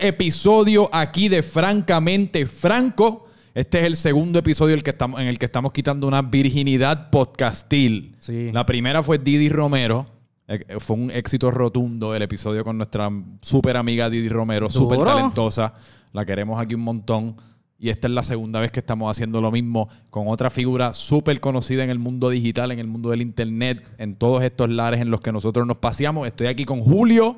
episodio 0.00 0.88
aquí 0.92 1.28
de 1.28 1.42
Francamente 1.42 2.46
Franco. 2.46 3.26
Este 3.54 3.78
es 3.78 3.84
el 3.84 3.96
segundo 3.96 4.38
episodio 4.38 4.74
en 4.74 4.78
el 4.78 4.82
que 4.84 4.90
estamos, 4.90 5.20
en 5.20 5.26
el 5.26 5.38
que 5.38 5.46
estamos 5.46 5.72
quitando 5.72 6.06
una 6.06 6.22
virginidad 6.22 7.10
podcastil. 7.10 8.14
Sí. 8.18 8.50
La 8.52 8.64
primera 8.64 9.02
fue 9.02 9.18
Didi 9.18 9.48
Romero. 9.48 10.06
Eh, 10.48 10.64
Fue 10.78 10.96
un 10.96 11.10
éxito 11.10 11.50
rotundo 11.50 12.14
el 12.14 12.22
episodio 12.22 12.64
con 12.64 12.76
nuestra 12.76 13.10
súper 13.40 13.76
amiga 13.76 14.10
Didi 14.10 14.28
Romero, 14.28 14.68
súper 14.68 15.00
talentosa. 15.00 15.74
La 16.12 16.24
queremos 16.24 16.60
aquí 16.60 16.74
un 16.74 16.82
montón. 16.82 17.36
Y 17.78 17.88
esta 17.88 18.08
es 18.08 18.14
la 18.14 18.22
segunda 18.22 18.60
vez 18.60 18.70
que 18.70 18.80
estamos 18.80 19.10
haciendo 19.10 19.40
lo 19.40 19.50
mismo 19.50 19.88
con 20.10 20.28
otra 20.28 20.50
figura 20.50 20.92
súper 20.92 21.40
conocida 21.40 21.82
en 21.82 21.88
el 21.88 21.98
mundo 21.98 22.28
digital, 22.28 22.72
en 22.72 22.78
el 22.78 22.86
mundo 22.86 23.08
del 23.10 23.22
internet, 23.22 23.82
en 23.96 24.16
todos 24.16 24.42
estos 24.42 24.68
lares 24.68 25.00
en 25.00 25.10
los 25.10 25.20
que 25.20 25.32
nosotros 25.32 25.66
nos 25.66 25.78
paseamos. 25.78 26.26
Estoy 26.26 26.48
aquí 26.48 26.66
con 26.66 26.82
Julio 26.82 27.36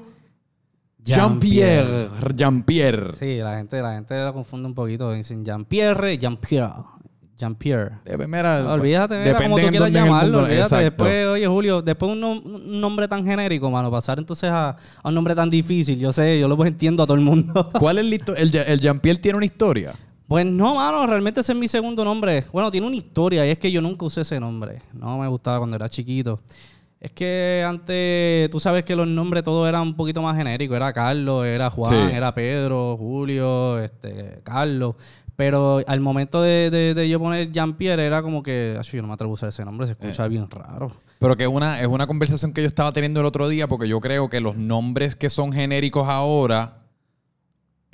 Jean-Pierre. 1.04 2.08
Jean-Pierre. 2.36 3.14
Sí, 3.14 3.38
la 3.38 3.56
gente, 3.56 3.80
la 3.82 3.94
gente 3.94 4.22
lo 4.24 4.32
confunde 4.32 4.68
un 4.68 4.74
poquito. 4.74 5.12
Dicen 5.12 5.44
Jean-Pierre, 5.44 6.18
Jean-Pierre. 6.18 6.72
Jean-Pierre. 7.36 7.96
Mira, 8.28 8.72
Olvídate, 8.72 9.18
mira, 9.18 9.36
como 9.36 9.56
depende 9.56 9.78
tú 9.78 9.84
en 9.84 9.90
quieras 9.92 9.92
dónde 9.92 9.98
en 9.98 10.04
el 10.04 10.04
llamarlo. 10.10 10.32
mundo- 10.38 10.38
Olvídate. 10.46 10.62
Exacto. 10.62 10.84
Después, 11.04 11.26
oye, 11.26 11.46
Julio, 11.48 11.82
después 11.82 12.12
un, 12.12 12.20
nom- 12.20 12.42
un 12.44 12.80
nombre 12.80 13.08
tan 13.08 13.24
genérico, 13.24 13.68
mano, 13.68 13.90
pasar 13.90 14.18
entonces 14.20 14.48
a, 14.48 14.70
a 15.02 15.08
un 15.08 15.14
nombre 15.14 15.34
tan 15.34 15.50
difícil. 15.50 15.98
Yo 15.98 16.12
sé, 16.12 16.38
yo 16.38 16.46
lo 16.46 16.64
entiendo 16.64 17.02
a 17.02 17.06
todo 17.06 17.16
el 17.16 17.24
mundo. 17.24 17.68
¿Cuál 17.80 17.98
es 17.98 18.04
la 18.04 18.14
histo- 18.16 18.34
el, 18.36 18.54
el 18.54 18.80
Jean-Pierre 18.80 19.18
tiene 19.20 19.36
una 19.38 19.46
historia? 19.46 19.92
Pues 20.28 20.46
no, 20.46 20.76
mano, 20.76 21.04
realmente 21.06 21.40
ese 21.40 21.52
es 21.52 21.58
mi 21.58 21.66
segundo 21.66 22.04
nombre. 22.04 22.44
Bueno, 22.52 22.70
tiene 22.70 22.86
una 22.86 22.96
historia 22.96 23.44
y 23.44 23.50
es 23.50 23.58
que 23.58 23.72
yo 23.72 23.80
nunca 23.80 24.06
usé 24.06 24.20
ese 24.20 24.38
nombre. 24.38 24.78
No 24.92 25.18
me 25.18 25.26
gustaba 25.26 25.58
cuando 25.58 25.74
era 25.74 25.88
chiquito. 25.88 26.38
Es 27.02 27.10
que 27.10 27.64
antes, 27.66 28.48
tú 28.50 28.60
sabes 28.60 28.84
que 28.84 28.94
los 28.94 29.08
nombres 29.08 29.42
todos 29.42 29.68
eran 29.68 29.82
un 29.82 29.96
poquito 29.96 30.22
más 30.22 30.36
genéricos. 30.36 30.76
Era 30.76 30.92
Carlos, 30.92 31.44
era 31.44 31.68
Juan, 31.68 31.90
Sí. 32.10 32.14
era 32.14 32.32
Pedro, 32.32 32.96
Julio, 32.96 33.80
este, 33.80 34.38
Carlos. 34.44 34.94
Pero 35.34 35.80
al 35.84 35.98
momento 36.00 36.40
de, 36.42 36.70
de- 36.70 36.94
de 36.94 37.08
yo 37.08 37.18
poner 37.18 37.50
Jean-Pierre 37.50 38.06
era 38.06 38.22
como 38.22 38.44
que, 38.44 38.76
"Acho, 38.78 38.96
yo 38.96 39.02
no 39.02 39.08
me 39.08 39.14
atrevo 39.14 39.32
a 39.32 39.34
usar 39.34 39.48
ese 39.48 39.64
nombre, 39.64 39.86
se 39.88 39.94
escucha 39.94 40.28
bien 40.28 40.48
raro. 40.48 40.92
Pero 41.18 41.36
que 41.36 41.48
una, 41.48 41.80
es 41.80 41.88
una 41.88 42.06
conversación 42.06 42.52
que 42.52 42.60
yo 42.60 42.68
estaba 42.68 42.92
teniendo 42.92 43.18
el 43.18 43.26
otro 43.26 43.48
día 43.48 43.66
porque 43.66 43.88
yo 43.88 43.98
creo 43.98 44.28
que 44.30 44.40
los 44.40 44.56
nombres 44.56 45.16
que 45.16 45.28
son 45.28 45.52
genéricos 45.52 46.06
ahora, 46.06 46.81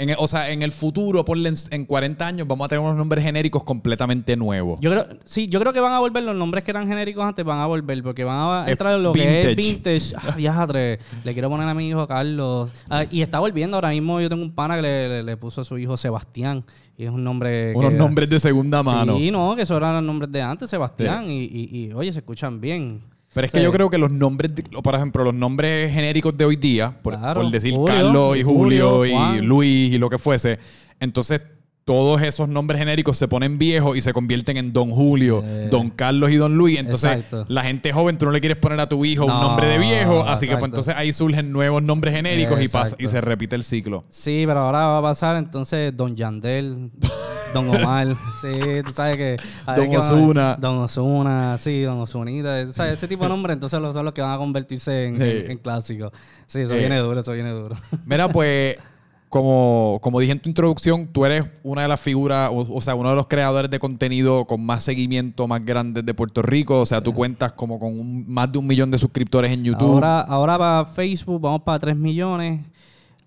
en 0.01 0.15
o 0.17 0.29
sea, 0.29 0.51
en 0.51 0.63
el 0.63 0.71
futuro, 0.71 1.25
ponle 1.25 1.49
en, 1.49 1.57
en 1.73 1.85
40 1.85 2.25
años, 2.25 2.47
vamos 2.47 2.65
a 2.65 2.69
tener 2.69 2.85
unos 2.85 2.97
nombres 2.97 3.25
genéricos 3.25 3.65
completamente 3.65 4.37
nuevos. 4.37 4.79
Yo 4.81 4.91
creo, 4.93 5.07
sí, 5.25 5.49
yo 5.49 5.59
creo 5.59 5.73
que 5.73 5.81
van 5.81 5.93
a 5.93 5.99
volver 5.99 6.23
los 6.23 6.37
nombres 6.37 6.63
que 6.63 6.71
eran 6.71 6.87
genéricos 6.87 7.25
antes, 7.25 7.45
van 7.45 7.59
a 7.59 7.67
volver, 7.67 8.01
porque 8.05 8.23
van 8.23 8.65
a 8.67 8.71
entrar 8.71 8.95
en 8.95 9.03
lo 9.03 9.13
que 9.13 9.41
es 9.41 9.57
vintage. 9.57 10.07
vintage. 10.07 10.15
Ah, 10.17 10.37
diatre. 10.37 10.99
Le 11.25 11.33
quiero 11.33 11.51
poner 11.51 11.69
a 11.69 11.75
mi 11.75 11.89
hijo 11.89 12.07
Carlos. 12.07 12.71
Ah, 12.89 13.05
y 13.11 13.23
está 13.23 13.41
volviendo 13.41 13.77
ahora 13.77 13.89
mismo. 13.91 14.21
Yo 14.21 14.29
tengo 14.29 14.43
un 14.45 14.53
pana 14.55 14.77
que 14.77 14.83
le, 14.83 15.09
le- 15.09 15.23
le 15.25 15.37
puso 15.37 15.63
a 15.63 15.65
su 15.65 15.77
hijo 15.79 15.97
Sebastián. 15.97 16.65
Y 16.97 17.05
es 17.05 17.11
un 17.11 17.25
nombre. 17.25 17.75
unos 17.75 17.91
que- 17.91 17.97
nombres 17.97 18.31
de 18.31 18.39
segunda 18.39 18.83
mano. 18.85 19.17
Sí, 19.19 19.31
no, 19.33 19.57
que 19.57 19.63
esos 19.63 19.77
eran 19.77 19.95
los 19.95 20.03
nombres 20.05 20.31
de 20.31 20.43
antes, 20.43 20.71
Sebastián. 20.71 21.29
Y, 21.29 21.43
y- 21.45 21.69
y, 21.87 21.93
oye, 21.93 22.13
se 22.13 22.21
escuchan 22.21 22.61
bien. 22.61 23.01
Pero 23.35 23.47
es 23.47 23.53
que 23.53 23.59
Sí. 23.59 23.65
yo 23.65 23.73
creo 23.73 23.91
que 23.91 23.99
los 23.99 24.11
nombres, 24.11 24.53
por 24.83 24.95
ejemplo, 24.95 25.23
los 25.25 25.35
nombres 25.35 25.93
genéricos 25.93 26.37
de 26.37 26.45
hoy 26.45 26.57
día, 26.57 26.97
por, 27.03 27.19
Claro. 27.19 27.43
por 27.43 27.51
decir 27.51 27.73
Julio, 27.75 27.87
Carlos 27.95 28.37
y 28.37 28.43
Julio, 28.43 28.91
Julio, 28.91 29.07
y 29.07 29.11
Juan. 29.13 29.47
Luis 29.47 29.93
y 29.93 29.99
lo 29.99 30.09
que 30.11 30.19
fuese, 30.19 30.59
entonces 30.99 31.43
todos 31.89 32.21
esos 32.21 32.51
nombres 32.51 32.79
genéricos 32.79 33.17
se 33.17 33.29
ponen 33.29 33.57
viejos 33.57 33.97
y 33.97 34.03
se 34.03 34.13
convierten 34.13 34.59
en 34.59 34.75
Don 34.75 34.91
Julio, 34.91 35.43
Eh. 35.43 35.69
Don 35.71 35.89
Carlos 35.89 36.31
y 36.31 36.37
Don 36.37 36.55
Luis. 36.55 36.79
Entonces, 36.79 37.13
Exacto. 37.17 37.47
la 37.49 37.63
gente 37.63 37.95
joven, 37.95 38.19
tú 38.19 38.27
no 38.27 38.31
le 38.31 38.41
quieres 38.41 38.59
poner 38.59 38.79
a 38.79 38.91
tu 38.91 39.07
hijo 39.07 39.23
un 39.25 39.31
No, 39.31 39.41
nombre 39.43 39.69
de 39.69 39.79
viejo, 39.79 40.23
así 40.23 40.47
que 40.47 40.53
pues 40.59 40.69
entonces 40.69 40.95
ahí 40.95 41.15
surgen 41.15 41.51
nuevos 41.51 41.83
nombres 41.83 42.13
genéricos 42.15 42.61
y, 42.61 42.69
pasa, 42.69 42.95
y 42.99 43.09
se 43.09 43.23
repite 43.23 43.57
el 43.57 43.65
ciclo. 43.65 44.05
Sí, 44.11 44.45
pero 44.47 44.61
ahora 44.61 44.87
va 44.87 44.99
a 44.99 45.03
pasar 45.03 45.37
entonces 45.37 45.97
Don 45.97 46.15
Yandel, 46.15 46.91
Don 47.55 47.67
Omar, 47.71 48.09
sí, 48.43 48.49
tú 48.85 48.93
sabes 48.93 49.17
que... 49.17 49.37
Don 49.75 49.89
qué 49.89 49.97
van 49.97 50.07
a- 50.07 50.13
Ozuna. 50.13 50.57
Don 50.61 50.77
Ozuna, 50.81 51.57
sí, 51.57 51.81
Don 51.81 51.99
Ozunita, 52.01 52.67
tú 52.67 52.75
sabes, 52.75 52.93
ese 52.93 53.09
tipo 53.09 53.23
de 53.23 53.31
nombres 53.31 53.55
entonces 53.55 53.81
los- 53.81 53.95
son 53.95 54.05
los 54.05 54.13
que 54.13 54.21
van 54.21 54.33
a 54.33 54.37
convertirse 54.37 55.07
en, 55.07 55.17
Sí. 55.17 55.23
en- 55.47 55.51
en 55.53 55.57
clásicos. 55.59 56.13
Sí, 56.47 56.61
eso 56.61 56.75
Eh. 56.75 56.81
viene 56.81 56.99
duro, 56.99 57.19
eso 57.21 57.33
viene 57.33 57.49
duro. 57.49 57.75
Mira, 58.05 58.29
pues, 58.29 58.77
como, 59.29 59.99
como 60.03 60.21
dije 60.21 60.33
en 60.33 60.41
tu 60.41 60.49
introducción, 60.49 61.07
tú 61.09 61.25
eres 61.25 61.45
una 61.63 61.83
de 61.83 61.89
las 61.89 62.01
figuras, 62.01 62.51
o, 62.53 62.67
o 62.75 62.81
sea, 62.81 62.95
uno 62.95 63.11
de 63.11 63.17
los 63.17 63.27
creadores 63.27 63.71
de 63.71 63.79
contenido 63.79 64.45
con 64.47 64.65
más 64.65 64.83
seguimiento 64.83 65.47
más 65.47 65.65
grandes 65.65 66.05
de 66.07 66.15
Puerto 66.15 66.43
Rico. 66.43 66.81
O 66.81 66.87
sea, 66.87 67.03
tú 67.03 67.13
cuentas 67.15 67.53
como 67.53 67.79
con 67.79 67.99
un- 67.99 68.25
más 68.29 68.51
de 68.51 68.59
un 68.59 68.67
millón 68.67 68.91
de 68.91 68.99
suscriptores 68.99 69.51
en 69.53 69.65
YouTube. 69.65 69.89
Ahora, 69.95 70.21
ahora 70.21 70.59
para 70.59 70.85
Facebook 70.87 71.41
vamos 71.41 71.63
para 71.63 71.79
3 71.79 71.97
millones. 71.97 72.61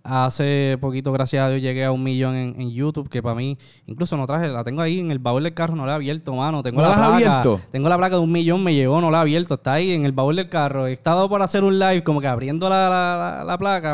Hace 0.04 0.78
poquito, 0.82 1.12
gracias 1.12 1.44
a 1.44 1.50
Dios, 1.50 1.62
llegué 1.62 1.86
a 1.86 1.92
un 1.92 2.02
millón 2.02 2.36
en, 2.36 2.56
en 2.60 2.72
YouTube, 2.72 3.08
que 3.08 3.22
para 3.22 3.36
mí, 3.36 3.56
incluso 3.86 4.18
no 4.18 4.26
traje, 4.26 4.48
la 4.48 4.64
tengo 4.64 4.82
ahí 4.82 5.00
en 5.00 5.12
el 5.12 5.20
baúl 5.20 5.44
del 5.44 5.54
carro, 5.54 5.76
no 5.76 5.86
la 5.86 5.92
he 5.92 5.96
abierto, 5.96 6.34
mano. 6.34 6.64
Tengo 6.64 6.82
¿No 6.82 6.90
la 6.90 6.96
placa. 6.96 7.16
abierto? 7.16 7.60
Tengo 7.72 7.88
la 7.88 7.98
placa 7.98 8.16
de 8.16 8.22
un 8.22 8.32
millón, 8.32 8.64
me 8.64 8.74
llegó, 8.74 9.00
no 9.00 9.12
la 9.12 9.20
he 9.20 9.22
abierto, 9.22 9.54
está 9.56 9.74
ahí 9.74 9.92
en 9.92 10.06
el 10.06 10.12
baúl 10.12 10.36
del 10.38 10.50
carro. 10.50 10.88
He 10.88 10.94
estado 10.94 11.30
por 11.30 11.42
hacer 11.44 11.64
un 11.64 11.78
live, 11.78 12.02
como 12.04 12.20
que 12.20 12.28
abriendo 12.28 12.68
la, 12.68 12.90
la- 12.90 13.16
la- 13.40 13.44
la 13.44 13.58
placa, 13.60 13.94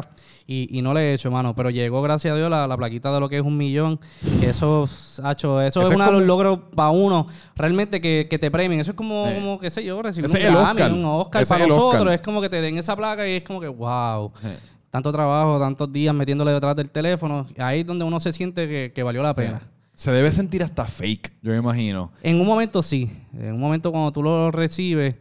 y, 0.50 0.80
y 0.80 0.82
no 0.82 0.94
le 0.94 1.02
he 1.02 1.14
hecho, 1.14 1.30
mano. 1.30 1.54
Pero 1.54 1.70
llegó, 1.72 2.02
gracias 2.02 2.34
a 2.34 2.38
Dios, 2.38 2.50
la, 2.50 2.68
la 2.68 2.78
plaquita 2.78 3.14
de 3.14 3.20
lo 3.20 3.28
que 3.28 3.36
es 3.40 3.44
un 3.44 3.58
millón. 3.58 4.00
Que 4.40 4.46
eso, 4.52 4.88
hacho, 5.24 5.60
eso, 5.62 5.82
Eso 5.82 5.82
es 5.82 5.90
es 5.90 5.96
uno 5.96 6.06
de 6.06 6.12
los 6.14 6.22
logros 6.24 6.60
para 6.74 6.90
uno, 6.92 7.28
realmente 7.58 8.00
que, 8.00 8.28
que 8.30 8.40
te 8.40 8.50
premien. 8.50 8.80
Eso 8.80 8.92
es 8.92 8.98
como, 8.98 9.28
Eh. 9.28 9.36
como 9.36 9.60
qué 9.60 9.70
sé 9.70 9.84
yo, 9.84 10.02
recibir 10.02 10.30
un 10.30 10.38
Grammy, 10.54 10.84
un 11.00 11.04
Oscar 11.04 11.42
Ese 11.42 11.54
para 11.54 11.68
nosotros. 11.68 11.96
Oscar. 12.02 12.14
Es 12.14 12.22
como 12.22 12.40
que 12.40 12.48
te 12.48 12.62
den 12.62 12.78
esa 12.78 12.96
placa 12.96 13.28
y 13.28 13.34
es 13.34 13.44
como 13.44 13.60
que, 13.60 13.68
wow. 13.68 14.32
Eh. 14.46 14.58
Tanto 14.90 15.12
trabajo, 15.12 15.60
tantos 15.60 15.92
días 15.92 16.14
metiéndole 16.16 16.52
detrás 16.52 16.76
del 16.76 16.90
teléfono. 16.90 17.46
Ahí 17.58 17.82
es 17.82 17.86
donde 17.86 18.06
uno 18.06 18.20
se 18.20 18.32
siente 18.34 18.68
que, 18.68 18.92
que 18.94 19.04
valió 19.04 19.22
la 19.22 19.34
pena. 19.36 19.62
Se 19.94 20.12
debe 20.12 20.32
sentir 20.32 20.64
hasta 20.64 20.86
fake, 20.86 21.34
yo 21.42 21.52
me 21.52 21.58
imagino. 21.58 22.12
En 22.24 22.40
un 22.40 22.46
momento 22.48 22.82
sí. 22.82 23.12
En 23.38 23.54
un 23.56 23.60
momento 23.60 23.92
cuando 23.92 24.12
tú 24.12 24.22
lo 24.24 24.52
recibes, 24.52 25.16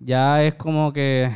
ya 0.00 0.42
es 0.42 0.54
como 0.54 0.92
que 0.92 1.30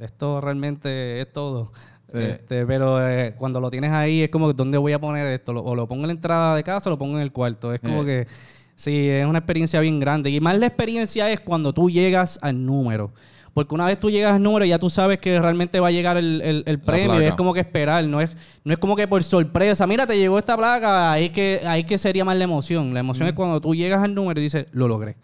esto 0.00 0.40
realmente 0.40 1.20
es 1.20 1.32
todo. 1.32 1.72
Sí. 2.12 2.18
Este, 2.22 2.64
pero 2.66 3.06
eh, 3.06 3.34
cuando 3.36 3.60
lo 3.60 3.70
tienes 3.70 3.90
ahí 3.92 4.22
es 4.22 4.30
como 4.30 4.52
¿dónde 4.52 4.78
voy 4.78 4.92
a 4.92 5.00
poner 5.00 5.26
esto? 5.26 5.52
Lo- 5.52 5.62
o 5.62 5.74
lo 5.74 5.86
pongo 5.86 6.02
en 6.04 6.08
la 6.08 6.12
entrada 6.14 6.56
de 6.56 6.62
casa 6.64 6.88
o 6.88 6.92
lo 6.92 6.98
pongo 6.98 7.16
en 7.16 7.22
el 7.22 7.32
cuarto. 7.32 7.72
Es 7.74 7.80
como 7.80 8.02
Eh. 8.02 8.06
que 8.06 8.26
sí, 8.74 9.08
es 9.08 9.26
una 9.26 9.38
experiencia 9.38 9.80
bien 9.80 9.98
grande. 10.00 10.30
Y 10.30 10.40
más 10.40 10.56
la 10.58 10.66
experiencia 10.66 11.30
es 11.30 11.40
cuando 11.40 11.72
tú 11.72 11.90
llegas 11.90 12.38
al 12.42 12.64
número. 12.64 13.12
Porque 13.56 13.74
una 13.74 13.86
vez 13.86 13.98
tú 13.98 14.10
llegas 14.10 14.34
al 14.34 14.42
número 14.42 14.66
ya 14.66 14.78
tú 14.78 14.90
sabes 14.90 15.18
que 15.18 15.40
realmente 15.40 15.80
va 15.80 15.88
a 15.88 15.90
llegar 15.90 16.18
el, 16.18 16.42
el- 16.42 16.62
el 16.66 16.78
premio. 16.78 17.18
Es 17.20 17.32
como 17.36 17.54
que 17.54 17.60
esperar. 17.60 18.04
No 18.04 18.20
es, 18.20 18.30
no 18.64 18.74
es 18.74 18.78
como 18.78 18.94
que 18.96 19.08
por 19.08 19.22
sorpresa. 19.22 19.86
Mira, 19.86 20.06
te 20.06 20.14
llegó 20.18 20.38
esta 20.38 20.58
placa. 20.58 21.10
Ahí 21.12 21.30
que, 21.30 21.62
ahí 21.66 21.84
que 21.84 21.96
sería 21.96 22.22
más 22.22 22.36
la 22.36 22.44
emoción. 22.44 22.92
La 22.92 23.00
emoción 23.00 23.26
es 23.28 23.34
cuando 23.34 23.58
tú 23.62 23.74
llegas 23.74 24.02
al 24.04 24.14
número 24.14 24.38
y 24.38 24.42
dices, 24.42 24.66
lo 24.72 24.88
logré. 24.88 25.16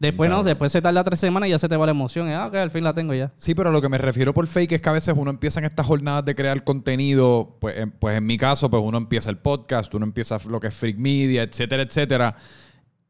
Después 0.00 0.28
no, 0.28 0.42
después 0.42 0.72
se 0.72 0.82
tarda 0.82 1.04
tres 1.04 1.20
semanas 1.20 1.46
y 1.46 1.50
ya 1.50 1.60
se 1.60 1.68
te 1.68 1.76
va 1.76 1.86
la 1.86 1.92
emoción. 1.92 2.28
Ah, 2.30 2.48
ok, 2.48 2.56
al 2.56 2.72
fin 2.72 2.82
la 2.82 2.92
tengo 2.92 3.14
ya. 3.14 3.30
Sí, 3.36 3.54
pero 3.54 3.68
a 3.68 3.72
lo 3.72 3.80
que 3.80 3.88
me 3.88 3.98
refiero 3.98 4.34
por 4.34 4.48
fake 4.48 4.72
es 4.72 4.82
que 4.82 4.88
a 4.88 4.92
veces 4.92 5.14
uno 5.16 5.30
empieza 5.30 5.60
en 5.60 5.66
estas 5.66 5.86
jornadas 5.86 6.24
de 6.24 6.34
crear 6.34 6.64
contenido, 6.64 7.56
pues 7.60 7.76
en, 7.76 7.92
pues 7.92 8.16
en 8.16 8.26
mi 8.26 8.36
caso, 8.36 8.68
pues 8.68 8.82
uno 8.84 8.98
empieza 8.98 9.30
el 9.30 9.36
podcast, 9.38 9.94
uno 9.94 10.04
empieza 10.06 10.38
lo 10.48 10.58
que 10.58 10.66
es 10.66 10.74
Freak 10.74 10.96
Media, 10.96 11.44
etcétera, 11.44 11.84
etcétera. 11.84 12.34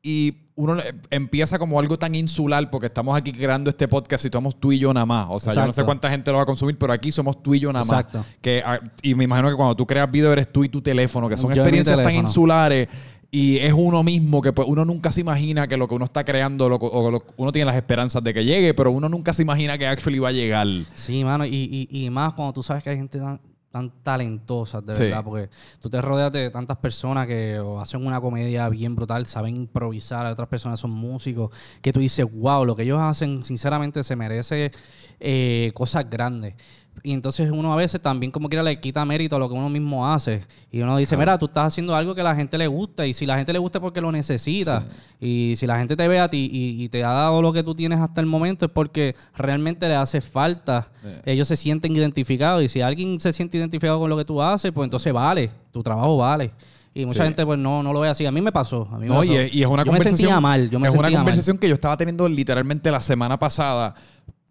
Y 0.02 0.32
uno 0.60 0.76
empieza 1.10 1.58
como 1.58 1.78
algo 1.80 1.98
tan 1.98 2.14
insular 2.14 2.70
porque 2.70 2.86
estamos 2.86 3.16
aquí 3.16 3.32
creando 3.32 3.70
este 3.70 3.88
podcast 3.88 4.24
y 4.24 4.28
somos 4.30 4.58
tú 4.58 4.72
y 4.72 4.78
yo 4.78 4.92
nada 4.92 5.06
más. 5.06 5.26
O 5.30 5.38
sea, 5.38 5.52
yo 5.54 5.66
no 5.66 5.72
sé 5.72 5.84
cuánta 5.84 6.10
gente 6.10 6.30
lo 6.30 6.36
va 6.36 6.42
a 6.42 6.46
consumir, 6.46 6.76
pero 6.78 6.92
aquí 6.92 7.10
somos 7.12 7.42
tú 7.42 7.54
y 7.54 7.60
yo 7.60 7.72
nada 7.72 7.84
más. 7.84 8.04
Exacto. 8.04 8.24
Que, 8.40 8.62
ah, 8.64 8.78
y 9.02 9.14
me 9.14 9.24
imagino 9.24 9.48
que 9.50 9.56
cuando 9.56 9.74
tú 9.74 9.86
creas 9.86 10.10
video 10.10 10.32
eres 10.32 10.52
tú 10.52 10.64
y 10.64 10.68
tu 10.68 10.80
teléfono, 10.82 11.28
que 11.28 11.36
son 11.36 11.52
Yo 11.52 11.62
experiencias 11.62 11.96
tan 11.96 12.14
insulares 12.14 12.88
y 13.32 13.58
es 13.58 13.72
uno 13.72 14.02
mismo 14.02 14.42
que 14.42 14.52
pues, 14.52 14.66
uno 14.68 14.84
nunca 14.84 15.12
se 15.12 15.20
imagina 15.20 15.68
que 15.68 15.76
lo 15.76 15.86
que 15.86 15.94
uno 15.94 16.04
está 16.04 16.24
creando, 16.24 16.68
lo, 16.68 16.76
o 16.76 17.10
lo- 17.12 17.24
uno 17.36 17.52
tiene 17.52 17.66
las 17.66 17.76
esperanzas 17.76 18.24
de 18.24 18.34
que 18.34 18.44
llegue, 18.44 18.74
pero 18.74 18.90
uno 18.90 19.08
nunca 19.08 19.32
se 19.32 19.42
imagina 19.42 19.78
que 19.78 19.86
actually 19.86 20.18
va 20.18 20.28
a 20.28 20.32
llegar. 20.32 20.66
Sí, 20.94 21.24
mano, 21.24 21.46
y, 21.46 21.88
y, 21.90 22.04
y 22.06 22.10
más 22.10 22.32
cuando 22.34 22.52
tú 22.54 22.62
sabes 22.64 22.82
que 22.82 22.90
hay 22.90 22.96
gente 22.96 23.18
tan, 23.20 23.40
tan 23.70 23.90
talentosa, 24.02 24.80
de 24.80 24.94
Sí. 24.94 25.02
verdad, 25.04 25.22
porque 25.24 25.48
tú 25.80 25.88
te 25.88 26.00
rodeas 26.02 26.32
de 26.32 26.50
tantas 26.50 26.76
personas 26.78 27.26
que 27.26 27.60
hacen 27.80 28.04
una 28.04 28.20
comedia 28.20 28.68
bien 28.68 28.96
brutal, 28.96 29.26
saben 29.26 29.56
improvisar, 29.56 30.26
otras 30.26 30.48
personas 30.48 30.80
son 30.80 30.90
músicos, 30.90 31.50
que 31.80 31.92
tú 31.92 32.00
dices, 32.00 32.26
wow, 32.32 32.64
lo 32.64 32.74
que 32.74 32.82
ellos 32.82 32.98
hacen, 33.00 33.44
sinceramente, 33.44 34.02
se 34.02 34.16
merece 34.16 34.72
eh, 35.20 35.70
cosas 35.74 36.08
grandes. 36.10 36.54
Y 37.02 37.12
entonces 37.12 37.50
uno 37.50 37.72
a 37.72 37.76
veces 37.76 38.00
también 38.00 38.30
como 38.30 38.48
quiera 38.48 38.62
le 38.62 38.78
quita 38.78 39.04
mérito 39.04 39.36
a 39.36 39.38
lo 39.38 39.48
que 39.48 39.54
uno 39.54 39.68
mismo 39.70 40.06
hace. 40.12 40.42
Y 40.70 40.80
uno 40.82 40.96
dice, 40.98 41.16
mira, 41.16 41.38
tú 41.38 41.46
estás 41.46 41.64
haciendo 41.66 41.94
algo 41.94 42.14
que 42.14 42.22
la 42.22 42.34
gente 42.34 42.58
le 42.58 42.66
gusta. 42.66 43.06
Y 43.06 43.14
si 43.14 43.24
la 43.26 43.36
gente 43.36 43.52
le 43.52 43.58
gusta 43.58 43.78
es 43.78 43.82
porque 43.82 44.00
lo 44.00 44.12
necesita. 44.12 44.82
Y 45.20 45.54
si 45.56 45.66
la 45.66 45.78
gente 45.78 45.96
te 45.96 46.06
ve 46.08 46.20
a 46.20 46.28
ti 46.28 46.48
y, 46.52 46.82
y 46.84 46.88
te 46.88 47.02
ha 47.04 47.10
dado 47.10 47.40
lo 47.42 47.52
que 47.52 47.62
tú 47.62 47.74
tienes 47.74 48.00
hasta 48.00 48.20
el 48.20 48.26
momento 48.26 48.66
es 48.66 48.70
porque 48.70 49.14
realmente 49.36 49.88
le 49.88 49.94
hace 49.96 50.20
falta. 50.20 50.90
Ellos 51.24 51.48
se 51.48 51.56
sienten 51.56 51.94
identificados. 51.96 52.62
Y 52.62 52.68
si 52.68 52.80
alguien 52.82 53.18
se 53.20 53.32
siente 53.32 53.56
identificado 53.58 53.98
con 53.98 54.10
lo 54.10 54.16
que 54.16 54.24
tú 54.24 54.42
haces, 54.42 54.70
pues 54.72 54.84
entonces 54.86 55.12
vale. 55.12 55.50
Tu 55.72 55.82
trabajo 55.82 56.16
vale. 56.18 56.50
Y 56.92 57.06
mucha 57.06 57.18
Sí. 57.22 57.28
gente 57.28 57.46
pues 57.46 57.56
no, 57.56 57.84
no 57.84 57.92
lo 57.92 58.00
ve 58.00 58.08
así. 58.08 58.26
A 58.26 58.32
mí 58.32 58.40
me 58.40 58.50
pasó. 58.50 58.88
A 58.90 58.96
mí 58.98 59.02
me 59.06 59.14
No, 59.14 59.22
y 59.22 59.28
pasó. 59.28 59.40
es, 59.40 59.54
y 59.54 59.62
es 59.62 59.68
una 59.68 59.84
yo 59.84 59.92
me 59.92 59.98
conversación. 59.98 60.16
sentía 60.18 60.40
mal. 60.40 60.68
Yo 60.70 60.80
me 60.80 60.88
es 60.88 60.92
una 60.92 61.02
mal. 61.02 61.14
conversación 61.18 61.56
que 61.56 61.68
yo 61.68 61.74
estaba 61.74 61.96
teniendo 61.96 62.28
literalmente 62.28 62.90
la 62.90 63.00
semana 63.00 63.38
pasada. 63.38 63.94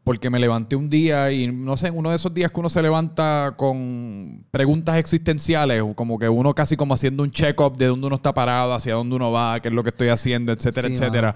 Porque 0.09 0.31
me 0.31 0.39
levanté 0.39 0.75
un 0.75 0.89
día 0.89 1.31
y 1.31 1.51
no 1.51 1.77
sé, 1.77 1.91
uno 1.91 2.09
de 2.09 2.15
esos 2.15 2.33
días 2.33 2.49
que 2.49 2.59
uno 2.59 2.67
se 2.67 2.81
levanta 2.81 3.53
con 3.55 4.43
preguntas 4.49 4.95
existenciales, 4.95 5.83
como 5.93 6.17
que 6.17 6.27
uno 6.27 6.55
casi 6.55 6.75
como 6.75 6.95
haciendo 6.95 7.21
un 7.21 7.29
check-up 7.29 7.77
de 7.77 7.85
dónde 7.85 8.07
uno 8.07 8.15
está 8.15 8.33
parado, 8.33 8.73
hacia 8.73 8.95
dónde 8.95 9.15
uno 9.15 9.31
va, 9.31 9.59
qué 9.59 9.67
es 9.67 9.73
lo 9.75 9.83
que 9.83 9.89
estoy 9.89 10.07
haciendo, 10.07 10.51
etcétera, 10.51 10.87
Sí, 10.87 10.95
etcétera. 10.95 11.35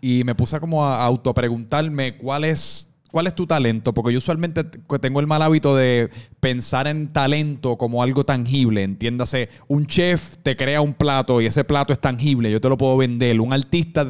Y 0.00 0.24
me 0.24 0.34
puse 0.34 0.58
como 0.58 0.86
a 0.86 1.04
autopreguntarme 1.04 2.16
cuál 2.16 2.44
es 2.44 2.93
¿Cuál 3.14 3.28
es 3.28 3.36
tu 3.36 3.46
talento? 3.46 3.94
Porque 3.94 4.12
yo 4.12 4.18
usualmente 4.18 4.64
tengo 4.64 5.20
el 5.20 5.28
mal 5.28 5.40
hábito 5.40 5.76
de 5.76 6.10
pensar 6.40 6.88
en 6.88 7.12
talento 7.12 7.78
como 7.78 8.02
algo 8.02 8.24
tangible. 8.24 8.82
Entiéndase, 8.82 9.50
un 9.68 9.86
chef 9.86 10.38
te 10.42 10.56
crea 10.56 10.80
un 10.80 10.94
plato 10.94 11.40
y 11.40 11.46
ese 11.46 11.62
plato 11.62 11.92
es 11.92 12.00
tangible, 12.00 12.50
yo 12.50 12.60
te 12.60 12.68
lo 12.68 12.76
puedo 12.76 12.96
vender. 12.96 13.40
Un 13.40 13.52
artista 13.52 14.04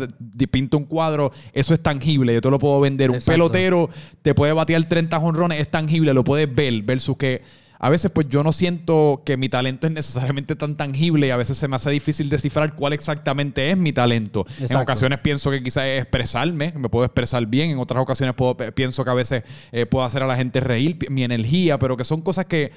pinta 0.50 0.78
un 0.78 0.84
cuadro, 0.84 1.32
eso 1.52 1.74
es 1.74 1.82
tangible, 1.82 2.32
yo 2.32 2.40
te 2.40 2.48
lo 2.48 2.58
puedo 2.58 2.80
vender. 2.80 3.10
Un 3.10 3.18
pelotero 3.20 3.90
te 4.22 4.32
puede 4.32 4.54
batear 4.54 4.82
30 4.82 5.20
jonrones, 5.20 5.60
es 5.60 5.70
tangible, 5.70 6.14
lo 6.14 6.24
puedes 6.24 6.54
ver. 6.54 6.80
Versus 6.80 7.18
que 7.18 7.42
a 7.84 7.90
veces 7.90 8.10
pues 8.10 8.26
yo 8.30 8.42
no 8.42 8.50
siento 8.54 9.20
que 9.26 9.36
mi 9.36 9.50
talento 9.50 9.86
es 9.86 9.92
necesariamente 9.92 10.56
tan 10.56 10.74
tangible 10.74 11.26
y 11.26 11.30
a 11.30 11.36
veces 11.36 11.58
se 11.58 11.68
me 11.68 11.76
hace 11.76 11.90
difícil 11.90 12.30
descifrar 12.30 12.74
cuál 12.74 12.94
exactamente 12.94 13.70
es 13.70 13.76
mi 13.76 13.92
talento. 13.92 14.46
En 14.58 14.74
ocasiones 14.78 15.20
pienso 15.20 15.50
que 15.50 15.62
quizás 15.62 15.84
es 15.84 16.00
expresarme, 16.00 16.72
me 16.76 16.88
puedo 16.88 17.04
expresar 17.04 17.44
bien, 17.44 17.72
en 17.72 17.78
otras 17.78 18.02
ocasiones 18.02 18.34
puedo, 18.36 18.56
pienso 18.56 19.04
que 19.04 19.10
a 19.10 19.14
veces 19.14 19.42
eh, 19.70 19.84
puedo 19.84 20.02
hacer 20.02 20.22
a 20.22 20.26
la 20.26 20.34
gente 20.34 20.60
reír, 20.60 20.96
mi 21.10 21.24
energía, 21.24 21.78
pero 21.78 21.94
que 21.98 22.04
son 22.04 22.22
cosas 22.22 22.46
que 22.46 22.72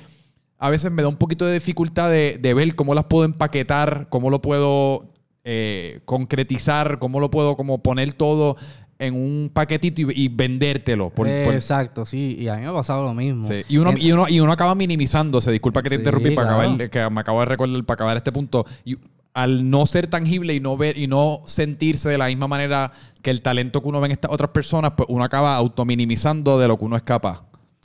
a 0.58 0.70
veces 0.70 0.92
me 0.92 1.02
da 1.04 1.08
un 1.08 1.16
poquito 1.16 1.46
de 1.46 1.54
dificultad 1.54 2.10
de, 2.10 2.38
de 2.38 2.54
ver 2.54 2.76
cómo 2.76 2.94
las 2.94 3.06
puedo 3.06 3.24
empaquetar, 3.24 4.08
cómo 4.10 4.30
lo 4.30 4.42
puedo 4.42 5.14
eh, 5.46 6.02
concretizar, 6.04 7.00
cómo 7.00 7.22
lo 7.22 7.32
puedo 7.32 7.56
como 7.56 7.82
poner 7.82 8.12
todo 8.12 8.58
en 9.00 9.14
un 9.14 9.50
paquetito 9.54 10.02
y, 10.02 10.24
y 10.24 10.28
vendértelo. 10.28 11.10
por- 11.10 11.28
por- 11.28 11.54
Exacto, 11.54 12.06
sí. 12.06 12.36
Y 12.40 12.48
a 12.48 12.56
mí 12.56 12.62
me 12.62 12.68
ha 12.68 12.74
pasado 12.74 13.04
lo 13.04 13.14
mismo. 13.14 13.44
Sí. 13.44 13.64
Y, 13.70 13.78
uno, 13.78 13.94
y, 13.98 14.12
uno, 14.12 14.28
y 14.28 14.40
uno 14.40 14.52
acaba 14.52 14.74
minimizándose. 14.76 15.52
Disculpa 15.52 15.82
que 15.84 15.90
te 15.90 15.96
Sí, 15.96 16.02
interrumpí 16.02 16.32
para 16.32 16.48
claro. 16.50 16.70
acabar, 16.72 16.90
que 16.90 17.10
me 17.10 17.22
acabo 17.22 17.40
de 17.42 17.46
recordar 17.46 17.84
para 17.84 17.96
acabar 17.96 18.18
este 18.18 18.32
punto. 18.32 18.66
Y 18.86 18.98
al 19.34 19.70
no 19.70 19.86
ser 19.86 20.08
tangible 20.08 20.56
y 20.56 20.60
no 20.60 20.78
ver 20.78 20.98
y 20.98 21.06
no 21.06 21.42
sentirse 21.46 22.10
de 22.10 22.18
la 22.18 22.26
misma 22.26 22.48
manera 22.48 22.92
que 23.22 23.30
el 23.30 23.44
talento 23.44 23.84
que 23.84 23.88
uno 23.88 24.00
ve 24.02 24.08
en 24.08 24.14
estas 24.14 24.32
otras 24.32 24.50
personas, 24.50 24.94
pues 24.98 25.08
uno 25.12 25.24
acaba 25.24 25.56
autominimizando 25.56 26.58
de 26.58 26.68
lo 26.68 26.78
que 26.78 26.86
uno 26.86 26.96
es 26.96 27.04
capaz. 27.04 27.44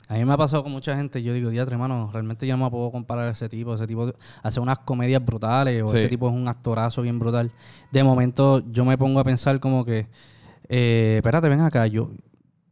A 0.09 0.15
mí 0.15 0.25
me 0.25 0.33
ha 0.33 0.37
pasado 0.37 0.63
con 0.63 0.71
mucha 0.71 0.95
gente. 0.95 1.23
Yo 1.23 1.33
digo, 1.33 1.49
diatre, 1.49 1.73
hermano, 1.73 2.09
realmente 2.11 2.45
yo 2.45 2.57
no 2.57 2.65
me 2.65 2.71
puedo 2.71 2.91
comparar 2.91 3.27
a 3.27 3.31
ese 3.31 3.49
tipo. 3.49 3.73
Ese 3.73 3.87
tipo 3.87 4.11
hace 4.43 4.59
unas 4.59 4.79
comedias 4.79 5.23
brutales 5.23 5.81
o 5.83 5.87
Sí. 5.87 5.97
este 5.97 6.09
tipo 6.09 6.27
es 6.27 6.33
un 6.35 6.47
actorazo 6.47 7.01
bien 7.03 7.19
brutal. 7.19 7.51
De 7.91 8.03
momento 8.03 8.63
yo 8.71 8.83
me 8.83 8.97
pongo 8.97 9.19
a 9.19 9.23
pensar 9.23 9.59
como 9.59 9.85
que, 9.85 10.07
eh, 10.69 11.15
espérate, 11.17 11.49
ven 11.49 11.61
acá, 11.61 11.87
yo, 11.87 12.11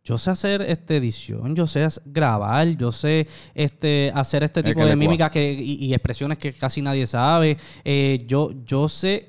yo 0.04 0.18
sé 0.18 0.32
hacer 0.32 0.62
este 0.64 0.98
edición, 0.98 1.56
yo 1.56 1.68
sé 1.68 1.88
grabar, 2.06 2.68
yo 2.78 2.92
sé 2.92 3.28
este 3.54 4.12
hacer 4.16 4.44
este 4.44 4.62
Es 4.62 4.66
tipo 4.66 4.80
que 4.80 4.86
de 4.86 4.96
mímicas 4.96 5.30
que, 5.32 5.54
y, 5.54 5.86
y 5.86 5.94
expresiones 5.94 6.38
que 6.38 6.54
casi 6.54 6.82
nadie 6.82 7.06
sabe. 7.08 7.58
Eh, 7.84 8.24
yo, 8.28 8.52
yo 8.66 8.90
sé 8.90 9.28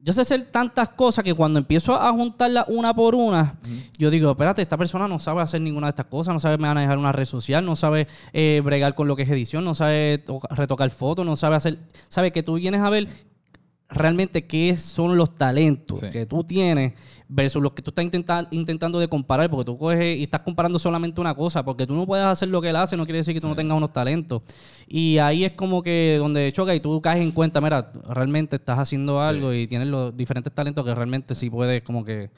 yo 0.00 0.12
sé 0.12 0.20
hacer 0.20 0.42
tantas 0.52 0.90
cosas 0.90 1.24
que 1.24 1.34
cuando 1.34 1.58
empiezo 1.58 1.92
a 1.92 2.12
juntarlas 2.12 2.66
una 2.68 2.94
por 2.94 3.16
una, 3.16 3.58
yo 3.98 4.10
digo, 4.10 4.30
espérate, 4.30 4.62
esta 4.62 4.76
persona 4.78 5.08
no 5.08 5.18
sabe 5.18 5.42
hacer 5.42 5.60
ninguna 5.60 5.88
de 5.88 5.90
estas 5.90 6.06
cosas, 6.06 6.32
no 6.32 6.38
sabe 6.40 6.56
manejar 6.56 6.96
una 6.98 7.10
red 7.10 7.24
social, 7.24 7.66
no 7.66 7.74
sabe 7.74 8.06
eh, 8.32 8.62
bregar 8.64 8.94
con 8.94 9.08
lo 9.08 9.16
que 9.16 9.24
es 9.24 9.28
edición, 9.28 9.64
no 9.64 9.74
sabe 9.74 10.18
to- 10.18 10.38
retocar 10.50 10.88
fotos, 10.90 11.26
no 11.26 11.34
sabe 11.34 11.56
hacer... 11.56 11.80
Sabe 12.08 12.30
que 12.30 12.44
tú 12.44 12.54
vienes 12.54 12.80
a 12.80 12.90
ver 12.90 13.08
realmente 13.90 14.46
qué 14.46 14.76
son 14.76 15.16
los 15.16 15.36
talentos 15.36 16.00
Sí. 16.00 16.06
que 16.10 16.26
tú 16.26 16.44
tienes 16.44 16.92
versus 17.26 17.62
los 17.62 17.72
que 17.72 17.80
tú 17.82 17.90
estás 17.90 18.04
intenta- 18.04 18.46
intentando 18.50 18.98
de 18.98 19.08
comparar, 19.08 19.48
porque 19.50 19.64
tú 19.64 19.78
coges 19.78 20.18
y 20.18 20.24
estás 20.24 20.40
comparando 20.42 20.78
solamente 20.78 21.20
una 21.20 21.34
cosa, 21.34 21.64
porque 21.64 21.86
tú 21.86 21.94
no 21.94 22.06
puedes 22.06 22.24
hacer 22.26 22.48
lo 22.48 22.60
que 22.60 22.68
él 22.70 22.76
hace, 22.76 22.96
no 22.96 23.04
quiere 23.06 23.18
decir 23.18 23.32
que 23.34 23.40
tú 23.40 23.48
no 23.48 23.54
tengas 23.54 23.76
unos 23.76 23.92
talentos. 23.92 24.42
Y 24.86 25.18
ahí 25.18 25.44
es 25.44 25.52
como 25.52 25.82
que 25.82 26.16
donde 26.18 26.52
choca 26.52 26.74
y 26.74 26.80
tú 26.80 27.00
caes 27.00 27.22
en 27.22 27.32
cuenta, 27.32 27.60
mira, 27.60 27.90
realmente 28.08 28.56
estás 28.56 28.78
haciendo 28.78 29.20
algo 29.20 29.52
y 29.54 29.66
tienes 29.66 29.88
los 29.88 30.14
diferentes 30.16 30.52
talentos 30.52 30.84
que 30.84 30.94
realmente 30.94 31.34
sí 31.34 31.48
puedes 31.50 31.82
como 31.82 32.04
que 32.04 32.30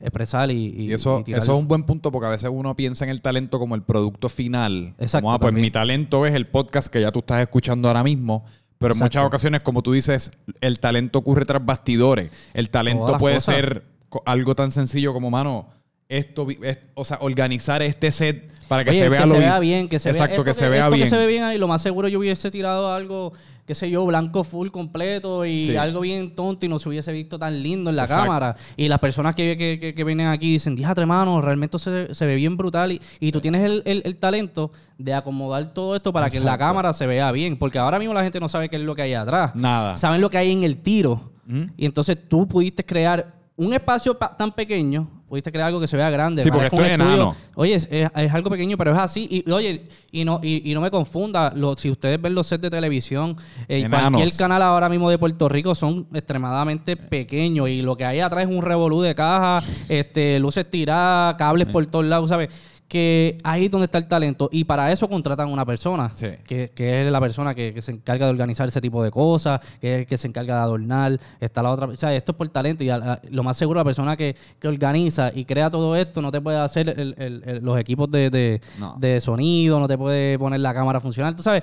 expresar 0.00 0.50
y, 0.50 0.54
y, 0.76 0.82
Y 0.90 0.92
eso, 0.92 1.22
y 1.26 1.32
eso 1.32 1.52
es 1.54 1.58
un 1.60 1.68
buen 1.68 1.84
punto 1.84 2.10
porque 2.12 2.26
a 2.26 2.30
veces 2.30 2.50
uno 2.52 2.74
piensa 2.76 3.04
en 3.04 3.10
el 3.10 3.22
talento 3.22 3.58
como 3.58 3.74
el 3.74 3.82
producto 3.82 4.28
final. 4.28 4.94
Exacto, 4.98 5.24
Como, 5.24 5.34
ah, 5.34 5.38
pues 5.38 5.54
mi 5.54 5.70
talento 5.70 6.26
es 6.26 6.34
el 6.34 6.46
podcast 6.46 6.88
que 6.88 7.00
ya 7.00 7.12
tú 7.12 7.20
estás 7.20 7.40
escuchando 7.40 7.88
ahora 7.88 8.02
mismo. 8.02 8.44
Pero 8.84 8.94
en 8.94 8.98
Exacto. 8.98 9.18
muchas 9.18 9.26
ocasiones, 9.26 9.60
como 9.62 9.82
tú 9.82 9.92
dices, 9.92 10.30
el 10.60 10.78
talento 10.78 11.18
ocurre 11.18 11.44
tras 11.46 11.64
bastidores. 11.64 12.30
El 12.52 12.68
talento 12.70 13.16
puede 13.18 13.36
cosas. 13.36 13.54
ser 13.54 13.82
algo 14.26 14.54
tan 14.54 14.70
sencillo 14.70 15.12
como, 15.12 15.30
mano, 15.30 15.68
esto, 16.08 16.46
es- 16.62 16.78
o 16.94 17.04
sea, 17.04 17.16
organizar 17.22 17.82
este 17.82 18.12
set 18.12 18.50
para 18.68 18.84
que 18.84 18.90
Oye, 18.90 18.98
se 19.00 19.08
vea 19.08 19.20
que 19.22 19.26
lo 19.26 19.34
se 19.34 19.40
vea 19.40 19.58
bien, 19.58 19.88
que 19.88 19.98
se 19.98 20.10
vea 20.10 20.12
Exacto, 20.12 20.34
esto 20.34 20.44
que 20.44 20.54
se 20.54 20.68
vea 20.68 20.84
esto 20.84 20.94
bien. 20.96 21.06
que 21.06 21.10
se 21.10 21.16
ve 21.16 21.26
bien 21.26 21.42
ahí, 21.44 21.58
lo 21.58 21.66
más 21.68 21.80
seguro 21.82 22.08
yo 22.08 22.18
hubiese 22.18 22.50
tirado 22.50 22.92
algo, 22.92 23.32
qué 23.66 23.74
sé 23.74 23.90
yo, 23.90 24.04
blanco 24.04 24.44
full 24.44 24.68
completo 24.68 25.44
y 25.46 25.66
Sí. 25.68 25.76
algo 25.76 26.00
bien 26.00 26.34
tonto 26.34 26.66
y 26.66 26.68
no 26.68 26.78
se 26.78 26.88
hubiese 26.88 27.12
visto 27.12 27.38
tan 27.38 27.62
lindo 27.62 27.90
en 27.90 27.96
la 27.96 28.02
Exacto. 28.02 28.24
cámara. 28.24 28.56
Y 28.76 28.88
las 28.88 28.98
personas 28.98 29.34
que, 29.34 29.56
que, 29.56 29.78
que- 29.80 29.94
que 29.94 30.04
vienen 30.04 30.26
aquí 30.26 30.50
dicen, 30.52 30.76
díjate 30.76 31.00
hermano, 31.00 31.40
realmente 31.40 31.78
se, 31.78 32.14
se 32.14 32.26
ve 32.26 32.34
bien 32.36 32.56
brutal 32.56 32.92
y, 32.92 33.00
y 33.20 33.32
tú 33.32 33.40
tienes 33.40 33.62
el, 33.62 33.82
el- 33.86 34.02
el 34.04 34.16
talento 34.16 34.70
de 34.98 35.14
acomodar 35.14 35.72
todo 35.72 35.96
esto 35.96 36.12
para 36.12 36.28
que 36.30 36.36
en 36.36 36.44
la 36.44 36.58
cámara 36.58 36.92
se 36.92 37.06
vea 37.06 37.32
bien, 37.32 37.56
porque 37.56 37.78
ahora 37.78 37.98
mismo 37.98 38.12
la 38.14 38.22
gente 38.22 38.38
no 38.40 38.48
sabe 38.48 38.68
qué 38.68 38.76
es 38.76 38.82
lo 38.82 38.94
que 38.94 39.02
hay 39.02 39.14
atrás. 39.14 39.54
Nada. 39.54 39.96
Saben 39.96 40.20
lo 40.20 40.28
que 40.30 40.38
hay 40.38 40.52
en 40.52 40.62
el 40.64 40.78
tiro. 40.78 41.30
¿Mm? 41.46 41.62
Y 41.76 41.86
entonces 41.86 42.16
tú 42.28 42.48
pudiste 42.48 42.84
crear 42.84 43.34
un 43.56 43.72
espacio 43.74 44.18
pa- 44.18 44.36
tan 44.36 44.50
pequeño, 44.52 45.08
pudiste 45.28 45.50
crear 45.50 45.68
algo 45.68 45.80
que 45.80 45.86
se 45.86 45.96
vea 45.96 46.10
grande. 46.10 46.42
Sí, 46.42 46.50
porque 46.50 46.66
esto 46.66 46.76
es 46.82 46.92
enano. 46.94 47.36
Oye, 47.56 47.74
es, 47.74 47.88
es- 47.90 48.10
es 48.14 48.32
algo 48.34 48.50
pequeño, 48.50 48.76
pero 48.76 48.92
es 48.92 48.98
así. 48.98 49.26
Y, 49.46 49.50
oye, 49.50 49.88
y 50.12 50.24
no, 50.24 50.38
y, 50.42 50.70
y 50.70 50.74
no 50.74 50.80
me 50.80 50.90
confunda, 50.90 51.52
lo- 51.56 51.76
si 51.76 51.90
ustedes 51.90 52.20
ven 52.20 52.34
los 52.34 52.46
sets 52.46 52.62
de 52.62 52.70
televisión, 52.70 53.36
eh, 53.68 53.80
cualquier 54.10 54.36
canal 54.36 54.62
ahora 54.62 54.88
mismo 54.88 55.10
de 55.10 55.18
Puerto 55.18 55.48
Rico 55.48 55.74
son 55.74 56.06
extremadamente 56.12 56.96
pequeños. 56.96 57.68
Y 57.68 57.82
lo 57.82 57.96
que 57.96 58.04
hay 58.04 58.20
atrás 58.20 58.44
es 58.48 58.50
un 58.56 58.62
revolú 58.62 59.00
de 59.00 59.14
caja, 59.14 59.62
este, 59.88 60.38
luces 60.38 60.68
tiradas, 60.70 61.34
cables 61.36 61.66
por 61.72 61.86
todos 61.86 62.04
lados, 62.04 62.28
¿sabes? 62.30 62.50
Que 62.88 63.38
ahí 63.42 63.64
es 63.64 63.70
donde 63.70 63.86
está 63.86 63.98
el 63.98 64.06
talento. 64.06 64.48
Y 64.52 64.64
para 64.64 64.92
eso 64.92 65.08
contratan 65.08 65.50
una 65.50 65.64
persona, 65.64 66.12
Sí. 66.14 66.26
que, 66.46 66.70
que 66.74 67.04
es 67.04 67.10
la 67.10 67.18
persona 67.20 67.54
que, 67.54 67.72
que 67.74 67.82
se 67.82 67.90
encarga 67.92 68.26
de 68.26 68.30
organizar 68.30 68.68
ese 68.68 68.80
tipo 68.80 69.02
de 69.02 69.10
cosas, 69.10 69.60
que 69.80 69.94
es 69.94 70.00
el 70.00 70.06
que 70.06 70.16
se 70.16 70.28
encarga 70.28 70.56
de 70.56 70.60
adornar. 70.60 71.18
Está 71.40 71.62
la 71.62 71.70
otra. 71.72 71.86
O 71.86 71.96
sea, 71.96 72.14
esto 72.14 72.32
es 72.32 72.38
por 72.38 72.48
talento. 72.50 72.84
Y 72.84 72.90
a- 72.90 72.96
a- 72.96 73.20
lo 73.30 73.42
más 73.42 73.56
seguro, 73.56 73.80
la 73.80 73.84
persona 73.84 74.16
que, 74.16 74.36
que 74.60 74.68
organiza 74.68 75.32
y 75.34 75.44
crea 75.44 75.70
todo 75.70 75.96
esto 75.96 76.20
no 76.22 76.30
te 76.30 76.40
puede 76.40 76.58
hacer 76.58 76.88
el- 76.90 77.14
el- 77.18 77.42
el- 77.46 77.64
los 77.64 77.78
equipos 77.80 78.08
de, 78.10 78.30
de- 78.30 78.60
No. 78.78 78.94
de 78.98 79.20
sonido, 79.20 79.80
no 79.80 79.88
te 79.88 79.98
puede 79.98 80.38
poner 80.38 80.60
la 80.60 80.74
cámara 80.74 80.98
a 80.98 81.00
funcionar. 81.00 81.34
Tú 81.34 81.42
sabes, 81.42 81.62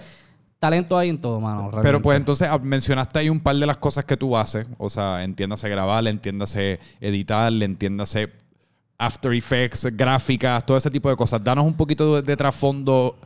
talento 0.59 0.97
hay 0.97 1.09
en 1.09 1.21
todo, 1.21 1.39
mano. 1.39 1.69
Pero 1.81 2.01
pues 2.01 2.17
entonces 2.17 2.47
ah, 2.51 2.59
mencionaste 2.61 3.17
ahí 3.19 3.29
un 3.29 3.39
par 3.39 3.55
de 3.55 3.65
las 3.65 3.77
cosas 3.77 4.05
que 4.05 4.17
tú 4.17 4.35
haces. 4.35 4.65
O 4.77 4.89
sea, 4.89 5.23
entiéndase 5.23 5.69
grabar, 5.69 6.05
entiéndase 6.07 6.79
editar, 6.99 7.51
entiéndase 7.53 8.29
After 9.01 9.33
Effects, 9.33 9.87
gráficas, 9.97 10.63
todo 10.63 10.77
ese 10.77 10.91
tipo 10.91 11.09
de 11.09 11.15
cosas. 11.15 11.43
Danos 11.43 11.65
un 11.65 11.73
poquito 11.73 12.21
de, 12.21 12.37
trasfondo 12.37 13.17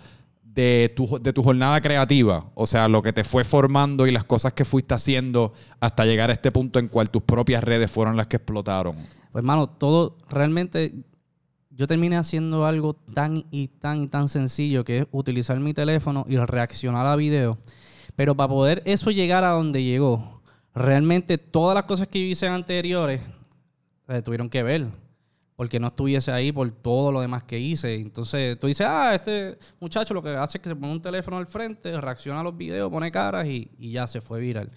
de 0.41 0.93
tu, 0.95 1.19
de 1.21 1.33
tu 1.33 1.43
jornada 1.43 1.81
creativa. 1.81 2.45
O 2.55 2.65
sea, 2.65 2.87
lo 2.87 3.03
que 3.03 3.11
te 3.11 3.25
fue 3.25 3.43
formando 3.43 4.07
y 4.07 4.11
las 4.11 4.23
cosas 4.23 4.53
que 4.53 4.63
fuiste 4.63 4.93
haciendo 4.93 5.51
hasta 5.81 6.05
llegar 6.05 6.29
a 6.29 6.33
este 6.33 6.49
punto 6.49 6.79
en 6.79 6.87
cual 6.87 7.09
tus 7.09 7.23
propias 7.23 7.61
redes 7.61 7.91
fueron 7.91 8.15
las 8.15 8.27
que 8.27 8.37
explotaron. 8.37 8.95
Pues, 8.95 9.41
hermano, 9.41 9.67
todo 9.67 10.17
realmente. 10.29 10.93
Yo 11.71 11.87
terminé 11.87 12.15
haciendo 12.15 12.65
algo 12.65 12.93
tan 12.93 13.43
y 13.51 13.67
tan 13.67 14.01
y 14.01 14.07
tan 14.07 14.29
sencillo 14.29 14.85
que 14.85 14.99
es 14.99 15.07
utilizar 15.11 15.59
mi 15.59 15.73
teléfono 15.73 16.23
y 16.25 16.37
reaccionar 16.37 17.05
a 17.05 17.17
video. 17.17 17.57
Pero 18.15 18.33
para 18.33 18.47
poder 18.47 18.81
eso 18.85 19.11
llegar 19.11 19.43
a 19.43 19.49
donde 19.49 19.83
llegó, 19.83 20.41
realmente 20.73 21.37
todas 21.37 21.75
las 21.75 21.83
cosas 21.83 22.07
que 22.07 22.21
yo 22.21 22.27
hice 22.27 22.47
anteriores 22.47 23.19
eh, 24.07 24.21
tuvieron 24.21 24.49
que 24.49 24.63
ver. 24.63 24.87
Porque 25.55 25.79
no 25.79 25.87
estuviese 25.87 26.31
ahí 26.31 26.51
por 26.51 26.69
todo 26.69 27.11
lo 27.11 27.21
demás 27.21 27.43
que 27.43 27.57
hice. 27.59 27.95
Entonces 27.95 28.59
tú 28.59 28.67
dices, 28.67 28.85
ah, 28.89 29.15
este 29.15 29.57
muchacho 29.79 30.13
lo 30.13 30.21
que 30.21 30.29
hace 30.29 30.57
es 30.57 30.61
que 30.61 30.69
se 30.69 30.75
pone 30.75 30.91
un 30.91 31.01
teléfono 31.01 31.37
al 31.37 31.47
frente, 31.47 31.99
reacciona 31.99 32.41
a 32.41 32.43
los 32.43 32.57
videos, 32.57 32.91
pone 32.91 33.09
caras 33.11 33.47
y, 33.47 33.71
y 33.79 33.91
ya 33.91 34.05
se 34.05 34.19
fue 34.19 34.39
viral. 34.41 34.69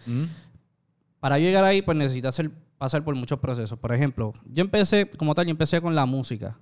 Para 1.20 1.38
yo 1.38 1.46
llegar 1.46 1.64
ahí, 1.64 1.82
pues 1.82 1.96
necesitas 1.96 2.40
pasar 2.78 3.02
por 3.02 3.14
muchos 3.16 3.40
procesos. 3.40 3.76
Por 3.78 3.92
ejemplo, 3.92 4.32
yo 4.46 4.62
empecé, 4.62 5.10
como 5.10 5.34
tal, 5.34 5.46
yo 5.46 5.50
empecé 5.50 5.80
con 5.80 5.94
la 5.94 6.06
música. 6.06 6.56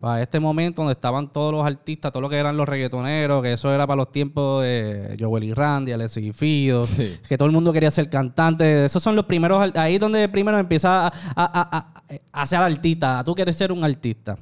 Para 0.00 0.22
este 0.22 0.38
momento 0.38 0.82
donde 0.82 0.92
estaban 0.92 1.32
todos 1.32 1.50
los 1.52 1.66
artistas, 1.66 2.12
todo 2.12 2.20
lo 2.20 2.28
que 2.28 2.36
eran 2.36 2.56
los 2.56 2.68
reggaetoneros, 2.68 3.42
que 3.42 3.54
eso 3.54 3.72
era 3.74 3.84
para 3.84 3.96
los 3.96 4.12
tiempos 4.12 4.62
de 4.62 5.16
Joel 5.18 5.42
y 5.42 5.52
Randy, 5.54 5.90
Alexis 5.90 6.24
y 6.24 6.32
Fido, 6.32 6.86
Sí. 6.86 7.16
que 7.28 7.36
todo 7.36 7.46
el 7.46 7.52
mundo 7.52 7.72
quería 7.72 7.90
ser 7.90 8.08
cantante. 8.08 8.84
Esos 8.84 9.02
son 9.02 9.16
los 9.16 9.24
primeros, 9.24 9.72
ahí 9.74 9.94
es 9.96 10.00
donde 10.00 10.28
primero 10.28 10.56
empieza 10.56 11.08
a, 11.08 11.12
a, 11.34 11.76
a- 11.76 12.02
a- 12.32 12.46
ser 12.46 12.60
artista, 12.60 13.18
a 13.18 13.24
tú 13.24 13.34
quieres 13.34 13.56
ser 13.56 13.72
un 13.72 13.82
artista. 13.82 14.36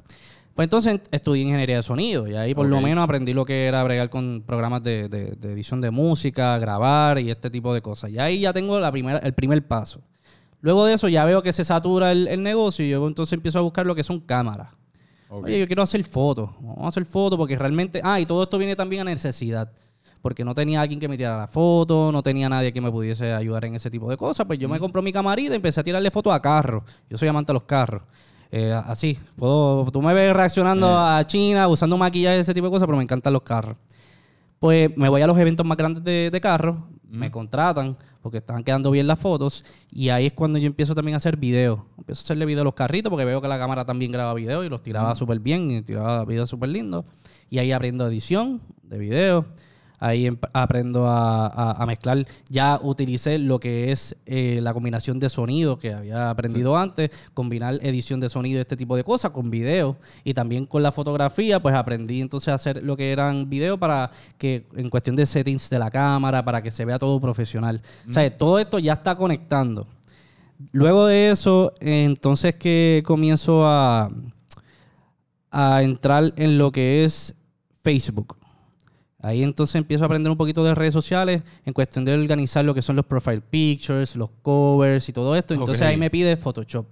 Pues 0.53 0.65
entonces 0.67 1.01
estudié 1.11 1.43
ingeniería 1.43 1.77
de 1.77 1.83
sonido 1.83 2.27
y 2.27 2.35
ahí 2.35 2.53
por 2.53 2.67
lo 2.67 2.77
Ok. 2.77 2.83
menos 2.83 3.03
aprendí 3.03 3.33
lo 3.33 3.43
que 3.45 3.65
era 3.65 3.83
bregar 3.83 4.09
con 4.11 4.43
programas 4.45 4.83
de, 4.83 5.09
de- 5.09 5.31
de 5.39 5.51
edición 5.53 5.81
de 5.81 5.89
música, 5.89 6.57
grabar 6.59 7.17
y 7.17 7.31
este 7.31 7.49
tipo 7.49 7.73
de 7.73 7.81
cosas. 7.81 8.11
Y 8.11 8.19
ahí 8.19 8.39
ya 8.41 8.53
tengo 8.53 8.79
la 8.79 8.91
primera, 8.91 9.17
el 9.19 9.33
primer 9.33 9.65
paso. 9.67 10.01
Luego 10.61 10.85
de 10.85 10.93
eso 10.93 11.07
ya 11.09 11.25
veo 11.25 11.41
que 11.41 11.51
se 11.53 11.63
satura 11.63 12.11
el, 12.11 12.27
el 12.27 12.43
negocio 12.43 12.85
y 12.85 12.89
yo 12.89 13.07
entonces 13.07 13.33
empiezo 13.33 13.57
a 13.57 13.63
buscar 13.63 13.85
lo 13.87 13.95
que 13.95 14.03
son 14.03 14.19
cámaras. 14.19 14.69
Oye, 15.29 15.59
yo 15.59 15.67
quiero 15.67 15.83
hacer 15.83 16.03
fotos. 16.03 16.49
Vamos 16.59 16.85
a 16.85 16.87
hacer 16.87 17.05
fotos 17.05 17.37
porque 17.37 17.55
realmente... 17.55 18.01
Ah, 18.03 18.19
y 18.19 18.25
todo 18.25 18.43
esto 18.43 18.57
viene 18.57 18.75
también 18.75 19.01
a 19.01 19.05
necesidad. 19.05 19.71
Porque 20.21 20.43
no 20.43 20.55
tenía 20.55 20.81
alguien 20.81 20.99
que 20.99 21.07
me 21.07 21.17
tirara 21.17 21.37
la 21.37 21.47
foto, 21.47 22.11
no 22.11 22.23
tenía 22.23 22.49
nadie 22.49 22.73
que 22.73 22.81
me 22.81 22.91
pudiese 22.91 23.33
ayudar 23.33 23.65
en 23.65 23.75
ese 23.75 23.89
tipo 23.89 24.09
de 24.09 24.17
cosas. 24.17 24.45
Pues 24.45 24.59
yo 24.59 24.67
me 24.67 24.79
compré 24.79 25.01
mi 25.01 25.11
camarita 25.11 25.53
y 25.53 25.57
empecé 25.57 25.81
a 25.81 25.83
tirarle 25.83 26.11
fotos 26.11 26.33
a 26.33 26.41
carros. 26.41 26.83
Yo 27.09 27.17
soy 27.17 27.27
amante 27.27 27.51
de 27.51 27.53
los 27.55 27.63
carros. 27.63 28.03
Eh, 28.51 28.73
así, 28.85 29.19
puedo, 29.35 29.91
tú 29.91 30.01
me 30.01 30.13
ves 30.13 30.33
reaccionando 30.33 30.97
a 30.97 31.25
China, 31.27 31.67
usando 31.67 31.97
maquillaje, 31.97 32.39
ese 32.39 32.53
tipo 32.53 32.67
de 32.67 32.71
cosas, 32.71 32.85
pero 32.85 32.97
me 32.97 33.03
encantan 33.03 33.33
los 33.33 33.41
carros. 33.41 33.77
Pues 34.59 34.95
me 34.97 35.09
voy 35.09 35.21
a 35.21 35.27
los 35.27 35.37
eventos 35.37 35.65
más 35.65 35.77
grandes 35.77 36.03
de, 36.03 36.29
de 36.31 36.41
carros, 36.41 36.77
me 37.09 37.31
contratan 37.31 37.97
porque 38.21 38.39
estaban 38.39 38.63
quedando 38.63 38.91
bien 38.91 39.07
las 39.07 39.19
fotos 39.19 39.63
y 39.91 40.09
ahí 40.09 40.27
es 40.27 40.33
cuando 40.33 40.57
yo 40.57 40.67
empiezo 40.67 40.93
también 40.95 41.13
a 41.13 41.17
hacer 41.17 41.37
videos. 41.37 41.79
Empiezo 41.97 42.21
a 42.21 42.23
hacerle 42.23 42.45
video 42.45 42.61
a 42.61 42.65
los 42.65 42.73
carritos 42.73 43.09
porque 43.09 43.25
veo 43.25 43.41
que 43.41 43.47
la 43.47 43.57
cámara 43.57 43.85
también 43.85 44.11
graba 44.11 44.33
videos 44.33 44.65
y 44.65 44.69
los 44.69 44.83
tiraba 44.83 45.15
súper 45.15 45.39
bien 45.39 45.71
y 45.71 45.81
tiraba 45.81 46.25
videos 46.25 46.49
súper 46.49 46.69
lindos. 46.69 47.05
Y 47.49 47.59
ahí 47.59 47.71
aprendo 47.71 48.07
edición 48.07 48.61
de 48.83 48.97
videos. 48.97 49.45
Ahí 49.99 50.29
aprendo 50.53 51.07
a, 51.07 51.47
a- 51.47 51.71
a 51.71 51.85
mezclar. 51.87 52.25
Ya 52.49 52.79
utilicé 52.81 53.39
lo 53.39 53.59
que 53.59 53.91
es 53.91 54.15
eh, 54.27 54.59
la 54.61 54.73
combinación 54.73 55.19
de 55.19 55.27
sonido 55.29 55.79
que 55.79 55.93
había 55.93 56.29
aprendido 56.29 56.77
antes, 56.77 57.09
combinar 57.33 57.79
edición 57.81 58.19
de 58.19 58.29
sonido, 58.29 58.61
este 58.61 58.77
tipo 58.77 58.95
de 58.95 59.03
cosas, 59.03 59.31
con 59.31 59.49
video. 59.49 59.97
Y 60.23 60.33
también 60.33 60.65
con 60.67 60.83
la 60.83 60.91
fotografía, 60.91 61.59
pues 61.59 61.73
aprendí 61.75 62.21
entonces 62.21 62.49
a 62.49 62.53
hacer 62.53 62.83
lo 62.83 62.95
que 62.95 63.11
eran 63.11 63.49
videos 63.49 63.79
para 63.79 64.11
que, 64.37 64.67
en 64.75 64.89
cuestión 64.89 65.15
de 65.15 65.25
settings 65.25 65.69
de 65.69 65.79
la 65.79 65.89
cámara, 65.89 66.45
para 66.45 66.61
que 66.61 66.69
se 66.69 66.85
vea 66.85 66.99
todo 66.99 67.19
profesional. 67.19 67.81
O 68.07 68.11
sea, 68.13 68.37
todo 68.37 68.59
esto 68.59 68.77
ya 68.79 68.93
está 68.93 69.15
conectando. 69.15 69.87
Luego 70.71 71.05
de 71.07 71.31
eso, 71.31 71.73
entonces 71.79 72.55
que 72.55 73.03
comienzo 73.05 73.65
a, 73.65 74.09
a 75.51 75.81
entrar 75.83 76.33
en 76.35 76.57
lo 76.57 76.71
que 76.71 77.03
es 77.03 77.35
Facebook. 77.83 78.35
Ahí 79.19 79.41
entonces 79.41 79.75
empiezo 79.75 80.03
a 80.03 80.05
aprender 80.05 80.31
un 80.31 80.37
poquito 80.37 80.63
de 80.63 80.75
redes 80.75 80.93
sociales 80.93 81.43
en 81.65 81.73
cuestión 81.73 82.05
de 82.05 82.13
organizar 82.13 82.63
lo 82.63 82.73
que 82.73 82.83
son 82.83 82.95
los 82.95 83.05
profile 83.05 83.41
pictures, 83.41 84.15
los 84.15 84.29
covers 84.41 85.09
y 85.09 85.13
todo 85.13 85.35
esto. 85.35 85.53
Entonces 85.55 85.81
ahí 85.81 85.97
me 85.97 86.09
pide 86.09 86.37
Photoshop. 86.37 86.85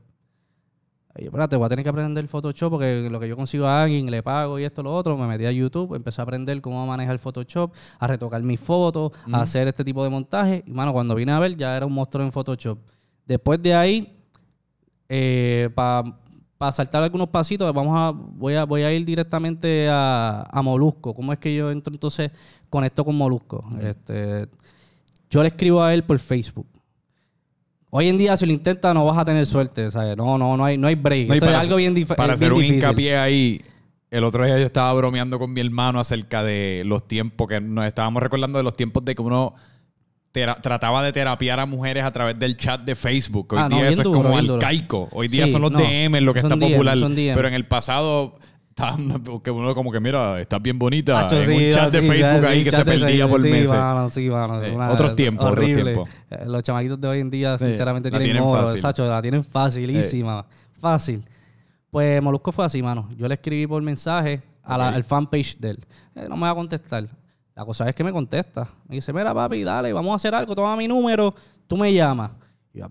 Ahí, 1.14 1.24
yo, 1.24 1.30
espérate, 1.30 1.56
voy 1.56 1.68
a 1.68 1.70
tener 1.70 1.84
que 1.84 1.90
aprender 1.90 2.28
Photoshop 2.28 2.72
porque 2.72 3.08
lo 3.10 3.20
que 3.20 3.28
yo 3.28 3.38
consigo 3.38 3.68
a 3.68 3.84
alguien, 3.84 4.10
le 4.10 4.24
pago 4.24 4.60
y 4.60 4.64
esto, 4.64 4.84
lo 4.84 4.94
otro. 4.94 5.16
Me 5.18 5.28
metí 5.28 5.46
a 5.46 5.52
YouTube, 5.52 5.96
empecé 5.96 6.20
a 6.20 6.24
aprender 6.24 6.60
cómo 6.62 6.86
manejar 6.86 7.20
Photoshop, 7.20 7.72
a 8.00 8.08
retocar 8.08 8.42
mis 8.42 8.60
fotos, 8.60 9.12
a 9.32 9.42
hacer 9.42 9.68
este 9.68 9.84
tipo 9.84 10.04
de 10.04 10.10
montaje. 10.10 10.64
Y, 10.66 10.72
mano, 10.72 10.92
cuando 10.94 11.14
vine 11.16 11.32
a 11.32 11.40
ver, 11.40 11.56
ya 11.56 11.78
era 11.78 11.86
un 11.86 11.94
monstruo 11.94 12.26
en 12.26 12.32
Photoshop. 12.32 12.80
Después 13.26 13.62
de 13.62 13.76
ahí, 13.76 14.18
para 15.74 16.18
saltar 16.72 17.04
algunos 17.04 17.30
pasitos, 17.30 17.74
vamos 17.74 17.94
a, 17.98 18.12
voy, 18.12 18.56
a, 18.56 18.64
voy 18.66 18.84
a 18.84 18.92
ir 18.94 19.06
directamente 19.06 19.88
a, 19.90 20.44
a 20.52 20.62
Molusco. 20.62 21.14
¿Cómo 21.14 21.34
es 21.34 21.40
que 21.40 21.56
yo 21.56 21.72
entro 21.72 21.94
entonces 21.94 22.32
conecto 22.70 23.04
con 23.06 23.16
Molusco? 23.16 23.64
Este, 23.82 24.48
yo 25.30 25.42
le 25.42 25.48
escribo 25.50 25.82
a 25.84 25.94
él 25.94 26.04
por 26.04 26.20
Facebook. 26.20 26.68
Hoy 27.90 28.10
en 28.10 28.18
día, 28.18 28.36
si 28.36 28.46
lo 28.46 28.52
intentas, 28.52 28.94
no 28.94 29.06
vas 29.06 29.18
a 29.18 29.24
tener 29.26 29.46
suerte. 29.46 29.90
¿sabes? 29.90 30.18
No, 30.18 30.38
no, 30.38 30.58
no 30.58 30.66
hay, 30.66 30.78
no 30.78 30.88
hay 30.88 30.96
break. 30.96 31.28
No, 31.30 31.34
es 31.34 31.40
para 31.40 31.60
algo 31.62 31.78
bien, 31.78 31.96
dif- 31.96 32.16
Para 32.16 32.34
hacer 32.34 32.52
un 32.52 32.60
difícil. 32.60 32.78
hincapié 32.78 33.16
ahí, 33.18 33.62
el 34.12 34.24
otro 34.24 34.46
día 34.46 34.58
yo 34.60 34.66
estaba 34.66 34.92
bromeando 34.94 35.40
con 35.40 35.54
mi 35.54 35.62
hermano 35.62 36.00
acerca 36.00 36.44
de 36.44 36.84
los 36.86 37.08
tiempos 37.08 37.48
que 37.48 37.62
nos 37.62 37.86
estábamos 37.86 38.22
recordando 38.22 38.58
de 38.58 38.64
los 38.64 38.76
tiempos 38.76 39.06
de 39.06 39.16
que 39.16 39.22
uno 39.22 39.54
trataba 40.62 41.02
de 41.04 41.12
terapiar 41.14 41.60
a 41.60 41.66
mujeres 41.66 42.04
a 42.04 42.12
través 42.12 42.38
del 42.38 42.58
chat 42.58 42.82
de 42.82 42.96
Facebook. 42.96 43.54
Hoy 43.54 43.60
Ah, 43.62 43.70
día 43.70 43.88
eso 43.90 44.04
duro, 44.04 44.20
es 44.20 44.26
como 44.46 44.56
arcaico. 44.56 45.08
Hoy 45.12 45.28
día 45.28 45.46
Sí, 45.46 45.52
son 45.54 45.62
los 45.62 45.72
no, 45.72 45.80
DM 45.80 46.22
lo 46.22 46.34
que 46.34 46.40
está 46.40 46.56
DM, 46.56 46.72
popular. 46.72 46.98
Pero 47.16 47.48
en 47.48 47.54
el 47.54 47.66
pasado 47.68 48.38
que 49.44 49.52
uno 49.52 49.74
como 49.74 49.90
que 49.92 50.02
mira, 50.02 50.40
estás 50.42 50.62
bien 50.62 50.78
bonita. 50.78 51.22
Hacho, 51.22 51.42
en 51.42 51.48
sí, 51.48 51.68
un 51.68 51.74
chat 51.74 51.94
de 51.94 52.02
Facebook 52.02 52.42
sí, 52.42 52.46
ahí 52.46 52.64
que 52.66 52.72
se 52.72 52.84
perdía 52.86 53.28
por 53.28 53.42
sí, 53.42 53.50
meses. 53.50 53.70
mano, 53.70 54.12
sí, 54.12 54.30
mano, 54.30 54.62
Eh, 54.62 54.72
una- 54.76 54.92
otros 54.92 55.16
tiempos, 55.16 55.46
otros 55.50 55.66
tiempos. 55.66 56.10
Eh, 56.30 56.44
Los 56.46 56.62
chamaquitos 56.64 57.00
de 57.00 57.08
hoy 57.08 57.20
en 57.22 57.30
día, 57.30 57.58
sinceramente, 57.58 58.12
la 58.12 58.20
tienen, 58.20 58.44
modo, 58.44 58.66
fácil. 58.66 58.82
Sacho, 58.82 59.08
la 59.10 59.22
tienen 59.22 59.44
facilísima. 59.46 60.46
Fácil. 60.82 61.24
Pues 61.90 62.22
Molusco 62.22 62.52
fue 62.52 62.66
así, 62.66 62.84
mano. 62.84 63.08
Yo 63.18 63.28
le 63.30 63.36
escribí 63.36 63.66
por 63.66 63.82
mensaje 63.82 64.42
a 64.62 64.78
la- 64.78 64.90
Ok. 64.90 64.96
al 64.96 65.04
fanpage 65.06 65.58
de 65.58 65.70
él. 65.72 65.78
Eh, 66.16 66.26
no 66.28 66.36
me 66.36 66.42
va 66.42 66.50
a 66.50 66.56
contestar. 66.56 67.08
La 67.56 67.64
cosa 67.66 67.88
es 67.88 67.96
que 67.96 68.04
me 68.04 68.12
contesta. 68.12 68.68
Me 68.88 68.96
dice, 68.96 69.14
mira, 69.14 69.34
papi, 69.34 69.64
dale, 69.64 69.94
vamos 69.94 70.12
a 70.12 70.16
hacer 70.16 70.36
algo. 70.36 70.54
Toma 70.56 70.76
mi 70.76 70.88
número, 70.88 71.34
tú 71.68 71.78
me 71.78 71.94
llamas. 71.94 72.32
Y 72.74 72.80
yo, 72.80 72.88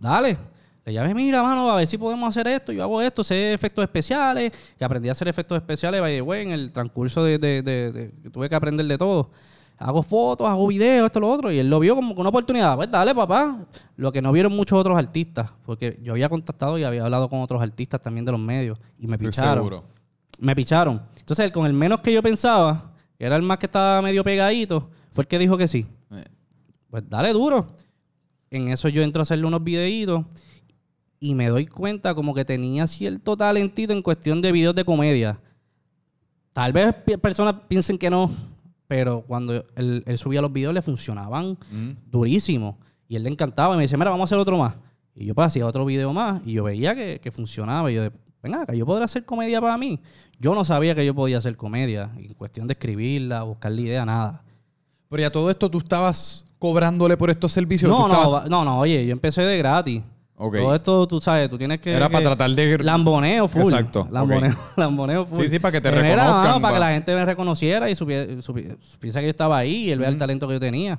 dale. 0.00 0.36
Le 0.84 0.92
llamé, 0.92 1.14
mira, 1.14 1.42
mano, 1.42 1.68
a 1.70 1.76
ver 1.76 1.86
si 1.86 1.96
podemos 1.98 2.28
hacer 2.28 2.46
esto. 2.46 2.70
Yo 2.70 2.82
hago 2.82 3.00
esto, 3.00 3.24
sé 3.24 3.54
efectos 3.54 3.82
especiales. 3.82 4.52
Que 4.78 4.84
aprendí 4.84 5.08
a 5.08 5.12
hacer 5.12 5.26
efectos 5.28 5.56
especiales, 5.56 6.00
the 6.02 6.20
way, 6.22 6.42
en 6.42 6.50
el 6.52 6.70
transcurso 6.72 7.24
de, 7.24 7.38
de- 7.38 7.62
de- 7.62 7.90
de- 7.92 8.10
que 8.22 8.30
tuve 8.30 8.48
que 8.48 8.54
aprender 8.54 8.86
de 8.86 8.98
todo. 8.98 9.30
Hago 9.78 10.02
fotos, 10.02 10.46
hago 10.48 10.66
videos, 10.68 11.06
esto, 11.06 11.18
lo 11.20 11.30
otro. 11.30 11.50
Y 11.50 11.58
él 11.58 11.68
lo 11.68 11.80
vio 11.80 11.96
como 11.96 12.12
una 12.14 12.28
oportunidad. 12.28 12.76
Pues 12.76 12.90
dale, 12.90 13.14
papá. 13.14 13.58
Lo 13.96 14.12
que 14.12 14.22
no 14.22 14.30
vieron 14.30 14.54
muchos 14.54 14.78
otros 14.78 14.96
artistas. 14.96 15.50
Porque 15.64 15.98
yo 16.02 16.12
había 16.12 16.28
contactado 16.28 16.78
y 16.78 16.84
había 16.84 17.02
hablado 17.04 17.28
con 17.28 17.40
otros 17.40 17.60
artistas 17.62 18.00
también 18.00 18.24
de 18.26 18.32
los 18.32 18.40
medios. 18.40 18.78
Y 19.00 19.06
me 19.08 19.18
picharon 19.18 19.54
seguro. 19.64 19.84
me 20.38 20.54
picharon. 20.54 21.02
Entonces, 21.18 21.46
él, 21.46 21.52
con 21.52 21.66
el 21.66 21.72
menos 21.72 21.98
que 22.00 22.12
yo 22.12 22.22
pensaba, 22.22 22.92
que 23.24 23.28
era 23.28 23.36
el 23.36 23.42
más 23.42 23.56
que 23.56 23.64
estaba 23.64 24.02
medio 24.02 24.22
pegadito, 24.22 24.90
fue 25.10 25.22
el 25.22 25.28
que 25.28 25.38
dijo 25.38 25.56
que 25.56 25.66
sí. 25.66 25.86
Eh, 26.10 26.26
Pues 26.90 27.08
dale 27.08 27.32
duro. 27.32 27.66
En 28.50 28.68
eso 28.68 28.90
yo 28.90 29.02
entro 29.02 29.20
a 29.20 29.22
hacerle 29.22 29.46
unos 29.46 29.64
videitos 29.64 30.26
y 31.20 31.34
me 31.34 31.48
doy 31.48 31.66
cuenta 31.66 32.14
como 32.14 32.34
que 32.34 32.44
tenía 32.44 32.86
cierto 32.86 33.34
talentito 33.34 33.94
en 33.94 34.02
cuestión 34.02 34.42
de 34.42 34.52
videos 34.52 34.74
de 34.74 34.84
comedia. 34.84 35.40
Tal 36.52 36.74
vez 36.74 36.94
personas 37.18 37.54
piensen 37.66 37.96
que 37.96 38.10
no, 38.10 38.30
pero 38.86 39.24
cuando 39.26 39.54
él, 39.74 40.02
él 40.04 40.18
subía 40.18 40.42
los 40.42 40.52
videos 40.52 40.74
le 40.74 40.82
funcionaban 40.82 41.56
mm. 41.72 42.10
durísimo. 42.10 42.78
Y 43.08 43.16
él 43.16 43.22
le 43.22 43.30
encantaba 43.30 43.72
y 43.72 43.78
me 43.78 43.84
dice, 43.84 43.96
mira, 43.96 44.10
vamos 44.10 44.24
a 44.24 44.28
hacer 44.28 44.38
otro 44.38 44.58
más. 44.58 44.76
Y 45.14 45.24
yo 45.24 45.34
pues, 45.34 45.46
hacía 45.46 45.66
otro 45.66 45.86
video 45.86 46.12
más 46.12 46.42
y 46.44 46.52
yo 46.52 46.64
veía 46.64 46.94
que, 46.94 47.20
que 47.22 47.30
funcionaba. 47.30 47.90
Y 47.90 47.94
yo, 47.94 48.10
venga, 48.44 48.62
acá, 48.62 48.74
yo 48.74 48.86
podré 48.86 49.04
hacer 49.04 49.24
comedia 49.24 49.60
para 49.60 49.76
mí. 49.76 49.98
Yo 50.38 50.54
no 50.54 50.64
sabía 50.64 50.94
que 50.94 51.04
yo 51.04 51.14
podía 51.14 51.38
hacer 51.38 51.56
comedia. 51.56 52.10
En 52.16 52.32
cuestión 52.34 52.66
de 52.68 52.72
escribirla, 52.74 53.42
buscar 53.42 53.72
la 53.72 53.80
idea, 53.80 54.04
nada. 54.06 54.42
Pero 55.08 55.20
ya 55.22 55.30
todo 55.30 55.50
esto 55.50 55.70
tú 55.70 55.78
estabas 55.78 56.44
cobrándole 56.58 57.16
por 57.16 57.30
estos 57.30 57.52
servicios. 57.52 57.90
No, 57.90 58.06
¿Tú 58.06 58.08
no, 58.08 58.14
estabas- 58.14 58.48
no, 58.50 58.64
no, 58.64 58.78
oye, 58.80 59.04
yo 59.06 59.12
empecé 59.12 59.42
de 59.42 59.58
gratis. 59.58 60.02
Ok. 60.36 60.56
Todo 60.56 60.74
esto, 60.74 61.06
tú 61.06 61.20
sabes, 61.20 61.48
tú 61.48 61.56
tienes 61.56 61.78
que... 61.80 61.92
Era 61.92 62.08
para 62.08 62.18
que- 62.18 62.24
tratar 62.26 62.50
de... 62.50 62.78
Lamboneo 62.78 63.46
full. 63.46 63.62
Exacto, 63.62 64.08
Lamboneo, 64.10 64.50
ok. 64.50 64.58
lamboneo 64.78 65.26
full. 65.26 65.42
Sí, 65.44 65.48
sí, 65.48 65.58
para 65.60 65.72
que 65.72 65.80
te 65.80 65.88
Era, 65.88 66.00
reconozcan, 66.02 66.44
mano, 66.44 66.60
para 66.60 66.74
que 66.74 66.80
la 66.80 66.90
gente 66.92 67.14
me 67.14 67.24
reconociera 67.24 67.88
y 67.88 67.94
supie- 67.94 68.38
supi- 68.42 68.76
supiese 68.80 69.20
que 69.20 69.26
yo 69.26 69.30
estaba 69.30 69.58
ahí 69.58 69.84
y 69.86 69.90
él 69.90 70.00
vea 70.00 70.08
el 70.08 70.18
talento 70.18 70.48
que 70.48 70.54
yo 70.54 70.60
tenía. 70.60 70.98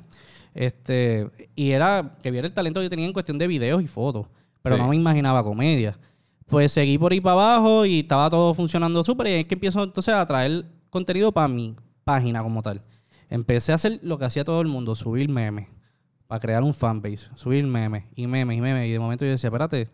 Este, 0.54 1.30
y 1.54 1.72
era 1.72 2.12
que 2.24 2.32
viera 2.32 2.48
el 2.48 2.54
talento 2.54 2.80
que 2.80 2.86
yo 2.86 2.90
tenía 2.90 3.06
en 3.06 3.12
cuestión 3.14 3.38
de 3.38 3.48
videos 3.48 3.84
y 3.84 3.88
fotos. 3.88 4.28
Pero 4.62 4.78
Sí. 4.78 4.82
no 4.82 4.88
me 4.88 4.96
imaginaba 4.96 5.44
comedia. 5.44 5.98
Pues 6.48 6.72
seguí 6.72 6.98
por 6.98 7.12
ahí 7.12 7.20
para 7.22 7.34
abajo 7.34 7.86
y 7.86 8.02
estaba 8.02 8.30
todo 8.30 8.54
funcionando 8.54 9.04
súper. 9.04 9.28
Y 9.28 9.32
es 9.32 9.46
que 9.46 9.56
empiezo 9.56 9.84
entonces 9.84 10.14
a 10.14 10.26
traer 10.26 10.66
contenido 10.90 11.32
para 11.32 11.48
mi 11.48 11.76
página 12.04 12.44
como 12.44 12.62
tal. 12.62 12.82
Empecé 13.30 13.72
a 13.72 13.76
hacer 13.76 14.00
lo 14.04 14.18
que 14.20 14.26
hacía 14.26 14.44
todo 14.44 14.62
el 14.62 14.68
mundo, 14.68 14.94
subir 14.96 15.28
memes. 15.30 15.68
Para 16.28 16.40
crear 16.40 16.64
un 16.64 16.74
fanbase. 16.74 17.28
Subir 17.36 17.66
memes 17.66 18.04
y 18.16 18.28
memes 18.28 18.58
y 18.58 18.62
memes. 18.62 18.88
Y 18.88 18.92
de 18.92 19.00
momento 19.00 19.26
yo 19.26 19.32
decía, 19.32 19.48
espérate, 19.48 19.90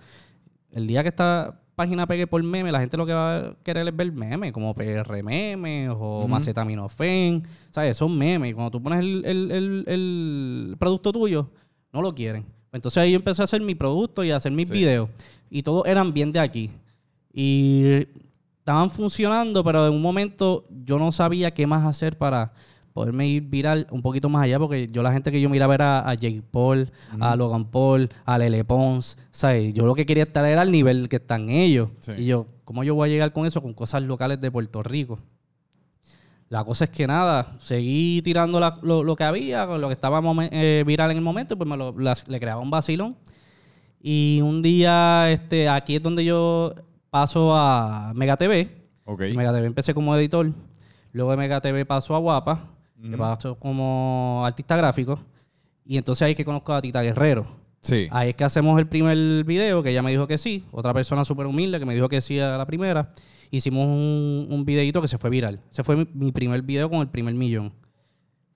el 0.72 0.88
día 0.88 1.01
que 1.03 1.10
esta 1.10 1.58
página 1.75 2.05
pegue 2.05 2.27
por 2.27 2.41
meme, 2.43 2.72
la 2.72 2.79
gente 2.79 2.96
lo 2.98 3.05
que 3.05 3.13
va 3.13 3.38
a 3.38 3.55
querer 3.63 3.88
es 3.88 3.96
ver 3.96 4.12
memes, 4.12 4.51
como 4.51 4.74
PR 4.75 5.24
memes 5.24 5.89
o 5.93 6.27
macetaminofen. 6.27 7.43
¿Sabes? 7.72 7.98
Son 7.98 8.17
memes. 8.17 8.51
Y 8.51 8.53
cuando 8.53 8.72
tú 8.72 8.81
pones 8.84 9.00
el, 9.00 9.24
el- 9.25 9.51
el- 9.51 9.84
el 9.88 10.75
producto 10.77 11.12
tuyo, 11.13 11.50
no 11.93 12.01
lo 12.01 12.13
quieren. 12.13 12.46
Entonces 12.74 12.98
ahí 13.00 13.12
yo 13.12 13.17
empecé 13.17 13.41
a 13.41 13.46
hacer 13.46 13.62
mi 13.62 13.75
producto 13.75 14.24
y 14.24 14.31
a 14.31 14.38
hacer 14.38 14.51
mis 14.51 14.67
Sí. 14.70 14.74
videos. 14.74 15.10
Y 15.51 15.62
todos 15.62 15.86
eran 15.86 16.13
bien 16.13 16.31
de 16.31 16.39
aquí. 16.39 16.72
Y 17.34 18.08
estaban 18.60 18.89
funcionando, 18.89 19.63
pero 19.63 19.86
en 19.88 19.93
un 19.93 20.01
momento 20.01 20.65
yo 20.86 20.98
no 20.98 21.12
sabía 21.12 21.53
qué 21.53 21.67
más 21.67 21.86
hacer 21.86 22.17
para 22.17 22.53
poderme 22.93 23.27
ir 23.27 23.43
viral 23.43 23.88
un 23.91 24.01
poquito 24.01 24.27
más 24.29 24.43
allá, 24.43 24.60
porque 24.60 24.88
yo 24.91 25.01
la 25.03 25.13
gente 25.13 25.31
que 25.31 25.39
yo 25.39 25.50
miraba 25.50 25.75
era 25.75 26.00
a 26.10 26.13
Jake 26.13 26.41
Paul, 26.51 26.91
a 27.22 27.36
Logan 27.38 27.65
Paul, 27.65 28.10
a 28.25 28.38
Lele 28.38 28.63
Pons, 28.65 29.17
¿sabes? 29.31 29.74
Yo 29.74 29.86
lo 29.86 29.93
que 29.96 30.05
quería 30.05 30.24
estar 30.24 30.43
era 30.46 30.62
al 30.62 30.72
nivel 30.72 31.08
que 31.08 31.15
están 31.17 31.50
ellos. 31.50 31.89
Sí. 32.00 32.12
Y 32.17 32.25
yo, 32.25 32.48
¿cómo 32.65 32.84
yo 32.84 32.96
voy 32.96 33.10
a 33.10 33.12
llegar 33.13 33.31
con 33.34 33.46
eso? 33.46 33.62
Con 33.62 33.74
cosas 33.74 34.03
locales 34.03 34.39
de 34.41 34.51
Puerto 34.51 34.84
Rico. 34.84 35.20
La 36.50 36.65
cosa 36.65 36.84
es 36.84 36.89
que 36.89 37.08
nada, 37.08 37.55
seguí 37.62 38.22
tirando 38.24 38.60
la- 38.60 38.77
lo, 38.81 39.03
lo 39.03 39.15
que 39.15 39.24
había, 39.24 39.65
lo 39.65 39.88
que 39.88 39.93
estaba 39.93 40.22
eh, 40.51 40.84
viral 40.86 41.12
en 41.12 41.17
el 41.17 41.24
momento, 41.24 41.58
pues 41.58 41.70
me 41.70 41.77
lo- 41.77 41.93
le 41.93 42.39
creaba 42.39 42.60
un 42.62 42.70
vacilón. 42.70 43.15
Y 44.03 44.41
un 44.41 44.62
día, 44.62 45.31
este, 45.31 45.70
aquí 45.70 45.96
es 45.96 46.03
donde 46.03 46.25
yo 46.25 46.74
paso 47.10 47.55
a 47.55 48.12
Mega 48.15 48.36
TV. 48.36 48.70
Ok. 49.05 49.22
En 49.22 49.38
Mega 49.38 49.53
TV 49.53 49.67
empecé 49.67 49.93
como 49.93 50.15
editor. 50.15 50.51
Luego 51.13 51.31
de 51.31 51.38
Mega 51.38 51.62
TV 51.62 51.86
paso 51.86 52.15
a 52.15 52.20
Guapa, 52.20 52.67
que 53.01 53.17
paso 53.17 53.55
como 53.55 54.43
artista 54.46 54.75
gráfico. 54.75 55.20
Y 55.86 55.98
entonces 55.98 56.24
ahí 56.24 56.31
es 56.31 56.38
que 56.38 56.46
conozco 56.46 56.74
a 56.74 56.81
Tita 56.81 57.01
Guerrero. 57.01 57.46
Sí. 57.81 58.08
Ahí 58.12 58.29
es 58.29 58.36
que 58.36 58.43
hacemos 58.43 58.79
el 58.79 58.88
primer 58.88 59.43
video, 59.43 59.84
que 59.84 59.89
ella 59.89 60.01
me 60.01 60.12
dijo 60.12 60.25
que 60.25 60.38
sí. 60.38 60.63
Otra 60.72 60.93
persona 60.93 61.25
súper 61.25 61.46
humilde 61.46 61.79
que 61.79 61.86
me 61.86 61.93
dijo 61.93 62.08
que 62.08 62.22
sí 62.22 62.39
a 62.39 62.58
la 62.58 62.65
primera. 62.65 63.12
hicimos 63.50 63.86
un, 63.86 64.48
un 64.50 64.65
videito 64.65 65.01
que 65.01 65.08
se 65.08 65.17
fue 65.17 65.29
viral. 65.29 65.60
Ese 65.72 65.84
fue 65.84 65.96
mi, 65.96 66.08
mi 66.13 66.31
primer 66.31 66.62
video 66.62 66.89
con 66.89 67.01
el 67.01 67.10
primer 67.10 67.34
millón. 67.34 67.74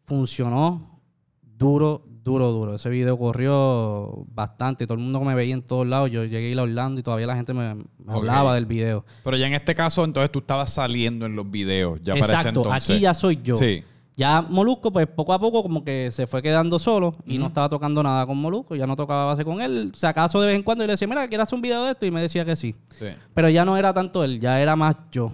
Funcionó 0.06 1.02
duro, 1.42 2.06
duro, 2.26 2.52
duro. 2.52 2.76
Ese 2.76 2.90
video 2.90 3.18
corrió 3.18 4.26
bastante. 4.34 4.86
Todo 4.86 4.98
el 4.98 5.04
mundo 5.04 5.22
me 5.22 5.36
veía 5.36 5.54
en 5.54 5.62
todos 5.62 5.88
lados. 5.88 6.12
Yo 6.12 6.26
llegué 6.26 6.48
a 6.48 6.50
ir 6.50 6.60
a 6.60 6.64
Orlando 6.64 7.00
y 7.00 7.04
todavía 7.04 7.28
la 7.28 7.36
gente 7.36 7.54
me, 7.54 7.78
hablaba 8.08 8.56
del 8.56 8.66
video. 8.66 9.06
Pero 9.24 9.38
ya 9.38 9.48
en 9.48 9.54
este 9.54 9.76
caso, 9.76 10.04
entonces 10.04 10.32
tú 10.32 10.40
estabas 10.40 10.74
saliendo 10.74 11.26
en 11.28 11.36
los 11.36 11.50
videos. 11.50 12.00
Ya 12.02 12.14
para 12.16 12.26
este 12.26 12.32
Exacto, 12.34 12.60
entonces. 12.62 12.90
aquí 12.90 13.00
ya 13.00 13.14
soy 13.14 13.40
yo. 13.42 13.56
Sí. 13.56 13.84
Ya 14.18 14.42
Molusco, 14.42 14.92
pues 14.92 15.08
poco 15.08 15.34
a 15.34 15.40
poco 15.40 15.62
como 15.62 15.84
que 15.84 16.10
se 16.10 16.26
fue 16.26 16.42
quedando 16.42 16.80
solo 16.80 17.16
y 17.26 17.38
no 17.38 17.48
estaba 17.48 17.68
tocando 17.68 18.02
nada 18.02 18.26
con 18.26 18.38
Molusco, 18.38 18.74
ya 18.74 18.88
no 18.88 18.96
tocaba 18.96 19.26
base 19.26 19.44
con 19.44 19.62
él. 19.62 19.92
O 19.94 19.98
sea, 19.98 20.12
acaso 20.12 20.40
de 20.42 20.48
vez 20.48 20.56
en 20.56 20.64
cuando 20.64 20.84
y 20.84 20.88
le 20.88 20.94
decía, 20.94 21.08
mira, 21.08 21.28
¿quieres 21.28 21.44
hacer 21.44 21.56
un 21.58 21.62
video 21.62 21.84
de 21.84 21.92
esto? 21.92 22.06
Y 22.06 22.12
me 22.12 22.22
decía 22.22 22.46
que 22.46 22.56
sí. 22.56 22.76
Sí. 22.98 23.08
Pero 23.34 23.50
ya 23.50 23.66
no 23.66 23.78
era 23.78 23.94
tanto 23.94 24.24
él, 24.24 24.40
ya 24.40 24.60
era 24.62 24.76
más 24.76 24.96
yo. 25.12 25.32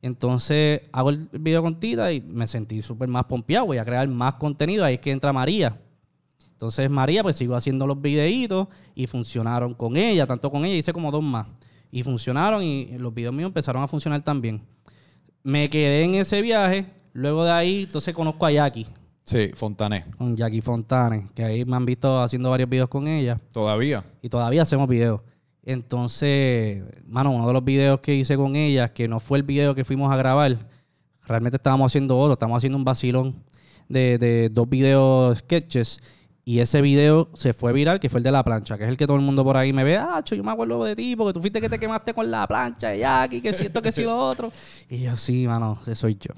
Entonces 0.00 0.82
hago 0.92 1.10
el 1.10 1.28
video 1.32 1.60
con 1.60 1.78
Tita 1.78 2.12
y 2.12 2.20
me 2.22 2.46
sentí 2.46 2.80
súper 2.80 3.08
más 3.08 3.24
pompeado. 3.24 3.66
Voy 3.66 3.78
a 3.78 3.84
crear 3.84 4.08
más 4.08 4.34
contenido. 4.34 4.84
Ahí 4.84 4.94
es 4.94 5.00
que 5.00 5.10
entra 5.10 5.32
María. 5.32 5.76
Entonces 6.60 6.90
María, 6.90 7.22
pues 7.22 7.36
sigo 7.36 7.56
haciendo 7.56 7.86
los 7.86 8.02
videitos 8.02 8.68
y 8.94 9.06
funcionaron 9.06 9.72
con 9.72 9.96
ella, 9.96 10.26
tanto 10.26 10.50
con 10.50 10.66
ella, 10.66 10.74
hice 10.76 10.92
como 10.92 11.10
dos 11.10 11.22
más. 11.22 11.46
Y 11.90 12.02
funcionaron 12.02 12.62
y 12.62 12.98
los 12.98 13.14
videos 13.14 13.32
míos 13.32 13.48
empezaron 13.48 13.82
a 13.82 13.86
funcionar 13.88 14.20
también. 14.20 14.60
Me 15.42 15.70
quedé 15.70 16.04
en 16.04 16.16
ese 16.16 16.42
viaje. 16.42 16.84
Luego 17.14 17.44
de 17.46 17.50
ahí, 17.50 17.82
entonces 17.84 18.12
conozco 18.14 18.44
a 18.44 18.50
Jackie, 18.52 18.86
Sí, 19.24 19.50
Fontané. 19.54 20.04
con 20.18 20.36
Jackie 20.36 20.60
Fontane, 20.60 21.28
que 21.34 21.42
ahí 21.42 21.64
me 21.64 21.76
han 21.76 21.86
visto 21.86 22.20
haciendo 22.20 22.50
varios 22.50 22.68
videos 22.68 22.90
con 22.90 23.08
ella 23.08 23.40
Todavía. 23.54 24.04
y 24.20 24.28
todavía 24.28 24.60
hacemos 24.60 24.86
videos. 24.86 25.22
Entonces, 25.62 26.84
mano, 27.06 27.30
uno 27.30 27.46
de 27.46 27.54
los 27.54 27.64
videos 27.64 28.00
que 28.00 28.14
hice 28.14 28.36
con 28.36 28.54
ella, 28.54 28.92
que 28.92 29.08
no 29.08 29.18
fue 29.18 29.38
el 29.38 29.44
video 29.44 29.74
que 29.74 29.82
fuimos 29.84 30.12
a 30.12 30.16
grabar, 30.16 30.58
realmente 31.26 31.56
estábamos 31.56 31.90
haciendo 31.90 32.18
otro, 32.18 32.34
estábamos 32.34 32.58
haciendo 32.58 32.76
un 32.76 32.84
vacilón 32.84 33.42
de, 33.88 34.18
de 34.18 34.50
dos 34.50 34.68
videos 34.68 35.38
sketches. 35.38 36.00
Y 36.44 36.60
ese 36.60 36.80
video 36.80 37.28
se 37.34 37.52
fue 37.52 37.72
viral, 37.72 38.00
que 38.00 38.08
fue 38.08 38.18
el 38.18 38.24
de 38.24 38.32
la 38.32 38.42
plancha, 38.42 38.78
que 38.78 38.84
es 38.84 38.90
el 38.90 38.96
que 38.96 39.06
todo 39.06 39.16
el 39.16 39.22
mundo 39.22 39.44
por 39.44 39.56
ahí 39.56 39.72
me 39.72 39.84
ve, 39.84 39.96
ah, 39.98 40.22
yo 40.24 40.42
me 40.42 40.50
acuerdo 40.50 40.82
de 40.84 40.96
ti, 40.96 41.14
porque 41.14 41.34
tú 41.34 41.40
fuiste 41.40 41.60
que 41.60 41.68
te 41.68 41.78
quemaste 41.78 42.14
con 42.14 42.30
la 42.30 42.46
plancha, 42.48 42.96
y 42.96 43.02
aquí, 43.02 43.40
que 43.40 43.52
siento 43.52 43.80
que 43.82 43.92
sí 43.92 44.02
lo 44.02 44.16
otro. 44.18 44.50
Y 44.88 45.02
yo, 45.02 45.16
sí, 45.16 45.46
mano, 45.46 45.78
ese 45.82 45.94
soy 45.94 46.16
yo. 46.18 46.32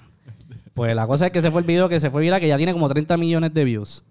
Pues 0.74 0.94
la 0.96 1.06
cosa 1.06 1.26
es 1.26 1.32
que 1.32 1.38
ese 1.38 1.50
fue 1.50 1.60
el 1.60 1.66
video 1.66 1.88
que 1.88 2.00
se 2.00 2.10
fue 2.10 2.20
viral, 2.22 2.40
que 2.40 2.48
ya 2.48 2.56
tiene 2.56 2.72
como 2.72 2.88
30 2.88 3.16
millones 3.16 3.54
de 3.54 3.64
views. 3.64 4.02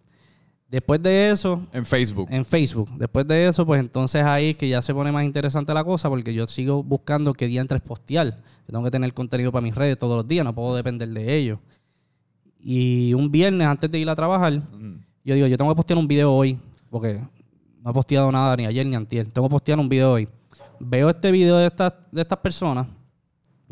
Después 0.69 1.03
de 1.03 1.31
eso, 1.31 1.67
En 1.74 1.86
Facebook. 1.86 2.29
en 2.31 2.45
Facebook. 2.45 2.89
Después 2.98 3.27
de 3.27 3.48
eso, 3.48 3.65
pues 3.65 3.81
entonces 3.81 4.24
ahí 4.24 4.51
es 4.51 4.57
que 4.57 4.69
ya 4.69 4.81
se 4.81 4.93
pone 4.93 5.12
más 5.12 5.25
interesante 5.25 5.74
la 5.74 5.83
cosa 5.83 6.07
porque 6.07 6.33
yo 6.33 6.48
sigo 6.48 6.81
buscando 6.81 7.33
qué 7.33 7.48
día 7.48 7.60
entres 7.60 7.81
postear. 7.81 8.27
Yo 8.27 8.71
tengo 8.71 8.83
que 8.86 8.91
tener 8.91 9.13
contenido 9.13 9.51
para 9.51 9.62
mis 9.63 9.75
redes 9.75 9.98
todos 9.98 10.15
los 10.15 10.25
días, 10.27 10.45
no 10.45 10.55
puedo 10.55 10.74
depender 10.74 11.10
de 11.10 11.36
ellos. 11.36 11.60
Y 12.63 13.13
un 13.13 13.29
viernes 13.31 13.67
antes 13.67 13.91
de 13.91 14.00
ir 14.00 14.10
a 14.10 14.15
trabajar, 14.15 14.53
Mm. 14.53 15.00
Yo 15.24 15.36
digo, 15.36 15.48
yo 15.48 15.58
tengo 15.58 15.72
que 15.72 15.75
postear 15.75 15.98
un 16.00 16.08
video 16.08 16.32
hoy 16.34 16.60
porque 16.90 17.22
no 17.84 17.92
he 17.92 17.94
posteado 17.94 18.32
nada 18.32 18.56
ni 18.56 18.66
ayer 18.66 18.86
ni 18.86 18.96
antier. 18.96 19.32
Tengo 19.32 19.48
que 19.48 19.51
postear 19.54 19.80
un 19.80 19.90
video 19.90 20.13
hoy. 20.13 20.28
Veo 20.80 21.10
este 21.10 21.32
video 21.32 21.58
de 21.58 21.68
estas, 21.68 21.94
de 22.12 22.22
estas 22.22 22.40
personas, 22.40 22.88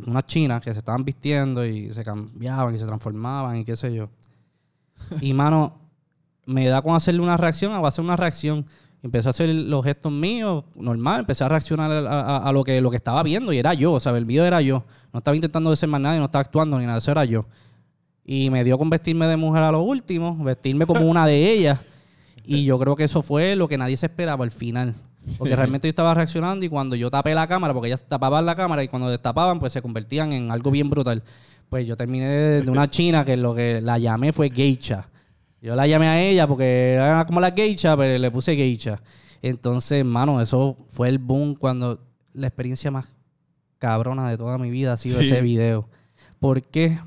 unas 0.06 0.26
chinas 0.26 0.62
que 0.62 0.72
se 0.74 0.80
estaban 0.80 1.04
vistiendo 1.04 1.66
y 1.66 1.92
se 1.94 2.04
cambiaban 2.04 2.74
y 2.74 2.78
se 2.78 2.86
transformaban 2.86 3.58
y 3.58 3.66
qué 3.66 3.76
sé 3.76 3.94
yo. 3.94 4.10
Y 5.22 5.34
mano, 5.34 5.80
me 6.46 6.68
da 6.68 6.82
con 6.82 6.96
hacerle 6.96 7.22
una 7.22 7.38
reacción, 7.38 7.74
hago 7.74 7.88
hacer 7.88 8.04
una 8.04 8.16
reacción. 8.16 8.66
Empecé 9.02 9.30
a 9.30 9.32
hacer 9.32 9.48
los 9.50 9.84
gestos 9.86 10.12
míos, 10.12 10.66
normal, 10.76 11.22
empecé 11.22 11.44
a 11.46 11.48
reaccionar 11.48 11.90
a, 11.90 12.20
a- 12.22 12.38
a 12.50 12.52
lo, 12.52 12.66
que, 12.66 12.82
lo 12.82 12.90
que 12.90 12.98
estaba 12.98 13.24
viendo 13.24 13.54
y 13.54 13.58
era 13.58 13.74
yo, 13.74 13.94
o 13.94 14.00
sea, 14.00 14.16
el 14.18 14.26
video 14.26 14.44
era 14.46 14.62
yo. 14.62 14.84
No 15.14 15.20
estaba 15.20 15.36
intentando 15.36 15.74
ser 15.76 15.88
más 15.88 16.02
nadie, 16.02 16.20
no 16.20 16.26
estaba 16.26 16.42
actuando 16.42 16.78
ni 16.78 16.86
nada, 16.86 16.98
eso 16.98 17.12
era 17.12 17.24
yo. 17.24 17.46
Y 18.32 18.52
me 18.52 18.64
dio 18.64 18.78
con 18.78 18.92
vestirme 18.92 19.26
de 19.26 19.38
mujer 19.38 19.64
a 19.64 19.72
lo 19.72 19.82
último, 19.82 20.38
vestirme 20.44 20.86
como 20.86 21.02
una 21.02 21.26
de 21.26 21.52
ellas. 21.52 21.80
Y 22.46 22.64
yo 22.64 22.78
creo 22.78 22.96
que 22.96 23.06
eso 23.06 23.24
fue 23.24 23.56
lo 23.56 23.68
que 23.68 23.76
nadie 23.76 23.98
se 23.98 24.06
esperaba 24.06 24.44
al 24.44 24.52
final. 24.52 24.94
Porque 25.40 25.56
realmente 25.56 25.88
yo 25.88 25.90
estaba 25.90 26.14
reaccionando 26.14 26.64
y 26.64 26.70
cuando 26.70 26.96
yo 26.96 27.10
tapé 27.10 27.34
la 27.34 27.48
cámara, 27.48 27.74
porque 27.74 27.88
ellas 27.88 28.06
tapaban 28.08 28.46
la 28.46 28.54
cámara 28.54 28.84
y 28.84 28.88
cuando 28.88 29.10
destapaban, 29.10 29.60
pues 29.60 29.74
se 29.74 29.82
convertían 29.82 30.32
en 30.32 30.52
algo 30.52 30.70
bien 30.70 30.92
brutal. 30.92 31.24
Pues 31.70 31.88
yo 31.88 31.98
terminé 31.98 32.28
de, 32.28 32.70
una 32.70 32.88
china 32.88 33.26
que 33.26 33.36
lo 33.36 33.56
que 33.56 33.82
la 33.82 33.98
llamé 33.98 34.32
fue 34.32 34.52
geisha. 34.52 35.10
Yo 35.60 35.76
la 35.76 35.88
llamé 35.88 36.08
a 36.10 36.22
ella 36.22 36.46
porque 36.46 36.94
era 36.94 37.26
como 37.26 37.42
la 37.42 37.50
geisha, 37.50 37.98
pero 37.98 38.16
le 38.16 38.30
puse 38.30 38.56
geisha. 38.56 39.02
Entonces, 39.42 40.06
mano, 40.06 40.40
eso 40.40 40.78
fue 40.90 41.10
el 41.10 41.18
boom 41.18 41.56
cuando 41.56 42.00
la 42.36 42.46
experiencia 42.46 42.92
más 42.92 43.12
cabrona 43.80 44.30
de 44.30 44.38
toda 44.38 44.60
mi 44.60 44.70
vida 44.70 44.94
ha 44.94 44.98
sido 44.98 45.20
Sí. 45.20 45.26
ese 45.26 45.42
video. 45.42 45.90
Porque 46.40 47.00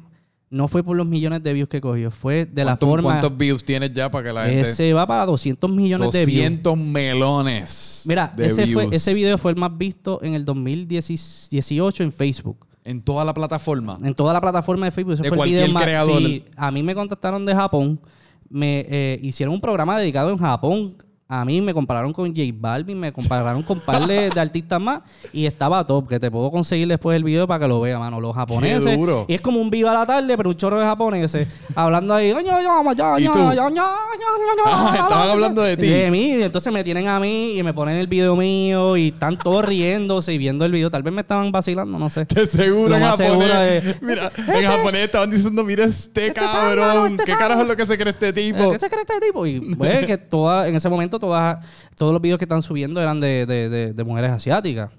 no 0.52 0.68
fue 0.68 0.84
por 0.84 0.96
los 0.96 1.06
millones 1.06 1.42
de 1.42 1.52
views 1.54 1.68
que 1.68 1.80
cogió, 1.80 2.10
fue 2.10 2.44
de 2.46 2.64
la 2.64 2.72
¿Cuánto- 2.72 2.86
forma... 2.86 3.08
¿Cuántos 3.08 3.36
views 3.36 3.64
tienes 3.64 3.90
ya 3.92 4.10
para 4.10 4.24
que 4.28 4.32
la 4.34 4.44
gente... 4.44 4.60
Ese 4.60 4.92
va 4.92 5.06
para 5.06 5.24
200 5.26 5.68
millones 5.70 6.12
de 6.12 6.26
views. 6.26 6.42
200 6.62 6.76
melones. 6.78 8.02
Mira, 8.04 8.32
de 8.36 8.46
ese, 8.46 8.66
fue, 8.66 8.86
ese 8.92 9.14
video 9.14 9.38
fue 9.38 9.52
el 9.52 9.56
más 9.56 9.76
visto 9.76 10.20
en 10.22 10.34
el 10.34 10.44
2018 10.44 12.02
en 12.02 12.12
Facebook. 12.12 12.66
En 12.84 13.00
toda 13.00 13.24
la 13.24 13.32
plataforma. 13.32 13.96
En 14.02 14.14
toda 14.14 14.32
la 14.32 14.40
plataforma 14.40 14.86
de 14.86 14.92
Facebook. 14.92 15.14
Ese 15.14 15.22
De 15.22 15.28
fue 15.28 15.36
el 15.36 15.38
cualquier 15.38 15.60
video 15.62 15.74
más- 15.74 15.82
creador. 15.84 16.18
Sí, 16.20 16.44
a 16.56 16.70
mí 16.70 16.82
me 16.82 16.94
contactaron 16.94 17.46
de 17.46 17.54
Japón. 17.54 18.00
Me 18.48 18.80
eh, 18.88 19.18
hicieron 19.22 19.54
un 19.54 19.60
programa 19.60 19.98
dedicado 19.98 20.30
en 20.30 20.36
Japón. 20.38 20.96
A 21.34 21.46
mí 21.46 21.62
me 21.62 21.72
compararon 21.72 22.12
con 22.12 22.28
J 22.28 22.42
Balvin, 22.54 23.00
me 23.00 23.10
compararon 23.10 23.62
con 23.62 23.80
par 23.80 24.06
de, 24.06 24.28
de 24.28 24.38
artistas 24.38 24.78
más 24.78 25.00
y 25.32 25.46
estaba 25.46 25.86
top, 25.86 26.06
que 26.06 26.20
te 26.20 26.30
puedo 26.30 26.50
conseguir 26.50 26.86
después 26.88 27.16
el 27.16 27.24
video 27.24 27.46
para 27.46 27.60
que 27.60 27.68
lo 27.68 27.80
veas, 27.80 27.98
mano. 27.98 28.20
Los 28.20 28.34
japoneses. 28.36 28.98
duro. 28.98 29.24
Y 29.28 29.32
es 29.32 29.40
como 29.40 29.58
un 29.58 29.70
viva 29.70 29.94
la 29.94 30.04
tarde, 30.04 30.36
pero 30.36 30.50
un 30.50 30.56
chorro 30.56 30.78
de 30.78 30.84
japoneses 30.84 31.48
hablando 31.74 32.12
ahí. 32.12 32.32
"Oño, 32.32 32.54
oño, 32.54 32.92
ya, 32.94 33.18
¿Y 33.18 33.22
ya, 33.24 33.32
tú? 33.32 33.38
ya, 33.38 33.54
ya, 33.54 33.70
ya, 33.70 33.70
ya, 33.70 34.62
Ah, 34.66 34.90
estaban 34.94 35.26
ya". 35.26 35.32
hablando 35.32 35.62
de 35.62 35.76
ti. 35.78 35.86
De 35.86 36.10
mí. 36.10 36.32
Entonces 36.32 36.70
me 36.70 36.84
tienen 36.84 37.08
a 37.08 37.18
mí 37.18 37.56
y 37.58 37.62
me 37.62 37.72
ponen 37.72 37.96
el 37.96 38.08
video 38.08 38.36
mío 38.36 38.98
y 38.98 39.08
están 39.08 39.38
todos 39.38 39.64
riéndose 39.64 40.34
y 40.34 40.38
viendo 40.38 40.66
el 40.66 40.72
video. 40.72 40.90
Tal 40.90 41.02
vez 41.02 41.14
me 41.14 41.22
estaban 41.22 41.50
vacilando, 41.50 41.98
no 41.98 42.10
sé. 42.10 42.24
De 42.28 42.46
seguro 42.46 42.94
en 42.94 43.02
japonés. 43.04 43.30
seguro 43.30 43.62
es- 43.62 44.02
Mira, 44.02 44.30
en 44.60 44.66
japonés 44.66 45.04
estaban 45.04 45.30
diciendo, 45.30 45.64
mira 45.64 45.84
este, 45.86 46.26
Este 46.26 46.38
cabrón. 46.40 47.12
este 47.12 47.24
¿Qué 47.24 47.30
zángano". 47.30 47.38
carajo 47.38 47.62
es 47.62 47.68
lo 47.68 47.76
que 47.78 47.86
se 47.86 47.96
cree 47.96 48.10
este 48.10 48.32
tipo? 48.34 48.70
¿Qué 48.70 48.78
se 48.78 48.90
cree 48.90 49.00
este 49.00 49.18
tipo? 49.26 49.46
Y 49.46 49.60
pues 49.76 50.04
que 50.04 50.18
toda, 50.18 50.68
en 50.68 50.74
ese 50.76 50.90
momento 50.90 51.18
todas, 51.26 51.64
todos 51.96 52.12
los 52.12 52.20
videos 52.20 52.38
que 52.38 52.44
están 52.44 52.62
subiendo 52.62 53.00
eran 53.00 53.20
de, 53.20 53.46
de- 53.46 53.68
de- 53.68 53.92
de 53.94 54.04
mujeres 54.04 54.30
asiáticas. 54.30 54.90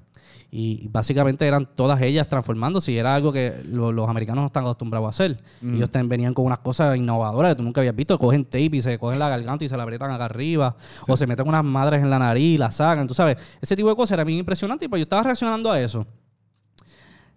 Y 0.56 0.88
básicamente 0.90 1.48
eran 1.48 1.66
todas 1.76 2.00
ellas 2.04 2.28
transformándose 2.28 2.92
y 2.92 2.98
era 3.00 3.16
algo 3.16 3.34
que 3.34 3.56
lo- 3.72 3.92
los 3.92 4.08
americanos 4.08 4.44
no 4.44 4.46
están 4.46 4.64
acostumbrados 4.64 5.08
a 5.08 5.10
hacer. 5.10 5.40
Ellos 5.76 5.90
también 5.90 6.10
venían 6.10 6.34
con 6.36 6.46
unas 6.46 6.60
cosas 6.60 6.96
innovadoras 6.96 7.52
que 7.52 7.56
tú 7.58 7.64
nunca 7.64 7.82
habías 7.82 7.96
visto. 7.96 8.20
Cogen 8.20 8.46
tape 8.46 8.70
y 8.78 8.82
se 8.82 9.00
cogen 9.00 9.18
la 9.18 9.30
garganta 9.30 9.66
y 9.66 9.70
se 9.70 9.76
la 9.76 9.82
aprietan 9.84 10.12
acá 10.12 10.26
arriba. 10.26 10.76
O 11.08 11.18
se 11.18 11.26
meten 11.26 11.48
unas 11.48 11.64
madres 11.64 12.04
en 12.04 12.10
la 12.12 12.20
nariz 12.20 12.44
y 12.56 12.58
la 12.60 12.70
sacan. 12.70 13.08
Tú 13.08 13.16
sabes, 13.16 13.38
ese 13.62 13.76
tipo 13.76 13.90
de 13.90 13.96
cosas 13.96 14.12
era 14.12 14.24
bien 14.24 14.38
impresionante 14.40 14.86
y 14.86 14.88
pues 14.88 15.00
yo 15.00 15.04
estaba 15.04 15.24
reaccionando 15.24 15.72
a 15.72 15.80
eso. 15.82 16.06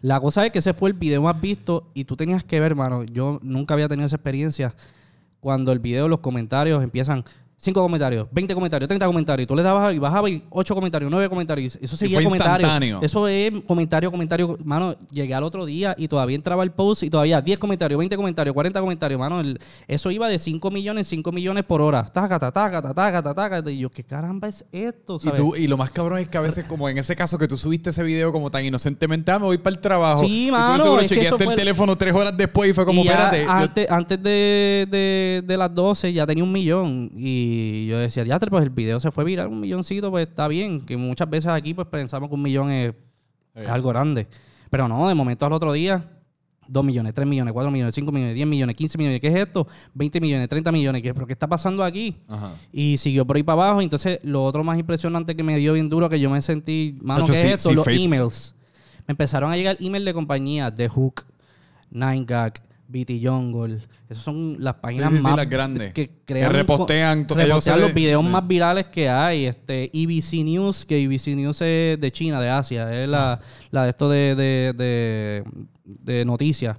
La 0.03 0.21
cosa 0.21 0.45
es 0.45 0.53
que 0.53 0.59
ese 0.59 0.75
fue 0.75 0.91
el 0.91 0.95
video 0.95 1.23
más 1.23 1.41
visto 1.41 1.91
y 1.95 2.05
tú 2.05 2.17
tenías 2.17 2.45
que 2.45 2.61
ver, 2.61 2.73
hermano. 2.73 3.03
Yo 3.05 3.39
nunca 3.43 3.73
había 3.73 3.89
tenido 3.89 4.05
esa 4.07 4.17
experiencia 4.17 4.75
cuando 5.41 5.73
el 5.73 5.79
video, 5.79 6.07
los 6.07 6.21
comentarios 6.21 6.83
empiezan 6.85 7.25
5 7.59 7.81
comentarios, 7.83 8.29
20 8.31 8.55
comentarios, 8.55 8.87
30 8.87 9.07
comentarios. 9.07 9.45
Y 9.45 9.47
tú 9.47 9.57
le 9.57 9.63
dabas 9.63 9.93
y 9.95 9.99
bajaba 9.99 10.29
y 10.29 10.43
8 10.51 10.75
comentarios, 10.75 11.11
9 11.11 11.29
comentarios. 11.29 11.79
Eso 11.81 11.97
seguía 11.97 12.19
fue 12.19 12.25
comentarios. 12.25 12.61
instantáneo. 12.61 12.99
Eso 13.03 13.27
es 13.29 13.51
comentario, 13.67 14.11
comentario. 14.11 14.59
Mano, 14.63 14.95
llegué 15.11 15.35
al 15.35 15.43
otro 15.43 15.65
día 15.65 15.95
y 15.99 16.07
todavía 16.07 16.37
entraba 16.37 16.63
el 16.63 16.71
post 16.71 17.03
y 17.03 17.11
todavía 17.11 17.41
10 17.41 17.59
comentarios, 17.59 17.99
20 17.99 18.15
comentarios, 18.17 18.53
40 18.53 18.79
comentarios. 18.81 19.19
Mano, 19.19 19.41
el- 19.41 19.59
eso 19.89 20.11
iba 20.11 20.29
de 20.29 20.39
5 20.39 20.71
millones, 20.71 21.07
5 21.09 21.33
millones 21.33 21.65
por 21.65 21.81
hora. 21.81 22.05
Taca, 22.05 22.39
taca, 22.39 22.53
taca, 22.53 22.83
taca, 22.95 23.23
taca, 23.23 23.35
taca. 23.63 23.71
Y 23.71 23.79
yo, 23.79 23.91
¿qué 23.91 24.05
caramba 24.05 24.49
es 24.49 24.65
esto? 24.71 25.17
Y, 25.17 25.21
¿sabes? 25.21 25.41
tú, 25.41 25.57
y 25.57 25.67
lo 25.67 25.79
más 25.79 25.91
cabrón 25.91 26.19
es 26.19 26.29
que 26.29 26.37
a 26.37 26.43
veces, 26.43 26.67
como 26.67 26.89
en 26.91 26.99
ese 26.99 27.17
caso 27.17 27.39
que 27.39 27.49
tú 27.49 27.57
subiste 27.57 27.89
ese 27.91 28.03
video 28.05 28.33
como 28.33 28.51
tan 28.51 28.65
inocentemente, 28.67 29.33
ah, 29.33 29.39
me 29.39 29.47
voy 29.47 29.59
para 29.59 29.75
el 29.75 29.81
trabajo. 29.83 30.23
Sí, 30.25 30.45
y 30.45 30.47
tú 30.49 30.53
mano, 30.53 31.01
es 31.01 31.09
que 31.09 31.15
chequeaste 31.17 31.27
eso 31.27 31.37
el 31.39 31.45
fue- 31.47 31.57
teléfono 31.57 31.97
tres 31.97 32.15
horas 32.15 32.37
después 32.37 32.71
y 32.71 32.75
fue 32.75 32.85
como, 32.85 33.01
Y 33.01 33.05
ya 33.07 33.13
espérate. 33.13 33.45
yo- 33.45 33.51
Antes, 33.51 33.91
antes 33.91 34.23
de, 34.23 34.87
de- 34.91 35.43
de 35.45 35.57
las 35.57 35.75
12 35.75 36.13
ya 36.13 36.27
tenía 36.27 36.45
un 36.45 36.53
millón. 36.53 37.11
Y 37.17 37.46
yo 37.89 37.99
decía, 37.99 38.25
ya, 38.25 38.39
pues 38.39 38.63
el 38.65 38.71
video 38.71 39.01
se 39.01 39.11
fue 39.11 39.25
viral, 39.25 39.49
un 39.49 39.61
milloncito, 39.61 40.11
pues 40.11 40.29
está 40.29 40.49
bien. 40.49 40.81
Que 40.81 40.97
muchas 40.97 41.29
veces 41.29 41.49
aquí 41.49 41.75
pues 41.75 41.89
pensamos 41.89 42.29
que 42.29 42.35
un 42.35 42.43
millón 42.43 42.71
es, 42.71 42.95
es 43.55 43.69
algo 43.69 43.91
grande. 43.91 44.27
Pero 44.71 44.89
no, 44.89 45.09
de 45.09 45.15
momento 45.15 45.47
al 45.47 45.53
otro 45.53 45.73
día, 45.73 46.11
2 46.69 46.85
millones, 46.85 47.15
3 47.15 47.27
millones, 47.27 47.53
4 47.53 47.71
millones, 47.71 47.95
5 47.95 48.13
millones, 48.13 48.35
10 48.35 48.47
millones, 48.47 48.77
15 48.77 48.99
millones. 48.99 49.21
¿Qué 49.21 49.29
es 49.29 49.37
esto? 49.37 49.67
20 49.95 50.21
millones, 50.21 50.49
30 50.49 50.73
millones. 50.73 51.03
¿Qué, 51.03 51.15
¿Pero 51.15 51.27
qué 51.27 51.33
está 51.33 51.47
pasando 51.47 51.85
aquí? 51.85 52.17
Ajá. 52.29 52.53
Y 52.73 52.97
siguió 52.97 53.27
por 53.27 53.37
ahí 53.37 53.43
para 53.43 53.65
abajo. 53.65 53.81
Entonces, 53.81 54.19
lo 54.23 54.45
otro 54.45 54.65
más 54.65 54.79
impresionante 54.79 55.37
que 55.37 55.43
me 55.43 55.57
dio 55.59 55.73
bien 55.73 55.89
duro, 55.89 56.09
que 56.09 56.19
yo 56.21 56.31
me 56.31 56.41
sentí, 56.43 56.99
mano, 57.03 57.21
Nacho, 57.21 57.33
¿qué 57.33 57.41
sí, 57.41 57.47
es 57.49 57.55
esto? 57.55 57.71
sí, 57.71 57.75
Los 57.75 57.85
Facebook. 57.85 58.05
emails. 58.05 58.55
Me 59.07 59.13
empezaron 59.13 59.53
a 59.53 59.57
llegar 59.57 59.77
emails 59.81 60.05
de 60.05 60.15
compañías, 60.15 60.75
de 60.75 60.89
Hook, 60.89 61.25
9gag, 61.93 62.55
BT 62.89 63.21
Jungle. 63.23 63.79
Esas 64.09 64.23
son 64.25 64.57
las 64.59 64.75
páginas 64.75 65.11
sí, 65.11 65.17
sí, 65.19 65.23
más 65.23 65.37
las 65.37 65.49
grandes. 65.51 65.93
que 65.93 66.09
Que 66.09 66.15
crean 66.25 66.53
repostean. 66.53 67.19
ellos 67.21 67.37
repostean 67.37 67.77
se- 67.77 67.83
los 67.83 67.95
videos 67.95 68.25
más 68.25 68.47
virales 68.47 68.87
que 68.87 69.09
hay. 69.09 69.47
Este 69.47 69.91
EBC 69.93 70.45
News, 70.45 70.85
que 70.85 71.03
EBC 71.03 71.35
News 71.37 71.61
es 71.63 72.01
de 72.01 72.13
China, 72.13 72.41
de 72.41 72.49
Asia, 72.51 73.03
es 73.03 73.09
la, 73.09 73.41
la 73.71 73.85
de 73.85 73.91
esto 73.91 74.09
de, 74.09 74.35
de, 74.35 74.73
de, 74.77 75.45
de 75.85 76.25
noticias. 76.25 76.77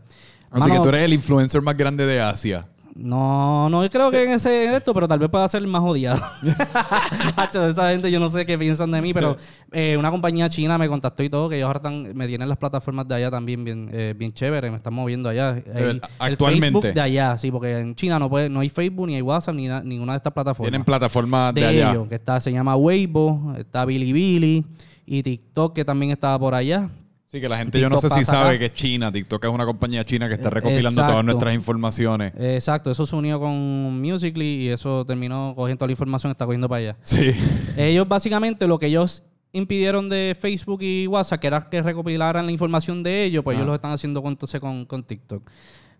Así 0.49 0.59
Mano, 0.61 0.75
que 0.75 0.79
tú 0.81 0.89
eres 0.89 1.03
el 1.05 1.13
influencer 1.13 1.61
más 1.61 1.75
grande 1.75 2.05
de 2.05 2.21
Asia. 2.21 2.65
No, 2.97 3.69
no 3.69 3.87
creo 3.89 4.09
que 4.11 4.23
en 4.23 4.31
ese 4.31 4.65
en 4.65 4.73
esto, 4.73 4.93
pero 4.93 5.07
tal 5.07 5.19
vez 5.19 5.29
pueda 5.29 5.47
ser 5.47 5.61
el 5.61 5.67
más 5.67 5.83
odiado. 5.83 6.19
Hacho, 7.35 7.67
esa 7.67 7.91
gente 7.91 8.11
yo 8.11 8.19
no 8.19 8.29
sé 8.29 8.45
qué 8.45 8.57
piensan 8.57 8.91
de 8.91 9.01
mí, 9.01 9.13
pero 9.13 9.35
eh, 9.71 9.95
una 9.97 10.09
compañía 10.11 10.49
china 10.49 10.77
me 10.77 10.87
contactó 10.87 11.23
y 11.23 11.29
todo, 11.29 11.47
que 11.49 11.57
ellos 11.57 11.67
ahora 11.67 11.77
están, 11.77 12.15
me 12.15 12.27
tienen 12.27 12.49
las 12.49 12.57
plataformas 12.57 13.07
de 13.07 13.15
allá 13.15 13.31
también 13.31 13.63
bien, 13.63 13.89
eh, 13.93 14.13
bien 14.17 14.31
chévere, 14.31 14.71
me 14.71 14.77
están 14.77 14.93
moviendo 14.93 15.29
allá. 15.29 15.55
El 15.75 16.01
actualmente. 16.19 16.67
Facebook 16.67 16.93
de 16.93 17.01
allá, 17.01 17.37
sí, 17.37 17.51
porque 17.51 17.77
en 17.77 17.95
China 17.95 18.19
no 18.19 18.29
puede, 18.29 18.49
no 18.49 18.61
hay 18.61 18.69
Facebook, 18.69 19.07
ni 19.07 19.15
hay 19.15 19.21
WhatsApp, 19.21 19.55
ni 19.55 19.67
na- 19.67 19.81
ninguna 19.83 20.13
de 20.13 20.17
estas 20.17 20.33
plataformas. 20.33 20.71
Tienen 20.71 20.83
plataformas 20.85 21.53
de, 21.53 21.61
de 21.61 21.67
allá. 21.67 21.91
ellos, 21.91 22.07
que 22.07 22.15
está, 22.15 22.39
se 22.39 22.51
llama 22.51 22.75
Weibo, 22.75 23.53
está 23.57 23.85
Bilibili 23.85 24.65
y 25.05 25.23
TikTok 25.23 25.73
que 25.75 25.85
también 25.85 26.11
estaba 26.11 26.37
por 26.39 26.55
allá. 26.55 26.89
Sí, 27.29 27.41
que 27.41 27.49
la 27.49 27.57
gente 27.57 27.79
yo 27.79 27.89
no 27.89 27.97
sé 27.97 28.09
si 28.09 28.23
sabe 28.23 28.51
acá. 28.51 28.59
que 28.59 28.65
es 28.67 28.73
China. 28.73 29.11
TikTok 29.11 29.43
es 29.45 29.51
una 29.51 29.65
compañía 29.65 30.03
china 30.05 30.27
que 30.29 30.35
está 30.35 30.47
Eh, 30.47 30.51
recopilando 30.51 30.89
exacto. 30.89 31.11
todas 31.11 31.25
nuestras 31.25 31.53
informaciones. 31.55 32.33
Exacto, 32.37 32.89
eso 32.89 33.05
se 33.05 33.15
unió 33.17 33.37
con 33.39 34.01
Musically 34.01 34.63
y 34.63 34.69
eso 34.69 35.03
terminó 35.05 35.53
cogiendo 35.55 35.79
toda 35.79 35.87
la 35.87 35.91
información, 35.93 36.31
está 36.31 36.45
cogiendo 36.45 36.69
para 36.69 36.79
allá. 36.79 36.97
Sí. 37.01 37.31
Ellos 37.75 38.07
básicamente 38.07 38.65
lo 38.65 38.79
que 38.79 38.85
ellos 38.85 39.23
impidieron 39.51 40.07
de 40.07 40.37
Facebook 40.39 40.81
y 40.81 41.05
WhatsApp, 41.07 41.39
que 41.41 41.47
era 41.47 41.69
que 41.69 41.81
recopilaran 41.81 42.45
la 42.45 42.51
información 42.51 43.03
de 43.03 43.25
ellos, 43.25 43.43
pues 43.43 43.55
Ah. 43.55 43.59
ellos 43.59 43.67
lo 43.67 43.75
están 43.75 43.91
haciendo 43.91 44.21
con, 44.21 44.31
entonces 44.31 44.61
con, 44.61 44.85
con 44.85 45.03
TikTok. 45.03 45.49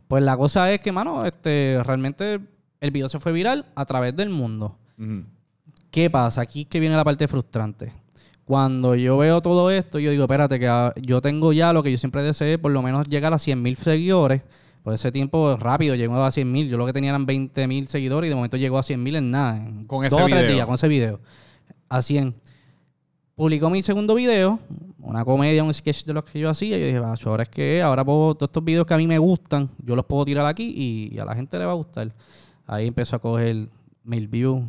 Pues 0.07 0.23
la 0.23 0.37
cosa 0.37 0.71
es 0.71 0.79
que, 0.79 0.93
mano, 0.93 1.25
este, 1.25 1.81
realmente 1.83 2.39
el 2.79 2.91
video 2.91 3.09
se 3.09 3.19
fue 3.19 3.33
viral 3.33 3.65
a 3.75 3.83
través 3.85 4.15
del 4.15 4.29
mundo. 4.29 4.77
¿Qué 5.91 6.09
pasa? 6.09 6.41
Aquí 6.41 6.61
es 6.61 6.67
que 6.67 6.79
viene 6.79 6.95
la 6.95 7.03
parte 7.03 7.27
frustrante. 7.27 7.91
Cuando 8.47 8.95
yo 8.95 9.17
veo 9.17 9.41
todo 9.41 9.69
esto, 9.71 9.99
yo 9.99 10.09
digo, 10.09 10.23
espérate, 10.23 10.57
que 10.57 10.69
ah, 10.69 10.93
yo 11.01 11.21
tengo 11.21 11.51
ya 11.51 11.73
lo 11.73 11.83
que 11.83 11.91
yo 11.91 11.97
siempre 11.97 12.23
deseé, 12.23 12.57
por 12.57 12.71
lo 12.71 12.81
menos 12.81 13.05
llegar 13.09 13.33
a 13.33 13.37
100 13.39 13.61
mil 13.61 13.75
seguidores. 13.75 14.41
Por 14.83 14.93
ese 14.93 15.11
tiempo 15.11 15.57
rápido 15.57 15.95
llegó 15.95 16.15
a 16.23 16.31
100 16.31 16.49
mil. 16.49 16.69
Yo 16.69 16.77
lo 16.77 16.85
que 16.85 16.93
tenía 16.93 17.09
eran 17.09 17.25
20 17.25 17.67
mil 17.67 17.87
seguidores 17.87 18.27
y 18.27 18.29
de 18.29 18.35
momento 18.35 18.55
llegó 18.55 18.77
a 18.77 18.83
100 18.83 19.03
mil 19.03 19.17
en 19.17 19.31
nada. 19.31 19.57
En 19.57 19.83
Con 19.85 20.01
dos 20.07 20.13
ese 20.13 20.23
o 20.23 20.25
tres 20.27 20.37
video. 20.43 20.53
días, 20.53 20.65
con 20.65 20.75
ese 20.75 20.87
video. 20.87 21.19
A 21.89 22.01
100. 22.01 22.33
Publicó 23.35 23.69
mi 23.69 23.83
segundo 23.83 24.15
video, 24.15 24.59
una 25.01 25.25
comedia, 25.25 25.61
un 25.63 25.73
sketch 25.73 26.05
de 26.05 26.13
los 26.13 26.23
que 26.23 26.39
yo 26.39 26.49
hacía. 26.49 26.77
Y 26.77 26.79
yo 26.79 26.85
dije, 26.85 26.99
"Bacho, 26.99 27.29
ahora 27.29 27.43
es 27.43 27.49
que 27.49 27.81
ahora 27.81 28.05
puedo, 28.05 28.33
todos 28.35 28.47
estos 28.47 28.63
videos 28.63 28.87
que 28.87 28.93
a 28.93 28.97
mí 28.97 29.07
me 29.07 29.17
gustan, 29.17 29.69
yo 29.85 29.93
los 29.93 30.05
puedo 30.05 30.23
tirar 30.23 30.45
aquí 30.45 30.73
y, 30.73 31.13
y 31.13 31.19
a 31.19 31.25
la 31.25 31.35
gente 31.35 31.57
le 31.59 31.65
va 31.65 31.73
a 31.73 31.75
gustar. 31.75 32.13
Ahí 32.65 32.87
empezó 32.87 33.17
a 33.17 33.19
coger 33.19 33.67
mil 34.05 34.27
views, 34.29 34.63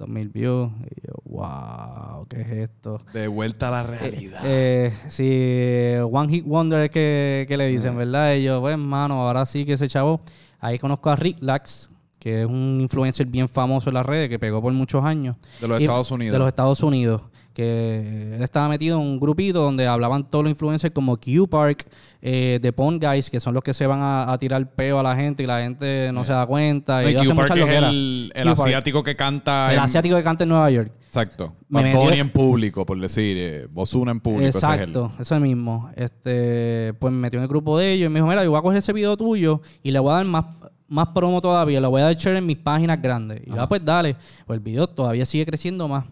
dos 0.00 0.08
mil 0.08 0.28
views. 0.30 0.70
Y 0.90 1.06
yo, 1.06 1.12
wow, 1.24 2.26
¿qué 2.28 2.40
es 2.40 2.48
esto? 2.70 3.00
De 3.12 3.28
vuelta 3.28 3.68
a 3.68 3.70
la 3.70 3.82
realidad. 3.84 4.40
Eh, 4.44 4.92
sí, 5.08 5.94
One 6.10 6.32
Hit 6.32 6.44
Wonder 6.46 6.84
es 6.86 6.90
que, 6.90 7.44
que 7.46 7.56
le 7.56 7.66
dicen, 7.68 7.96
¿verdad? 7.96 8.34
Y 8.34 8.42
yo, 8.44 8.60
pues, 8.60 8.76
mano, 8.78 9.26
ahora 9.26 9.46
sí 9.46 9.64
que 9.64 9.74
ese 9.74 9.88
chavo. 9.88 10.20
Ahí 10.58 10.78
conozco 10.78 11.10
a 11.10 11.16
Rick 11.16 11.38
Lax, 11.40 11.90
que 12.18 12.42
es 12.42 12.46
un 12.46 12.78
influencer 12.80 13.26
bien 13.26 13.48
famoso 13.48 13.88
en 13.90 13.94
las 13.94 14.04
redes, 14.06 14.28
que 14.28 14.38
pegó 14.38 14.60
por 14.60 14.72
muchos 14.72 15.04
años. 15.04 15.36
de 15.60 15.68
los 15.68 15.80
Y- 15.80 15.84
Estados 15.84 16.10
Unidos. 16.10 16.32
De 16.32 16.38
los 16.38 16.48
Estados 16.48 16.82
Unidos. 16.82 17.22
Que 17.60 18.34
él 18.36 18.42
estaba 18.42 18.68
metido 18.68 18.98
en 18.98 19.06
un 19.06 19.20
grupito 19.20 19.62
donde 19.62 19.86
hablaban 19.86 20.24
todos 20.30 20.44
los 20.44 20.50
influencers 20.50 20.94
como 20.94 21.18
Q 21.18 21.46
Park, 21.48 21.86
eh, 22.22 22.58
The 22.62 22.72
Pond 22.72 23.04
Guys, 23.04 23.28
que 23.28 23.38
son 23.38 23.52
los 23.52 23.62
que 23.62 23.74
se 23.74 23.86
van 23.86 24.00
a, 24.00 24.32
a 24.32 24.38
tirar 24.38 24.66
peo 24.70 24.98
a 24.98 25.02
la 25.02 25.14
gente 25.14 25.42
y 25.42 25.46
la 25.46 25.60
gente 25.60 26.10
no 26.12 26.24
se 26.24 26.32
da 26.32 26.46
cuenta. 26.46 27.02
No, 27.02 27.10
y 27.10 27.14
Q 27.14 27.34
Park 27.34 27.52
es 27.56 27.68
el, 27.68 28.32
el 28.34 28.48
asiático 28.48 29.02
que 29.02 29.14
canta. 29.14 29.70
El 29.72 29.76
en- 29.78 29.84
asiático 29.84 30.16
que 30.16 30.22
canta 30.22 30.44
en 30.44 30.48
Nueva 30.50 30.70
York. 30.70 30.90
Exacto. 31.06 31.52
Me 31.68 31.92
Bad 31.94 32.12
en 32.14 32.30
público, 32.30 32.86
por 32.86 32.98
decir. 33.00 33.36
Eh, 33.38 33.68
Ozuna 33.74 34.12
en 34.12 34.20
público. 34.20 34.48
ese 34.48 34.58
es. 34.58 34.64
Exacto, 34.64 35.12
ese 35.18 35.38
mismo. 35.40 35.90
Este, 35.96 36.94
pues 36.98 37.12
me 37.12 37.18
metió 37.18 37.38
en 37.38 37.42
el 37.42 37.48
grupo 37.48 37.78
de 37.78 37.92
ellos 37.92 38.06
y 38.06 38.08
me 38.08 38.20
dijo, 38.20 38.28
mira, 38.28 38.42
yo 38.44 38.50
voy 38.50 38.58
a 38.58 38.62
coger 38.62 38.78
ese 38.78 38.92
video 38.92 39.16
tuyo 39.16 39.60
y 39.82 39.90
le 39.90 39.98
voy 39.98 40.12
a 40.12 40.14
dar 40.16 40.24
más, 40.26 40.44
más 40.88 41.08
promo 41.08 41.40
todavía, 41.40 41.80
le 41.80 41.86
voy 41.88 42.00
a 42.00 42.04
dar 42.06 42.14
share 42.16 42.36
en 42.36 42.46
mis 42.46 42.56
páginas 42.56 43.02
grandes. 43.02 43.42
Y 43.46 43.50
yo. 43.50 43.60
"Ah, 43.60 43.68
pues 43.68 43.84
dale. 43.84 44.16
Pues 44.46 44.56
el 44.56 44.64
video 44.64 44.86
todavía 44.86 45.24
sigue 45.26 45.44
creciendo 45.46 45.88
más. 45.88 46.04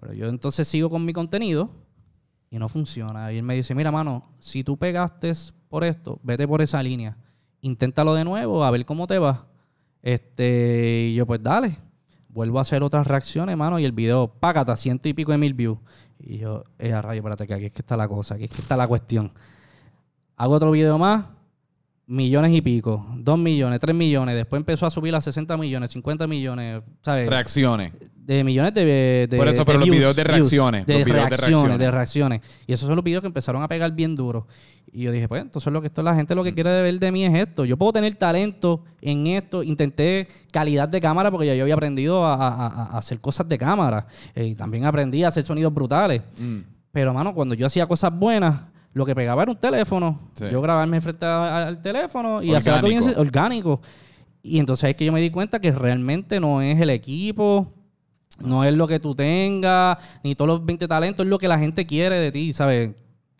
Pero 0.00 0.14
yo 0.14 0.28
entonces 0.28 0.66
sigo 0.66 0.88
con 0.88 1.04
mi 1.04 1.12
contenido 1.12 1.70
y 2.50 2.58
no 2.58 2.68
funciona. 2.68 3.32
Y 3.32 3.38
él 3.38 3.42
me 3.42 3.54
dice, 3.54 3.74
mira, 3.74 3.92
mano, 3.92 4.24
si 4.38 4.64
tú 4.64 4.76
pegaste 4.76 5.32
por 5.68 5.84
esto, 5.84 6.18
vete 6.22 6.48
por 6.48 6.62
esa 6.62 6.82
línea. 6.82 7.16
Inténtalo 7.60 8.14
de 8.14 8.24
nuevo, 8.24 8.64
a 8.64 8.70
ver 8.70 8.84
cómo 8.86 9.06
te 9.06 9.18
va. 9.18 9.46
Este, 10.02 11.08
y 11.10 11.14
yo, 11.14 11.26
pues 11.26 11.42
dale. 11.42 11.76
Vuelvo 12.28 12.58
a 12.58 12.62
hacer 12.62 12.82
otras 12.82 13.06
reacciones, 13.06 13.56
mano, 13.56 13.78
y 13.78 13.84
el 13.84 13.92
video, 13.92 14.28
págata, 14.28 14.76
ciento 14.76 15.08
y 15.08 15.14
pico 15.14 15.32
de 15.32 15.38
mil 15.38 15.52
views. 15.52 15.78
Y 16.18 16.38
yo, 16.38 16.64
eh, 16.78 17.00
rayo, 17.00 17.18
espérate, 17.20 17.46
que 17.46 17.54
aquí 17.54 17.64
es 17.66 17.72
que 17.72 17.82
está 17.82 17.96
la 17.96 18.08
cosa, 18.08 18.36
aquí 18.36 18.44
es 18.44 18.50
que 18.50 18.62
está 18.62 18.76
la 18.76 18.88
cuestión. 18.88 19.32
Hago 20.36 20.54
otro 20.54 20.70
video 20.70 20.96
más, 20.96 21.26
millones 22.10 22.52
y 22.52 22.60
pico, 22.60 23.06
dos 23.16 23.38
millones, 23.38 23.78
tres 23.80 23.94
millones. 23.94 24.34
Después 24.34 24.58
empezó 24.60 24.84
a 24.86 24.90
subir 24.90 25.14
a 25.14 25.20
60 25.20 25.56
millones, 25.56 25.90
50 25.90 26.26
millones, 26.26 26.82
¿sabes? 27.02 27.28
Reacciones. 27.28 27.92
de 28.16 28.42
millones 28.44 28.74
de, 28.74 29.26
de 29.30 29.36
Por 29.36 29.46
eso, 29.48 29.60
de 29.60 29.64
pero 29.64 29.78
los 29.78 29.88
videos 29.88 30.16
de 30.16 30.24
views, 30.24 30.36
reacciones, 30.36 30.86
de 30.86 30.94
los 30.94 31.04
videos 31.04 31.16
de 31.24 31.28
reacciones, 31.28 31.50
reacciones. 31.54 31.78
de 31.78 31.90
reacciones. 31.90 32.40
Y 32.66 32.72
esos 32.72 32.86
son 32.88 32.96
los 32.96 33.04
videos 33.04 33.20
que 33.22 33.26
empezaron 33.28 33.62
a 33.62 33.68
pegar 33.68 33.92
bien 33.92 34.14
duro. 34.16 34.46
Y 34.92 35.02
yo 35.02 35.12
dije, 35.12 35.28
pues, 35.28 35.40
entonces 35.42 35.72
lo 35.72 35.80
que 35.80 35.86
esto 35.86 36.02
la 36.02 36.16
gente 36.16 36.34
lo 36.34 36.42
que 36.42 36.52
quiere 36.52 36.82
ver 36.82 36.98
de 36.98 37.12
mí 37.12 37.24
es 37.24 37.32
esto. 37.34 37.64
Yo 37.64 37.76
puedo 37.76 37.92
tener 37.92 38.14
talento 38.16 38.82
en 39.00 39.28
esto. 39.28 39.62
Intenté 39.62 40.26
calidad 40.52 40.88
de 40.88 41.00
cámara 41.00 41.30
porque 41.30 41.46
ya 41.46 41.54
yo 41.54 41.62
había 41.62 41.74
aprendido 41.74 42.24
a, 42.24 42.34
a- 42.34 42.48
a- 42.66 42.86
a 42.86 42.98
hacer 42.98 43.20
cosas 43.20 43.48
de 43.48 43.56
cámara. 43.56 44.06
Eh, 44.34 44.46
y 44.46 44.54
también 44.56 44.84
aprendí 44.84 45.22
a 45.22 45.28
hacer 45.28 45.44
sonidos 45.44 45.72
brutales. 45.72 46.22
Mm. 46.40 46.58
Pero, 46.90 47.14
mano, 47.14 47.32
cuando 47.34 47.54
yo 47.54 47.66
hacía 47.66 47.86
cosas 47.86 48.12
buenas, 48.12 48.62
lo 48.92 49.06
que 49.06 49.14
pegaba 49.14 49.42
era 49.42 49.52
un 49.52 49.58
teléfono. 49.58 50.18
Sí. 50.34 50.44
Yo 50.50 50.60
grabarme 50.60 51.00
frente 51.00 51.24
a- 51.26 51.68
al 51.68 51.80
teléfono 51.82 52.42
y 52.42 52.54
hacer 52.54 52.72
algo 52.74 52.88
bien 52.88 53.00
Orgánico. 53.02 53.20
orgánico. 53.20 53.80
Y 54.42 54.58
entonces 54.58 54.90
es 54.90 54.96
que 54.96 55.04
yo 55.04 55.12
me 55.12 55.20
di 55.20 55.30
cuenta 55.30 55.60
que 55.60 55.70
realmente 55.70 56.40
no 56.40 56.62
es 56.62 56.80
el 56.80 56.90
equipo, 56.90 57.72
no 58.42 58.64
es 58.64 58.74
lo 58.74 58.86
que 58.88 58.98
tú 58.98 59.14
tengas, 59.14 59.98
ni 60.24 60.34
todos 60.34 60.48
los 60.48 60.64
20 60.64 60.88
talentos, 60.88 61.24
es 61.24 61.30
lo 61.30 61.38
que 61.38 61.46
la 61.48 61.58
gente 61.58 61.84
quiere 61.86 62.16
de 62.16 62.32
ti, 62.32 62.52
¿sabes? 62.52 62.92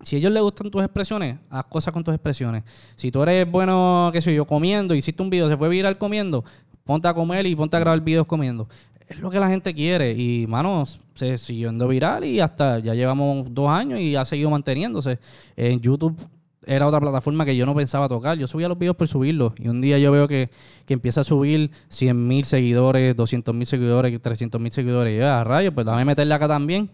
Si 0.02 0.16
a 0.16 0.18
ellos 0.18 0.32
les 0.32 0.42
gustan 0.42 0.70
tus 0.70 0.82
expresiones, 0.82 1.36
haz 1.50 1.64
cosas 1.66 1.92
con 1.92 2.02
tus 2.04 2.14
expresiones. 2.14 2.64
Si 2.96 3.10
tú 3.10 3.22
eres 3.22 3.50
bueno, 3.50 4.10
qué 4.12 4.20
sé 4.22 4.34
yo, 4.34 4.46
comiendo, 4.46 4.94
hiciste 4.94 5.22
un 5.22 5.30
video, 5.30 5.48
se 5.48 5.56
fue 5.56 5.68
viral 5.68 5.98
comiendo, 5.98 6.44
ponte 6.84 7.06
a 7.08 7.14
comer 7.14 7.46
y 7.46 7.54
ponte 7.54 7.76
a 7.76 7.80
grabar 7.80 8.00
videos 8.00 8.26
comiendo. 8.26 8.68
Es 9.10 9.18
lo 9.18 9.28
que 9.28 9.40
la 9.40 9.48
gente 9.48 9.74
quiere. 9.74 10.12
Y, 10.12 10.46
mano, 10.46 10.84
se 11.14 11.36
siguió 11.36 11.68
yendo 11.68 11.88
viral 11.88 12.24
y 12.24 12.38
hasta 12.38 12.78
ya 12.78 12.94
llevamos 12.94 13.52
dos 13.52 13.68
años 13.68 13.98
y 13.98 14.14
ha 14.14 14.24
seguido 14.24 14.50
manteniéndose. 14.50 15.18
En 15.56 15.80
YouTube 15.80 16.16
era 16.64 16.86
otra 16.86 17.00
plataforma 17.00 17.44
que 17.44 17.56
yo 17.56 17.66
no 17.66 17.74
pensaba 17.74 18.08
tocar. 18.08 18.38
Yo 18.38 18.46
subía 18.46 18.68
los 18.68 18.78
videos 18.78 18.94
por 18.94 19.08
subirlos. 19.08 19.54
Y 19.58 19.66
un 19.66 19.80
día 19.80 19.98
yo 19.98 20.12
veo 20.12 20.28
que, 20.28 20.48
que 20.86 20.94
empieza 20.94 21.22
a 21.22 21.24
subir 21.24 21.72
100 21.88 22.28
mil 22.28 22.44
seguidores, 22.44 23.16
200 23.16 23.52
mil 23.52 23.66
seguidores, 23.66 24.22
300 24.22 24.60
mil 24.60 24.70
seguidores. 24.70 25.12
Y 25.12 25.18
yo, 25.18 25.28
a 25.28 25.42
rayos, 25.42 25.74
pues 25.74 25.84
dame 25.84 26.04
meterle 26.04 26.32
acá 26.32 26.46
también. 26.46 26.88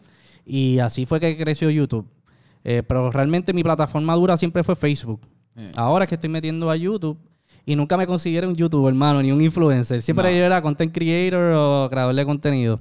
Y 0.47 0.79
así 0.79 1.05
fue 1.05 1.21
que 1.21 1.37
creció 1.37 1.69
YouTube. 1.69 2.09
Eh, 2.65 2.83
pero 2.83 3.11
realmente 3.11 3.53
mi 3.53 3.63
plataforma 3.63 4.15
dura 4.15 4.39
siempre 4.39 4.63
fue 4.63 4.75
Facebook. 4.75 5.21
Eh. 5.55 5.71
Ahora 5.77 6.07
es 6.07 6.09
que 6.09 6.15
estoy 6.15 6.31
metiendo 6.31 6.71
a 6.71 6.77
YouTube 6.77 7.19
y 7.67 7.77
nunca 7.77 7.97
me 7.99 8.07
considero 8.07 8.49
un 8.49 8.55
YouTuber, 8.57 8.95
hermano, 8.95 9.23
ni 9.23 9.33
un 9.33 9.43
influencer. 9.43 10.01
Siempre 10.01 10.31
No. 10.33 10.39
yo 10.39 10.45
era 10.45 10.63
content 10.63 10.95
creator 10.95 11.53
o 11.55 11.89
creador 11.91 12.15
de 12.15 12.25
contenido. 12.25 12.81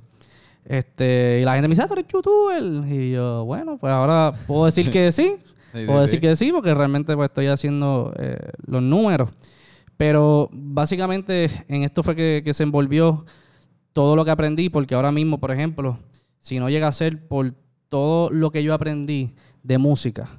Este, 0.63 1.39
y 1.41 1.43
la 1.43 1.53
gente 1.53 1.67
me 1.67 1.73
dice, 1.73 1.81
ah, 1.83 1.87
tú 1.87 1.93
eres 1.93 2.05
YouTuber. 2.07 2.91
Y 2.93 3.11
yo, 3.11 3.43
bueno, 3.45 3.77
pues 3.77 3.91
ahora 3.91 4.31
puedo 4.47 4.65
decir 4.65 4.89
que 4.89 5.11
sí. 5.11 5.35
Sí, 5.75 5.85
puedo 5.85 5.99
sí, 5.99 6.01
decir 6.03 6.19
sí. 6.19 6.21
que 6.21 6.35
sí, 6.37 6.51
porque 6.53 6.73
realmente 6.73 7.13
pues, 7.17 7.27
estoy 7.27 7.47
haciendo 7.47 8.13
eh, 8.17 8.37
los 8.65 8.81
números. 8.81 9.29
Pero 9.97 10.49
básicamente 10.53 11.49
en 11.67 11.83
esto 11.83 12.01
fue 12.01 12.15
que, 12.15 12.41
que 12.45 12.53
se 12.53 12.63
envolvió 12.63 13.25
todo 13.91 14.15
lo 14.15 14.23
que 14.23 14.31
aprendí, 14.31 14.69
porque 14.69 14.95
ahora 14.95 15.11
mismo, 15.11 15.37
por 15.37 15.51
ejemplo, 15.51 15.99
si 16.39 16.59
no 16.59 16.69
llega 16.69 16.87
a 16.87 16.93
ser 16.93 17.27
por 17.27 17.53
todo 17.89 18.29
lo 18.29 18.51
que 18.51 18.63
yo 18.63 18.73
aprendí 18.73 19.33
de 19.63 19.77
música, 19.77 20.29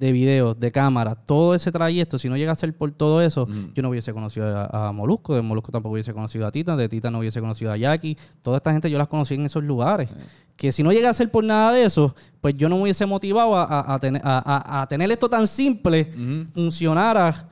de 0.00 0.10
videos, 0.12 0.58
de 0.58 0.72
cámara, 0.72 1.14
todo 1.14 1.54
ese 1.54 1.70
trayecto, 1.70 2.18
si 2.18 2.28
no 2.28 2.36
llega 2.36 2.50
a 2.52 2.54
ser 2.56 2.74
por 2.74 2.90
todo 2.90 3.20
eso, 3.22 3.46
yo 3.74 3.82
no 3.82 3.90
hubiese 3.90 4.12
conocido 4.12 4.46
a, 4.48 4.88
a 4.88 4.92
Molusco, 4.92 5.36
de 5.36 5.42
Molusco 5.42 5.70
tampoco 5.70 5.92
hubiese 5.92 6.12
conocido 6.14 6.46
a 6.46 6.50
Tita, 6.50 6.74
de 6.74 6.88
Tita 6.88 7.10
no 7.10 7.18
hubiese 7.20 7.40
conocido 7.40 7.70
a 7.70 7.76
Jackie, 7.76 8.16
toda 8.42 8.56
esta 8.56 8.72
gente 8.72 8.90
yo 8.90 8.98
las 8.98 9.06
conocí 9.08 9.34
en 9.34 9.44
esos 9.46 9.62
lugares. 9.62 10.08
Que 10.56 10.72
si 10.72 10.82
no 10.82 10.90
llega 10.92 11.08
a 11.10 11.14
ser 11.14 11.30
por 11.30 11.44
nada 11.44 11.72
de 11.72 11.84
eso, 11.84 12.14
pues 12.40 12.54
yo 12.56 12.68
no 12.68 12.76
me 12.76 12.82
hubiese 12.82 13.06
motivado 13.06 13.54
a, 13.56 13.64
a- 13.64 13.94
a 13.94 13.98
tener, 13.98 14.20
a- 14.24 14.42
a- 14.78 14.82
a 14.82 14.86
tener 14.88 15.10
esto 15.12 15.28
tan 15.28 15.46
simple, 15.46 16.10
funcionara 16.54 17.48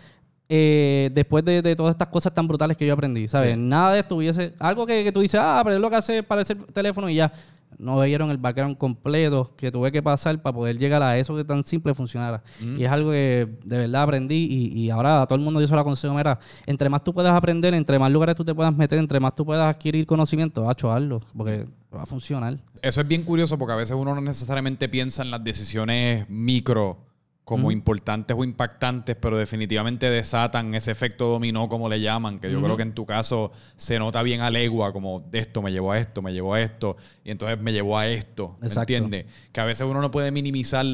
eh, 0.51 1.11
después 1.13 1.45
de, 1.45 1.61
de 1.61 1.77
todas 1.77 1.91
estas 1.95 2.09
cosas 2.09 2.33
tan 2.33 2.49
brutales 2.49 2.77
que 2.77 2.87
yo 2.87 2.95
aprendí, 2.95 3.29
¿sabes? 3.29 3.55
Sí. 3.55 3.61
Nada 3.61 3.93
de 3.93 4.01
esto 4.01 4.17
hubiese... 4.17 4.55
Algo 4.59 4.87
que, 4.87 5.05
que 5.05 5.13
tú 5.13 5.21
dices, 5.21 5.39
ah, 5.43 5.61
pero 5.63 5.77
es 5.77 5.83
lo 5.83 5.91
que 5.91 5.97
hace 5.97 6.23
para 6.23 6.41
el 6.41 6.47
teléfono 6.73 7.09
y 7.11 7.17
ya. 7.17 7.31
No 7.77 8.01
vieron 8.01 8.31
el 8.31 8.39
background 8.39 8.79
completo 8.79 9.53
que 9.57 9.71
tuve 9.71 9.93
que 9.93 10.03
pasar 10.03 10.41
para 10.41 10.55
poder 10.55 10.79
llegar 10.79 11.03
a 11.03 11.19
eso 11.19 11.37
que 11.37 11.45
tan 11.45 11.65
simple 11.65 11.95
funcionara. 11.95 12.43
Y 12.77 12.85
es 12.85 12.91
algo 12.91 13.11
que 13.11 13.49
de 13.65 13.79
verdad 13.79 14.03
aprendí 14.03 14.49
y, 14.51 14.79
y 14.79 14.91
ahora 14.91 15.23
a 15.23 15.27
todo 15.27 15.39
el 15.39 15.45
mundo 15.45 15.61
yo 15.61 15.67
se 15.67 15.75
lo 15.75 15.81
aconsejo, 15.81 16.15
mira, 16.15 16.39
entre 16.67 16.89
más 16.89 17.05
tú 17.05 17.13
puedas 17.13 17.33
aprender, 17.33 17.75
entre 17.75 17.99
más 17.99 18.11
lugares 18.11 18.35
tú 18.35 18.45
te 18.45 18.55
puedas 18.55 18.75
meter, 18.75 18.99
entre 18.99 19.21
más 19.21 19.35
tú 19.35 19.45
puedas 19.45 19.75
adquirir 19.75 20.07
conocimiento, 20.07 20.69
a 20.69 20.73
hazlo, 20.73 21.21
porque 21.37 21.67
va 21.95 22.03
a 22.03 22.07
funcionar. 22.07 22.59
Eso 22.83 23.01
es 23.01 23.09
bien 23.09 23.25
curioso 23.25 23.59
porque 23.59 23.73
a 23.73 23.77
veces 23.77 23.97
uno 23.97 24.15
no 24.15 24.21
necesariamente 24.21 24.89
piensa 24.89 25.23
en 25.23 25.31
las 25.31 25.43
decisiones 25.43 26.29
micro 26.29 27.08
como 27.49 27.71
importantes 27.71 28.37
o 28.39 28.45
impactantes, 28.45 29.17
pero 29.17 29.39
definitivamente 29.39 30.11
desatan 30.11 30.75
ese 30.75 30.91
efecto 30.91 31.29
dominó, 31.29 31.67
como 31.67 31.89
le 31.89 31.99
llaman, 31.99 32.41
que 32.41 32.53
yo 32.53 32.61
creo 32.61 32.77
que 32.77 32.83
en 32.83 32.93
tu 32.93 33.07
caso 33.07 33.53
se 33.75 33.99
nota 33.99 34.23
bien 34.23 34.43
a 34.43 34.51
legua, 34.51 34.93
como 34.93 35.21
de 35.21 35.39
esto 35.39 35.63
me 35.63 35.73
llevó 35.73 35.93
a 35.93 35.99
esto, 35.99 36.21
me 36.21 36.35
llevó 36.35 36.53
a 36.53 36.61
esto, 36.61 36.99
y 37.25 37.31
entonces 37.31 37.59
me 37.59 37.73
llevó 37.73 37.97
a 37.97 38.07
esto, 38.07 38.59
¿me 38.61 38.69
entiendes? 38.69 39.25
Que 39.51 39.61
a 39.63 39.65
veces 39.65 39.87
uno 39.89 40.03
no 40.03 40.11
puede 40.11 40.31
minimizar 40.31 40.85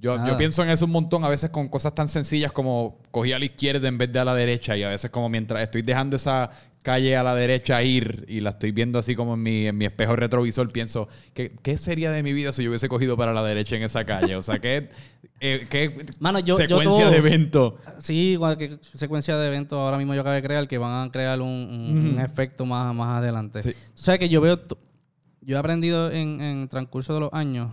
yo, 0.00 0.16
yo, 0.24 0.36
pienso 0.36 0.62
en 0.62 0.70
eso 0.70 0.86
un 0.86 0.92
montón, 0.92 1.24
a 1.24 1.28
veces 1.28 1.50
con 1.50 1.68
cosas 1.68 1.92
tan 1.92 2.08
sencillas 2.08 2.52
como 2.52 2.98
cogí 3.10 3.32
a 3.32 3.38
la 3.38 3.44
izquierda 3.44 3.88
en 3.88 3.98
vez 3.98 4.10
de 4.10 4.20
a 4.20 4.24
la 4.24 4.34
derecha 4.34 4.76
y 4.76 4.84
a 4.84 4.88
veces 4.90 5.10
como 5.10 5.28
mientras 5.28 5.60
estoy 5.60 5.82
dejando 5.82 6.16
esa 6.16 6.50
calle 6.82 7.16
a 7.16 7.22
la 7.22 7.34
derecha 7.34 7.82
ir 7.82 8.24
y 8.28 8.40
la 8.40 8.50
estoy 8.50 8.72
viendo 8.72 8.98
así 8.98 9.14
como 9.14 9.34
en 9.34 9.42
mi, 9.42 9.66
en 9.66 9.76
mi 9.76 9.84
espejo 9.84 10.16
retrovisor, 10.16 10.70
pienso, 10.72 11.08
¿qué, 11.34 11.52
¿qué, 11.62 11.76
sería 11.78 12.10
de 12.10 12.22
mi 12.22 12.32
vida 12.32 12.52
si 12.52 12.62
yo 12.62 12.70
hubiese 12.70 12.88
cogido 12.88 13.16
para 13.16 13.32
la 13.32 13.42
derecha 13.42 13.76
en 13.76 13.82
esa 13.82 14.04
calle? 14.04 14.36
O 14.36 14.42
sea, 14.42 14.58
¿qué, 14.58 14.88
eh, 15.40 15.66
qué 15.70 15.90
secuencia 16.56 17.10
de 17.10 17.16
eventos? 17.16 17.74
Sí, 17.98 18.38
qué 18.58 18.78
secuencia 18.92 19.36
de 19.36 19.48
eventos 19.48 19.78
ahora 19.78 19.98
mismo 19.98 20.14
yo 20.14 20.20
acabo 20.20 20.34
de 20.34 20.42
crear 20.42 20.68
que 20.68 20.78
van 20.78 21.08
a 21.08 21.12
crear 21.12 21.40
un, 21.40 22.18
efecto 22.22 22.64
más, 22.64 22.94
más 22.94 23.18
adelante. 23.18 23.60
O 23.60 23.72
sea, 23.94 24.18
que 24.18 24.28
yo 24.28 24.40
veo, 24.40 24.60
yo 25.42 25.56
he 25.56 25.58
aprendido 25.58 26.10
en, 26.10 26.40
en 26.40 26.68
transcurso 26.68 27.14
de 27.14 27.20
los 27.20 27.32
años 27.32 27.70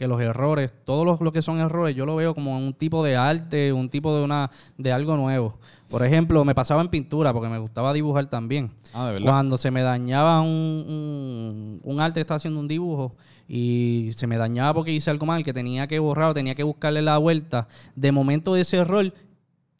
que 0.00 0.08
los 0.08 0.18
errores, 0.22 0.72
todos 0.86 1.20
lo 1.20 1.30
que 1.30 1.42
son 1.42 1.60
errores, 1.60 1.94
yo 1.94 2.06
lo 2.06 2.16
veo 2.16 2.34
como 2.34 2.56
un 2.56 2.72
tipo 2.72 3.04
de 3.04 3.16
arte, 3.16 3.70
un 3.70 3.90
tipo 3.90 4.16
de 4.16 4.24
una 4.24 4.50
de 4.78 4.92
algo 4.92 5.14
nuevo. 5.14 5.58
Por 5.90 6.02
ejemplo, 6.02 6.42
me 6.42 6.54
pasaba 6.54 6.80
en 6.80 6.88
pintura 6.88 7.34
porque 7.34 7.50
me 7.50 7.58
gustaba 7.58 7.92
dibujar 7.92 8.24
también. 8.24 8.70
Ah, 8.94 9.08
¿de 9.08 9.12
verdad? 9.12 9.30
Cuando 9.30 9.58
se 9.58 9.70
me 9.70 9.82
dañaba 9.82 10.40
un, 10.40 11.82
un, 11.84 12.00
arte 12.00 12.14
que 12.14 12.20
estaba 12.22 12.36
haciendo 12.36 12.60
un 12.60 12.66
dibujo 12.66 13.14
y 13.46 14.12
se 14.16 14.26
me 14.26 14.38
dañaba 14.38 14.72
porque 14.72 14.90
hice 14.90 15.10
algo 15.10 15.26
mal, 15.26 15.44
que 15.44 15.52
tenía 15.52 15.86
que 15.86 15.98
borrar 15.98 16.30
o 16.30 16.34
tenía 16.34 16.54
que 16.54 16.62
buscarle 16.62 17.02
la 17.02 17.18
vuelta, 17.18 17.68
de 17.94 18.10
momento 18.10 18.54
de 18.54 18.62
ese 18.62 18.78
error, 18.78 19.12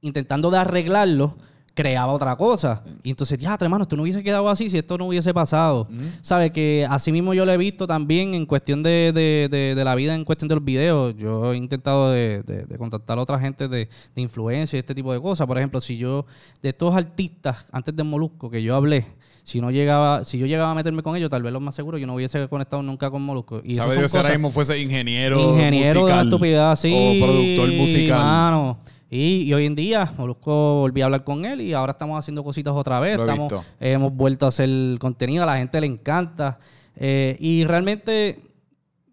intentando 0.03 0.51
de 0.51 0.59
arreglarlo, 0.59 1.39
creaba 1.81 2.12
otra 2.12 2.37
cosa. 2.37 2.83
Y 3.03 3.09
entonces, 3.09 3.38
ya, 3.38 3.57
hermano, 3.59 3.83
esto 3.83 3.97
no 3.97 4.03
hubiese 4.03 4.23
quedado 4.23 4.51
así 4.51 4.69
si 4.69 4.77
esto 4.77 4.99
no 4.99 5.07
hubiese 5.07 5.33
pasado. 5.33 5.88
¿Sabe? 6.21 6.53
Que 6.53 6.87
así 6.88 7.11
mismo 7.11 7.33
yo 7.33 7.47
lo 7.47 7.53
he 7.53 7.57
visto 7.57 7.87
también 7.87 8.35
en 8.35 8.45
cuestión 8.45 8.83
de, 8.83 9.12
de, 9.14 9.75
de, 9.75 9.85
la 9.85 9.95
vida, 9.95 10.14
en 10.14 10.27
cuestión 10.27 10.49
de 10.49 10.57
los 10.57 10.64
videos. 10.64 11.16
Yo 11.16 11.55
he 11.55 11.57
intentado 11.57 12.11
de, 12.11 12.66
contactar 12.77 13.19
a 13.19 13.23
otra 13.23 13.38
gente 13.38 13.66
de, 13.66 13.88
influencia 14.16 14.77
y 14.77 14.81
este 14.81 14.95
tipo 14.95 15.11
de 15.12 15.21
cosas. 15.23 15.47
Por 15.47 15.57
ejemplo, 15.57 15.81
si 15.81 15.97
yo, 15.97 16.27
de 16.62 16.69
estos 16.69 16.95
artistas, 16.95 17.66
antes 17.73 17.97
de 17.97 18.05
Molusco, 18.05 18.51
que 18.51 18.62
yo 18.62 18.75
hablé, 18.77 19.07
si 19.51 19.61
no 19.61 19.73
llegaba, 19.73 20.25
si 20.25 20.39
yo 20.39 20.47
llegaba 20.47 20.71
a 20.71 20.75
meterme 20.75 21.03
con 21.03 21.17
ellos, 21.17 21.29
tal 21.29 21.43
vez 21.43 21.53
lo 21.53 21.59
más 21.59 21.75
seguro, 21.75 21.99
yo 21.99 22.07
no 22.07 22.15
hubiese 22.15 22.47
conectado 22.49 22.83
nunca 22.83 23.11
con 23.11 23.23
Molusco. 23.23 23.61
Y 23.65 23.75
¿Sabes? 23.75 23.99
Dios 23.99 24.15
ahora 24.15 24.31
mismo 24.31 24.51
fuese 24.51 24.79
ingeniero 24.81 25.51
Ingeniero 25.51 26.03
musical, 26.03 26.19
de 26.19 26.25
estupidez, 26.25 26.79
sí. 26.79 27.21
O 27.21 27.25
productor 27.25 27.73
musical. 27.73 28.77
Y, 29.11 29.53
hoy 29.53 29.67
en 29.67 29.75
día, 29.75 30.13
Molusco 30.17 30.81
volví 30.81 31.01
a 31.03 31.07
hablar 31.07 31.25
con 31.25 31.45
él 31.45 31.61
y 31.63 31.73
ahora 31.73 31.91
estamos 31.91 32.17
haciendo 32.17 32.45
cositas 32.45 32.75
otra 32.77 33.01
vez. 33.01 33.19
estamos, 33.19 33.53
hemos 33.81 34.15
vuelto 34.15 34.47
a 34.47 34.51
hacer 34.51 34.71
contenido, 35.01 35.43
a 35.43 35.47
la 35.47 35.57
gente 35.57 35.81
le 35.81 35.89
encanta. 35.89 36.61
Eh, 36.95 37.37
y 37.41 37.65
realmente 37.65 38.39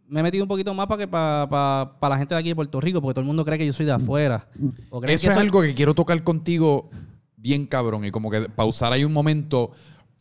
me 0.07 0.19
he 0.19 0.23
metido 0.23 0.43
un 0.43 0.47
poquito 0.47 0.71
más 0.75 0.85
para 0.85 0.99
que 0.99 1.07
para, 1.07 1.97
la 1.99 2.17
gente 2.19 2.35
de 2.35 2.39
aquí 2.39 2.49
de 2.49 2.55
Puerto 2.55 2.79
Rico, 2.79 3.01
porque 3.01 3.15
todo 3.15 3.21
el 3.21 3.27
mundo 3.27 3.43
cree 3.43 3.57
que 3.57 3.65
yo 3.65 3.73
soy 3.73 3.87
de 3.87 3.93
afuera. 3.93 4.47
eso 5.07 5.31
es 5.31 5.37
algo 5.37 5.63
que 5.63 5.73
quiero 5.73 5.95
tocar 5.95 6.21
contigo 6.23 6.91
bien 7.37 7.65
cabrón 7.65 8.03
y 8.03 8.11
como 8.11 8.29
que 8.29 8.41
pausar 8.41 8.93
ahí 8.93 9.03
un 9.03 9.13
momento, 9.13 9.71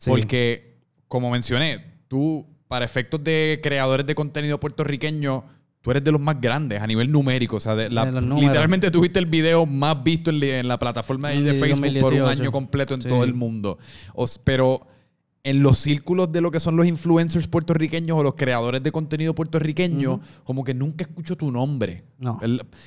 porque 0.05 0.77
como 1.07 1.31
mencioné, 1.31 1.83
tú 2.07 2.45
para 2.67 2.85
efectos 2.85 3.23
de 3.23 3.59
creadores 3.63 4.05
de 4.05 4.15
contenido 4.15 4.59
puertorriqueño 4.59 5.45
tú 5.87 5.91
eres 5.91 6.03
de 6.03 6.11
los 6.11 6.19
más 6.19 6.41
grandes 6.41 6.81
a 6.81 6.87
nivel 6.87 7.09
numérico. 7.09 7.55
O 7.55 7.59
sea, 7.61 7.73
literalmente 7.73 8.91
tuviste 8.91 9.19
el 9.19 9.25
video 9.25 9.65
más 9.65 10.03
visto 10.03 10.31
en, 10.31 10.67
la 10.67 10.77
plataforma 10.77 11.29
de, 11.29 11.53
Facebook 11.53 11.99
por 12.01 12.13
un 12.13 12.23
año 12.23 12.51
completo 12.51 12.93
en 12.93 12.99
todo 12.99 13.23
el 13.23 13.33
mundo. 13.33 13.77
pero 14.43 14.85
en 15.43 15.63
los 15.63 15.77
círculos 15.77 16.29
de 16.29 16.41
lo 16.41 16.51
que 16.51 16.59
son 16.59 16.75
los 16.75 16.85
influencers 16.85 17.47
puertorriqueños 17.47 18.17
o 18.17 18.21
los 18.21 18.33
creadores 18.33 18.83
de 18.83 18.91
contenido 18.91 19.33
puertorriqueño, 19.33 20.19
como 20.43 20.65
que 20.65 20.73
nunca 20.73 21.05
escucho 21.05 21.37
tu 21.37 21.51
nombre. 21.51 22.03
No. 22.19 22.37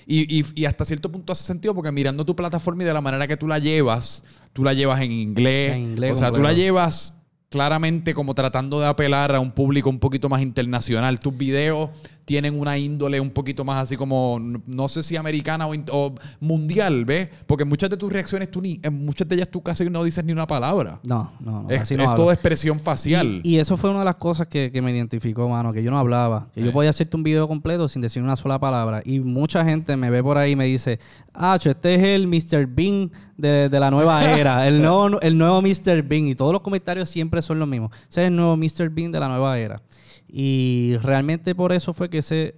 y, 0.06 0.64
hasta 0.66 0.84
cierto 0.84 1.10
punto 1.10 1.32
hace 1.32 1.44
sentido 1.44 1.74
porque 1.74 1.90
mirando 1.90 2.22
tu 2.26 2.36
plataforma 2.36 2.82
y 2.82 2.86
de 2.86 2.92
la 2.92 3.00
manera 3.00 3.26
que 3.26 3.38
tú 3.38 3.48
la 3.48 3.58
llevas, 3.58 4.24
tú 4.52 4.64
la 4.64 4.74
llevas 4.74 5.00
en 5.00 5.12
inglés. 5.12 5.72
En 5.72 5.80
inglés 5.80 6.14
o 6.14 6.16
sea, 6.16 6.32
tú 6.32 6.42
la 6.42 6.52
llevas 6.52 7.19
claramente 7.50 8.14
como 8.14 8.32
tratando 8.32 8.78
de 8.78 8.86
apelar 8.86 9.34
a 9.34 9.40
un 9.40 9.50
público 9.50 9.90
un 9.90 9.98
poquito 9.98 10.28
más 10.28 10.40
internacional. 10.40 11.18
Tus 11.18 11.36
videos 11.36 11.90
tienen 12.24 12.60
una 12.60 12.78
índole 12.78 13.20
un 13.20 13.30
poquito 13.30 13.64
más 13.64 13.82
así 13.82 13.96
como, 13.96 14.38
no 14.40 14.88
sé 14.88 15.02
si 15.02 15.16
americana 15.16 15.66
o, 15.66 16.14
mundial, 16.38 17.04
¿ves? 17.04 17.28
Porque 17.44 17.64
muchas 17.64 17.90
de 17.90 17.96
tus 17.96 18.12
reacciones, 18.12 18.52
tú 18.52 18.60
ni, 18.60 18.78
en 18.84 19.04
muchas 19.04 19.26
de 19.26 19.34
ellas 19.34 19.48
tú 19.48 19.62
casi 19.62 19.90
no 19.90 20.04
dices 20.04 20.24
ni 20.24 20.30
una 20.30 20.46
palabra. 20.46 21.00
No, 21.02 21.32
no, 21.40 21.64
no. 21.64 21.70
Es, 21.70 21.90
es 21.90 21.98
todo 22.14 22.30
expresión 22.30 22.78
facial. 22.78 23.40
Y, 23.42 23.58
eso 23.58 23.76
fue 23.76 23.90
una 23.90 23.98
de 23.98 24.04
las 24.04 24.14
cosas 24.14 24.46
que, 24.46 24.70
me 24.80 24.92
identificó, 24.92 25.48
mano, 25.48 25.72
que 25.72 25.82
yo 25.82 25.90
no 25.90 25.98
hablaba. 25.98 26.46
Que 26.54 26.62
yo 26.62 26.68
eh. 26.68 26.72
podía 26.72 26.90
hacerte 26.90 27.16
un 27.16 27.24
video 27.24 27.48
completo 27.48 27.88
sin 27.88 28.00
decir 28.00 28.22
una 28.22 28.36
sola 28.36 28.60
palabra. 28.60 29.02
Y 29.04 29.18
mucha 29.18 29.64
gente 29.64 29.96
me 29.96 30.08
ve 30.08 30.22
por 30.22 30.38
ahí 30.38 30.52
y 30.52 30.56
me 30.56 30.66
dice, 30.66 31.00
ah, 31.34 31.58
este 31.60 31.94
es 31.96 32.02
el 32.02 32.28
Mr. 32.28 32.68
Bean 32.68 33.10
de, 33.36 33.68
la 33.72 33.90
nueva 33.90 34.30
era, 34.38 34.68
el 34.68 34.80
nuevo, 34.80 35.20
el 35.20 35.36
nuevo 35.36 35.60
Mr. 35.62 36.04
Bean. 36.04 36.28
Y 36.28 36.36
todos 36.36 36.52
los 36.52 36.62
comentarios 36.62 37.08
siempre 37.08 37.39
son 37.44 37.58
los 37.58 37.68
mismos. 37.68 37.90
Ese 38.08 38.22
es 38.22 38.28
el 38.28 38.36
nuevo 38.36 38.56
Mr. 38.56 38.90
Bean 38.90 39.12
de 39.12 39.20
la 39.20 39.28
nueva 39.28 39.58
era. 39.58 39.82
Y 40.28 40.96
realmente 41.02 41.54
por 41.54 41.72
eso 41.72 41.92
fue 41.92 42.08
que 42.08 42.18
ese 42.18 42.54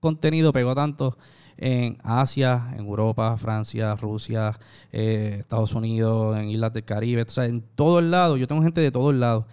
contenido 0.00 0.52
pegó 0.52 0.74
tanto 0.74 1.16
en 1.56 1.98
Asia, 2.02 2.72
en 2.72 2.86
Europa, 2.86 3.36
Francia, 3.36 3.94
Rusia, 3.94 4.58
eh, 4.90 5.36
Estados 5.40 5.74
Unidos, 5.74 6.36
en 6.36 6.48
Islas 6.48 6.72
del 6.72 6.84
Caribe, 6.84 7.22
o 7.22 7.28
sea, 7.28 7.46
en 7.46 7.62
todo 7.62 7.98
el 7.98 8.10
lado. 8.10 8.36
Yo 8.36 8.46
tengo 8.46 8.62
gente 8.62 8.80
de 8.80 8.90
todo 8.90 9.10
el 9.10 9.20
lado. 9.20 9.46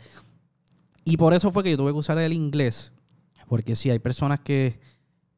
Y 1.06 1.18
por 1.18 1.34
eso 1.34 1.52
fue 1.52 1.64
que 1.64 1.72
yo 1.72 1.78
tuve 1.78 1.92
que 1.92 1.98
usar 1.98 2.18
el 2.18 2.34
inglés, 2.34 2.94
porque 3.48 3.76
sí, 3.76 3.90
hay 3.90 4.00
personas 4.00 4.40
que 4.40 4.80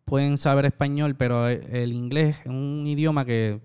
pueden 0.05 0.37
saber 0.37 0.65
español, 0.65 1.15
pero 1.15 1.47
el 1.47 1.93
inglés 1.93 2.37
es 2.41 2.47
un 2.47 2.85
idioma 2.85 3.25
que 3.25 3.61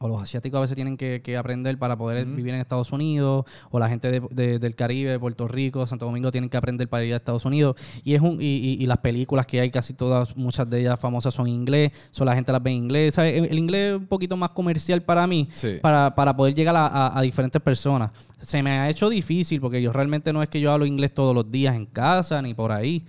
o 0.00 0.08
los 0.08 0.20
asiáticos 0.20 0.58
a 0.58 0.60
veces 0.62 0.74
tienen 0.74 0.96
que, 0.96 1.36
aprender 1.36 1.78
para 1.78 1.96
poder 1.96 2.26
vivir 2.26 2.52
en 2.52 2.60
Estados 2.60 2.90
Unidos, 2.92 3.44
o 3.70 3.78
la 3.78 3.88
gente 3.88 4.20
del 4.20 4.74
Caribe, 4.74 5.18
Puerto 5.18 5.46
Rico, 5.46 5.86
Santo 5.86 6.06
Domingo 6.06 6.32
tienen 6.32 6.50
que 6.50 6.56
aprender 6.56 6.88
para 6.88 7.04
ir 7.04 7.12
a 7.12 7.16
Estados 7.16 7.44
Unidos. 7.44 7.76
Y 8.02 8.14
es 8.14 8.20
un 8.20 8.38
y, 8.40 8.84
las 8.86 8.98
películas 8.98 9.46
que 9.46 9.60
hay, 9.60 9.70
casi 9.70 9.94
todas, 9.94 10.36
muchas 10.36 10.68
de 10.68 10.80
ellas 10.80 10.98
famosas 10.98 11.32
son 11.32 11.46
en 11.46 11.54
inglés, 11.54 11.92
son 12.10 12.26
la 12.26 12.34
gente 12.34 12.50
las 12.50 12.62
ve 12.62 12.70
en 12.70 12.76
inglés. 12.76 13.16
El, 13.18 13.58
inglés 13.58 13.94
es 13.94 14.00
un 14.00 14.06
poquito 14.06 14.36
más 14.36 14.50
comercial 14.50 15.02
para 15.02 15.26
mí, 15.26 15.48
para, 15.80 16.14
para, 16.14 16.36
poder 16.36 16.54
llegar 16.54 16.74
a, 16.76 17.20
diferentes 17.22 17.62
personas. 17.62 18.10
Se 18.40 18.62
me 18.62 18.70
ha 18.72 18.90
hecho 18.90 19.08
difícil 19.08 19.60
porque 19.60 19.80
yo 19.80 19.92
realmente 19.92 20.32
no 20.32 20.42
es 20.42 20.48
que 20.48 20.60
yo 20.60 20.72
hablo 20.72 20.86
inglés 20.86 21.14
todos 21.14 21.34
los 21.34 21.50
días 21.50 21.74
en 21.76 21.86
casa 21.86 22.42
ni 22.42 22.52
por 22.52 22.72
ahí. 22.72 23.04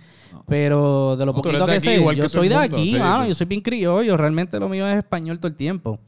Pero 0.46 1.16
de 1.16 1.26
lo 1.26 1.34
poquito 1.34 1.66
que 1.66 1.80
sé, 1.80 2.02
yo 2.14 2.28
soy 2.28 2.48
de 2.48 2.56
aquí, 2.56 2.92
yo 2.92 3.34
soy 3.34 3.46
bien 3.46 3.60
criollo, 3.60 4.16
realmente 4.16 4.60
lo 4.60 4.68
mío 4.68 4.86
es 4.86 4.98
español 4.98 5.40
todo 5.40 5.48
el 5.48 5.56
tiempo. 5.56 5.98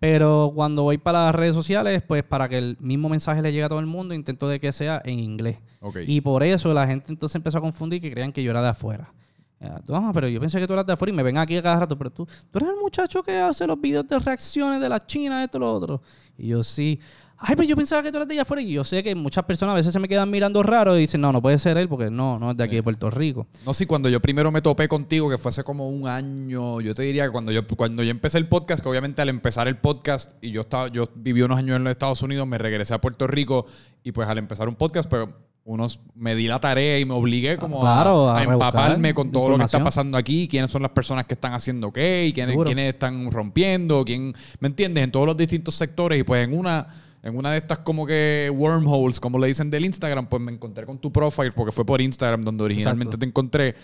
Pero 0.00 0.50
cuando 0.54 0.82
voy 0.82 0.96
para 0.96 1.26
las 1.26 1.34
redes 1.34 1.54
sociales, 1.54 2.02
pues 2.02 2.24
para 2.24 2.48
que 2.48 2.56
el 2.56 2.78
mismo 2.80 3.10
mensaje 3.10 3.42
le 3.42 3.52
llegue 3.52 3.64
a 3.64 3.68
todo 3.68 3.80
el 3.80 3.86
mundo, 3.86 4.14
intento 4.14 4.48
de 4.48 4.58
que 4.58 4.72
sea 4.72 5.02
en 5.04 5.18
inglés. 5.18 5.58
Y 6.06 6.22
por 6.22 6.42
eso 6.42 6.72
la 6.72 6.86
gente 6.86 7.12
entonces 7.12 7.36
empezó 7.36 7.58
a 7.58 7.60
confundir 7.60 8.00
que 8.00 8.10
creían 8.10 8.32
que 8.32 8.42
yo 8.42 8.50
era 8.50 8.62
de 8.62 8.68
afuera. 8.68 9.12
No, 9.60 10.10
pero 10.14 10.26
yo 10.28 10.40
pensé 10.40 10.58
que 10.58 10.66
tú 10.66 10.72
eras 10.72 10.86
de 10.86 10.94
afuera 10.94 11.12
y 11.12 11.16
me 11.16 11.22
ven 11.22 11.36
aquí 11.36 11.56
a 11.56 11.62
cada 11.62 11.80
rato, 11.80 11.96
pero 11.96 12.10
tú, 12.10 12.26
tú 12.50 12.58
eres 12.58 12.70
el 12.70 12.76
muchacho 12.76 13.22
que 13.22 13.36
hace 13.36 13.66
los 13.66 13.78
videos 13.78 14.06
de 14.06 14.18
reacciones 14.18 14.80
de 14.80 14.88
la 14.88 15.04
China, 15.04 15.44
esto, 15.44 15.58
lo 15.58 15.72
otro. 15.72 16.02
Y 16.38 16.48
yo 16.48 16.62
sí. 16.62 16.98
Ay, 17.42 17.56
pero 17.56 17.66
yo 17.66 17.74
pensaba 17.74 18.02
que 18.02 18.10
tú 18.10 18.18
eras 18.18 18.28
de 18.28 18.34
allá 18.34 18.42
afuera. 18.42 18.62
Y 18.62 18.72
yo 18.72 18.84
sé 18.84 19.02
que 19.02 19.14
muchas 19.14 19.44
personas 19.44 19.72
a 19.72 19.76
veces 19.76 19.92
se 19.92 19.98
me 19.98 20.08
quedan 20.08 20.30
mirando 20.30 20.62
raro 20.62 20.96
y 20.96 21.00
dicen, 21.00 21.22
no, 21.22 21.32
no 21.32 21.40
puede 21.40 21.58
ser 21.58 21.78
él 21.78 21.88
porque 21.88 22.10
no, 22.10 22.38
no 22.38 22.50
es 22.50 22.56
de 22.56 22.64
aquí 22.64 22.76
de 22.76 22.82
Puerto 22.82 23.10
Rico. 23.10 23.46
No, 23.64 23.72
sí, 23.72 23.86
cuando 23.86 24.10
yo 24.10 24.20
primero 24.20 24.50
me 24.50 24.60
topé 24.60 24.88
contigo, 24.88 25.30
que 25.30 25.38
fue 25.38 25.48
hace 25.48 25.64
como 25.64 25.88
un 25.88 26.06
año, 26.06 26.82
yo 26.82 26.94
te 26.94 27.02
diría 27.02 27.24
que 27.24 27.30
cuando 27.30 27.50
yo, 27.50 27.66
cuando 27.66 28.02
yo 28.02 28.10
empecé 28.10 28.36
el 28.36 28.46
podcast, 28.48 28.82
que 28.82 28.88
obviamente 28.88 29.22
al 29.22 29.30
empezar 29.30 29.68
el 29.68 29.78
podcast, 29.78 30.32
y 30.42 30.50
yo 30.50 30.62
estaba, 30.62 30.88
yo 30.88 31.08
viví 31.14 31.40
unos 31.40 31.58
años 31.58 31.76
en 31.76 31.84
los 31.84 31.90
Estados 31.90 32.22
Unidos, 32.22 32.46
me 32.46 32.58
regresé 32.58 32.92
a 32.92 33.00
Puerto 33.00 33.26
Rico, 33.26 33.64
y 34.04 34.12
pues 34.12 34.28
al 34.28 34.36
empezar 34.36 34.68
un 34.68 34.74
podcast, 34.74 35.08
pero 35.08 35.49
unos 35.64 36.00
me 36.14 36.34
di 36.34 36.46
la 36.46 36.58
tarea 36.58 36.98
y 36.98 37.04
me 37.04 37.14
obligué 37.14 37.56
como 37.56 37.86
a, 37.86 38.42
empaparme 38.42 39.14
con 39.14 39.30
todo 39.30 39.50
lo 39.50 39.58
que 39.58 39.64
está 39.64 39.82
pasando 39.82 40.18
aquí, 40.18 40.48
quiénes 40.48 40.70
son 40.70 40.82
las 40.82 40.90
personas 40.90 41.26
que 41.26 41.34
están 41.34 41.52
haciendo 41.52 41.92
qué, 41.92 42.26
y 42.26 42.32
quiénes, 42.32 42.56
quiénes 42.64 42.94
están 42.94 43.30
rompiendo, 43.30 44.04
quién, 44.04 44.34
¿me 44.58 44.68
entiendes? 44.68 45.04
En 45.04 45.12
todos 45.12 45.26
los 45.26 45.36
distintos 45.36 45.74
sectores, 45.74 46.18
y 46.18 46.22
pues 46.24 46.44
en 46.44 46.58
una 46.58 46.88
En 47.22 47.36
una 47.36 47.52
de 47.52 47.58
estas 47.58 47.78
como 47.78 48.06
que 48.06 48.50
wormholes, 48.54 49.20
como 49.20 49.38
le 49.38 49.48
dicen 49.48 49.70
del 49.70 49.84
Instagram, 49.84 50.26
pues 50.26 50.40
me 50.42 50.52
encontré 50.52 50.86
con 50.86 50.98
tu 50.98 51.12
profile 51.12 51.52
porque 51.52 51.70
fue 51.70 51.84
por 51.84 52.00
Instagram 52.00 52.44
donde 52.44 52.64
originalmente 52.64 53.16
Exacto. 53.16 53.18
te 53.18 53.26
encontré. 53.26 53.74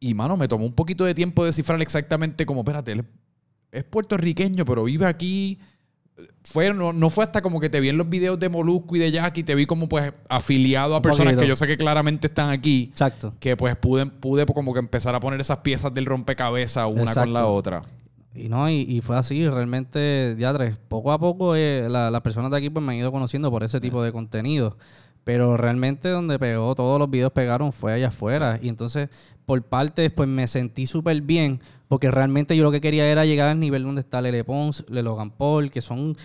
Y, 0.00 0.14
mano, 0.14 0.36
me 0.36 0.48
tomó 0.48 0.64
un 0.64 0.72
poquito 0.72 1.04
de 1.04 1.14
tiempo 1.14 1.44
descifrar 1.44 1.80
exactamente 1.82 2.46
como, 2.46 2.62
espérate, 2.62 2.92
él 2.92 3.04
es 3.70 3.84
puertorriqueño, 3.84 4.64
pero 4.64 4.84
vive 4.84 5.06
aquí. 5.06 5.58
Fue, 6.44 6.72
no, 6.74 6.92
no 6.92 7.08
fue 7.10 7.24
hasta 7.24 7.40
como 7.42 7.60
que 7.60 7.70
te 7.70 7.80
vi 7.80 7.88
en 7.88 7.96
los 7.96 8.08
videos 8.08 8.38
de 8.38 8.48
Molusco 8.48 8.96
y 8.96 8.98
de 8.98 9.10
Jackie, 9.12 9.42
te 9.44 9.54
vi 9.54 9.64
como 9.66 9.88
pues 9.88 10.12
afiliado 10.28 10.96
a 10.96 11.02
personas 11.02 11.36
que 11.36 11.46
yo 11.46 11.56
sé 11.56 11.66
que 11.66 11.76
claramente 11.76 12.26
están 12.26 12.50
aquí, 12.50 12.88
Exacto. 12.90 13.34
que 13.40 13.56
pues 13.56 13.76
pude, 13.76 14.06
pude 14.06 14.44
como 14.46 14.72
que 14.72 14.80
empezar 14.80 15.14
a 15.14 15.20
poner 15.20 15.40
esas 15.40 15.58
piezas 15.58 15.94
del 15.94 16.06
rompecabezas 16.06 16.88
una 16.92 17.14
con 17.14 17.32
la 17.32 17.46
otra. 17.46 17.82
Y 18.34 18.48
no, 18.48 18.68
y, 18.70 18.80
y 18.88 19.00
fue 19.02 19.16
así, 19.18 19.46
realmente, 19.48 20.34
ya 20.38 20.52
tres, 20.54 20.76
poco 20.88 21.12
a 21.12 21.18
poco 21.18 21.54
eh, 21.54 21.86
la- 21.90 22.10
las 22.10 22.22
personas 22.22 22.50
de 22.50 22.56
aquí 22.56 22.70
pues 22.70 22.84
me 22.84 22.92
han 22.92 22.98
ido 22.98 23.12
conociendo 23.12 23.50
por 23.50 23.62
ese 23.62 23.78
tipo 23.80 24.02
de 24.02 24.10
contenido. 24.10 24.76
Pero 25.24 25.56
realmente 25.56 26.08
donde 26.08 26.38
pegó, 26.38 26.74
todos 26.74 26.98
los 26.98 27.08
videos 27.08 27.32
pegaron 27.32 27.72
fue 27.72 27.92
allá 27.92 28.08
afuera. 28.08 28.58
Y 28.60 28.68
entonces, 28.68 29.08
por 29.46 29.62
partes, 29.62 30.10
pues 30.10 30.28
me 30.28 30.46
sentí 30.48 30.86
súper 30.86 31.20
bien, 31.22 31.60
porque 31.88 32.10
realmente 32.10 32.56
yo 32.56 32.64
lo 32.64 32.72
que 32.72 32.80
quería 32.80 33.06
era 33.08 33.24
llegar 33.24 33.48
al 33.48 33.60
nivel 33.60 33.84
donde 33.84 34.00
está 34.00 34.20
Lele 34.20 34.42
Pons, 34.44 34.84
Le 34.88 35.02
Logan 35.02 35.30
Paul, 35.30 35.70
que 35.70 35.80
son 35.80 36.16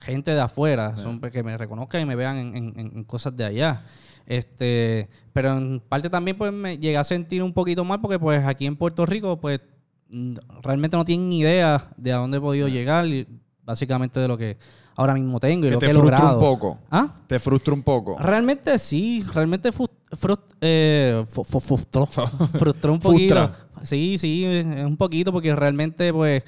gente 0.00 0.30
de 0.30 0.40
afuera, 0.40 0.96
son 0.96 1.20
que 1.20 1.42
me 1.42 1.56
reconozcan 1.58 2.00
y 2.00 2.04
me 2.06 2.14
vean 2.16 2.36
en, 2.38 2.56
en- 2.56 2.92
en 2.96 3.04
cosas 3.04 3.36
de 3.36 3.44
allá. 3.44 3.82
Este, 4.26 5.08
pero 5.32 5.56
en 5.56 5.80
parte 5.80 6.10
también 6.10 6.36
pues 6.36 6.52
me 6.52 6.78
llegué 6.78 6.96
a 6.96 7.04
sentir 7.04 7.42
un 7.42 7.52
poquito 7.52 7.84
mal 7.84 8.00
porque 8.00 8.18
pues 8.18 8.44
aquí 8.44 8.66
en 8.66 8.76
Puerto 8.76 9.06
Rico 9.06 9.38
pues 9.40 9.60
realmente 10.62 10.96
no 10.96 11.04
tienen 11.04 11.28
ni 11.28 11.40
idea 11.40 11.90
de 11.96 12.12
a 12.12 12.16
dónde 12.16 12.38
he 12.38 12.40
podido 12.40 12.68
llegar 12.68 13.06
y 13.06 13.26
básicamente 13.64 14.20
de 14.20 14.28
lo 14.28 14.38
que 14.38 14.56
ahora 14.96 15.14
mismo 15.14 15.38
tengo 15.38 15.66
y 15.66 15.68
Que 15.68 15.74
lo 15.74 15.78
te 15.78 15.86
que 15.86 15.92
he 15.92 15.94
frustra 15.94 16.18
logrado. 16.18 16.38
un 16.38 16.44
poco. 16.44 16.78
¿Ah? 16.90 17.14
Te 17.26 17.38
frustra 17.38 17.72
un 17.74 17.82
poco. 17.82 18.18
Realmente 18.18 18.78
sí, 18.78 19.24
realmente 19.32 19.70
frust- 19.70 20.40
eh, 20.60 21.24
frustró, 21.30 22.06
frustró 22.06 22.92
un 22.92 22.98
poquito. 23.00 23.34
Frustra. 23.34 23.66
Sí, 23.82 24.16
sí, 24.18 24.44
un 24.84 24.96
poquito 24.96 25.30
porque 25.32 25.54
realmente 25.54 26.12
pues 26.12 26.42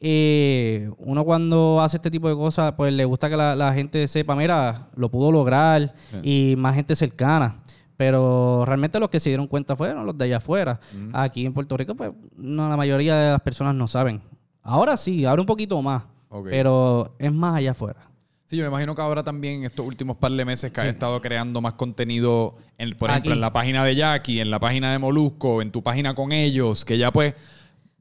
eh, 0.00 0.90
uno 0.98 1.24
cuando 1.24 1.80
hace 1.80 1.96
este 1.96 2.10
tipo 2.10 2.28
de 2.28 2.34
cosas 2.34 2.72
pues 2.76 2.92
le 2.92 3.04
gusta 3.04 3.28
que 3.30 3.36
la, 3.36 3.54
la 3.54 3.72
gente 3.72 4.06
sepa, 4.08 4.34
mira, 4.34 4.88
lo 4.96 5.10
pudo 5.10 5.30
lograr 5.30 5.94
y 6.22 6.54
más 6.56 6.74
gente 6.74 6.94
cercana. 6.94 7.58
Pero 7.96 8.64
realmente 8.64 8.98
los 8.98 9.10
que 9.10 9.20
se 9.20 9.30
dieron 9.30 9.46
cuenta 9.46 9.76
fueron 9.76 10.04
los 10.06 10.16
de 10.18 10.24
allá 10.24 10.38
afuera. 10.38 10.80
Aquí 11.12 11.46
en 11.46 11.52
Puerto 11.52 11.76
Rico, 11.76 11.94
pues 11.94 12.10
no, 12.36 12.68
la 12.68 12.76
mayoría 12.76 13.14
de 13.16 13.32
las 13.32 13.40
personas 13.42 13.74
no 13.76 13.86
saben. 13.86 14.20
Ahora 14.62 14.96
sí, 14.96 15.24
ahora 15.24 15.42
un 15.42 15.46
poquito 15.46 15.80
más. 15.82 16.02
Ok. 16.34 16.48
Pero 16.50 17.14
es 17.18 17.30
más 17.32 17.56
allá 17.56 17.72
afuera. 17.72 18.00
Sí, 18.46 18.56
yo 18.56 18.64
me 18.64 18.68
imagino 18.68 18.94
que 18.94 19.00
ahora 19.02 19.22
también 19.22 19.60
en 19.60 19.64
estos 19.64 19.86
últimos 19.86 20.16
par 20.16 20.30
de 20.32 20.44
meses 20.44 20.70
que 20.72 20.80
has 20.80 20.86
estado 20.86 21.20
creando 21.22 21.60
más 21.60 21.74
contenido, 21.74 22.56
en- 22.78 22.94
por 22.96 23.08
ejemplo, 23.10 23.30
Aquí. 23.32 23.36
en 23.38 23.40
la 23.40 23.52
página 23.52 23.84
de 23.84 23.94
Jackie, 23.96 24.40
en 24.40 24.50
la 24.50 24.60
página 24.60 24.92
de 24.92 24.98
Molusco, 24.98 25.62
en 25.62 25.70
tu 25.70 25.82
página 25.82 26.14
con 26.14 26.32
ellos, 26.32 26.84
que 26.84 26.98
ya 26.98 27.10
pues... 27.12 27.34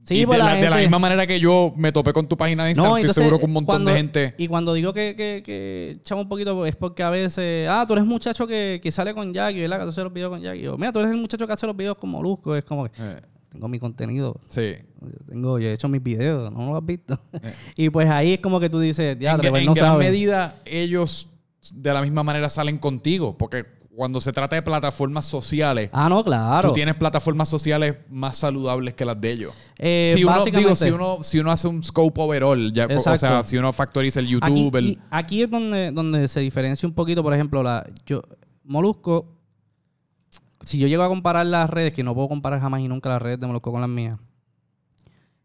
Sí, 0.03 0.21
y 0.21 0.25
pues 0.25 0.39
de, 0.39 0.43
la 0.43 0.55
la, 0.55 0.59
de 0.59 0.69
la 0.69 0.77
misma 0.77 0.97
manera 0.97 1.27
que 1.27 1.39
yo 1.39 1.73
me 1.77 1.91
topé 1.91 2.11
con 2.11 2.27
tu 2.27 2.35
página 2.35 2.63
de 2.65 2.71
Instagram, 2.71 2.97
estoy 2.97 3.13
seguro 3.13 3.37
que 3.37 3.45
un 3.45 3.53
montón 3.53 3.73
cuando- 3.75 3.91
de 3.91 3.97
gente... 3.97 4.33
Y 4.39 4.47
cuando 4.47 4.73
digo 4.73 4.93
que, 4.93 5.15
que, 5.15 5.43
que 5.45 5.91
echamos 6.01 6.23
un 6.23 6.29
poquito, 6.29 6.65
es 6.65 6.75
porque 6.75 7.03
a 7.03 7.11
veces, 7.11 7.69
ah, 7.69 7.85
tú 7.87 7.93
eres 7.93 8.05
muchacho 8.05 8.47
que, 8.47 8.79
que 8.81 8.91
sale 8.91 9.13
con 9.13 9.31
Jackie, 9.31 9.61
¿verdad? 9.61 9.77
Que 9.77 9.83
tú 9.83 9.89
haces 9.89 10.03
los 10.03 10.11
videos 10.11 10.31
con 10.31 10.41
Jackie. 10.41 10.65
O, 10.67 10.75
Mira, 10.77 10.91
tú 10.91 10.99
eres 10.99 11.11
el 11.11 11.17
muchacho 11.17 11.45
que 11.45 11.53
hace 11.53 11.67
los 11.67 11.77
videos 11.77 11.97
con 11.97 12.09
Molusco. 12.09 12.55
Es 12.55 12.65
como 12.65 12.85
que 12.85 12.91
Eh, 12.99 13.21
tengo 13.51 13.67
mi 13.67 13.79
contenido. 13.79 14.39
sí. 14.47 14.75
Yo 15.01 15.09
tengo, 15.27 15.57
yo 15.59 15.67
he 15.67 15.73
hecho 15.73 15.87
mis 15.87 16.01
videos, 16.03 16.51
no 16.53 16.67
lo 16.71 16.77
has 16.77 16.85
visto. 16.85 17.19
y 17.75 17.89
pues 17.89 18.07
ahí 18.09 18.33
es 18.33 18.39
como 18.39 18.59
que 18.59 18.69
tú 18.69 18.79
dices, 18.79 19.17
ya, 19.19 19.31
en 19.33 19.39
pues 19.39 19.53
en 19.61 19.65
no 19.65 19.73
gran 19.73 19.93
sabes. 19.93 20.07
medida, 20.09 20.55
ellos 20.65 21.29
de 21.73 21.91
la 21.93 22.01
misma 22.01 22.21
manera 22.23 22.49
salen 22.49 22.77
contigo, 22.77 23.35
porque 23.37 23.65
cuando 23.95 24.21
se 24.21 24.31
trata 24.31 24.55
de 24.55 24.61
plataformas 24.61 25.25
sociales, 25.25 25.89
Ah, 25.91 26.07
no, 26.07 26.23
claro. 26.23 26.69
tú 26.69 26.73
tienes 26.75 26.95
plataformas 26.95 27.49
sociales 27.49 27.95
más 28.09 28.37
saludables 28.37 28.93
que 28.93 29.03
las 29.05 29.19
de 29.19 29.31
ellos. 29.31 29.53
Eh, 29.77 30.13
si, 30.15 30.23
uno, 30.23 30.45
digo, 30.45 30.75
si, 30.75 30.91
uno, 30.91 31.17
si 31.23 31.39
uno 31.39 31.51
hace 31.51 31.67
un 31.67 31.83
scope 31.83 32.21
overall, 32.21 32.71
ya, 32.71 32.87
o 32.87 32.99
sea, 33.17 33.43
si 33.43 33.57
uno 33.57 33.73
factoriza 33.73 34.19
el 34.21 34.27
Aquí, 34.27 34.33
YouTube, 34.33 34.75
el- 34.77 34.85
y 34.87 34.99
aquí 35.09 35.41
es 35.41 35.49
donde, 35.49 35.91
donde 35.91 36.27
se 36.27 36.39
diferencia 36.39 36.87
un 36.87 36.93
poquito, 36.95 37.21
por 37.23 37.33
ejemplo, 37.33 37.61
la 37.63 37.85
yo 38.05 38.21
Molusco, 38.63 39.40
si 40.61 40.77
yo 40.77 40.87
llego 40.87 41.03
a 41.03 41.07
comparar 41.07 41.45
las 41.45 41.69
redes, 41.69 41.93
que 41.93 42.03
no 42.03 42.13
puedo 42.13 42.27
comparar 42.27 42.59
jamás 42.59 42.81
y 42.81 42.87
nunca 42.87 43.09
las 43.09 43.21
redes 43.21 43.39
de 43.39 43.47
Molusco 43.47 43.71
con 43.71 43.81
las 43.81 43.89
mías, 43.89 44.17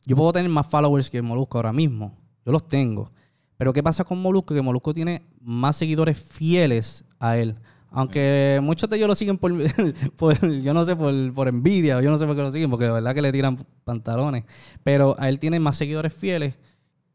yo 0.04 0.16
puedo 0.16 0.32
tener 0.32 0.50
más 0.50 0.66
followers 0.66 1.10
que 1.10 1.20
Molusco 1.20 1.58
ahora 1.58 1.72
mismo. 1.72 2.16
Yo 2.44 2.52
los 2.52 2.68
tengo. 2.68 3.10
Pero 3.56 3.72
¿qué 3.72 3.82
pasa 3.82 4.04
con 4.04 4.20
Molusco? 4.20 4.54
Que 4.54 4.62
Molusco 4.62 4.94
tiene 4.94 5.22
más 5.40 5.76
seguidores 5.76 6.20
fieles 6.20 7.04
a 7.18 7.36
él. 7.38 7.56
Aunque 7.90 8.60
muchos 8.62 8.90
de 8.90 8.96
ellos 8.96 9.08
lo 9.08 9.14
siguen 9.14 9.38
por, 9.38 9.52
yo 10.62 10.74
no 10.74 10.84
sé, 10.84 10.94
por, 10.94 11.32
por 11.32 11.48
envidia, 11.48 12.00
yo 12.02 12.10
no 12.10 12.18
sé 12.18 12.26
por 12.26 12.36
qué 12.36 12.42
lo 12.42 12.52
siguen, 12.52 12.70
porque 12.70 12.84
de 12.84 12.92
verdad 12.92 13.14
que 13.14 13.22
le 13.22 13.32
tiran 13.32 13.58
pantalones. 13.84 14.44
Pero 14.84 15.16
a 15.18 15.28
él 15.28 15.40
tiene 15.40 15.58
más 15.58 15.76
seguidores 15.76 16.12
fieles 16.12 16.58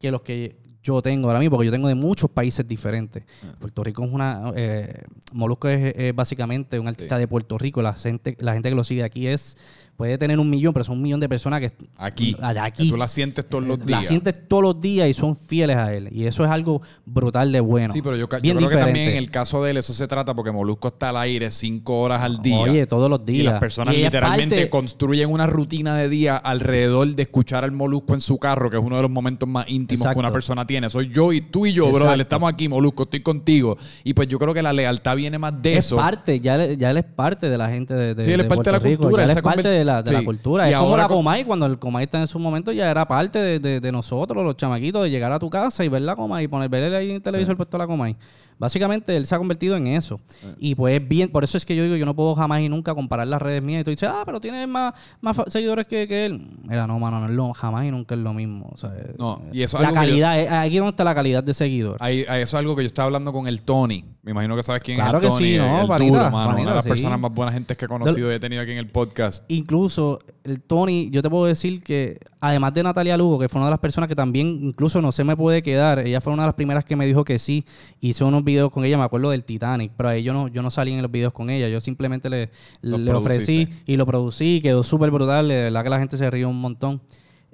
que 0.00 0.10
los 0.10 0.22
que 0.22 0.56
yo 0.82 1.00
tengo 1.02 1.28
ahora 1.28 1.38
mismo, 1.38 1.56
porque 1.56 1.66
yo 1.66 1.72
tengo 1.72 1.88
de 1.88 1.94
muchos 1.94 2.30
países 2.30 2.66
diferentes. 2.66 3.22
Puerto 3.58 3.84
Rico 3.84 4.04
es 4.04 4.12
una... 4.12 4.52
eh, 4.56 5.02
Molusco 5.32 5.68
es, 5.68 5.94
es 5.96 6.14
básicamente 6.14 6.78
un 6.78 6.88
artista 6.88 7.16
Sí. 7.16 7.20
de 7.20 7.28
Puerto 7.28 7.56
Rico. 7.58 7.82
La 7.82 7.94
gente, 7.94 8.36
la 8.40 8.52
gente 8.54 8.68
que 8.68 8.74
lo 8.74 8.84
sigue 8.84 9.04
aquí 9.04 9.26
es... 9.28 9.56
Puede 9.96 10.18
tener 10.18 10.38
un 10.40 10.48
millón, 10.50 10.72
pero 10.72 10.82
son 10.84 10.96
un 10.96 11.02
millón 11.02 11.20
de 11.20 11.28
personas 11.28 11.60
que... 11.60 11.70
aquí, 11.98 12.32
de 12.32 12.38
que 12.54 12.58
aquí. 12.58 12.90
tú 12.90 12.96
la 12.96 13.06
sientes 13.06 13.48
todos 13.48 13.64
los 13.64 13.78
La 13.80 13.84
días. 13.84 14.06
sientes 14.06 14.48
todos 14.48 14.62
los 14.62 14.80
días 14.80 15.08
y 15.08 15.14
son 15.14 15.36
fieles 15.36 15.76
a 15.76 15.94
él. 15.94 16.08
Y 16.10 16.26
eso 16.26 16.44
es 16.44 16.50
algo 16.50 16.82
brutal 17.06 17.52
de 17.52 17.60
bueno. 17.60 17.92
Sí, 17.94 18.02
pero 18.02 18.16
yo, 18.16 18.28
creo 18.28 18.40
que 18.42 18.48
también 18.50 18.68
diferente. 18.68 19.10
en 19.12 19.16
el 19.18 19.30
caso 19.30 19.62
de 19.62 19.70
él 19.70 19.76
eso 19.76 19.92
se 19.92 20.08
trata 20.08 20.34
porque 20.34 20.50
Molusco 20.50 20.88
está 20.88 21.10
al 21.10 21.18
aire 21.18 21.50
cinco 21.50 22.00
horas 22.00 22.22
al 22.22 22.38
día. 22.42 22.58
Oye, 22.58 22.86
todos 22.86 23.08
los 23.10 23.24
días. 23.24 23.40
Y 23.40 23.42
las 23.44 23.60
personas 23.60 23.94
Y 23.94 23.98
es 23.98 24.04
literalmente 24.04 24.56
parte- 24.56 24.70
construyen 24.70 25.30
una 25.30 25.46
rutina 25.46 25.96
de 25.96 26.08
día 26.08 26.36
alrededor 26.36 27.06
de 27.14 27.22
escuchar 27.22 27.62
al 27.62 27.72
Molusco 27.72 28.14
en 28.14 28.20
su 28.20 28.38
carro, 28.38 28.70
que 28.70 28.78
es 28.78 28.82
uno 28.82 28.96
de 28.96 29.02
los 29.02 29.10
momentos 29.10 29.48
más 29.48 29.68
íntimos 29.68 30.00
Exacto. 30.00 30.14
que 30.16 30.20
una 30.20 30.32
persona 30.32 30.66
tiene. 30.66 30.90
Soy 30.90 31.10
yo 31.12 31.32
y 31.32 31.42
tú 31.42 31.66
y 31.66 31.72
yo, 31.74 31.84
Exacto. 31.86 32.04
brother. 32.06 32.20
Estamos 32.22 32.52
aquí, 32.52 32.68
Molusco, 32.68 33.04
estoy 33.04 33.20
contigo. 33.20 33.76
Y 34.04 34.14
pues 34.14 34.26
yo 34.26 34.38
creo 34.38 34.52
que 34.54 34.62
la 34.62 34.72
lealtad 34.72 35.14
viene 35.16 35.38
más 35.38 35.60
de 35.62 35.74
es 35.74 35.84
eso. 35.86 35.96
parte, 35.96 36.40
ya, 36.40 36.72
ya 36.72 36.90
él 36.90 36.96
es 36.96 37.04
parte 37.04 37.48
de 37.50 37.58
la 37.58 37.68
gente 37.68 37.94
de, 37.94 38.14
de, 38.14 38.24
Sí, 38.24 38.30
él 38.32 38.40
es 38.40 38.44
de 38.44 38.48
parte 38.48 38.70
de 38.70 38.72
la 38.72 38.78
Rico. 38.78 39.02
cultura, 39.02 39.26
Ya 39.26 39.32
él 39.32 39.36
es 39.38 39.42
parte 39.42 39.62
convirt- 39.62 39.81
de 39.82 39.92
la, 39.92 40.02
de 40.02 40.12
la 40.12 40.18
Sí. 40.20 40.24
cultura. 40.24 40.68
Y 40.68 40.72
es 40.72 40.78
como 40.78 40.96
la 40.96 41.08
con- 41.08 41.18
Comay, 41.18 41.44
cuando 41.44 41.66
el 41.66 41.78
Comay 41.78 42.04
está 42.04 42.18
en 42.20 42.26
su 42.26 42.38
momento 42.38 42.72
ya 42.72 42.90
era 42.90 43.06
parte 43.06 43.38
de, 43.38 43.58
de- 43.60 43.80
de 43.80 43.92
nosotros, 43.92 44.44
los 44.44 44.56
chamaquitos, 44.56 45.02
de 45.02 45.10
llegar 45.10 45.30
a 45.32 45.38
tu 45.38 45.50
casa 45.50 45.84
y 45.84 45.88
ver 45.88 46.02
la 46.02 46.16
Comay 46.16 46.44
y 46.44 46.48
poner 46.48 46.68
verle 46.68 46.96
ahí 46.96 47.10
en 47.10 47.16
el 47.16 47.22
televisor 47.22 47.56
puesto 47.56 47.76
la 47.78 47.86
Comay. 47.86 48.16
Básicamente 48.62 49.16
él 49.16 49.26
se 49.26 49.34
ha 49.34 49.38
convertido 49.38 49.76
en 49.76 49.88
eso. 49.88 50.20
Y 50.60 50.76
pues 50.76 51.00
bien, 51.08 51.28
por 51.30 51.42
eso 51.42 51.58
es 51.58 51.66
que 51.66 51.74
yo 51.74 51.82
digo, 51.82 51.96
yo 51.96 52.06
no 52.06 52.14
puedo 52.14 52.36
jamás 52.36 52.60
y 52.60 52.68
nunca 52.68 52.94
comparar 52.94 53.26
las 53.26 53.42
redes 53.42 53.60
mías 53.60 53.80
y 53.80 53.84
tú 53.84 53.90
dices, 53.90 54.08
ah, 54.08 54.22
pero 54.24 54.40
tiene 54.40 54.68
más, 54.68 54.94
más 55.20 55.36
seguidores 55.48 55.84
que, 55.88 56.06
que 56.06 56.26
él. 56.26 56.46
Mira, 56.68 56.86
no, 56.86 56.96
mano, 57.00 57.18
no 57.18 57.26
es 57.26 57.32
lo, 57.32 57.52
jamás 57.52 57.84
y 57.86 57.90
nunca 57.90 58.14
es 58.14 58.20
lo 58.20 58.32
mismo. 58.32 58.70
O 58.72 58.76
sea, 58.76 58.92
No, 59.18 59.42
y 59.52 59.62
eso 59.62 59.78
es 59.78 59.82
la 59.82 59.88
algo 59.88 60.00
que 60.00 60.06
yo- 60.06 60.10
calidad, 60.12 60.40
eh, 60.40 60.48
aquí 60.48 60.76
donde 60.76 60.90
está 60.90 61.02
la 61.02 61.14
calidad 61.16 61.42
de 61.42 61.54
seguidor. 61.54 61.96
Ahí- 61.98 62.20
eso 62.20 62.30
es 62.36 62.54
algo 62.54 62.76
que 62.76 62.82
yo 62.82 62.86
estaba 62.86 63.06
hablando 63.06 63.32
con 63.32 63.48
el 63.48 63.62
Tony. 63.62 64.04
Me 64.22 64.30
imagino 64.30 64.54
que 64.54 64.62
sabes 64.62 64.80
quién 64.82 64.98
Claro 64.98 65.18
es 65.18 65.24
el 65.24 65.30
que 65.30 65.36
Tony. 65.36 65.48
sí, 65.50 65.56
¿no? 65.58 65.80
el 65.96 66.06
duro, 66.12 66.30
mano. 66.30 66.54
una 66.56 66.70
de 66.70 66.76
las 66.76 66.84
sí. 66.84 66.90
personas 66.90 67.18
más 67.18 67.34
buenas 67.34 67.54
gentes 67.54 67.76
que 67.76 67.86
he 67.86 67.88
conocido 67.88 68.30
y 68.30 68.34
he 68.36 68.38
tenido 68.38 68.62
aquí 68.62 68.70
en 68.70 68.78
el 68.78 68.86
podcast. 68.88 69.44
Incluso 69.48 70.20
el 70.44 70.60
Tony, 70.60 71.08
yo 71.10 71.22
te 71.22 71.28
puedo 71.28 71.46
decir 71.46 71.82
que 71.82 72.20
además 72.40 72.72
de 72.74 72.84
Natalia 72.84 73.16
Lugo, 73.16 73.40
que 73.40 73.48
fue 73.48 73.58
una 73.60 73.66
de 73.66 73.72
las 73.72 73.80
personas 73.80 74.06
que 74.08 74.14
también 74.14 74.46
incluso 74.62 75.02
no 75.02 75.10
se 75.10 75.24
me 75.24 75.36
puede 75.36 75.60
quedar, 75.62 75.98
ella 75.98 76.20
fue 76.20 76.32
una 76.32 76.42
de 76.44 76.48
las 76.48 76.54
primeras 76.54 76.84
que 76.84 76.94
me 76.94 77.04
dijo 77.04 77.24
que 77.24 77.40
sí, 77.40 77.64
hice 78.00 78.22
unos 78.22 78.44
videos 78.44 78.51
con 78.70 78.84
ella, 78.84 78.98
me 78.98 79.04
acuerdo 79.04 79.30
del 79.30 79.44
Titanic, 79.44 79.92
pero 79.96 80.08
ahí 80.10 80.22
yo 80.22 80.32
no, 80.32 80.48
yo 80.48 80.62
no 80.62 80.70
salí 80.70 80.92
en 80.92 81.02
los 81.02 81.10
videos 81.10 81.32
con 81.32 81.50
ella, 81.50 81.68
yo 81.68 81.80
simplemente 81.80 82.28
le, 82.30 82.50
le 82.82 83.12
ofrecí 83.12 83.68
y 83.86 83.96
lo 83.96 84.06
producí, 84.06 84.60
quedó 84.62 84.82
súper 84.82 85.10
brutal, 85.10 85.48
de 85.48 85.62
verdad 85.64 85.82
que 85.82 85.90
la 85.90 85.98
gente 85.98 86.16
se 86.16 86.30
rió 86.30 86.48
un 86.48 86.60
montón. 86.60 87.00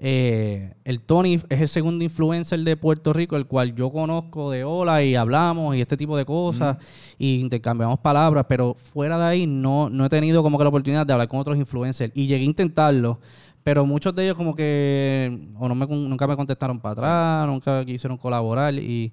Eh, 0.01 0.75
el 0.85 1.01
Tony 1.01 1.41
es 1.49 1.61
el 1.61 1.67
segundo 1.67 2.05
influencer 2.05 2.61
de 2.61 2.77
Puerto 2.77 3.13
Rico, 3.13 3.37
el 3.37 3.47
cual 3.47 3.75
yo 3.75 3.91
conozco 3.91 4.49
de 4.49 4.63
hola 4.63 5.03
y 5.03 5.17
hablamos 5.17 5.75
y 5.75 5.81
este 5.81 5.97
tipo 5.97 6.17
de 6.17 6.25
cosas 6.25 6.77
y 7.19 7.41
intercambiamos 7.41 7.99
palabras, 7.99 8.47
pero 8.49 8.75
fuera 8.75 9.19
de 9.19 9.25
ahí 9.25 9.47
no, 9.49 9.91
no 9.91 10.07
he 10.07 10.09
tenido 10.09 10.45
como 10.45 10.57
que 10.57 10.63
la 10.63 10.69
oportunidad 10.69 11.05
de 11.05 11.13
hablar 11.13 11.27
con 11.27 11.41
otros 11.41 11.59
influencers 11.59 12.13
y 12.15 12.29
llegué 12.29 12.45
a 12.45 12.47
intentarlo, 12.47 13.19
pero 13.65 13.85
muchos 13.85 14.15
de 14.15 14.23
ellos 14.23 14.37
como 14.37 14.55
que 14.55 15.37
o 15.59 15.69
no 15.69 15.75
me, 15.75 15.85
nunca 15.87 16.29
me 16.29 16.37
contestaron 16.37 16.79
para 16.79 16.93
atrás, 16.93 17.49
nunca 17.49 17.85
quisieron 17.85 18.17
colaborar 18.17 18.75
y, 18.75 19.13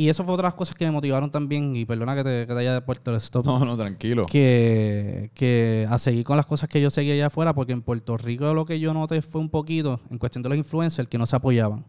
y 0.00 0.08
eso 0.08 0.22
fue 0.22 0.34
otras 0.34 0.54
cosas 0.54 0.76
que 0.76 0.84
me 0.84 0.92
motivaron 0.92 1.28
también 1.28 1.74
y 1.74 1.84
perdona 1.84 2.14
que 2.14 2.22
te, 2.22 2.46
que 2.46 2.54
te 2.54 2.60
haya 2.60 2.84
puesto 2.86 3.10
el 3.10 3.16
stop 3.16 3.44
No, 3.44 3.64
no, 3.64 3.76
tranquilo. 3.76 4.26
que, 4.26 5.32
que 5.34 5.88
a 5.90 5.98
seguir 5.98 6.22
con 6.22 6.36
las 6.36 6.46
cosas 6.46 6.68
que 6.68 6.80
yo 6.80 6.88
seguía 6.88 7.14
allá 7.14 7.26
afuera, 7.26 7.52
porque 7.52 7.72
en 7.72 7.82
Puerto 7.82 8.16
Rico 8.16 8.54
lo 8.54 8.64
que 8.64 8.78
yo 8.78 8.94
noté 8.94 9.20
fue 9.22 9.40
un 9.40 9.48
poquito, 9.48 9.98
en 10.08 10.18
cuestión 10.18 10.44
de 10.44 10.50
los 10.50 10.58
influencers, 10.58 11.08
que 11.08 11.18
no 11.18 11.26
se 11.26 11.34
apoyaban. 11.34 11.84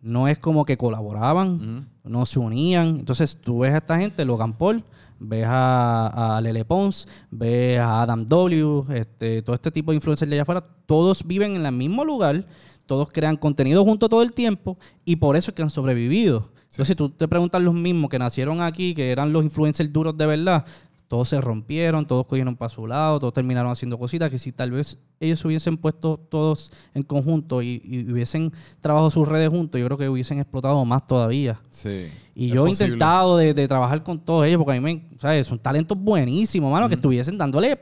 No 0.00 0.26
es 0.26 0.38
como 0.38 0.64
que 0.64 0.78
colaboraban, 0.78 1.88
no 2.02 2.24
se 2.24 2.38
unían. 2.38 3.00
Entonces 3.00 3.36
tú 3.38 3.58
ves 3.58 3.74
a 3.74 3.78
esta 3.78 3.98
gente, 3.98 4.24
Logan 4.24 4.54
Paul, 4.54 4.82
ves 5.18 5.44
a, 5.46 6.36
a 6.36 6.40
Lele 6.40 6.64
Pons, 6.64 7.08
ves 7.30 7.78
a 7.78 8.02
Adam 8.02 8.24
W, 8.26 8.84
este, 8.94 9.42
todo 9.42 9.54
este 9.54 9.70
tipo 9.70 9.90
de 9.90 9.96
influencers 9.96 10.30
de 10.30 10.36
allá 10.36 10.42
afuera, 10.42 10.64
todos 10.86 11.26
viven 11.26 11.56
en 11.56 11.66
el 11.66 11.72
mismo 11.72 12.04
lugar, 12.06 12.46
todos 12.86 13.10
crean 13.12 13.36
contenido 13.36 13.84
junto 13.84 14.08
todo 14.08 14.22
el 14.22 14.32
tiempo 14.32 14.78
y 15.04 15.16
por 15.16 15.36
eso 15.36 15.50
es 15.50 15.54
que 15.54 15.60
han 15.62 15.68
sobrevivido. 15.68 16.52
Entonces, 16.70 16.96
tú 16.96 17.10
te 17.10 17.26
preguntas 17.26 17.62
los 17.62 17.74
mismos 17.74 18.10
que 18.10 18.18
nacieron 18.18 18.60
aquí, 18.60 18.94
que 18.94 19.10
eran 19.10 19.32
los 19.32 19.42
influencers 19.42 19.92
duros 19.92 20.16
de 20.16 20.26
verdad, 20.26 20.64
todos 21.08 21.30
se 21.30 21.40
rompieron, 21.40 22.06
todos 22.06 22.26
cogieron 22.26 22.54
para 22.54 22.68
su 22.68 22.86
lado, 22.86 23.18
todos 23.18 23.32
terminaron 23.32 23.72
haciendo 23.72 23.98
cositas 23.98 24.30
que 24.30 24.38
si 24.38 24.52
tal 24.52 24.70
vez 24.70 24.98
ellos 25.20 25.42
hubiesen 25.46 25.78
puesto 25.78 26.18
todos 26.28 26.70
en 26.92 27.02
conjunto 27.02 27.62
y, 27.62 27.80
y 27.82 28.12
hubiesen 28.12 28.52
trabajado 28.80 29.10
sus 29.10 29.26
redes 29.26 29.48
juntos, 29.48 29.80
yo 29.80 29.86
creo 29.86 29.96
que 29.96 30.08
hubiesen 30.08 30.38
explotado 30.38 30.84
más 30.84 31.06
todavía. 31.06 31.58
Sí. 31.70 32.08
Y 32.34 32.48
yo 32.48 32.66
he 32.66 32.70
intentado 32.70 33.38
de, 33.38 33.54
de 33.54 33.66
trabajar 33.66 34.02
con 34.02 34.20
todos 34.20 34.44
ellos, 34.46 34.58
porque 34.58 34.76
a 34.76 34.80
mí 34.80 34.80
me, 34.80 35.18
¿sabes? 35.18 35.46
son 35.46 35.58
talentos 35.58 35.98
buenísimos, 35.98 36.70
mano, 36.70 36.88
que 36.88 36.94
estuviesen 36.96 37.38
dándole 37.38 37.80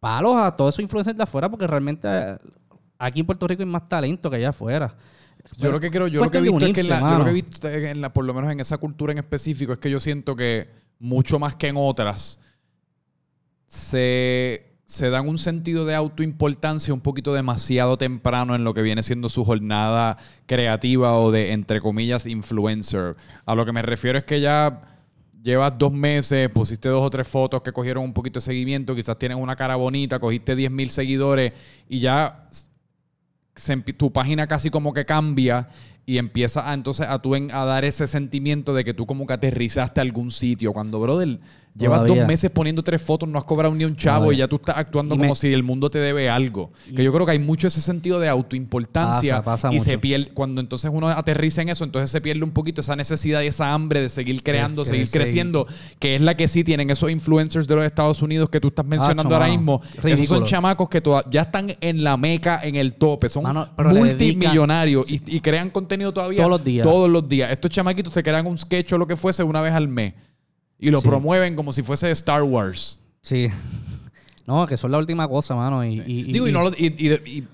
palos 0.00 0.36
a 0.36 0.56
todos 0.56 0.74
esos 0.74 0.82
influencers 0.82 1.16
de 1.16 1.22
afuera, 1.22 1.50
porque 1.50 1.66
realmente 1.66 2.08
aquí 2.98 3.20
en 3.20 3.26
Puerto 3.26 3.46
Rico 3.46 3.62
hay 3.62 3.68
más 3.68 3.86
talento 3.86 4.30
que 4.30 4.36
allá 4.36 4.48
afuera. 4.48 4.96
Yo 5.58 5.72
lo 5.72 5.80
que 5.80 5.90
creo, 5.90 6.08
yo 6.08 6.22
lo 6.22 6.30
que 6.30 6.38
he 6.38 6.42
visto 6.42 6.66
es 6.66 6.72
que 6.72 6.80
en 6.80 6.88
la, 6.88 7.00
yo 7.00 7.18
lo 7.18 7.24
que 7.24 7.30
he 7.30 7.34
visto 7.34 7.68
en 7.68 8.00
la, 8.00 8.12
por 8.12 8.24
lo 8.24 8.34
menos 8.34 8.50
en 8.50 8.60
esa 8.60 8.78
cultura 8.78 9.12
en 9.12 9.18
específico, 9.18 9.72
es 9.72 9.78
que 9.78 9.90
yo 9.90 10.00
siento 10.00 10.36
que 10.36 10.68
mucho 10.98 11.38
más 11.38 11.54
que 11.54 11.68
en 11.68 11.76
otras, 11.78 12.40
se, 13.66 14.66
se 14.84 15.10
dan 15.10 15.28
un 15.28 15.38
sentido 15.38 15.84
de 15.84 15.94
autoimportancia 15.94 16.94
un 16.94 17.00
poquito 17.00 17.34
demasiado 17.34 17.98
temprano 17.98 18.54
en 18.54 18.64
lo 18.64 18.74
que 18.74 18.82
viene 18.82 19.02
siendo 19.02 19.28
su 19.28 19.44
jornada 19.44 20.16
creativa 20.46 21.18
o 21.18 21.30
de, 21.30 21.52
entre 21.52 21.80
comillas, 21.80 22.26
influencer. 22.26 23.16
A 23.44 23.54
lo 23.54 23.66
que 23.66 23.72
me 23.72 23.82
refiero 23.82 24.18
es 24.18 24.24
que 24.24 24.40
ya 24.40 24.80
llevas 25.42 25.78
dos 25.78 25.92
meses, 25.92 26.48
pusiste 26.48 26.88
dos 26.88 27.04
o 27.04 27.10
tres 27.10 27.28
fotos 27.28 27.62
que 27.62 27.72
cogieron 27.72 28.04
un 28.04 28.12
poquito 28.12 28.40
de 28.40 28.44
seguimiento, 28.44 28.94
quizás 28.94 29.16
tienes 29.18 29.38
una 29.38 29.54
cara 29.54 29.76
bonita, 29.76 30.18
cogiste 30.18 30.56
10 30.56 30.70
mil 30.72 30.90
seguidores 30.90 31.52
y 31.88 32.00
ya 32.00 32.48
tu 33.96 34.12
página 34.12 34.46
casi 34.46 34.70
como 34.70 34.92
que 34.92 35.04
cambia 35.04 35.68
y 36.06 36.18
empieza 36.18 36.70
a, 36.70 36.72
entonces 36.74 37.06
a, 37.08 37.20
tú 37.20 37.34
en- 37.34 37.50
a 37.52 37.64
dar 37.64 37.84
ese 37.84 38.06
sentimiento 38.06 38.72
de 38.74 38.84
que 38.84 38.94
tú 38.94 39.06
como 39.06 39.26
que 39.26 39.32
aterrizaste 39.34 40.00
a 40.00 40.02
algún 40.02 40.30
sitio. 40.30 40.72
Cuando, 40.72 41.00
brother, 41.00 41.40
llevas 41.76 41.98
Todavía. 41.98 42.22
dos 42.22 42.28
meses 42.28 42.50
poniendo 42.50 42.82
tres 42.82 43.02
fotos, 43.02 43.28
no 43.28 43.38
has 43.38 43.44
cobrado 43.44 43.74
ni 43.74 43.84
un 43.84 43.96
chavo 43.96 44.16
Todavía. 44.26 44.36
y 44.36 44.38
ya 44.38 44.48
tú 44.48 44.56
estás 44.56 44.76
actuando 44.78 45.14
Y 45.14 45.18
como 45.18 45.30
me- 45.30 45.34
si 45.36 45.52
el 45.52 45.62
mundo 45.64 45.90
te 45.90 45.98
debe 45.98 46.30
algo. 46.30 46.70
Que 46.94 47.02
yo 47.04 47.12
creo 47.12 47.26
que 47.26 47.32
hay 47.32 47.38
mucho 47.38 47.66
ese 47.66 47.80
sentido 47.82 48.18
de 48.20 48.28
autoimportancia 48.28 49.42
Pasa, 49.42 49.68
pasa 49.68 49.74
y 49.74 49.80
se 49.80 49.98
pierde, 49.98 50.28
cuando 50.32 50.60
entonces 50.60 50.90
uno 50.94 51.08
aterriza 51.08 51.60
en 51.60 51.68
eso, 51.70 51.84
entonces 51.84 52.08
se 52.08 52.20
pierde 52.20 52.44
un 52.44 52.52
poquito 52.52 52.80
esa 52.80 52.96
necesidad 52.96 53.42
y 53.42 53.48
esa 53.48 53.74
hambre 53.74 54.00
de 54.00 54.08
seguir 54.08 54.42
creando, 54.42 54.84
que 54.84 54.90
seguir 54.90 55.06
seguir. 55.06 55.20
creciendo, 55.22 55.66
que 55.98 56.14
es 56.14 56.22
la 56.22 56.36
que 56.36 56.48
sí 56.48 56.64
tienen 56.64 56.88
esos 56.88 57.10
influencers 57.10 57.66
de 57.68 57.74
los 57.74 57.84
Estados 57.84 58.22
Unidos 58.22 58.48
que 58.48 58.60
tú 58.60 58.68
estás 58.68 58.86
mencionando 58.86 59.34
ahora 59.34 59.48
mismo. 59.48 59.80
Esos 59.82 60.00
son 60.02 60.10
Ridículo. 60.12 60.46
chamacos 60.46 60.88
que 60.88 61.00
toda- 61.00 61.24
ya 61.30 61.42
están 61.42 61.74
en 61.80 62.04
la 62.04 62.16
meca, 62.16 62.60
en 62.62 62.76
el 62.76 62.94
tope, 62.94 63.28
son 63.28 63.42
Mano, 63.42 63.68
multimillonarios 63.76 65.10
y, 65.10 65.20
y 65.26 65.40
crean 65.40 65.70
contenido 65.70 65.95
todavía 66.12 66.38
Todos 66.38 66.50
los 66.50 66.64
días. 66.64 66.84
Todos 66.86 67.10
los 67.10 67.28
días. 67.28 67.50
Estos 67.50 67.70
chamaquitos 67.70 68.12
te 68.12 68.22
crean 68.22 68.46
un 68.46 68.56
sketch 68.58 68.92
o 68.92 68.98
lo 68.98 69.06
que 69.06 69.16
fuese 69.16 69.42
una 69.42 69.60
vez 69.60 69.72
al 69.72 69.88
mes 69.88 70.14
y 70.78 70.90
lo 70.90 71.00
Sí. 71.00 71.08
promueven 71.08 71.56
como 71.56 71.72
si 71.72 71.82
fuese 71.82 72.10
Star 72.10 72.42
Wars. 72.42 73.00
Sí. 73.22 73.48
No, 74.46 74.66
que 74.66 74.76
son 74.76 74.92
la 74.92 74.98
última 74.98 75.26
cosa, 75.28 75.54
mano. 75.56 75.84
Y, 75.84 76.00
y- 76.06 76.22
Digo, 76.32 76.46
y, 76.46 76.50
y- 76.50 76.52
no 76.52 76.62
lo- 76.62 76.70
y- 76.76 77.44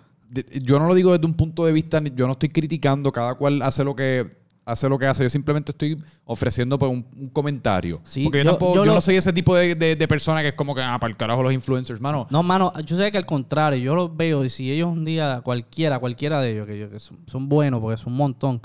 yo 0.63 0.79
no 0.79 0.87
lo 0.89 0.95
digo 0.95 1.13
desde 1.13 1.27
un 1.27 1.35
punto 1.35 1.65
de 1.67 1.73
vista, 1.73 2.03
yo 2.15 2.27
no 2.27 2.33
estoy 2.33 2.49
criticando, 2.49 3.13
cada 3.13 3.35
cual 3.35 3.63
hace 3.63 3.85
lo 3.85 3.95
que 3.95 4.42
hace 4.65 4.89
lo 4.89 4.99
que 4.99 5.07
hace. 5.07 5.23
Yo 5.23 5.29
simplemente 5.29 5.73
estoy 5.73 5.97
ofreciendo 6.25 6.79
pues, 6.79 6.91
un, 6.93 7.05
un 7.17 7.29
comentario. 7.29 8.01
Sí, 8.05 8.25
Porque 8.25 8.39
yo, 8.39 8.45
yo- 8.45 8.51
tampoco, 8.51 8.75
yo 8.75 8.81
yo 8.83 8.85
lo- 8.87 8.95
no 8.95 9.01
soy 9.01 9.17
ese 9.17 9.33
tipo 9.33 9.55
de, 9.57 9.75
de- 9.75 9.97
de 9.97 10.09
persona 10.09 10.41
que 10.43 10.49
es 10.49 10.55
como 10.55 10.75
que, 10.75 10.83
ah, 10.83 10.99
para 11.01 11.11
el 11.11 11.17
carajo 11.17 11.43
los 11.43 11.53
influencers, 11.53 12.01
mano. 12.01 12.27
No, 12.31 12.43
mano, 12.43 12.73
yo 12.85 12.97
sé 12.97 13.11
que 13.11 13.19
al 13.19 13.27
contrario, 13.27 13.79
yo 13.83 13.95
los 13.95 14.17
veo 14.17 14.45
y 14.45 14.49
si 14.49 14.71
ellos 14.73 14.89
un 14.89 15.05
día, 15.05 15.41
cualquiera, 15.45 15.99
cualquiera 15.99 16.41
de 16.41 16.53
ellos, 16.53 16.67
que, 16.67 16.79
yo- 16.79 16.91
que 16.91 16.99
son, 17.01 17.19
son 17.27 17.49
buenos 17.49 17.81
porque 17.81 17.97
son 17.97 18.13
un 18.13 18.19
montón, 18.19 18.61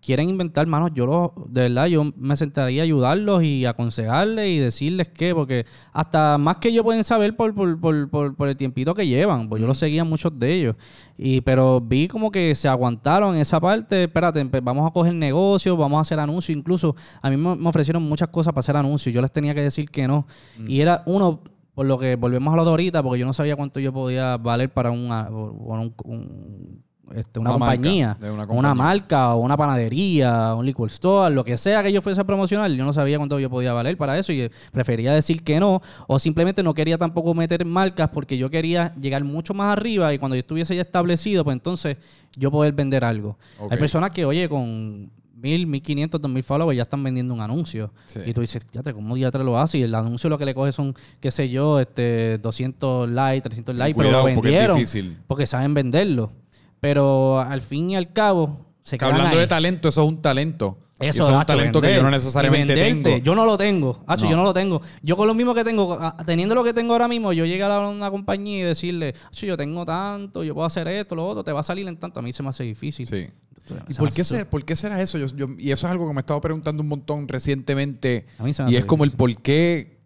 quieren 0.00 0.28
inventar, 0.30 0.66
mano, 0.66 0.88
yo 0.88 1.06
los, 1.06 1.52
de 1.52 1.62
verdad, 1.62 1.86
yo 1.86 2.12
me 2.16 2.36
sentaría 2.36 2.82
a 2.82 2.84
ayudarlos 2.84 3.42
y 3.42 3.66
aconsejarles 3.66 4.48
y 4.48 4.58
decirles 4.58 5.08
que, 5.08 5.34
porque 5.34 5.66
hasta 5.92 6.38
más 6.38 6.58
que 6.58 6.68
ellos 6.68 6.84
pueden 6.84 7.02
saber 7.04 7.34
por, 7.36 7.52
por, 7.54 7.80
por, 7.80 8.08
por, 8.08 8.34
por 8.36 8.48
el 8.48 8.56
tiempito 8.56 8.94
que 8.94 9.06
llevan, 9.06 9.48
pues 9.48 9.60
yo 9.60 9.66
los 9.66 9.76
seguía 9.78 10.04
muchos 10.04 10.38
de 10.38 10.54
ellos. 10.54 10.76
Y, 11.16 11.40
pero 11.40 11.80
vi 11.80 12.06
como 12.06 12.30
que 12.30 12.54
se 12.54 12.68
aguantaron 12.68 13.34
esa 13.36 13.60
parte, 13.60 14.04
espérate, 14.04 14.42
vamos 14.62 14.88
a 14.88 14.92
coger 14.92 15.14
negocios, 15.14 15.76
vamos 15.76 15.98
a 15.98 16.02
hacer 16.02 16.20
anuncios, 16.20 16.56
incluso 16.56 16.94
a 17.20 17.28
mí 17.28 17.36
me, 17.36 17.68
ofrecieron 17.68 18.02
muchas 18.04 18.28
cosas 18.28 18.52
para 18.52 18.60
hacer 18.60 18.76
anuncios, 18.76 19.12
yo 19.14 19.20
les 19.20 19.32
tenía 19.32 19.54
que 19.54 19.62
decir 19.62 19.90
que 19.90 20.06
no. 20.06 20.26
Y 20.68 20.80
era 20.80 21.02
uno, 21.06 21.42
por 21.74 21.86
lo 21.86 21.98
que 21.98 22.14
volvemos 22.16 22.52
a 22.54 22.56
lo 22.56 22.64
de 22.64 22.70
ahorita, 22.70 23.02
porque 23.02 23.18
yo 23.18 23.26
no 23.26 23.32
sabía 23.32 23.56
cuánto 23.56 23.80
yo 23.80 23.92
podía 23.92 24.36
valer 24.36 24.70
para 24.72 24.90
una, 24.90 25.28
un- 25.28 26.82
este, 27.14 27.40
una, 27.40 27.50
Una 27.50 27.58
marca, 27.58 27.74
compañía, 27.76 28.16
de 28.20 28.30
una 28.30 28.74
marca, 28.74 29.34
o 29.34 29.40
una 29.40 29.56
panadería, 29.56 30.54
un 30.54 30.66
liquor 30.66 30.88
store, 30.88 31.34
lo 31.34 31.44
que 31.44 31.56
sea 31.56 31.82
que 31.82 31.92
yo 31.92 32.02
fuese 32.02 32.20
a 32.20 32.24
promocionar, 32.24 32.70
yo 32.70 32.84
no 32.84 32.92
sabía 32.92 33.18
cuánto 33.18 33.38
yo 33.38 33.50
podía 33.50 33.72
valer 33.72 33.96
para 33.96 34.18
eso 34.18 34.32
y 34.32 34.42
eh, 34.42 34.50
prefería 34.72 35.12
decir 35.12 35.42
que 35.42 35.60
no, 35.60 35.80
o 36.06 36.18
simplemente 36.18 36.62
no 36.62 36.74
quería 36.74 36.98
tampoco 36.98 37.34
meter 37.34 37.64
marcas 37.64 38.10
porque 38.10 38.36
yo 38.36 38.50
quería 38.50 38.94
llegar 38.96 39.24
mucho 39.24 39.54
más 39.54 39.72
arriba 39.72 40.12
y 40.12 40.18
cuando 40.18 40.34
yo 40.34 40.40
estuviese 40.40 40.74
ya 40.76 40.82
establecido, 40.82 41.44
pues 41.44 41.54
entonces 41.54 41.96
yo 42.36 42.50
poder 42.50 42.72
vender 42.72 43.04
algo. 43.04 43.38
Hay 43.70 43.78
personas 43.78 44.10
que, 44.10 44.24
oye, 44.24 44.48
con 44.48 45.10
mil, 45.40 45.66
mil 45.66 45.82
quinientos, 45.82 46.20
dos 46.20 46.30
mil 46.30 46.42
followers 46.42 46.76
ya 46.76 46.82
están 46.82 47.02
vendiendo 47.02 47.32
un 47.34 47.40
anuncio. 47.40 47.92
Sí. 48.06 48.20
Y 48.26 48.32
tú 48.32 48.40
dices, 48.40 48.66
ya 48.72 48.82
te, 48.82 48.92
¿cómo 48.92 49.16
ya 49.16 49.30
te 49.30 49.38
lo 49.38 49.58
haces? 49.58 49.76
Y 49.76 49.82
el 49.84 49.94
anuncio 49.94 50.28
lo 50.28 50.38
que 50.38 50.44
le 50.44 50.54
coge 50.54 50.72
son, 50.72 50.94
qué 51.20 51.30
sé 51.30 51.48
yo, 51.48 51.80
este 51.80 52.38
200 52.38 53.08
likes, 53.08 53.42
300 53.42 53.76
likes, 53.76 53.96
pero 53.96 54.10
lo 54.10 54.20
porque 54.20 54.34
es 54.34 54.42
vendieron. 54.42 54.76
difícil. 54.76 55.16
Porque 55.26 55.46
saben 55.46 55.74
venderlo. 55.74 56.32
Pero 56.80 57.40
al 57.40 57.60
fin 57.60 57.90
y 57.90 57.96
al 57.96 58.12
cabo, 58.12 58.66
se 58.82 58.96
Hablando 59.00 59.36
ahí. 59.36 59.38
de 59.38 59.46
talento, 59.46 59.88
eso 59.88 60.02
es 60.02 60.08
un 60.08 60.22
talento. 60.22 60.78
Y 61.00 61.06
Eso, 61.06 61.28
es 61.30 61.36
un 61.36 61.44
talento 61.44 61.80
que 61.80 61.94
yo 61.94 62.02
no 62.02 62.08
Y 62.08 62.12
necesariamente 62.12 62.74
venderte. 62.74 63.10
tengo. 63.10 63.24
Yo 63.24 63.34
no 63.36 63.44
lo 63.44 63.56
tengo. 63.56 64.02
Hacho, 64.08 64.24
No. 64.24 64.30
yo 64.32 64.36
no 64.36 64.42
lo 64.42 64.52
tengo. 64.52 64.80
Yo 65.00 65.16
con 65.16 65.28
lo 65.28 65.34
mismo 65.34 65.54
que 65.54 65.62
tengo, 65.62 65.92
a- 65.94 66.16
teniendo 66.26 66.56
lo 66.56 66.64
que 66.64 66.74
tengo 66.74 66.92
ahora 66.92 67.06
mismo, 67.06 67.32
yo 67.32 67.44
llegar 67.44 67.70
a 67.70 67.88
una 67.88 68.10
compañía 68.10 68.58
y 68.58 68.62
decirle, 68.62 69.14
"Hacho, 69.28 69.46
yo 69.46 69.56
tengo 69.56 69.84
tanto, 69.84 70.42
yo 70.42 70.54
puedo 70.54 70.66
hacer 70.66 70.88
esto, 70.88 71.14
lo 71.14 71.28
otro, 71.28 71.44
te 71.44 71.52
va 71.52 71.60
a 71.60 71.62
salir 71.62 71.86
en 71.86 71.96
tanto. 71.98 72.18
A 72.18 72.22
mí 72.24 72.32
se 72.32 72.42
me 72.42 72.48
hace 72.48 72.64
difícil. 72.64 73.06
Sí. 73.06 73.28
Se 73.64 73.74
¿Y 73.88 73.94
por 73.94 74.12
qué, 74.12 74.24
ser- 74.24 74.48
por 74.48 74.64
qué 74.64 74.74
será 74.74 75.00
eso? 75.00 75.18
Yo- 75.18 75.26
yo- 75.36 75.46
y 75.56 75.70
eso 75.70 75.86
es 75.86 75.90
algo 75.92 76.08
que 76.08 76.14
me 76.14 76.18
he 76.18 76.22
estado 76.22 76.40
preguntando 76.40 76.82
un 76.82 76.88
montón 76.88 77.28
recientemente. 77.28 78.26
A 78.38 78.42
mí 78.42 78.52
se 78.52 78.62
me 78.64 78.70
Y 78.70 78.74
hace 78.74 78.80
es 78.80 78.84
como 78.86 79.04
el 79.04 79.12
por 79.12 79.32
qué 79.40 79.97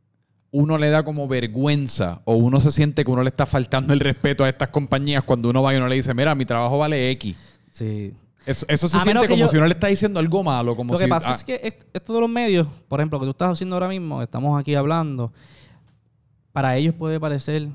uno 0.52 0.78
le 0.78 0.90
da 0.90 1.02
como 1.02 1.26
vergüenza 1.26 2.20
o 2.24 2.34
uno 2.34 2.60
se 2.60 2.70
siente 2.70 3.04
que 3.04 3.10
uno 3.10 3.22
le 3.22 3.30
está 3.30 3.46
faltando 3.46 3.92
el 3.94 4.00
respeto 4.00 4.44
a 4.44 4.48
estas 4.48 4.68
compañías 4.68 5.24
cuando 5.24 5.48
uno 5.50 5.62
va 5.62 5.72
y 5.74 5.78
uno 5.78 5.88
le 5.88 5.96
dice, 5.96 6.12
mira, 6.14 6.34
mi 6.34 6.44
trabajo 6.44 6.78
vale 6.78 7.10
X. 7.12 7.58
Sí. 7.70 8.12
Eso, 8.44 8.66
eso 8.68 8.86
se 8.88 8.96
A 8.98 9.00
siente 9.00 9.26
como 9.28 9.36
yo- 9.40 9.48
si 9.48 9.56
uno 9.56 9.66
le 9.66 9.72
está 9.72 9.86
diciendo 9.86 10.20
algo 10.20 10.42
malo. 10.42 10.76
Como 10.76 10.92
Lo 10.92 10.98
que 10.98 11.08
pasa 11.08 11.30
ah, 11.32 11.34
es 11.34 11.42
que 11.44 11.54
est- 11.62 11.84
esto 11.92 12.12
de 12.14 12.20
los 12.20 12.28
medios, 12.30 12.66
por 12.88 13.00
ejemplo, 13.00 13.18
que 13.18 13.24
tú 13.26 13.30
estás 13.30 13.50
haciendo 13.52 13.76
ahora 13.76 13.88
mismo, 13.88 14.20
estamos 14.22 14.60
aquí 14.60 14.74
hablando, 14.74 15.32
para 16.52 16.76
ellos 16.76 16.94
puede 16.94 17.18
parecer 17.18 17.68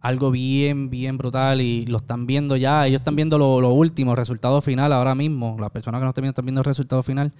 algo 0.00 0.30
bien, 0.30 0.90
bien 0.90 1.18
brutal 1.18 1.60
y 1.60 1.84
lo 1.86 1.96
están 1.96 2.26
viendo 2.26 2.54
ya, 2.56 2.86
ellos 2.86 3.00
están 3.00 3.16
viendo 3.16 3.38
lo, 3.38 3.60
lo 3.60 3.70
último, 3.72 4.12
el 4.12 4.16
resultado 4.16 4.60
final 4.60 4.92
ahora 4.92 5.14
mismo, 5.16 5.56
las 5.58 5.70
personas 5.72 5.98
que 6.00 6.04
no 6.04 6.10
están 6.10 6.22
viendo 6.22 6.30
están 6.32 6.44
viendo 6.44 6.60
el 6.60 6.64
resultado 6.66 7.02
final, 7.02 7.32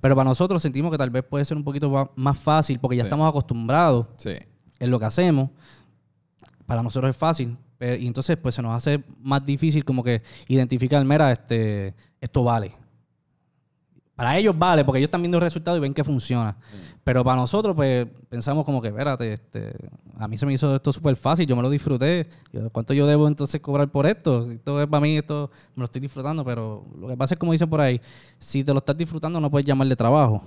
pero 0.00 0.14
para 0.14 0.28
nosotros 0.28 0.62
sentimos 0.62 0.90
que 0.92 0.98
tal 0.98 1.10
vez 1.10 1.24
puede 1.24 1.44
ser 1.44 1.56
un 1.56 1.64
poquito 1.64 2.12
más 2.16 2.38
fácil 2.38 2.78
porque 2.78 2.96
ya 2.96 3.02
Sí. 3.02 3.06
estamos 3.06 3.28
acostumbrados 3.28 4.06
Sí. 4.16 4.32
en 4.78 4.90
lo 4.90 4.98
que 4.98 5.04
hacemos, 5.06 5.50
para 6.66 6.82
nosotros 6.82 7.10
es 7.10 7.16
fácil. 7.16 7.56
y 7.78 8.06
entonces, 8.06 8.38
pues 8.38 8.54
se 8.54 8.62
nos 8.62 8.74
hace 8.74 9.04
más 9.20 9.44
difícil 9.44 9.84
como 9.84 10.02
que 10.02 10.22
identificar, 10.48 11.04
mira, 11.04 11.30
este, 11.30 11.94
esto 12.22 12.42
vale. 12.42 12.74
Para 14.16 14.38
ellos 14.38 14.58
vale, 14.58 14.82
porque 14.82 14.98
ellos 14.98 15.08
están 15.08 15.20
viendo 15.20 15.36
el 15.36 15.42
resultado 15.42 15.76
y 15.76 15.80
ven 15.80 15.92
que 15.92 16.02
funciona. 16.02 16.56
Pero 17.04 17.22
para 17.22 17.36
nosotros, 17.36 17.76
pues, 17.76 18.06
pensamos 18.30 18.64
como 18.64 18.80
que, 18.80 18.88
espérate, 18.88 19.34
este, 19.34 19.74
a 20.18 20.26
mí 20.26 20.38
se 20.38 20.46
me 20.46 20.54
hizo 20.54 20.74
esto 20.74 20.90
súper 20.90 21.16
fácil, 21.16 21.46
yo 21.46 21.54
me 21.54 21.60
lo 21.60 21.68
disfruté. 21.68 22.26
¿Cuánto 22.72 22.94
yo 22.94 23.06
debo 23.06 23.28
entonces 23.28 23.60
cobrar 23.60 23.90
por 23.90 24.06
esto? 24.06 24.50
Esto 24.50 24.80
es 24.80 24.88
para 24.88 25.02
mí, 25.02 25.18
esto 25.18 25.50
me 25.74 25.82
lo 25.82 25.84
estoy 25.84 26.00
disfrutando, 26.00 26.44
pero 26.46 26.86
lo 26.98 27.08
que 27.08 27.16
pasa 27.16 27.34
es 27.34 27.38
como 27.38 27.52
dicen 27.52 27.68
por 27.68 27.82
ahí, 27.82 28.00
si 28.38 28.64
te 28.64 28.72
lo 28.72 28.78
estás 28.78 28.96
disfrutando 28.96 29.38
no 29.38 29.50
puedes 29.50 29.66
llamarle 29.66 29.94
trabajo. 29.94 30.42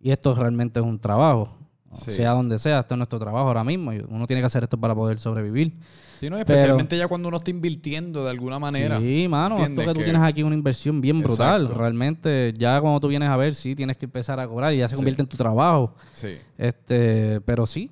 Y 0.00 0.10
esto 0.10 0.34
realmente 0.34 0.80
es 0.80 0.84
un 0.86 0.98
trabajo. 0.98 1.56
Sí. 1.92 2.10
Sea 2.10 2.30
donde 2.32 2.58
sea, 2.58 2.80
esto 2.80 2.94
es 2.94 2.98
nuestro 2.98 3.18
trabajo 3.18 3.46
ahora 3.48 3.64
mismo. 3.64 3.92
Uno 4.08 4.26
tiene 4.26 4.42
que 4.42 4.46
hacer 4.46 4.62
esto 4.62 4.78
para 4.78 4.94
poder 4.94 5.18
sobrevivir. 5.18 5.74
Sí, 6.20 6.28
no, 6.30 6.36
especialmente 6.38 6.96
ya 6.96 7.08
cuando 7.08 7.28
uno 7.28 7.36
está 7.38 7.50
invirtiendo 7.50 8.24
de 8.24 8.30
alguna 8.30 8.58
manera. 8.58 8.98
Sí, 8.98 9.26
mano, 9.28 9.56
esto 9.56 9.82
que 9.82 9.94
tú 9.94 10.02
tienes 10.02 10.22
aquí 10.22 10.42
una 10.42 10.54
inversión 10.54 11.00
bien 11.00 11.20
brutal. 11.22 11.62
Exacto. 11.62 11.80
Realmente, 11.80 12.54
ya 12.56 12.80
cuando 12.80 13.00
tú 13.00 13.08
vienes 13.08 13.28
a 13.28 13.36
ver, 13.36 13.54
sí, 13.54 13.74
tienes 13.74 13.96
que 13.96 14.06
empezar 14.06 14.40
a 14.40 14.46
cobrar 14.48 14.72
y 14.74 14.78
ya 14.78 14.88
se 14.88 14.94
Sí. 14.94 14.96
convierte 14.96 15.22
en 15.22 15.28
tu 15.28 15.36
trabajo. 15.36 15.94
Sí. 16.14 16.36
Este, 16.58 17.40
pero 17.42 17.66
sí, 17.66 17.90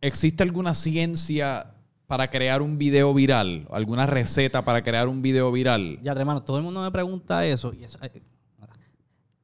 ¿Existe 0.00 0.44
alguna 0.44 0.74
ciencia 0.74 1.72
para 2.06 2.30
crear 2.30 2.62
un 2.62 2.78
video 2.78 3.12
viral? 3.12 3.66
¿Alguna 3.72 4.06
receta 4.06 4.64
para 4.64 4.82
crear 4.82 5.08
un 5.08 5.22
video 5.22 5.50
viral? 5.50 5.98
ya, 6.02 6.12
hermano, 6.12 6.42
todo 6.44 6.56
el 6.56 6.62
mundo 6.62 6.80
me 6.80 6.90
pregunta 6.92 7.44
eso. 7.44 7.72
Y 7.74 7.82
eso, 7.84 7.98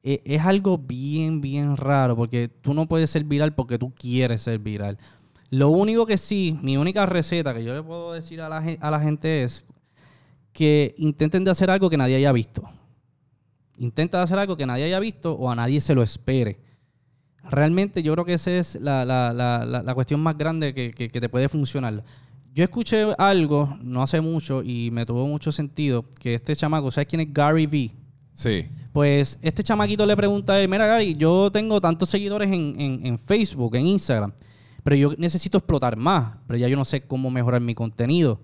eh, 0.04 0.20
es 0.24 0.42
algo 0.42 0.78
bien, 0.78 1.40
bien 1.40 1.76
raro 1.76 2.14
porque 2.14 2.48
tú 2.48 2.74
no 2.74 2.86
puedes 2.86 3.10
ser 3.10 3.24
viral 3.24 3.54
porque 3.54 3.78
tú 3.78 3.92
quieres 3.94 4.42
ser 4.42 4.58
viral. 4.60 4.98
Lo 5.50 5.70
único 5.70 6.06
que 6.06 6.16
sí, 6.18 6.58
mi 6.62 6.76
única 6.76 7.06
receta 7.06 7.52
que 7.54 7.64
yo 7.64 7.74
le 7.74 7.82
puedo 7.82 8.12
decir 8.12 8.40
a 8.40 8.48
la, 8.48 8.58
a 8.80 8.90
la 8.90 9.00
gente 9.00 9.42
es 9.44 9.64
que 10.52 10.94
intenten 10.98 11.42
de 11.44 11.50
hacer 11.50 11.70
algo 11.70 11.90
que 11.90 11.96
nadie 11.96 12.16
haya 12.16 12.32
visto. 12.32 12.62
Intenta 13.76 14.22
hacer 14.22 14.38
algo 14.38 14.56
que 14.56 14.66
nadie 14.66 14.84
haya 14.84 15.00
visto 15.00 15.32
o 15.32 15.50
a 15.50 15.56
nadie 15.56 15.80
se 15.80 15.94
lo 15.94 16.02
espere. 16.02 16.60
Realmente 17.50 18.02
yo 18.02 18.12
creo 18.12 18.24
que 18.24 18.34
esa 18.34 18.52
es 18.52 18.76
la- 18.80 19.04
la- 19.04 19.32
la 19.32 19.94
cuestión 19.94 20.20
más 20.20 20.36
grande 20.38 20.72
que, 20.74 20.92
que- 20.92 21.08
que 21.08 21.20
te 21.20 21.28
puede 21.28 21.48
funcionar. 21.48 22.02
Yo 22.54 22.62
escuché 22.62 23.04
algo 23.18 23.76
no 23.82 24.02
hace 24.02 24.20
mucho 24.20 24.62
y 24.62 24.90
me 24.92 25.04
tuvo 25.04 25.26
mucho 25.26 25.50
sentido 25.50 26.04
que 26.20 26.34
este 26.34 26.54
chamaco, 26.54 26.90
¿sabes 26.90 27.08
quién 27.08 27.20
es 27.20 27.32
Gary 27.32 27.66
Vee? 27.66 27.90
Sí. 28.34 28.66
Pues 28.92 29.38
este 29.42 29.62
chamaquito 29.64 30.04
le 30.06 30.16
pregunta 30.16 30.52
a 30.52 30.60
él, 30.60 30.68
mira 30.68 30.86
Gary, 30.86 31.14
yo 31.14 31.50
tengo 31.50 31.80
tantos 31.80 32.08
seguidores 32.10 32.48
en, 32.52 32.78
en- 32.80 33.06
en 33.06 33.18
Facebook, 33.18 33.74
en 33.76 33.86
Instagram, 33.86 34.32
pero 34.84 34.96
yo 34.96 35.12
necesito 35.18 35.58
explotar 35.58 35.96
más, 35.96 36.36
pero 36.46 36.58
ya 36.58 36.68
yo 36.68 36.76
no 36.76 36.84
sé 36.84 37.00
cómo 37.02 37.30
mejorar 37.30 37.60
mi 37.60 37.74
contenido. 37.74 38.40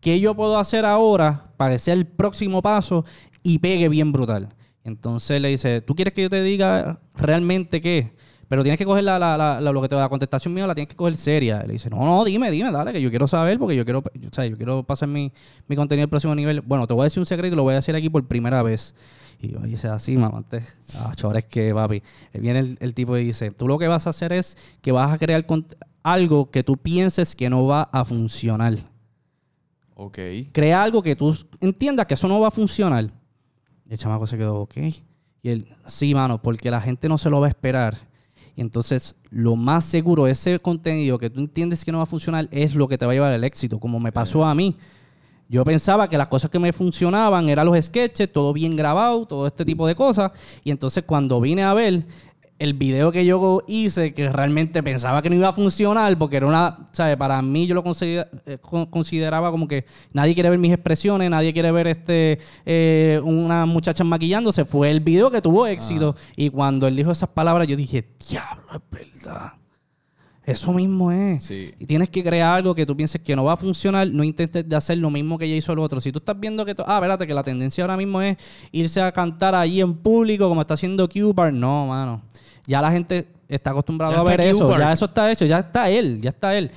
¿Qué 0.00 0.20
yo 0.20 0.34
puedo 0.34 0.58
hacer 0.58 0.84
ahora 0.84 1.52
para 1.56 1.72
que 1.72 1.78
sea 1.78 1.94
el 1.94 2.06
próximo 2.06 2.60
paso 2.62 3.04
y 3.42 3.58
pegue 3.60 3.88
bien 3.88 4.12
brutal? 4.12 4.48
Entonces 4.84 5.40
le 5.40 5.48
dice, 5.48 5.80
¿tú 5.80 5.94
quieres 5.94 6.14
que 6.14 6.22
yo 6.22 6.30
te 6.30 6.42
diga 6.42 7.00
realmente 7.14 7.80
qué? 7.80 8.12
Pero 8.48 8.62
tienes 8.62 8.78
que 8.78 8.84
coger 8.86 9.04
la, 9.04 9.18
la- 9.18 9.36
la- 9.36 9.60
la- 9.60 9.72
lo 9.72 9.82
que 9.82 9.88
te 9.88 9.94
la 9.94 10.08
contestación 10.08 10.54
mía, 10.54 10.66
la 10.66 10.74
tienes 10.74 10.88
que 10.88 10.96
coger 10.96 11.16
seria. 11.16 11.62
Le 11.66 11.74
dice, 11.74 11.90
no, 11.90 11.98
no, 12.04 12.24
dime, 12.24 12.50
dime, 12.50 12.70
dale, 12.72 12.92
que 12.92 13.00
yo 13.02 13.10
quiero 13.10 13.26
saber 13.26 13.58
porque 13.58 13.76
yo 13.76 13.84
quiero, 13.84 14.02
yo, 14.14 14.28
o 14.30 14.32
sea, 14.32 14.46
yo 14.46 14.56
quiero 14.56 14.82
pasar 14.84 15.08
mi, 15.08 15.30
mi 15.66 15.76
contenido 15.76 16.04
al 16.04 16.08
próximo 16.08 16.34
nivel. 16.34 16.62
Bueno, 16.62 16.86
te 16.86 16.94
voy 16.94 17.02
a 17.02 17.04
decir 17.04 17.20
un 17.20 17.26
secreto 17.26 17.52
y 17.52 17.56
lo 17.56 17.62
voy 17.62 17.72
a 17.72 17.76
decir 17.76 17.94
aquí 17.94 18.08
por 18.08 18.26
primera 18.26 18.62
vez. 18.62 18.94
Y 19.40 19.52
yo 19.52 19.58
dice 19.60 19.86
así, 19.88 20.16
mamá, 20.16 20.38
antes, 20.38 20.78
ah, 20.98 21.12
chores 21.14 21.44
que, 21.44 21.72
papi. 21.74 22.02
Viene 22.32 22.60
el, 22.60 22.76
el 22.80 22.94
tipo 22.94 23.16
y 23.18 23.24
dice, 23.24 23.50
tú 23.50 23.68
lo 23.68 23.78
que 23.78 23.86
vas 23.86 24.06
a 24.06 24.10
hacer 24.10 24.32
es 24.32 24.56
que 24.80 24.92
vas 24.92 25.12
a 25.12 25.18
crear 25.18 25.44
algo 26.02 26.50
que 26.50 26.64
tú 26.64 26.76
pienses 26.78 27.36
que 27.36 27.50
no 27.50 27.66
va 27.66 27.82
a 27.92 28.04
funcionar. 28.04 28.74
Ok. 29.94 30.18
Crea 30.52 30.82
algo 30.82 31.02
que 31.02 31.16
tú 31.16 31.36
entiendas 31.60 32.06
que 32.06 32.14
eso 32.14 32.28
no 32.28 32.40
va 32.40 32.48
a 32.48 32.50
funcionar. 32.50 33.10
Y 33.88 33.92
el 33.92 33.98
chamaco 33.98 34.26
se 34.26 34.36
quedó, 34.38 34.56
ok. 34.60 34.76
Y 35.42 35.50
él, 35.50 35.68
sí, 35.86 36.14
mano, 36.14 36.40
porque 36.42 36.70
la 36.70 36.80
gente 36.80 37.08
no 37.08 37.18
se 37.18 37.30
lo 37.30 37.40
va 37.40 37.46
a 37.46 37.50
esperar. 37.50 38.07
Entonces, 38.58 39.14
lo 39.30 39.54
más 39.54 39.84
seguro, 39.84 40.26
ese 40.26 40.58
contenido 40.58 41.16
que 41.16 41.30
tú 41.30 41.38
entiendes 41.38 41.84
que 41.84 41.92
no 41.92 41.98
va 41.98 42.02
a 42.02 42.06
funcionar 42.06 42.48
es 42.50 42.74
lo 42.74 42.88
que 42.88 42.98
te 42.98 43.06
va 43.06 43.12
a 43.12 43.14
llevar 43.14 43.32
al 43.32 43.44
éxito, 43.44 43.78
como 43.78 44.00
me 44.00 44.10
pasó 44.10 44.44
a 44.44 44.52
mí. 44.52 44.76
Yo 45.48 45.64
pensaba 45.64 46.10
que 46.10 46.18
las 46.18 46.26
cosas 46.26 46.50
que 46.50 46.58
me 46.58 46.72
funcionaban 46.72 47.48
eran 47.48 47.66
los 47.66 47.84
sketches, 47.84 48.32
todo 48.32 48.52
bien 48.52 48.74
grabado, 48.74 49.26
todo 49.26 49.46
este 49.46 49.64
tipo 49.64 49.86
de 49.86 49.94
cosas. 49.94 50.32
Y 50.64 50.72
entonces 50.72 51.04
cuando 51.06 51.40
vine 51.40 51.62
a 51.62 51.72
ver 51.72 52.04
el 52.58 52.74
video 52.74 53.12
que 53.12 53.24
yo 53.24 53.62
hice, 53.68 54.14
que 54.14 54.30
realmente 54.30 54.82
pensaba 54.82 55.22
que 55.22 55.30
no 55.30 55.36
iba 55.36 55.48
a 55.48 55.52
funcionar, 55.52 56.18
porque 56.18 56.38
era 56.38 56.46
una, 56.46 56.86
¿sabes? 56.92 57.16
Para 57.16 57.40
mí 57.42 57.66
yo 57.66 57.74
lo 57.74 57.82
eh, 58.46 58.58
con- 58.60 58.86
consideraba 58.86 59.50
como 59.50 59.68
que 59.68 59.84
nadie 60.12 60.34
quiere 60.34 60.50
ver 60.50 60.58
mis 60.58 60.72
expresiones, 60.72 61.30
nadie 61.30 61.52
quiere 61.52 61.70
ver 61.70 61.86
este 61.86 62.38
eh, 62.66 63.20
una 63.22 63.66
muchacha 63.66 64.04
maquillándose. 64.04 64.64
Fue 64.64 64.90
el 64.90 65.00
video 65.00 65.30
que 65.30 65.40
tuvo 65.42 65.66
éxito. 65.66 66.16
Y 66.36 66.50
cuando 66.50 66.86
él 66.86 66.96
dijo 66.96 67.10
esas 67.12 67.28
palabras, 67.28 67.66
yo 67.68 67.76
dije, 67.76 68.08
diablo, 68.28 68.64
es 68.74 68.80
verdad. 69.24 69.52
Eso 70.48 70.72
mismo 70.72 71.12
es. 71.12 71.42
Sí. 71.42 71.74
Y 71.78 71.84
tienes 71.84 72.08
que 72.08 72.24
crear 72.24 72.56
algo 72.56 72.74
que 72.74 72.86
tú 72.86 72.96
pienses 72.96 73.20
que 73.20 73.36
no 73.36 73.44
va 73.44 73.52
a 73.52 73.56
funcionar. 73.56 74.08
No 74.08 74.24
intentes 74.24 74.66
de 74.66 74.76
hacer 74.76 74.96
lo 74.96 75.10
mismo 75.10 75.36
que 75.36 75.44
ella 75.44 75.56
hizo 75.56 75.72
el 75.74 75.78
otro. 75.78 76.00
Si 76.00 76.10
tú 76.10 76.18
estás 76.18 76.40
viendo 76.40 76.64
que... 76.64 76.74
ah, 76.86 76.96
espérate, 76.96 77.26
que 77.26 77.34
la 77.34 77.42
tendencia 77.42 77.84
ahora 77.84 77.98
mismo 77.98 78.22
es 78.22 78.38
irse 78.72 79.02
a 79.02 79.12
cantar 79.12 79.54
allí 79.54 79.82
en 79.82 79.94
público 79.94 80.48
como 80.48 80.62
está 80.62 80.72
haciendo 80.74 81.06
Q-Bar. 81.06 81.52
No, 81.52 81.86
mano. 81.88 82.22
Ya 82.66 82.80
la 82.80 82.90
gente 82.90 83.28
está 83.46 83.72
acostumbrada 83.72 84.14
Ya 84.14 84.20
a 84.20 84.24
ver 84.24 84.40
eso. 84.40 84.78
Ya 84.78 84.90
eso 84.90 85.04
está 85.04 85.30
hecho. 85.30 85.44
Ya 85.44 85.58
está 85.58 85.90
él. 85.90 86.20
Ya 86.22 86.30
está 86.30 86.56
él. 86.56 86.70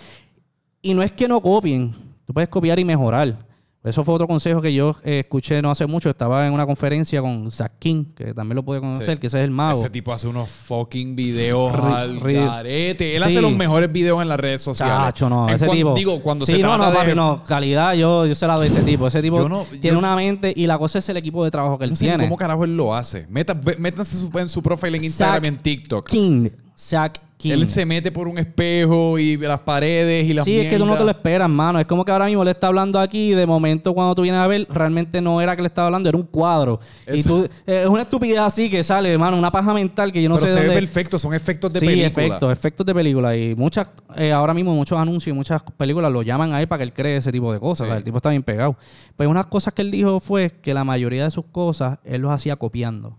Y 0.81 0.93
no 0.93 1.01
es 1.01 1.13
que 1.13 1.27
no 1.29 1.41
copien. 1.41 1.93
Tú 2.25 2.33
puedes 2.33 2.49
copiar 2.49 2.77
y 2.77 2.83
mejorar. 2.83 3.37
Eso 3.83 4.03
fue 4.03 4.13
otro 4.13 4.27
consejo 4.27 4.61
que 4.61 4.71
yo 4.73 4.95
eh, 5.03 5.19
escuché 5.21 5.59
no 5.61 5.71
hace 5.71 5.87
mucho. 5.87 6.09
Estaba 6.11 6.45
en 6.45 6.53
una 6.53 6.67
conferencia 6.67 7.19
con 7.19 7.49
Zach 7.51 7.71
King, 7.79 8.05
que 8.15 8.31
también 8.33 8.55
lo 8.57 8.63
puede 8.63 8.79
conocer, 8.79 9.15
Sí. 9.15 9.17
que 9.19 9.25
ese 9.27 9.39
es 9.39 9.43
el 9.45 9.49
mago. 9.49 9.79
Ese 9.79 9.89
tipo 9.89 10.13
hace 10.13 10.27
unos 10.27 10.49
fucking 10.49 11.15
videos 11.15 11.73
al 11.75 12.19
garete. 12.19 13.15
Él 13.15 13.23
Sí. 13.23 13.29
hace 13.29 13.41
los 13.41 13.51
mejores 13.53 13.91
videos 13.91 14.21
en 14.21 14.29
las 14.29 14.39
redes 14.39 14.61
sociales. 14.61 14.95
Chacho, 14.95 15.29
no, 15.29 15.49
En 15.49 15.55
ese 15.55 15.67
tipo. 15.67 15.95
Digo, 15.95 16.21
cuando 16.21 16.45
sí, 16.45 16.51
se 16.53 16.59
no, 16.59 16.67
trata 16.69 16.83
no, 16.85 16.91
de... 16.91 16.97
papi, 16.97 17.15
no. 17.15 17.41
Calidad, 17.43 17.93
yo, 17.95 18.27
yo 18.27 18.35
se 18.35 18.45
la 18.45 18.55
doy 18.55 18.65
a 18.67 18.69
ese 18.69 18.83
tipo. 18.83 19.07
Ese 19.07 19.21
tipo 19.21 19.49
no- 19.49 19.63
tiene 19.63 19.95
yo- 19.95 19.97
una 19.99 20.15
mente 20.15 20.53
y 20.55 20.67
la 20.67 20.77
cosa 20.77 20.99
es 20.99 21.09
el 21.09 21.17
equipo 21.17 21.43
de 21.43 21.49
trabajo 21.49 21.79
que 21.79 21.85
él 21.85 21.89
No 21.91 21.95
sé 21.95 22.05
ni 22.05 22.09
tiene. 22.11 22.23
cómo 22.25 22.37
carajo 22.37 22.63
él 22.65 22.77
lo 22.77 22.93
hace. 22.95 23.25
Meta- 23.29 23.59
métanse 23.79 24.27
en 24.35 24.49
su 24.49 24.61
profile 24.61 24.97
en 24.99 25.05
Instagram 25.05 25.43
y 25.43 25.47
en 25.47 25.57
TikTok. 25.57 26.05
King. 26.07 26.49
Zach 26.77 27.17
King. 27.41 27.53
Él 27.53 27.67
se 27.67 27.85
mete 27.85 28.11
por 28.11 28.27
un 28.27 28.37
espejo 28.37 29.17
y 29.17 29.35
las 29.37 29.59
paredes 29.59 30.27
y 30.27 30.33
las 30.33 30.45
Sí, 30.45 30.57
es 30.59 30.69
que 30.69 30.77
tú 30.77 30.85
no 30.85 30.95
te 30.95 31.03
lo 31.03 31.09
esperas, 31.09 31.49
mano. 31.49 31.79
Es 31.79 31.85
como 31.85 32.05
que 32.05 32.11
ahora 32.11 32.25
mismo 32.25 32.43
le 32.43 32.51
está 32.51 32.67
hablando 32.67 32.99
aquí 32.99 33.31
y 33.31 33.33
de 33.33 33.45
momento 33.47 33.93
cuando 33.93 34.13
tú 34.15 34.21
vienes 34.21 34.39
a 34.39 34.47
ver, 34.47 34.67
realmente 34.69 35.21
no 35.21 35.41
era 35.41 35.55
que 35.55 35.61
le 35.61 35.67
estaba 35.67 35.87
hablando, 35.87 36.07
era 36.07 36.17
un 36.17 36.25
cuadro. 36.25 36.79
Y 37.11 37.23
tú, 37.23 37.47
es 37.65 37.87
una 37.87 38.03
estupidez 38.03 38.39
así 38.39 38.69
que 38.69 38.83
sale, 38.83 39.17
mano, 39.17 39.37
una 39.37 39.51
paja 39.51 39.73
mental 39.73 40.11
que 40.11 40.21
yo 40.21 40.29
no 40.29 40.35
Pero 40.35 40.47
sé 40.47 40.53
se 40.53 40.59
dónde... 40.59 40.75
ve 40.75 40.81
perfecto. 40.81 41.17
Son 41.17 41.33
efectos 41.33 41.73
de 41.73 41.79
sí, 41.79 41.85
película. 41.85 42.07
efectos, 42.07 42.51
efectos 42.51 42.85
de 42.85 42.93
película. 42.93 43.35
Y 43.35 43.55
muchas, 43.55 43.87
eh, 44.15 44.31
ahora 44.31 44.53
mismo 44.53 44.73
muchos 44.75 44.99
anuncios 44.99 45.33
y 45.33 45.35
muchas 45.35 45.63
películas 45.77 46.11
lo 46.11 46.21
llaman 46.21 46.53
a 46.53 46.61
él 46.61 46.67
para 46.67 46.79
que 46.79 46.83
él 46.83 46.93
cree 46.93 47.17
ese 47.17 47.31
tipo 47.31 47.51
de 47.51 47.59
cosas. 47.59 47.85
Sí. 47.85 47.89
O 47.89 47.93
sea, 47.93 47.97
el 47.97 48.03
tipo 48.03 48.17
está 48.17 48.29
bien 48.29 48.43
pegado. 48.43 48.75
Pues 49.17 49.27
unas 49.27 49.47
cosas 49.47 49.73
que 49.73 49.81
él 49.81 49.91
dijo 49.91 50.19
fue 50.19 50.51
que 50.61 50.73
la 50.73 50.83
mayoría 50.83 51.23
de 51.23 51.31
sus 51.31 51.45
cosas 51.45 51.99
él 52.03 52.21
los 52.21 52.31
hacía 52.31 52.55
copiando. 52.55 53.17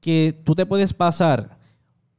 Que 0.00 0.34
tú 0.44 0.54
te 0.54 0.66
puedes 0.66 0.94
pasar 0.94 1.58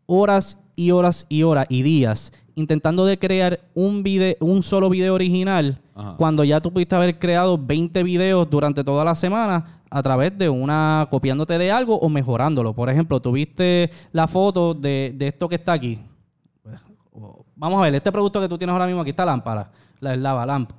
horas 0.06 0.58
y 0.76 0.92
horas 0.92 1.26
y 1.30 1.44
horas 1.44 1.68
y 1.70 1.84
días 1.84 2.32
intentando 2.56 3.06
de 3.06 3.18
crear 3.18 3.60
un 3.74 4.04
video, 4.04 4.36
un 4.40 4.64
solo 4.64 4.90
video 4.90 5.14
original 5.14 5.80
Ajá. 5.96 6.16
cuando 6.18 6.44
ya 6.44 6.62
tú 6.62 6.72
pudiste 6.72 6.96
haber 6.96 7.18
creado 7.18 7.58
20 7.58 8.04
videos 8.04 8.50
durante 8.50 8.84
toda 8.84 9.04
la 9.04 9.16
semana 9.16 9.82
a 9.90 10.04
través 10.04 10.38
de 10.38 10.50
una 10.50 11.08
copiándote 11.10 11.58
de 11.58 11.72
algo 11.72 11.98
o 12.00 12.10
mejorándolo. 12.10 12.74
Por 12.74 12.90
ejemplo, 12.90 13.22
tuviste 13.22 13.92
la 14.12 14.28
foto 14.28 14.74
de, 14.74 15.14
de 15.16 15.28
esto 15.28 15.48
que 15.48 15.56
está 15.56 15.74
aquí. 15.74 16.00
Vamos 17.56 17.80
a 17.80 17.84
ver, 17.84 17.96
este 17.96 18.12
producto 18.12 18.42
que 18.42 18.50
tú 18.50 18.58
tienes 18.58 18.74
ahora 18.74 18.88
mismo 18.88 19.02
aquí, 19.02 19.12
esta 19.12 19.26
lámpara, 19.26 19.72
la 20.00 20.16
lava 20.16 20.46
lamp. 20.46 20.72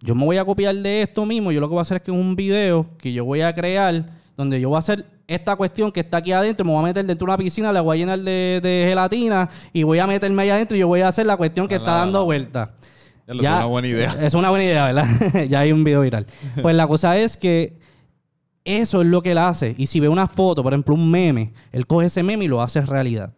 Yo 0.00 0.14
me 0.14 0.24
voy 0.24 0.36
a 0.36 0.44
copiar 0.44 0.74
de 0.74 1.02
esto 1.02 1.24
mismo. 1.24 1.50
Yo 1.50 1.60
lo 1.60 1.68
que 1.68 1.72
voy 1.72 1.78
a 1.78 1.82
hacer 1.82 1.96
es 1.96 2.02
que 2.02 2.10
un 2.10 2.36
video 2.36 2.86
que 2.98 3.12
yo 3.12 3.24
voy 3.24 3.40
a 3.40 3.54
crear 3.54 4.04
donde 4.36 4.60
yo 4.60 4.68
voy 4.68 4.76
a 4.76 4.78
hacer 4.80 5.06
esta 5.26 5.56
cuestión 5.56 5.90
que 5.92 6.00
está 6.00 6.18
aquí 6.18 6.32
adentro. 6.32 6.64
Me 6.64 6.72
voy 6.72 6.80
a 6.80 6.86
meter 6.86 7.04
dentro 7.04 7.26
de 7.26 7.30
una 7.32 7.38
piscina, 7.38 7.72
la 7.72 7.80
voy 7.80 7.96
a 7.96 8.00
llenar 8.00 8.18
de, 8.18 8.60
de 8.62 8.84
gelatina 8.88 9.48
y 9.72 9.82
voy 9.82 9.98
a 9.98 10.06
meterme 10.06 10.42
ahí 10.42 10.50
adentro 10.50 10.76
y 10.76 10.80
yo 10.80 10.88
voy 10.88 11.00
a 11.02 11.08
hacer 11.08 11.26
la 11.26 11.36
cuestión 11.36 11.68
que 11.68 11.76
está 11.76 11.92
dando 11.98 12.18
la- 12.20 12.24
vuelta. 12.24 12.74
Ya 13.26 13.34
sé, 13.34 13.48
una 13.56 13.64
buena 13.66 13.88
idea. 13.88 14.16
Es 14.20 14.34
una 14.34 14.50
buena 14.50 14.64
idea, 14.64 14.84
¿verdad? 14.92 15.44
ya 15.48 15.60
hay 15.60 15.72
un 15.72 15.82
video 15.84 16.02
viral. 16.02 16.26
Pues 16.60 16.74
la 16.76 16.86
cosa 16.86 17.16
es 17.16 17.36
que 17.38 17.78
eso 18.64 19.00
es 19.02 19.06
lo 19.06 19.22
que 19.22 19.32
él 19.32 19.38
hace. 19.38 19.74
Y 19.78 19.86
si 19.86 20.00
ve 20.00 20.08
una 20.08 20.26
foto, 20.26 20.62
por 20.62 20.72
ejemplo, 20.72 20.94
un 20.94 21.10
meme, 21.10 21.52
él 21.72 21.86
coge 21.86 22.06
ese 22.06 22.22
meme 22.22 22.44
y 22.44 22.48
lo 22.48 22.60
hace 22.60 22.80
realidad. 22.82 23.32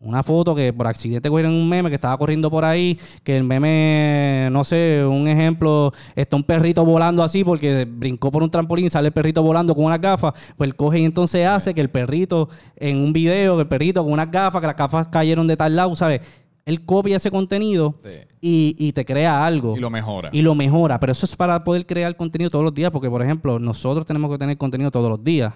Una 0.00 0.22
foto 0.22 0.54
que 0.54 0.72
por 0.72 0.86
accidente 0.86 1.28
cogieron 1.28 1.52
un 1.54 1.68
meme 1.68 1.88
que 1.88 1.96
estaba 1.96 2.16
corriendo 2.16 2.48
por 2.50 2.64
ahí, 2.64 2.96
que 3.24 3.36
el 3.36 3.42
meme, 3.42 4.48
no 4.52 4.62
sé, 4.62 5.04
un 5.04 5.26
ejemplo, 5.26 5.92
está 6.14 6.36
un 6.36 6.44
perrito 6.44 6.84
volando 6.84 7.22
así 7.24 7.42
porque 7.42 7.84
brincó 7.84 8.30
por 8.30 8.44
un 8.44 8.50
trampolín, 8.50 8.90
sale 8.90 9.08
el 9.08 9.12
perrito 9.12 9.42
volando 9.42 9.74
con 9.74 9.84
unas 9.86 10.00
gafas, 10.00 10.34
pues 10.56 10.68
él 10.70 10.76
coge 10.76 11.00
y 11.00 11.04
entonces 11.04 11.44
hace 11.46 11.74
que 11.74 11.80
el 11.80 11.90
perrito 11.90 12.48
en 12.76 12.98
un 12.98 13.12
video, 13.12 13.56
que 13.56 13.62
el 13.62 13.68
perrito 13.68 14.04
con 14.04 14.12
unas 14.12 14.30
gafas, 14.30 14.60
que 14.60 14.68
las 14.68 14.76
gafas 14.76 15.08
cayeron 15.08 15.48
de 15.48 15.56
tal 15.56 15.74
lado, 15.74 15.96
¿sabes? 15.96 16.20
Él 16.64 16.84
copia 16.84 17.16
ese 17.16 17.30
contenido 17.32 17.96
Sí. 18.04 18.10
y, 18.40 18.76
y 18.78 18.92
te 18.92 19.04
crea 19.04 19.44
algo. 19.44 19.76
Y 19.76 19.80
lo 19.80 19.90
mejora. 19.90 20.28
Y 20.32 20.42
lo 20.42 20.54
mejora, 20.54 21.00
pero 21.00 21.10
eso 21.10 21.26
es 21.26 21.34
para 21.34 21.64
poder 21.64 21.86
crear 21.86 22.14
contenido 22.14 22.50
todos 22.50 22.64
los 22.64 22.74
días, 22.74 22.92
porque 22.92 23.10
por 23.10 23.22
ejemplo, 23.22 23.58
nosotros 23.58 24.06
tenemos 24.06 24.30
que 24.30 24.38
tener 24.38 24.56
contenido 24.58 24.92
todos 24.92 25.10
los 25.10 25.24
días. 25.24 25.54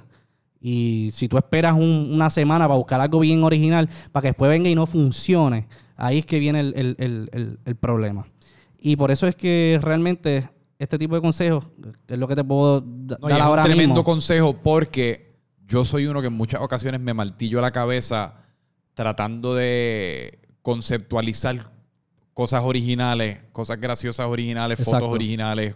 Y 0.64 1.10
si 1.12 1.26
tú 1.28 1.36
esperas 1.38 1.74
un- 1.74 2.10
una 2.12 2.30
semana 2.30 2.66
para 2.68 2.78
buscar 2.78 3.00
algo 3.00 3.18
bien 3.18 3.42
original, 3.42 3.88
para 4.12 4.22
que 4.22 4.28
después 4.28 4.48
venga 4.48 4.68
y 4.70 4.74
no 4.76 4.86
funcione, 4.86 5.66
ahí 5.96 6.18
es 6.18 6.26
que 6.26 6.38
viene 6.38 6.60
el, 6.60 6.72
el- 6.76 7.28
el- 7.32 7.58
el- 7.64 7.76
problema. 7.76 8.24
Y 8.78 8.94
por 8.96 9.10
eso 9.10 9.26
es 9.26 9.34
que 9.34 9.80
realmente 9.82 10.48
este 10.78 10.98
tipo 10.98 11.14
de 11.16 11.20
consejos, 11.20 11.64
es 12.08 12.16
lo 12.18 12.28
que 12.28 12.36
te 12.36 12.44
puedo 12.44 12.80
No, 12.80 13.16
y 13.28 13.30
dar 13.30 13.38
es 13.38 13.40
ahora 13.40 13.62
un 13.62 13.66
tremendo 13.68 13.94
mismo. 13.94 14.04
consejo 14.04 14.54
porque 14.62 15.34
yo 15.66 15.84
soy 15.84 16.06
uno 16.06 16.20
que 16.20 16.26
en 16.28 16.32
muchas 16.32 16.60
ocasiones 16.60 17.00
me 17.00 17.12
martillo 17.14 17.60
la 17.60 17.70
cabeza 17.72 18.34
tratando 18.94 19.54
de 19.54 20.38
conceptualizar 20.62 21.70
cosas 22.34 22.62
originales, 22.64 23.38
cosas 23.52 23.80
graciosas 23.80 24.26
originales, 24.26 24.78
Exacto. 24.78 25.00
fotos 25.00 25.14
originales, 25.14 25.74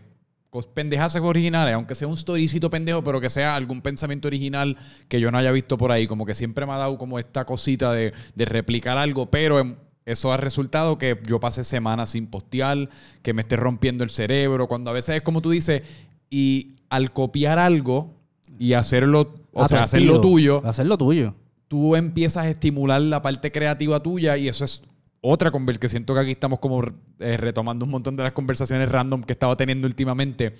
cos- 0.56 0.68
pendejas 0.72 1.14
originales, 1.16 1.74
aunque 1.74 1.94
sea 1.94 2.08
un 2.08 2.16
storycito 2.16 2.70
pendejo, 2.70 3.02
pero 3.04 3.20
que 3.20 3.28
sea 3.28 3.56
algún 3.56 3.82
pensamiento 3.82 4.28
original 4.28 4.76
que 5.08 5.20
yo 5.20 5.30
no 5.30 5.38
haya 5.38 5.52
visto 5.52 5.76
por 5.78 5.92
ahí. 5.92 6.06
Como 6.06 6.24
que 6.26 6.34
siempre 6.34 6.64
me 6.66 6.72
ha 6.72 6.76
dado 6.78 6.98
como 6.98 7.18
esta 7.18 7.44
cosita 7.44 7.92
de, 7.92 8.12
de 8.34 8.44
replicar 8.44 8.98
algo, 8.98 9.30
pero 9.30 9.60
en- 9.60 9.76
eso 10.04 10.32
ha 10.32 10.36
resultado 10.36 10.98
que 10.98 11.20
yo 11.26 11.40
pase 11.40 11.64
semanas 11.64 12.10
sin 12.10 12.28
postear, 12.28 12.88
que 13.22 13.32
me 13.34 13.42
esté 13.42 13.56
rompiendo 13.56 14.04
el 14.04 14.10
cerebro, 14.10 14.68
cuando 14.68 14.90
a 14.90 14.94
veces 14.94 15.16
es 15.16 15.22
como 15.22 15.42
tú 15.42 15.50
dices, 15.50 15.82
y 16.30 16.76
al 16.90 17.12
copiar 17.12 17.58
algo 17.58 18.14
y 18.58 18.74
hacerlo, 18.74 19.34
o 19.52 19.66
sea, 19.66 19.82
hacerlo 19.82 20.20
tuyo, 20.20 20.62
Hacerlo 20.64 20.96
tuyo. 20.96 21.34
tú 21.68 21.96
empiezas 21.96 22.44
a 22.44 22.48
estimular 22.48 23.02
la 23.02 23.20
parte 23.20 23.50
creativa 23.50 24.00
tuya 24.00 24.36
y 24.36 24.46
eso 24.46 24.64
es 24.64 24.82
otra 25.28 25.50
conversación 25.50 25.80
que 25.80 25.88
siento 25.88 26.14
que 26.14 26.20
aquí 26.20 26.30
estamos 26.32 26.58
como 26.58 26.82
eh, 27.18 27.36
retomando 27.36 27.84
un 27.84 27.90
montón 27.90 28.16
de 28.16 28.22
las 28.22 28.32
conversaciones 28.32 28.88
random 28.90 29.22
que 29.22 29.32
estaba 29.32 29.56
teniendo 29.56 29.86
últimamente 29.86 30.54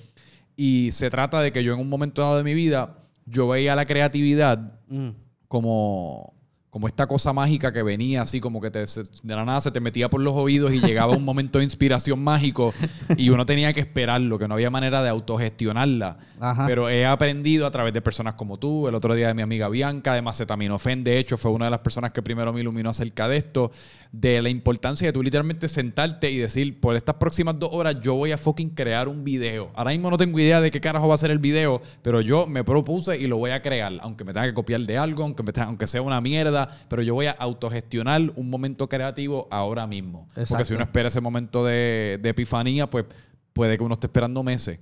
y 0.56 0.90
se 0.92 1.10
trata 1.10 1.40
de 1.40 1.52
que 1.52 1.62
yo 1.62 1.74
en 1.74 1.80
un 1.80 1.88
momento 1.88 2.22
dado 2.22 2.38
de 2.38 2.44
mi 2.44 2.54
vida 2.54 2.98
yo 3.26 3.48
veía 3.48 3.74
la 3.76 3.86
creatividad 3.86 4.72
Mm. 4.88 5.08
como, 5.48 6.35
como 6.76 6.88
esta 6.88 7.06
cosa 7.06 7.32
mágica 7.32 7.72
que 7.72 7.82
venía 7.82 8.20
así, 8.20 8.38
como 8.38 8.60
que 8.60 8.70
te- 8.70 8.86
se- 8.86 9.04
de 9.22 9.34
la 9.34 9.46
nada 9.46 9.62
se 9.62 9.70
te 9.70 9.80
metía 9.80 10.10
por 10.10 10.20
los 10.20 10.34
oídos 10.34 10.74
y 10.74 10.80
llegaba 10.80 11.16
un 11.16 11.24
momento 11.24 11.56
de 11.56 11.64
inspiración 11.64 12.22
mágico 12.22 12.74
y 13.16 13.30
uno 13.30 13.46
tenía 13.46 13.72
que 13.72 13.80
esperarlo, 13.80 14.38
que 14.38 14.46
no 14.46 14.52
había 14.52 14.68
manera 14.68 15.02
de 15.02 15.08
autogestionarla. 15.08 16.18
Ajá. 16.38 16.66
Pero 16.66 16.90
he 16.90 17.06
aprendido 17.06 17.66
a 17.66 17.70
través 17.70 17.94
de 17.94 18.02
personas 18.02 18.34
como 18.34 18.58
tú, 18.58 18.88
el 18.88 18.94
otro 18.94 19.14
día 19.14 19.28
de 19.28 19.32
mi 19.34 19.40
amiga 19.40 19.70
Bianca, 19.70 20.12
de 20.12 20.20
Macetaminofen, 20.20 21.02
de 21.02 21.18
hecho, 21.18 21.38
fue 21.38 21.50
una 21.50 21.64
de 21.64 21.70
las 21.70 21.80
personas 21.80 22.12
que 22.12 22.20
primero 22.20 22.52
me 22.52 22.60
iluminó 22.60 22.90
acerca 22.90 23.26
de 23.26 23.38
esto, 23.38 23.70
de 24.12 24.40
la 24.42 24.48
importancia 24.50 25.06
de 25.06 25.12
tú 25.12 25.22
literalmente 25.22 25.68
sentarte 25.68 26.30
y 26.30 26.36
decir, 26.36 26.78
por 26.80 26.94
estas 26.96 27.14
próximas 27.16 27.58
dos 27.58 27.70
horas 27.72 28.00
yo 28.02 28.14
voy 28.14 28.32
a 28.32 28.38
fucking 28.38 28.70
crear 28.70 29.08
un 29.08 29.24
video. 29.24 29.70
Ahora 29.74 29.92
mismo 29.92 30.10
no 30.10 30.16
tengo 30.18 30.38
idea 30.38 30.60
de 30.60 30.70
qué 30.70 30.80
carajo 30.80 31.08
va 31.08 31.14
a 31.14 31.18
ser 31.18 31.30
el 31.30 31.38
video, 31.38 31.80
pero 32.02 32.20
yo 32.20 32.46
me 32.46 32.64
propuse 32.64 33.18
y 33.18 33.26
lo 33.26 33.38
voy 33.38 33.50
a 33.52 33.62
crear, 33.62 33.94
aunque 34.02 34.24
me 34.24 34.32
tenga 34.34 34.46
que 34.46 34.54
copiar 34.54 34.82
de 34.82 34.98
algo, 34.98 35.22
aunque, 35.22 35.42
me 35.42 35.52
tenga- 35.52 35.68
aunque 35.68 35.86
sea 35.86 36.02
una 36.02 36.20
mierda, 36.20 36.65
pero 36.88 37.02
yo 37.02 37.14
voy 37.14 37.26
a 37.26 37.32
autogestionar 37.32 38.22
un 38.36 38.50
momento 38.50 38.88
creativo 38.88 39.46
ahora 39.50 39.86
mismo. 39.86 40.26
Porque 40.48 40.64
si 40.64 40.72
uno 40.74 40.82
espera 40.84 41.08
ese 41.08 41.20
momento 41.20 41.64
de, 41.64 42.18
de 42.22 42.28
epifanía, 42.28 42.88
pues 42.88 43.04
puede 43.52 43.76
que 43.78 43.84
uno 43.84 43.94
esté 43.94 44.06
esperando 44.06 44.42
meses. 44.42 44.78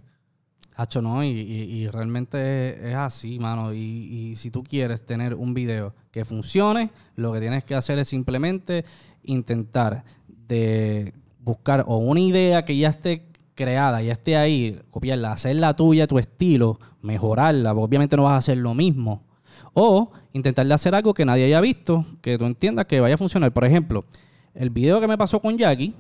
Hacho, 0.77 1.01
no, 1.01 1.23
y, 1.23 1.29
y- 1.29 1.63
y 1.83 1.89
realmente 1.89 2.91
es, 2.91 2.97
así, 2.97 3.39
mano. 3.39 3.73
Y, 3.73 3.79
y 3.79 4.37
si 4.37 4.51
tú 4.51 4.65
quieres 4.65 5.07
tener 5.07 5.35
un 5.35 5.55
video 5.55 5.95
que 6.11 6.25
funcione, 6.25 6.91
lo 7.15 7.33
que 7.33 7.41
tienes 7.41 7.63
que 7.65 7.77
hacer 7.77 7.99
es 8.01 8.09
simplemente 8.09 8.85
intentar 9.23 10.03
de 10.27 11.15
buscar 11.41 11.85
o 11.87 11.99
una 11.99 12.21
idea 12.21 12.65
que 12.65 12.77
ya 12.77 12.89
esté 12.89 13.27
creada, 13.55 14.03
ya 14.03 14.13
esté 14.13 14.37
ahí, 14.37 14.81
copiarla, 14.91 15.31
hacerla 15.31 15.77
tuya, 15.77 16.09
tu 16.09 16.19
estilo, 16.19 16.81
mejorarla, 17.03 17.73
obviamente 17.73 18.17
no 18.17 18.25
vas 18.25 18.33
a 18.33 18.37
hacer 18.39 18.59
lo 18.59 18.75
mismo. 18.75 19.23
O 19.75 20.13
intentar 20.33 20.67
de 20.67 20.75
hacer 20.75 20.95
algo 20.95 21.15
que 21.15 21.25
nadie 21.25 21.45
haya 21.45 21.61
visto, 21.61 22.07
que 22.23 22.39
tú 22.39 22.47
entiendas 22.47 22.87
que 22.87 23.01
vaya 23.01 23.17
a 23.17 23.19
funcionar. 23.19 23.53
Por 23.53 23.65
ejemplo, 23.65 24.01
el 24.55 24.71
video 24.71 25.01
que 25.01 25.09
me 25.09 25.19
pasó 25.19 25.41
con 25.41 25.59
Jackie, 25.59 25.95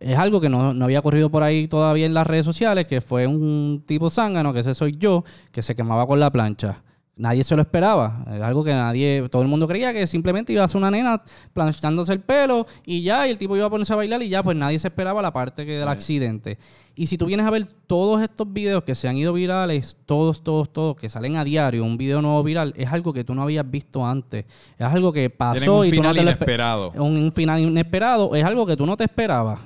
es 0.00 0.18
algo 0.18 0.40
que 0.40 0.48
no, 0.48 0.74
no 0.74 0.84
había 0.84 1.02
corrido 1.02 1.30
por 1.30 1.42
ahí 1.42 1.68
todavía 1.68 2.06
en 2.06 2.14
las 2.14 2.26
redes 2.26 2.44
sociales, 2.44 2.86
que 2.86 3.00
fue 3.00 3.26
un 3.26 3.84
tipo 3.86 4.10
zángano, 4.10 4.52
que 4.52 4.60
ese 4.60 4.74
soy 4.74 4.96
yo, 4.98 5.24
que 5.52 5.62
se 5.62 5.74
quemaba 5.76 6.06
con 6.06 6.18
la 6.18 6.30
plancha. 6.30 6.82
Nadie 7.16 7.44
se 7.44 7.54
lo 7.54 7.62
esperaba. 7.62 8.24
Es 8.34 8.42
algo 8.42 8.64
que 8.64 8.72
nadie, 8.72 9.28
todo 9.30 9.42
el 9.42 9.48
mundo 9.48 9.68
creía 9.68 9.92
que 9.92 10.06
simplemente 10.06 10.52
iba 10.52 10.64
a 10.64 10.68
ser 10.68 10.78
una 10.78 10.90
nena 10.90 11.22
planchándose 11.52 12.12
el 12.12 12.20
pelo 12.20 12.66
y 12.84 13.02
ya, 13.02 13.28
y 13.28 13.30
el 13.30 13.38
tipo 13.38 13.56
iba 13.56 13.66
a 13.66 13.70
ponerse 13.70 13.92
a 13.92 13.96
bailar 13.96 14.20
y 14.22 14.28
ya, 14.28 14.42
pues 14.42 14.56
nadie 14.56 14.78
se 14.80 14.88
esperaba 14.88 15.22
la 15.22 15.32
parte 15.32 15.64
que 15.64 15.78
del 15.78 15.88
accidente. 15.88 16.58
Y 16.96 17.06
si 17.06 17.16
tú 17.16 17.26
vienes 17.26 17.46
a 17.46 17.50
ver 17.50 17.66
todos 17.86 18.20
estos 18.20 18.52
videos 18.52 18.82
que 18.82 18.96
se 18.96 19.08
han 19.08 19.16
ido 19.16 19.32
virales, 19.32 19.96
todos, 20.06 20.42
todos, 20.42 20.72
todos, 20.72 20.96
que 20.96 21.08
salen 21.08 21.36
a 21.36 21.44
diario, 21.44 21.84
un 21.84 21.96
video 21.96 22.20
nuevo 22.20 22.42
viral, 22.42 22.74
es 22.76 22.92
algo 22.92 23.12
que 23.12 23.22
tú 23.22 23.34
no 23.34 23.42
habías 23.42 23.68
visto 23.68 24.04
antes. 24.04 24.44
Es 24.76 24.86
algo 24.86 25.12
que 25.12 25.28
Tienen 25.30 25.36
pasó 25.36 25.80
un 25.80 25.86
y 25.86 25.90
tú 25.90 25.96
no 25.96 26.02
final 26.02 26.16
te 26.16 26.22
inesperado. 26.22 26.92
un, 26.96 27.16
un 27.16 27.32
final 27.32 27.60
inesperado, 27.60 28.34
es 28.34 28.44
algo 28.44 28.66
que 28.66 28.76
tú 28.76 28.86
no 28.86 28.96
te 28.96 29.04
esperabas. 29.04 29.60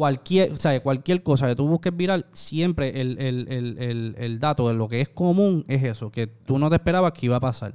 Cualquier, 0.00 0.50
o 0.52 0.56
sea, 0.56 0.80
cualquier 0.82 1.22
cosa 1.22 1.46
que 1.46 1.54
tú 1.54 1.68
busques 1.68 1.94
viral, 1.94 2.24
siempre 2.32 3.02
el, 3.02 3.20
el- 3.20 3.46
el- 3.78 4.14
el- 4.16 4.38
dato 4.40 4.66
de 4.66 4.72
lo 4.72 4.88
que 4.88 5.02
es 5.02 5.10
común 5.10 5.62
es 5.68 5.84
eso, 5.84 6.10
que 6.10 6.26
tú 6.26 6.58
no 6.58 6.70
te 6.70 6.76
esperabas 6.76 7.12
que 7.12 7.26
iba 7.26 7.36
a 7.36 7.40
pasar. 7.40 7.74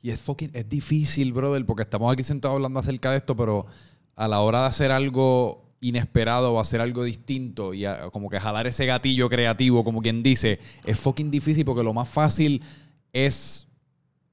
Y 0.00 0.10
es 0.10 0.22
fucking, 0.22 0.52
es 0.54 0.66
difícil, 0.70 1.34
brother, 1.34 1.66
porque 1.66 1.82
estamos 1.82 2.10
aquí 2.10 2.24
sentados 2.24 2.54
hablando 2.54 2.80
acerca 2.80 3.10
de 3.10 3.18
esto, 3.18 3.36
pero 3.36 3.66
a 4.14 4.26
la 4.26 4.40
hora 4.40 4.62
de 4.62 4.66
hacer 4.68 4.90
algo 4.90 5.66
inesperado 5.82 6.54
o 6.54 6.60
hacer 6.60 6.80
algo 6.80 7.04
distinto 7.04 7.74
y 7.74 7.84
como 8.10 8.30
que 8.30 8.40
jalar 8.40 8.66
ese 8.66 8.86
gatillo 8.86 9.28
creativo, 9.28 9.84
como 9.84 10.00
quien 10.00 10.22
dice, 10.22 10.58
es 10.86 10.98
fucking 10.98 11.30
difícil 11.30 11.66
porque 11.66 11.82
lo 11.82 11.92
más 11.92 12.08
fácil 12.08 12.62
es 13.12 13.65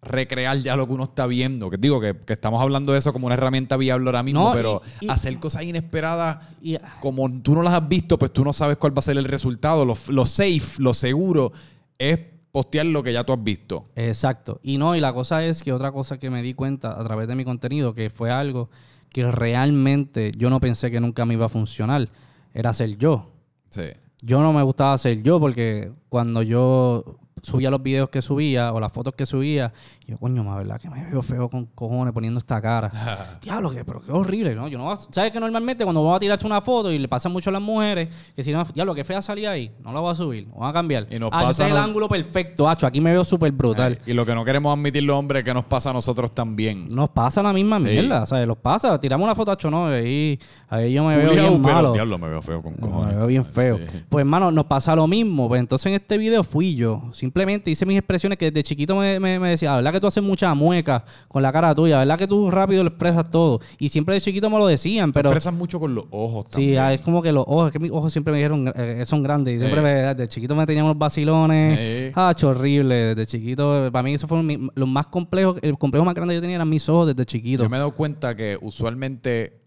recrear 0.06 0.58
ya 0.60 0.76
lo 0.76 0.86
que 0.88 0.94
uno 0.94 1.04
está 1.06 1.26
viendo. 1.28 1.70
Que 1.70 1.78
digo 1.78 2.00
que, 2.02 2.16
que 2.26 2.34
estamos 2.34 2.62
hablando 2.62 2.94
de 2.94 3.00
eso 3.00 3.14
como 3.14 3.26
una 3.28 3.36
herramienta 3.36 3.78
viable 3.78 4.08
ahora 4.08 4.24
mismo, 4.24 4.44
No, 4.46 4.52
y- 4.52 4.56
pero 4.56 4.82
y- 5.02 5.10
hacer 5.10 5.40
cosas 5.40 5.64
inesperadas 5.64 6.38
Y 6.62 6.78
como 7.02 7.30
tú 7.42 7.56
no 7.56 7.62
las 7.64 7.74
has 7.74 7.88
visto, 7.88 8.18
pues 8.18 8.32
tú 8.32 8.44
no 8.44 8.54
sabes 8.54 8.78
cuál 8.78 8.96
va 8.96 9.00
a 9.00 9.04
ser 9.04 9.18
el 9.18 9.26
resultado. 9.26 9.86
Lo, 9.86 9.96
lo 10.10 10.26
safe, 10.26 10.62
lo 10.80 10.94
seguro 10.94 11.52
es 11.98 12.20
postear 12.52 12.86
lo 12.86 13.02
que 13.02 13.12
ya 13.14 13.24
tú 13.24 13.34
has 13.34 13.44
visto. 13.44 13.86
Exacto. 13.96 14.60
Y 14.64 14.78
no, 14.78 14.96
y 14.96 15.00
la 15.02 15.12
cosa 15.14 15.44
es 15.44 15.64
que 15.64 15.74
otra 15.74 15.92
cosa 15.92 16.20
que 16.20 16.30
me 16.30 16.42
di 16.44 16.54
cuenta 16.54 17.00
a 17.00 17.04
través 17.04 17.28
de 17.28 17.36
mi 17.36 17.44
contenido, 17.44 17.94
que 17.96 18.10
fue 18.10 18.30
algo 18.32 18.70
que 19.10 19.30
realmente 19.32 20.32
yo 20.38 20.50
no 20.50 20.60
pensé 20.60 20.90
que 20.92 21.00
nunca 21.00 21.26
me 21.26 21.34
iba 21.36 21.46
a 21.46 21.50
funcionar, 21.50 22.10
era 22.54 22.74
ser 22.74 22.98
yo. 22.98 23.32
Sí. 23.70 23.84
Yo 24.22 24.42
no 24.42 24.54
me 24.54 24.64
gustaba 24.64 24.98
ser 24.98 25.22
yo 25.24 25.40
porque 25.40 25.92
cuando 26.10 26.42
yo 26.44 27.18
subía 27.44 27.70
los 27.70 27.84
videos 27.84 28.10
que 28.10 28.22
subía 28.22 28.74
o 28.74 28.80
las 28.80 28.92
fotos 28.92 29.14
que 29.16 29.26
subía, 29.28 29.72
yo, 30.08 30.18
coño, 30.18 30.44
más 30.44 30.58
verdad 30.58 30.80
que 30.82 30.90
me 30.90 31.04
veo 31.10 31.22
feo 31.22 31.50
con 31.50 31.66
cojones 31.68 32.14
poniendo 32.14 32.40
esta 32.40 32.60
cara. 32.62 32.90
Diablo, 33.42 33.70
que, 33.70 33.86
pero 33.86 34.02
qué 34.02 34.12
horrible, 34.12 34.56
¿no? 34.56 34.68
Yo 34.68 34.78
no 34.78 34.96
¿Sabes 34.96 35.32
que 35.32 35.40
normalmente 35.40 35.84
cuando 35.84 36.02
vamos 36.04 36.18
a 36.18 36.20
tirarse 36.20 36.46
una 36.48 36.62
foto 36.62 36.92
y 36.92 36.98
le 36.98 37.08
pasa 37.08 37.30
mucho 37.30 37.50
a 37.50 37.54
las 37.54 37.62
mujeres, 37.62 38.10
que 38.36 38.44
si 38.44 38.52
no, 38.52 38.64
diablo, 38.74 38.96
que 38.96 39.04
fea 39.04 39.22
salía 39.22 39.52
ahí, 39.52 39.72
no 39.84 39.94
la 39.94 40.00
voy 40.00 40.12
a 40.12 40.16
subir, 40.16 40.48
voy 40.48 40.68
a 40.68 40.74
cambiar. 40.74 41.06
Y 41.12 41.20
nos 41.20 41.30
ah, 41.32 41.40
pasa 41.40 41.52
este 41.52 41.64
es 41.64 41.70
el 41.70 41.76
nos- 41.76 41.86
ángulo 41.86 42.10
perfecto, 42.10 42.68
hacho, 42.70 42.88
aquí 42.88 43.00
me 43.02 43.12
veo 43.12 43.24
súper 43.24 43.52
brutal. 43.52 44.00
Y 44.06 44.14
lo 44.14 44.26
que 44.26 44.34
no 44.34 44.44
queremos 44.44 44.74
admitir 44.74 45.04
los 45.04 45.16
hombres 45.18 45.40
es 45.42 45.46
que 45.46 45.54
nos 45.54 45.66
pasa 45.66 45.90
a 45.90 45.94
nosotros 45.94 46.32
también. 46.32 46.88
Nos 46.88 47.10
pasa 47.10 47.44
la 47.44 47.54
misma 47.54 47.78
Sí. 47.78 47.84
mierda, 47.86 48.26
¿sabes? 48.26 48.48
Los 48.48 48.58
pasa, 48.58 49.00
tiramos 49.00 49.26
una 49.26 49.36
foto, 49.36 49.52
hacho, 49.52 49.70
no, 49.70 49.88
ahí, 49.88 50.40
ahí 50.70 50.94
yo 50.94 51.04
me 51.04 51.18
veo 51.18 51.32
bien 51.32 51.62
pero 51.62 51.74
malo. 51.76 51.94
diablo, 51.94 52.18
me 52.18 52.30
veo 52.30 52.42
feo 52.42 52.62
con 52.62 52.74
Me 52.74 52.80
cojones. 52.80 53.16
veo 53.16 53.28
bien 53.28 53.44
feo. 53.46 53.78
Sí. 53.86 54.00
Pues, 54.08 54.22
hermano, 54.24 54.52
nos 54.52 54.66
pasa 54.66 54.96
lo 54.96 55.08
mismo. 55.08 55.48
Pues 55.48 55.60
entonces 55.60 55.88
en 55.88 55.94
este 55.94 56.18
video 56.18 56.44
fui 56.44 56.76
yo. 56.76 57.04
Simplemente 57.34 57.72
hice 57.72 57.84
mis 57.88 57.98
expresiones 57.98 58.38
que 58.38 58.52
desde 58.52 58.62
chiquito 58.62 58.96
me, 58.96 59.20
me, 59.20 59.40
me 59.40 59.50
decía, 59.50 59.74
"Ah, 59.74 59.78
¿verdad 59.78 59.92
que 59.94 60.00
tú 60.00 60.06
haces 60.06 60.22
mucha 60.22 60.54
mueca 60.54 61.04
con 61.28 61.42
la 61.42 61.52
cara 61.52 61.74
tuya? 61.74 61.98
¿Verdad 61.98 62.16
que 62.20 62.28
tú 62.28 62.52
rápido 62.52 62.84
lo 62.84 62.90
expresas 62.90 63.32
todo? 63.32 63.60
Y 63.80 63.90
siempre 63.90 64.14
de 64.14 64.22
chiquito 64.22 64.52
me 64.52 64.60
lo 64.60 64.68
decían, 64.68 65.12
pero... 65.12 65.30
Expresan 65.30 65.58
mucho 65.58 65.80
con 65.80 65.96
los 65.96 66.06
ojos 66.12 66.46
Sí, 66.50 66.52
también. 66.52 66.78
ah, 66.80 66.94
es 66.94 67.02
como 67.02 67.24
que 67.24 67.32
los 67.32 67.44
ojos, 67.48 67.68
es 67.68 67.74
que 67.74 67.80
mis 67.80 67.90
ojos 67.92 68.12
siempre 68.14 68.32
me 68.34 68.38
dijeron, 68.38 68.72
eh, 68.76 69.04
son 69.08 69.24
grandes. 69.24 69.56
Y 69.56 69.60
siempre 69.62 69.80
Sí. 69.80 69.84
me, 69.84 69.90
desde 70.14 70.28
chiquito 70.28 70.56
me 70.56 70.64
tenían 70.68 70.86
unos 70.86 70.98
vacilones. 71.00 71.80
Sí. 71.80 72.12
Ah, 72.16 72.36
horrible. 72.44 73.16
Desde 73.16 73.26
chiquito, 73.26 73.90
para 73.92 74.04
mí 74.04 74.14
eso 74.14 74.28
fue 74.28 74.44
mi- 74.44 74.70
lo 74.76 74.86
más 74.86 75.08
complejo. 75.08 75.56
El 75.64 75.76
complejo 75.80 76.06
más 76.06 76.14
grande 76.14 76.34
que 76.34 76.36
yo 76.36 76.42
tenía 76.42 76.58
eran 76.58 76.70
mis 76.70 76.88
ojos 76.88 77.08
desde 77.08 77.26
chiquito. 77.26 77.64
Yo 77.64 77.70
me 77.70 77.78
he 77.78 77.80
dado 77.80 77.96
cuenta 77.96 78.36
que 78.36 78.60
usualmente 78.62 79.63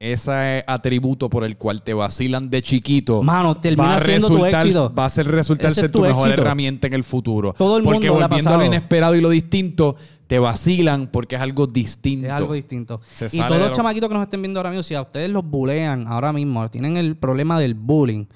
ese 0.00 0.62
atributo 0.66 1.28
por 1.28 1.42
el 1.44 1.56
cual 1.56 1.82
te 1.82 1.92
vacilan 1.92 2.48
de 2.50 2.62
chiquito 2.62 3.22
Mano, 3.22 3.56
termina 3.56 3.88
va 3.88 3.96
a 3.96 4.00
siendo 4.00 4.28
tu 4.28 4.34
resultar, 4.36 4.66
éxito. 4.66 4.94
va 4.96 5.04
a 5.06 5.08
ser 5.10 5.26
resultar 5.26 5.66
Ese 5.66 5.74
ser 5.74 5.84
es 5.86 5.92
tu 5.92 5.98
tu 5.98 6.04
mejor 6.04 6.28
éxito. 6.28 6.42
herramienta 6.42 6.86
en 6.86 6.92
el 6.94 7.02
futuro. 7.04 7.52
Todo 7.58 7.78
el 7.78 7.82
porque 7.84 8.08
mundo 8.08 8.18
le 8.20 8.24
ha 8.24 8.28
volviendo 8.28 8.50
a 8.50 8.52
lo 8.52 8.58
pasado. 8.58 8.74
inesperado 8.76 9.14
y 9.16 9.20
lo 9.20 9.30
distinto, 9.30 9.96
te 10.28 10.38
vacilan 10.38 11.08
porque 11.08 11.34
es 11.34 11.40
algo 11.40 11.66
distinto. 11.66 12.26
Es 12.26 12.32
algo 12.32 12.52
distinto. 12.54 13.00
Se 13.12 13.26
y 13.26 13.28
sale 13.30 13.42
todos 13.48 13.52
de 13.54 13.58
los 13.60 13.68
lo- 13.70 13.74
chamaquitos 13.74 14.08
que 14.08 14.14
nos 14.14 14.22
estén 14.22 14.40
viendo 14.42 14.60
ahora 14.60 14.70
mismo, 14.70 14.82
si 14.84 14.94
a 14.94 15.00
ustedes 15.00 15.30
los 15.30 15.44
bulean 15.44 16.06
ahora 16.06 16.32
mismo, 16.32 16.68
tienen 16.68 16.96
el 16.96 17.16
problema 17.16 17.58
del 17.58 17.74
bullying, 17.74 18.26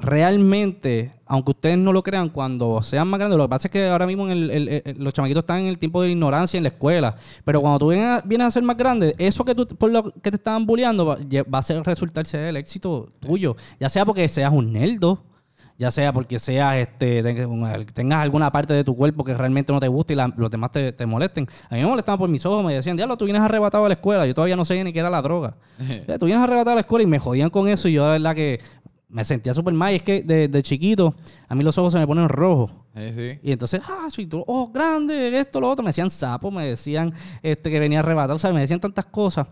realmente, 0.00 1.12
aunque 1.26 1.50
ustedes 1.52 1.78
no 1.78 1.92
lo 1.92 2.02
crean, 2.02 2.28
cuando 2.28 2.82
sean 2.82 3.08
más 3.08 3.18
grandes, 3.18 3.36
lo 3.38 3.44
que 3.44 3.48
pasa 3.50 3.68
es 3.68 3.72
que 3.72 3.88
ahora 3.88 4.06
mismo 4.06 4.26
en 4.26 4.32
el- 4.32 4.50
el- 4.50 4.68
el- 4.84 4.96
los 4.98 5.12
chamaquitos 5.12 5.42
están 5.42 5.60
en 5.60 5.66
el 5.66 5.78
tiempo 5.78 6.02
de 6.02 6.10
ignorancia 6.10 6.56
en 6.58 6.64
la 6.64 6.68
escuela, 6.70 7.16
pero 7.44 7.60
cuando 7.60 7.78
tú 7.78 7.88
vienes 7.88 8.06
a, 8.06 8.20
vienes 8.24 8.46
a 8.46 8.50
ser 8.50 8.62
más 8.62 8.76
grande, 8.76 9.14
eso 9.18 9.44
que 9.44 9.54
tú, 9.54 9.66
por 9.66 9.90
lo 9.90 10.12
que 10.12 10.30
te 10.30 10.36
estaban 10.36 10.66
bulleando, 10.66 11.06
va, 11.06 11.18
a 11.58 11.62
ser 11.62 11.82
resultar 11.84 12.26
ser 12.26 12.40
el 12.46 12.56
éxito 12.56 13.08
tuyo, 13.20 13.56
ya 13.78 13.88
sea 13.88 14.04
porque 14.04 14.26
seas 14.28 14.52
un 14.52 14.72
nerdo, 14.72 15.24
ya 15.78 15.90
sea 15.90 16.12
porque 16.12 16.38
seas 16.38 16.76
este 16.76 17.22
tengas 17.22 17.46
un- 17.46 17.86
tengas 17.94 18.18
alguna 18.20 18.52
parte 18.52 18.74
de 18.74 18.84
tu 18.84 18.94
cuerpo 18.94 19.24
que 19.24 19.32
realmente 19.32 19.72
no 19.72 19.80
te 19.80 19.88
guste 19.88 20.12
y 20.12 20.16
la- 20.16 20.30
los 20.36 20.50
demás 20.50 20.72
te, 20.72 20.92
te 20.92 21.06
molesten. 21.06 21.46
A 21.70 21.74
mí 21.74 21.80
me 21.80 21.86
molestaban 21.86 22.18
por 22.18 22.28
mis 22.28 22.44
ojos, 22.44 22.62
me 22.62 22.74
decían, 22.74 22.98
diablo, 22.98 23.16
tú 23.16 23.24
vienes 23.24 23.40
arrebatado 23.40 23.86
a 23.86 23.88
la 23.88 23.94
escuela. 23.94 24.26
Yo 24.26 24.34
todavía 24.34 24.56
no 24.56 24.66
sabía 24.66 24.84
ni 24.84 24.92
qué 24.92 24.98
era 24.98 25.08
la 25.08 25.22
droga. 25.22 25.54
Ya, 26.06 26.18
tú 26.18 26.26
vienes 26.26 26.44
arrebatado 26.44 26.72
a 26.72 26.74
la 26.74 26.80
escuela 26.82 27.04
y 27.04 27.06
me 27.06 27.18
jodían 27.18 27.48
con 27.48 27.66
eso 27.66 27.88
y 27.88 27.94
yo 27.94 28.04
la 28.04 28.10
verdad 28.10 28.34
que 28.34 28.60
me 29.10 29.24
sentía 29.24 29.52
súper 29.54 29.74
mal. 29.74 29.92
Y 29.92 29.96
es 29.96 30.02
que 30.02 30.22
de, 30.22 30.48
de 30.48 30.62
chiquito 30.62 31.14
a 31.48 31.54
mí 31.54 31.62
los 31.64 31.76
ojos 31.78 31.92
se 31.92 31.98
me 31.98 32.06
ponen 32.06 32.28
rojos. 32.28 32.72
Sí, 32.96 33.08
sí. 33.14 33.38
Y 33.42 33.52
entonces, 33.52 33.82
ah, 33.88 34.08
soy 34.10 34.26
tú, 34.26 34.42
oh, 34.46 34.68
grande, 34.72 35.38
esto, 35.38 35.60
lo 35.60 35.68
otro. 35.70 35.82
Me 35.82 35.90
decían 35.90 36.10
sapo, 36.10 36.50
me 36.50 36.64
decían 36.66 37.12
este, 37.42 37.70
que 37.70 37.78
venía 37.80 38.00
arrebatado, 38.00 38.34
o 38.34 38.38
sea, 38.38 38.52
me 38.52 38.60
decían 38.60 38.80
tantas 38.80 39.06
cosas 39.06 39.46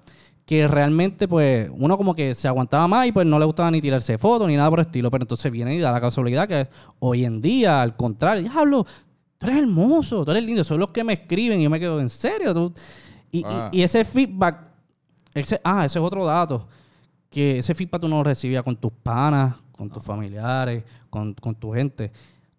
que 0.44 0.66
realmente, 0.66 1.28
pues, 1.28 1.70
uno 1.74 1.96
como 1.98 2.14
que 2.14 2.34
se 2.34 2.48
aguantaba 2.48 2.88
más 2.88 3.06
y 3.06 3.12
pues 3.12 3.26
no 3.26 3.38
le 3.38 3.44
gustaba 3.44 3.70
ni 3.70 3.82
tirarse 3.82 4.16
fotos 4.16 4.48
ni 4.48 4.56
nada 4.56 4.70
por 4.70 4.78
el 4.80 4.86
estilo. 4.86 5.10
Pero 5.10 5.24
entonces 5.24 5.52
viene 5.52 5.74
y 5.74 5.78
da 5.78 5.92
la 5.92 6.00
casualidad 6.00 6.48
que 6.48 6.66
hoy 7.00 7.24
en 7.26 7.40
día, 7.42 7.82
al 7.82 7.94
contrario, 7.96 8.42
diablo, 8.42 8.86
tú 9.36 9.46
eres 9.46 9.58
hermoso, 9.58 10.24
tú 10.24 10.30
eres 10.30 10.42
lindo. 10.44 10.64
Son 10.64 10.80
los 10.80 10.90
que 10.90 11.04
me 11.04 11.12
escriben 11.12 11.60
y 11.60 11.64
yo 11.64 11.70
me 11.70 11.78
quedo, 11.78 12.00
¿en 12.00 12.08
serio? 12.08 12.54
tú? 12.54 12.72
Y, 13.30 13.40
y- 13.40 13.44
Ah. 13.46 13.68
y 13.72 13.82
ese 13.82 14.04
feedback, 14.06 14.58
ese, 15.34 15.60
ah, 15.62 15.84
ese 15.84 15.98
es 15.98 16.04
otro 16.04 16.24
dato 16.24 16.66
que 17.30 17.58
ese 17.58 17.74
feedback 17.74 18.00
tú 18.00 18.08
no 18.08 18.16
lo 18.18 18.24
recibías 18.24 18.62
con 18.62 18.76
tus 18.76 18.92
panas, 18.92 19.54
con 19.72 19.88
tus 19.90 20.02
familiares, 20.02 20.84
con, 21.10 21.34
con 21.34 21.54
tu 21.54 21.72
gente. 21.72 22.10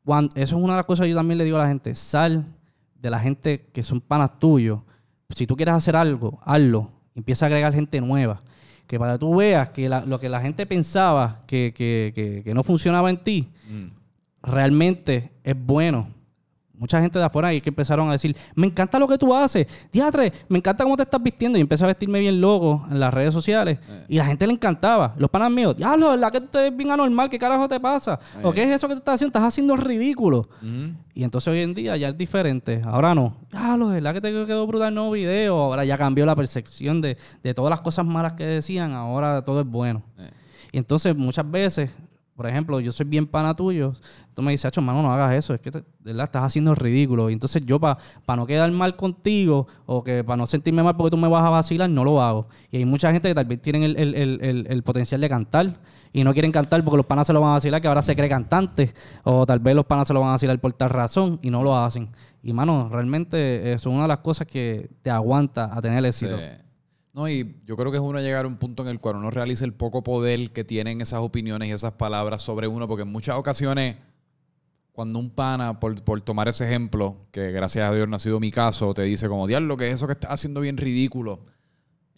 Cuan- 0.06 0.30
eso 0.36 0.58
es 0.58 0.64
una 0.64 0.74
de 0.74 0.78
las 0.78 0.86
cosas 0.86 1.06
que 1.06 1.10
yo 1.12 1.16
también 1.16 1.38
le 1.38 1.44
digo 1.44 1.58
a 1.58 1.64
la 1.64 1.68
gente. 1.68 1.94
Sal 1.96 2.46
de 3.02 3.10
la 3.10 3.20
gente 3.20 3.68
que 3.74 3.84
son 3.84 4.00
panas 4.02 4.40
tuyos. 4.40 4.80
Si 5.30 5.46
tú 5.48 5.56
quieres 5.56 5.76
hacer 5.76 5.96
algo, 5.96 6.40
hazlo. 6.44 6.92
Empieza 7.16 7.46
a 7.46 7.48
agregar 7.48 7.74
gente 7.74 8.00
nueva. 8.02 8.42
Que 8.88 8.98
para 8.98 9.14
que 9.14 9.20
tú 9.20 9.36
veas 9.36 9.70
que 9.70 9.88
la- 9.90 10.06
lo 10.06 10.20
que 10.20 10.30
la 10.30 10.42
gente 10.42 10.66
pensaba 10.66 11.42
que, 11.46 11.74
que- 11.76 12.12
que- 12.16 12.42
que 12.44 12.54
no 12.54 12.64
funcionaba 12.64 13.10
en 13.10 13.24
ti, 13.24 13.50
Mm. 13.70 13.88
realmente 14.44 15.32
es 15.44 15.56
bueno. 15.58 16.08
Mucha 16.80 17.02
gente 17.02 17.20
de 17.20 17.26
afuera 17.26 17.54
y 17.54 17.62
que 17.62 17.70
empezaron 17.70 18.10
a 18.10 18.14
decir, 18.14 18.36
me 18.56 18.66
encanta 18.68 18.98
lo 18.98 19.08
que 19.08 19.18
tú 19.18 19.36
haces, 19.36 19.68
diatre, 19.92 20.32
me 20.48 20.58
encanta 20.58 20.84
cómo 20.84 20.96
te 20.98 21.04
estás 21.04 21.22
vistiendo. 21.22 21.58
Y 21.58 21.62
empecé 21.62 21.84
a 21.84 21.88
vestirme 21.88 22.20
bien 22.20 22.40
loco 22.40 22.88
en 22.90 23.00
las 23.00 23.14
redes 23.14 23.34
sociales. 23.34 23.78
Eh. 23.88 24.06
Y 24.08 24.18
la 24.18 24.26
gente 24.26 24.48
le 24.48 24.54
encantaba. 24.54 25.14
Los 25.18 25.30
panas 25.30 25.52
míos, 25.52 25.76
diablo, 25.76 26.12
¿verdad 26.12 26.32
que 26.32 26.42
tú 26.42 26.48
te 26.48 26.58
ves 26.60 26.76
bien 26.76 26.90
anormal? 26.90 27.30
¿Qué 27.30 27.38
carajo 27.38 27.68
te 27.68 27.80
pasa? 27.80 28.20
¿O 28.42 28.52
qué 28.52 28.64
es 28.64 28.70
eso 28.70 28.88
que 28.88 28.96
tú 28.96 29.00
estás 29.00 29.16
haciendo? 29.16 29.38
Estás 29.38 29.44
haciendo 29.44 29.76
ridículo. 29.76 30.50
Ujú. 30.62 30.94
Y 31.14 31.24
entonces 31.26 31.50
hoy 31.50 31.60
en 31.60 31.74
día 31.74 31.98
ya 31.98 32.10
es 32.10 32.18
diferente. 32.18 32.82
Ahora 32.86 33.14
no. 33.14 33.36
Ya, 33.52 33.76
lo 33.76 33.90
verdad 33.90 34.14
que 34.14 34.22
te 34.22 34.32
quedó 34.32 34.66
brutal 34.66 34.88
el 34.88 34.96
nuevo 34.96 35.12
video. 35.12 35.60
Ahora 35.60 35.84
ya 35.84 35.98
cambió 35.98 36.26
la 36.26 36.36
percepción 36.36 37.02
de, 37.02 37.18
de 37.44 37.54
todas 37.54 37.70
las 37.70 37.82
cosas 37.82 38.06
malas 38.06 38.34
que 38.34 38.46
decían. 38.46 38.94
Ahora 38.94 39.44
todo 39.44 39.60
es 39.60 39.68
bueno. 39.68 40.02
Eh. 40.18 40.32
Y 40.72 40.78
entonces 40.78 41.16
muchas 41.16 41.50
veces, 41.50 41.92
por 42.40 42.48
ejemplo, 42.48 42.80
yo 42.80 42.94
soy 42.94 43.06
bien 43.06 43.28
pana 43.28 43.54
tuyo. 43.54 43.92
Tú 44.34 44.42
me 44.42 44.52
dices, 44.52 44.64
Acho, 44.64 44.80
hermano, 44.80 45.02
no 45.02 45.12
hagas 45.14 45.34
eso. 45.34 45.54
Es 45.54 45.60
que 45.60 45.72
te- 45.72 45.84
verdad 46.06 46.24
estás 46.24 46.42
haciendo 46.46 46.74
ridículo. 46.74 47.30
Y 47.30 47.34
entonces 47.34 47.66
yo, 47.66 47.82
para 47.82 47.98
no 48.38 48.48
quedar 48.48 48.72
mal 48.72 48.96
contigo 48.96 49.68
o 49.86 50.02
que 50.06 50.24
para 50.24 50.38
no 50.38 50.48
sentirme 50.48 50.82
mal 50.82 50.96
porque 50.96 51.12
tú 51.12 51.18
me 51.18 51.28
vas 51.28 51.44
a 51.44 51.50
vacilar, 51.50 51.90
no 51.90 52.06
lo 52.06 52.22
hago. 52.22 52.48
Y 52.72 52.78
hay 52.78 52.86
mucha 52.86 53.12
gente 53.12 53.28
que 53.28 53.36
tal 53.36 53.44
vez 53.44 53.62
tienen 53.62 53.84
el, 53.84 53.98
el- 54.00 54.16
el- 54.16 54.68
el- 54.70 54.84
potencial 54.84 55.20
de 55.20 55.28
cantar 55.28 55.76
y 56.14 56.24
no 56.24 56.32
quieren 56.32 56.54
cantar 56.54 56.82
porque 56.86 56.96
los 56.96 57.06
panas 57.06 57.28
se 57.28 57.34
lo 57.34 57.42
van 57.42 57.50
a 57.50 57.54
vacilar, 57.56 57.82
que 57.82 57.90
ahora 57.90 58.02
se 58.02 58.16
cree 58.16 58.30
cantante. 58.30 58.94
O 59.26 59.46
tal 59.46 59.60
vez 59.60 59.76
los 59.76 59.84
panas 59.84 60.08
se 60.08 60.14
lo 60.14 60.22
van 60.22 60.30
a 60.30 60.32
vacilar 60.32 60.58
por 60.62 60.72
tal 60.72 60.92
razón 60.92 61.40
y 61.42 61.50
no 61.50 61.62
lo 61.62 61.78
hacen. 61.78 62.08
Y, 62.42 62.54
mano, 62.54 62.88
realmente 62.90 63.74
eso 63.74 63.90
es 63.90 63.94
una 63.94 64.04
de 64.04 64.08
las 64.08 64.20
cosas 64.20 64.48
que 64.48 64.90
te 65.02 65.10
aguanta 65.10 65.70
a 65.76 65.82
tener 65.82 66.06
éxito. 66.06 66.38
Sí. 66.38 66.44
No, 67.20 67.28
y 67.28 67.54
yo 67.66 67.76
creo 67.76 67.92
que 67.92 67.98
es 67.98 68.02
uno 68.02 68.22
llegar 68.22 68.46
a 68.46 68.48
un 68.48 68.56
punto 68.56 68.82
en 68.82 68.88
el 68.88 69.02
cual 69.02 69.18
uno 69.18 69.30
realiza 69.30 69.66
el 69.66 69.74
poco 69.74 70.04
poder 70.04 70.52
que 70.52 70.64
tienen 70.64 71.02
esas 71.02 71.20
opiniones 71.20 71.68
y 71.68 71.72
esas 71.74 71.92
palabras 71.92 72.42
sobre 72.42 72.70
uno, 72.70 72.88
porque 72.88 73.02
en 73.02 73.12
muchas 73.12 73.36
ocasiones, 73.36 73.98
cuando 74.94 75.20
un 75.20 75.30
pana, 75.30 75.82
por, 75.82 76.02
por 76.02 76.22
tomar 76.22 76.48
ese 76.48 76.64
ejemplo, 76.64 77.18
que 77.34 77.52
gracias 77.52 77.90
a 77.90 77.94
Dios 77.94 78.08
no 78.08 78.16
ha 78.16 78.20
sido 78.20 78.40
mi 78.40 78.52
caso, 78.52 78.94
te 78.94 79.02
dice 79.02 79.28
como, 79.28 79.48
diablo, 79.48 79.76
que 79.76 79.90
es 79.90 79.96
eso 79.96 80.08
que 80.08 80.14
estás 80.14 80.32
haciendo 80.32 80.62
bien 80.62 80.78
ridículo. 80.78 81.42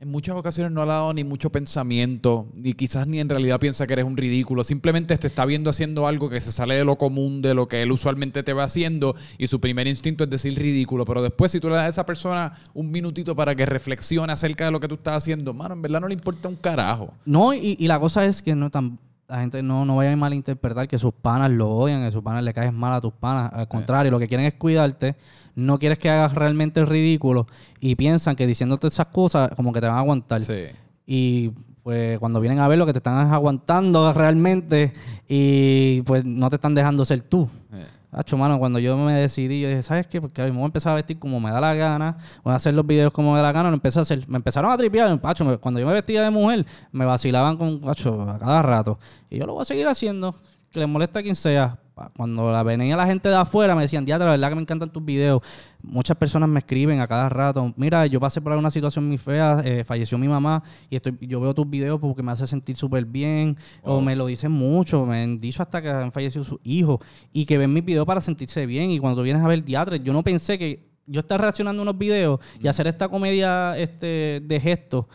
En 0.02 0.10
muchas 0.10 0.36
ocasiones 0.36 0.72
no 0.72 0.82
ha 0.82 0.88
dado 0.88 1.14
ni 1.14 1.24
mucho 1.24 1.52
pensamiento, 1.52 2.48
ni 2.56 2.74
quizás 2.74 3.06
ni 3.06 3.20
en 3.20 3.30
realidad 3.30 3.60
piensa 3.60 3.86
que 3.86 3.94
eres 3.94 4.06
un 4.06 4.18
ridículo. 4.18 4.64
Simplemente 4.64 5.16
te 5.16 5.28
está 5.28 5.46
viendo 5.46 5.70
haciendo 5.70 6.08
algo 6.08 6.28
que 6.28 6.42
se 6.42 6.52
sale 6.52 6.74
de 6.74 6.84
lo 6.84 6.98
común, 6.98 7.44
de 7.44 7.54
lo 7.54 7.68
que 7.68 7.84
él 7.84 7.92
usualmente 7.92 8.42
te 8.42 8.54
va 8.54 8.64
haciendo, 8.64 9.16
y 9.38 9.46
su 9.46 9.62
primer 9.62 9.86
instinto 9.86 10.24
es 10.24 10.30
decir 10.32 10.58
ridículo. 10.58 11.06
Pero 11.06 11.22
después, 11.22 11.52
si 11.52 11.60
tú 11.60 11.70
le 11.70 11.76
das 11.76 11.84
a 11.84 11.90
esa 11.90 12.06
persona 12.08 12.58
un 12.74 12.90
minutito 12.90 13.36
para 13.36 13.54
que 13.54 13.68
reflexione 13.68 14.34
acerca 14.34 14.66
de 14.66 14.72
lo 14.72 14.80
que 14.80 14.88
tú 14.88 14.96
estás 14.96 15.18
haciendo, 15.18 15.54
mano, 15.54 15.76
en 15.76 15.84
verdad 15.84 16.02
no 16.02 16.08
le 16.08 16.16
importa 16.16 16.50
un 16.50 16.56
carajo. 16.56 17.14
No, 17.24 17.54
y, 17.54 17.78
y 17.80 17.86
la 17.86 18.00
cosa 18.00 18.26
es 18.26 18.42
que 18.42 18.56
no 18.56 18.72
tan, 18.72 18.98
la 19.32 19.40
gente 19.40 19.64
no, 19.64 19.86
no 19.86 19.96
vaya 19.96 20.12
a 20.12 20.16
malinterpretar 20.18 20.90
que 20.90 20.98
sus 20.98 21.14
panas 21.14 21.50
lo 21.50 21.70
odian, 21.70 22.04
que 22.04 22.12
sus 22.12 22.22
panas 22.22 22.44
le 22.44 22.54
caes 22.54 22.74
mal 22.74 22.94
a 22.94 23.00
tus 23.00 23.14
panas. 23.14 23.50
Al 23.54 23.66
contrario, 23.66 24.12
lo 24.12 24.20
que 24.20 24.28
quieren 24.28 24.46
es 24.46 24.56
cuidarte. 24.56 25.16
No 25.56 25.80
quieres 25.80 26.00
que 26.00 26.10
hagas 26.10 26.36
realmente 26.36 26.82
el 26.82 26.88
ridículo 26.88 27.48
y 27.80 27.96
piensan 27.96 28.36
que 28.36 28.46
diciéndote 28.46 28.88
esas 28.88 29.08
cosas 29.08 29.52
como 29.56 29.72
que 29.72 29.80
te 29.80 29.88
van 29.88 29.96
a 29.96 30.00
aguantar. 30.00 30.42
Sí. 30.42 30.66
Y 31.06 31.52
pues 31.82 32.20
cuando 32.20 32.42
vienen 32.42 32.60
a 32.60 32.68
ver 32.68 32.78
lo 32.78 32.86
que 32.86 32.92
te 32.92 33.00
están 33.00 33.26
es 33.26 33.32
aguantando 33.32 34.12
realmente 34.12 34.94
y 35.30 36.02
pues 36.02 36.26
no 36.26 36.50
te 36.50 36.58
están 36.58 36.76
dejando 36.76 37.06
ser 37.06 37.22
tú. 37.22 37.50
Eh. 37.72 37.88
Hacho, 38.12 38.38
mano, 38.38 38.60
cuando 38.60 38.78
yo 38.80 38.98
me 38.98 39.14
decidí, 39.14 39.62
yo 39.62 39.70
dije, 39.70 39.84
¿sabes 39.84 40.06
qué? 40.08 40.20
Porque 40.20 40.42
me 40.44 40.52
voy 40.52 40.64
a 40.64 40.66
empezar 40.66 40.92
a 40.92 40.96
vestir 40.96 41.18
como 41.18 41.40
me 41.40 41.50
da 41.50 41.62
la 41.62 41.74
gana, 41.76 42.18
voy 42.44 42.52
a 42.52 42.56
hacer 42.58 42.74
los 42.74 42.86
videos 42.86 43.14
como 43.14 43.32
me 43.32 43.38
da 43.38 43.44
la 43.44 43.52
gana, 43.54 43.70
lo 43.70 43.76
empecé 43.76 44.00
a 44.00 44.02
hacer. 44.02 44.28
Me 44.28 44.36
empezaron 44.36 44.70
a 44.70 44.78
tripear, 44.78 45.20
Pacho, 45.22 45.60
cuando 45.62 45.80
yo 45.80 45.88
me 45.88 45.94
vestía 45.94 46.22
de 46.22 46.30
mujer, 46.30 46.66
me 46.92 47.06
vacilaban 47.06 47.56
con 47.58 47.80
Pacho 47.80 48.22
a 48.30 48.38
cada 48.38 48.62
rato. 48.62 49.00
Y 49.30 49.38
yo 49.38 49.46
lo 49.46 49.54
voy 49.54 49.62
a 49.62 49.66
seguir 49.66 49.88
haciendo, 49.88 50.36
que 50.72 50.80
les 50.80 50.90
moleste 50.90 51.20
a 51.20 51.24
quien 51.24 51.36
sea. 51.36 51.81
Cuando 52.16 52.52
la 52.52 52.64
venía 52.64 52.96
la 52.96 53.06
gente 53.06 53.30
de 53.30 53.36
afuera, 53.36 53.76
me 53.76 53.84
decían, 53.84 54.06
diatra, 54.06 54.26
la 54.26 54.32
verdad 54.32 54.50
que 54.50 54.56
me 54.56 54.62
encantan 54.62 54.92
tus 54.92 55.04
videos. 55.04 55.42
Muchas 55.84 56.18
personas 56.18 56.50
me 56.50 56.60
escriben 56.60 57.00
a 57.00 57.08
cada 57.08 57.30
rato, 57.30 57.74
mira, 57.76 58.06
yo 58.08 58.20
pasé 58.20 58.42
por 58.42 58.54
una 58.54 58.72
situación 58.72 59.08
muy 59.08 59.18
fea, 59.18 59.62
eh, 59.64 59.84
falleció 59.84 60.18
mi 60.18 60.28
mamá 60.28 60.64
y 60.90 60.96
estoy, 60.96 61.18
yo 61.22 61.40
veo 61.42 61.54
tus 61.54 61.70
videos 61.70 62.00
porque 62.00 62.24
me 62.24 62.32
hace 62.32 62.48
sentir 62.48 62.76
súper 62.76 63.06
bien. 63.06 63.58
O 63.84 64.02
me 64.02 64.16
lo 64.16 64.26
dicen 64.26 64.52
mucho, 64.52 65.06
me 65.06 65.24
han 65.24 65.40
dicho 65.40 65.62
hasta 65.62 65.82
que 65.82 65.90
han 65.90 66.12
fallecido 66.12 66.44
sus 66.44 66.60
hijos 66.64 67.00
y 67.32 67.46
que 67.46 67.58
ven 67.58 67.74
mis 67.74 67.84
videos 67.84 68.06
para 68.06 68.22
sentirse 68.22 68.66
bien. 68.66 68.92
Y 68.92 69.00
cuando 69.00 69.20
tú 69.20 69.24
vienes 69.24 69.44
a 69.44 69.48
ver 69.48 69.64
diatres, 69.64 70.02
yo 70.04 70.14
no 70.14 70.24
pensé 70.24 70.58
que 70.58 70.92
yo 71.08 71.20
estar 71.20 71.40
reaccionando 71.42 71.82
a 71.82 71.84
unos 71.84 71.98
videos 71.98 72.40
y 72.62 72.68
hacer 72.68 72.88
esta 72.88 73.10
comedia 73.10 73.78
este, 73.78 74.42
de 74.44 74.60
gestos 74.60 75.06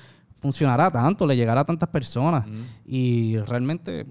funcionará 0.41 0.91
tanto, 0.91 1.27
le 1.27 1.37
llegará 1.37 1.63
a 1.63 1.65
tantas 1.65 1.89
personas. 1.89 2.47
Y 2.85 3.39
realmente 3.39 4.07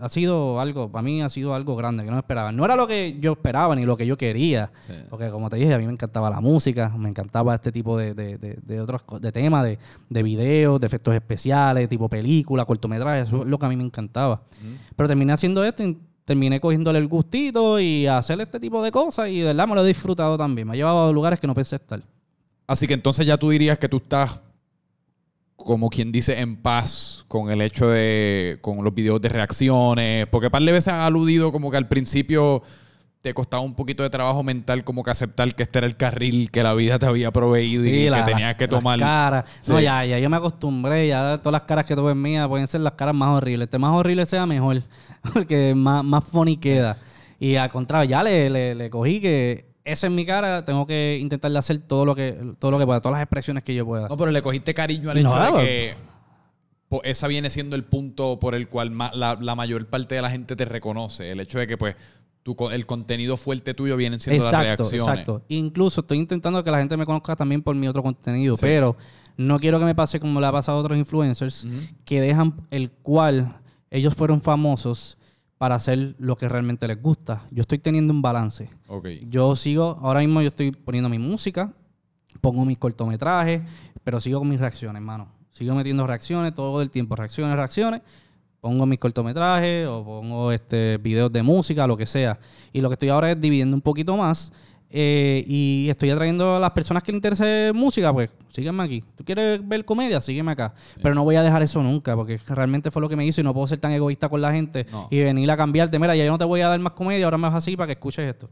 ha 0.00 0.08
sido 0.08 0.60
algo, 0.60 0.90
para 0.90 1.02
mí 1.02 1.22
ha 1.22 1.28
sido 1.28 1.54
algo 1.54 1.76
grande 1.76 2.04
que 2.04 2.10
no 2.10 2.18
esperaba. 2.18 2.52
No 2.52 2.64
era 2.64 2.76
lo 2.76 2.86
que 2.86 3.16
yo 3.20 3.32
esperaba 3.32 3.74
ni 3.76 3.84
lo 3.84 3.96
que 3.96 4.06
yo 4.06 4.16
quería. 4.18 4.70
Sí. 4.86 4.92
Porque 5.08 5.28
como 5.30 5.48
te 5.48 5.56
dije, 5.56 5.72
a 5.72 5.78
mí 5.78 5.86
me 5.86 5.92
encantaba 5.92 6.28
la 6.30 6.40
música, 6.40 6.92
me 6.96 7.08
encantaba 7.08 7.54
este 7.54 7.72
tipo 7.72 7.96
de, 7.96 8.14
de, 8.14 8.38
de, 8.38 8.58
de 8.62 8.80
otros 8.80 9.02
de 9.20 9.32
temas, 9.32 9.64
de, 9.64 9.78
de 10.08 10.22
videos, 10.22 10.80
de 10.80 10.86
efectos 10.86 11.14
especiales, 11.14 11.88
tipo 11.88 12.08
película, 12.08 12.64
cortometrajes, 12.64 13.28
eso 13.28 13.42
es 13.42 13.48
lo 13.48 13.58
que 13.58 13.66
a 13.66 13.68
mí 13.68 13.76
me 13.76 13.84
encantaba. 13.84 14.42
Pero 14.96 15.08
terminé 15.08 15.32
haciendo 15.32 15.64
esto 15.64 15.84
y 15.84 15.98
terminé 16.24 16.60
cogiéndole 16.60 16.98
el 16.98 17.06
gustito 17.06 17.78
y 17.78 18.06
hacer 18.06 18.40
este 18.40 18.58
tipo 18.58 18.82
de 18.82 18.90
cosas 18.90 19.28
y 19.28 19.40
de 19.40 19.46
verdad 19.46 19.68
me 19.68 19.74
lo 19.74 19.84
he 19.84 19.88
disfrutado 19.88 20.36
también. 20.38 20.66
Me 20.66 20.72
ha 20.72 20.76
llevado 20.76 21.08
a 21.08 21.12
lugares 21.12 21.38
que 21.38 21.46
no 21.46 21.54
pensé 21.54 21.76
estar. 21.76 22.02
Así 22.66 22.86
que 22.86 22.94
entonces 22.94 23.26
ya 23.26 23.36
tú 23.36 23.50
dirías 23.50 23.78
que 23.78 23.88
tú 23.88 23.98
estás, 23.98 24.40
como 25.56 25.88
quien 25.88 26.12
dice, 26.12 26.40
en 26.40 26.56
paz 26.56 27.24
con 27.28 27.50
el 27.50 27.60
hecho 27.62 27.88
de, 27.88 28.58
con 28.60 28.82
los 28.84 28.94
videos 28.94 29.20
de 29.20 29.28
reacciones, 29.28 30.26
porque 30.26 30.50
par 30.50 30.62
de 30.62 30.72
veces 30.72 30.92
has 30.92 31.04
aludido 31.06 31.52
como 31.52 31.70
que 31.70 31.76
al 31.76 31.88
principio 31.88 32.62
te 33.22 33.32
costaba 33.32 33.62
un 33.62 33.74
poquito 33.74 34.02
de 34.02 34.10
trabajo 34.10 34.42
mental 34.42 34.84
como 34.84 35.02
que 35.02 35.10
aceptar 35.10 35.54
que 35.54 35.62
este 35.62 35.78
era 35.78 35.86
el 35.86 35.96
carril 35.96 36.50
que 36.50 36.62
la 36.62 36.74
vida 36.74 36.98
te 36.98 37.06
había 37.06 37.30
proveído 37.30 37.86
y 37.86 38.10
la- 38.10 38.18
que 38.18 38.32
tenías 38.32 38.48
las- 38.50 38.56
que 38.56 38.64
las 38.66 38.70
tomar. 38.70 38.98
caras. 38.98 39.62
No, 39.66 39.80
ya, 39.80 40.04
ya 40.04 40.18
yo 40.18 40.28
me 40.28 40.36
acostumbré, 40.36 41.08
ya 41.08 41.38
todas 41.38 41.52
las 41.52 41.62
caras 41.62 41.86
que 41.86 41.96
tú 41.96 42.04
ves 42.04 42.14
mías 42.16 42.46
pueden 42.48 42.66
ser 42.66 42.82
las 42.82 42.92
caras 42.92 43.14
más 43.14 43.30
horribles. 43.30 43.66
Este 43.66 43.78
más 43.78 43.92
horrible 43.92 44.26
sea 44.26 44.44
mejor, 44.44 44.82
porque 45.32 45.74
más, 45.74 46.04
más 46.04 46.22
funny 46.24 46.58
queda. 46.58 46.98
Y 47.40 47.56
al 47.56 47.70
contrario, 47.70 48.10
ya 48.10 48.22
le, 48.22 48.50
le, 48.50 48.74
le 48.74 48.90
cogí 48.90 49.20
que 49.20 49.72
esa 49.84 50.06
es 50.06 50.12
mi 50.12 50.24
cara, 50.24 50.64
tengo 50.64 50.86
que 50.86 51.18
intentarle 51.20 51.58
hacer 51.58 51.78
todo 51.78 52.04
lo 52.04 52.14
que, 52.14 52.54
todo 52.58 52.70
lo 52.70 52.78
que 52.78 52.86
pueda, 52.86 53.00
todas 53.00 53.16
las 53.16 53.22
expresiones 53.22 53.62
que 53.64 53.74
yo 53.74 53.84
pueda. 53.84 54.08
No, 54.08 54.16
pero 54.16 54.30
le 54.30 54.40
cogiste 54.42 54.72
cariño 54.74 55.10
al 55.10 55.22
No, 55.22 55.30
hecho 55.46 55.56
de 55.58 55.64
que 55.64 55.94
po- 56.88 57.02
esa 57.04 57.26
viene 57.28 57.50
siendo 57.50 57.76
el 57.76 57.84
punto 57.84 58.38
por 58.40 58.54
el 58.54 58.68
cual 58.68 58.90
ma- 58.90 59.10
la, 59.14 59.36
la 59.40 59.54
mayor 59.54 59.86
parte 59.88 60.14
de 60.14 60.22
la 60.22 60.30
gente 60.30 60.56
te 60.56 60.64
reconoce. 60.64 61.30
El 61.30 61.40
hecho 61.40 61.58
de 61.58 61.66
que, 61.66 61.76
pues, 61.76 61.96
tu, 62.42 62.56
el 62.70 62.86
contenido 62.86 63.36
fuerte 63.36 63.74
tuyo 63.74 63.96
viene 63.96 64.18
siendo 64.18 64.44
las 64.44 64.52
Exacto, 64.52 64.82
reacciones. 64.84 65.08
exacto. 65.08 65.42
Incluso 65.48 66.00
estoy 66.02 66.18
intentando 66.18 66.62
que 66.64 66.70
la 66.70 66.78
gente 66.78 66.96
me 66.96 67.06
conozca 67.06 67.36
también 67.36 67.62
por 67.62 67.74
mi 67.74 67.88
otro 67.88 68.02
contenido, 68.02 68.56
pero 68.60 68.96
no 69.36 69.58
quiero 69.58 69.78
que 69.78 69.84
me 69.86 69.94
pase 69.94 70.20
como 70.20 70.40
le 70.40 70.46
ha 70.46 70.52
pasado 70.52 70.78
a 70.78 70.80
otros 70.80 70.96
influencers 70.98 71.66
que 72.04 72.20
dejan 72.20 72.54
el 72.70 72.90
cual 72.90 73.56
ellos 73.90 74.14
fueron 74.14 74.40
famosos 74.40 75.16
para 75.58 75.76
hacer 75.76 76.14
lo 76.18 76.36
que 76.36 76.48
realmente 76.48 76.86
les 76.88 77.00
gusta. 77.00 77.46
Yo 77.50 77.62
estoy 77.62 77.78
teniendo 77.78 78.12
un 78.12 78.22
balance. 78.22 78.68
Ok. 78.88 79.08
Yo 79.28 79.54
sigo, 79.56 79.98
ahora 80.02 80.20
mismo 80.20 80.42
yo 80.42 80.48
estoy 80.48 80.72
poniendo 80.72 81.08
mi 81.08 81.18
música, 81.18 81.72
pongo 82.40 82.64
mis 82.64 82.78
cortometrajes, 82.78 83.62
pero 84.02 84.20
sigo 84.20 84.40
con 84.40 84.48
mis 84.48 84.60
reacciones, 84.60 84.96
hermano. 85.00 85.28
Sigo 85.52 85.74
metiendo 85.74 86.06
reacciones 86.06 86.52
todo 86.52 86.82
el 86.82 86.90
tiempo, 86.90 87.14
reacciones, 87.14 87.56
reacciones. 87.56 88.02
Pongo 88.60 88.86
mis 88.86 88.98
cortometrajes 88.98 89.86
o 89.86 90.04
pongo 90.04 90.50
este 90.50 90.96
videos 90.96 91.30
de 91.30 91.42
música, 91.42 91.86
lo 91.86 91.96
que 91.96 92.06
sea. 92.06 92.38
Y 92.72 92.80
lo 92.80 92.88
que 92.88 92.94
estoy 92.94 93.10
ahora 93.10 93.30
es 93.30 93.40
dividiendo 93.40 93.76
un 93.76 93.82
poquito 93.82 94.16
más. 94.16 94.52
Eh, 94.96 95.42
y 95.48 95.88
estoy 95.90 96.10
atrayendo 96.10 96.54
a 96.54 96.60
las 96.60 96.70
personas 96.70 97.02
que 97.02 97.10
les 97.10 97.16
interese 97.16 97.72
música, 97.74 98.12
pues 98.12 98.30
sígueme 98.52 98.84
aquí. 98.84 99.02
¿Tú 99.16 99.24
quieres 99.24 99.66
ver 99.66 99.84
comedia? 99.84 100.20
Sígueme 100.20 100.52
acá. 100.52 100.72
Pero 101.02 101.16
no 101.16 101.24
voy 101.24 101.34
a 101.34 101.42
dejar 101.42 101.62
eso 101.62 101.82
nunca, 101.82 102.14
porque 102.14 102.38
realmente 102.46 102.92
fue 102.92 103.02
lo 103.02 103.08
que 103.08 103.16
me 103.16 103.26
hizo 103.26 103.40
y 103.40 103.44
no 103.44 103.52
puedo 103.52 103.66
ser 103.66 103.78
tan 103.78 103.90
egoísta 103.90 104.28
con 104.28 104.40
la 104.40 104.52
gente 104.52 104.86
No. 104.92 105.08
y 105.10 105.18
venir 105.20 105.50
a 105.50 105.56
cambiarte. 105.56 105.98
Mira, 105.98 106.14
ya 106.14 106.24
yo 106.24 106.30
no 106.30 106.38
te 106.38 106.44
voy 106.44 106.60
a 106.60 106.68
dar 106.68 106.78
más 106.78 106.92
comedia, 106.92 107.24
ahora 107.24 107.38
me 107.38 107.48
vas 107.48 107.56
así 107.56 107.76
para 107.76 107.88
que 107.88 107.92
escuches 107.94 108.24
esto. 108.24 108.48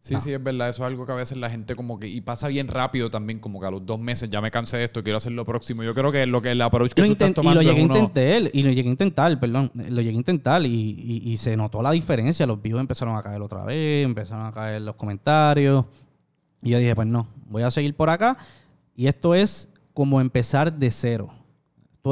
Sí, 0.00 0.14
sí, 0.20 0.32
es 0.32 0.42
verdad. 0.42 0.68
Eso 0.68 0.84
es 0.84 0.86
algo 0.86 1.04
que 1.04 1.12
a 1.12 1.16
veces 1.16 1.36
la 1.36 1.50
gente 1.50 1.74
como 1.74 1.98
que... 1.98 2.06
Y 2.08 2.20
pasa 2.20 2.48
bien 2.48 2.68
rápido 2.68 3.10
también, 3.10 3.40
como 3.40 3.60
que 3.60 3.66
a 3.66 3.70
los 3.70 3.84
dos 3.84 3.98
meses 3.98 4.28
ya 4.28 4.40
me 4.40 4.50
cansé 4.50 4.76
de 4.78 4.84
esto, 4.84 5.02
quiero 5.02 5.16
hacer 5.18 5.32
lo 5.32 5.44
próximo. 5.44 5.82
Yo 5.82 5.92
creo 5.92 6.10
que 6.12 6.24
lo 6.24 6.40
que 6.40 6.52
el 6.52 6.62
approach 6.62 6.92
que 6.92 7.02
Lo 7.02 7.08
tú 7.08 7.12
estás 7.12 7.28
intent- 7.28 7.32
y 7.32 7.34
tomando 7.34 7.62
lo 7.62 7.68
llegué 7.68 7.82
a 7.82 7.84
uno... 7.84 7.98
intentar, 7.98 8.50
y 8.54 8.62
lo 8.62 8.70
llegué 8.70 8.88
a 8.88 8.92
intentar, 8.92 9.40
perdón, 9.40 9.70
lo 9.74 10.00
llegué 10.00 10.10
a 10.10 10.18
intentar 10.18 10.64
y, 10.64 10.68
y- 10.68 11.30
y 11.32 11.36
se 11.36 11.56
notó 11.56 11.82
la 11.82 11.90
diferencia. 11.90 12.46
Los 12.46 12.62
views 12.62 12.80
empezaron 12.80 13.16
a 13.16 13.22
caer 13.22 13.42
otra 13.42 13.64
vez, 13.64 14.04
empezaron 14.06 14.46
a 14.46 14.52
caer 14.52 14.82
los 14.82 14.94
comentarios. 14.94 15.84
Y 16.62 16.70
yo 16.70 16.78
dije, 16.78 16.94
pues 16.94 17.08
no, 17.08 17.26
voy 17.48 17.62
a 17.62 17.70
seguir 17.70 17.94
por 17.94 18.08
acá. 18.08 18.38
Y 18.96 19.08
esto 19.08 19.34
es 19.34 19.68
como 19.92 20.20
empezar 20.20 20.72
de 20.72 20.90
cero. 20.90 21.28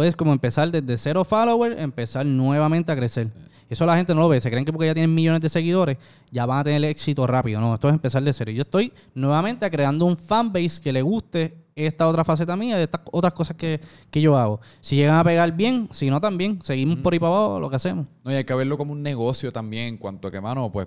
Esto 0.03 0.11
es 0.11 0.16
como 0.16 0.32
empezar 0.32 0.70
desde 0.70 0.97
cero 0.97 1.24
followers, 1.24 1.78
empezar 1.78 2.26
nuevamente 2.26 2.92
a 2.92 2.97
crecer. 2.97 3.28
Eso 3.68 3.84
la 3.84 3.97
gente 3.97 4.14
no 4.14 4.20
lo 4.20 4.28
ve. 4.28 4.40
Se 4.40 4.51
creen 4.51 4.64
que 4.64 4.72
porque 4.72 4.86
ya 4.86 4.94
tienen 4.94 5.14
millones 5.14 5.40
de 5.40 5.49
seguidores, 5.49 5.97
ya 6.30 6.47
van 6.47 6.61
a 6.61 6.64
tener 6.64 6.84
éxito 6.84 7.26
rápido. 7.26 7.61
No, 7.61 7.74
esto 7.74 7.88
es 7.88 7.94
empezar 7.94 8.22
de 8.22 8.32
cero. 8.32 8.51
Y 8.51 8.55
yo 8.55 8.62
estoy 8.62 8.92
nuevamente 9.14 9.68
creando 9.70 10.05
un 10.05 10.16
fanbase 10.16 10.80
que 10.80 10.92
le 10.92 11.03
guste 11.03 11.57
esta 11.74 12.07
otra 12.09 12.24
faceta 12.24 12.57
mía, 12.57 12.76
de 12.76 12.84
estas 12.84 13.03
otras 13.11 13.32
cosas 13.32 13.57
que, 13.57 13.80
que 14.11 14.20
yo 14.20 14.36
hago. 14.36 14.61
Si 14.80 14.97
llegan 14.97 15.16
a 15.16 15.24
pegar 15.24 15.53
bien, 15.53 15.88
si 15.92 16.09
no 16.09 16.20
también, 16.20 16.61
seguimos 16.62 16.99
por 17.01 17.12
ahí 17.12 17.18
para 17.18 17.34
abajo 17.34 17.61
lo 17.61 17.68
que 17.68 17.76
hacemos. 17.76 18.07
No, 18.24 18.32
y 18.32 18.34
hay 18.34 18.44
que 18.44 18.55
verlo 18.55 18.78
como 18.78 18.92
un 18.92 19.03
negocio 19.03 19.53
también 19.53 19.88
en 19.88 19.97
cuanto 19.99 20.28
a 20.28 20.30
que, 20.30 20.40
mano, 20.40 20.70
pues 20.70 20.86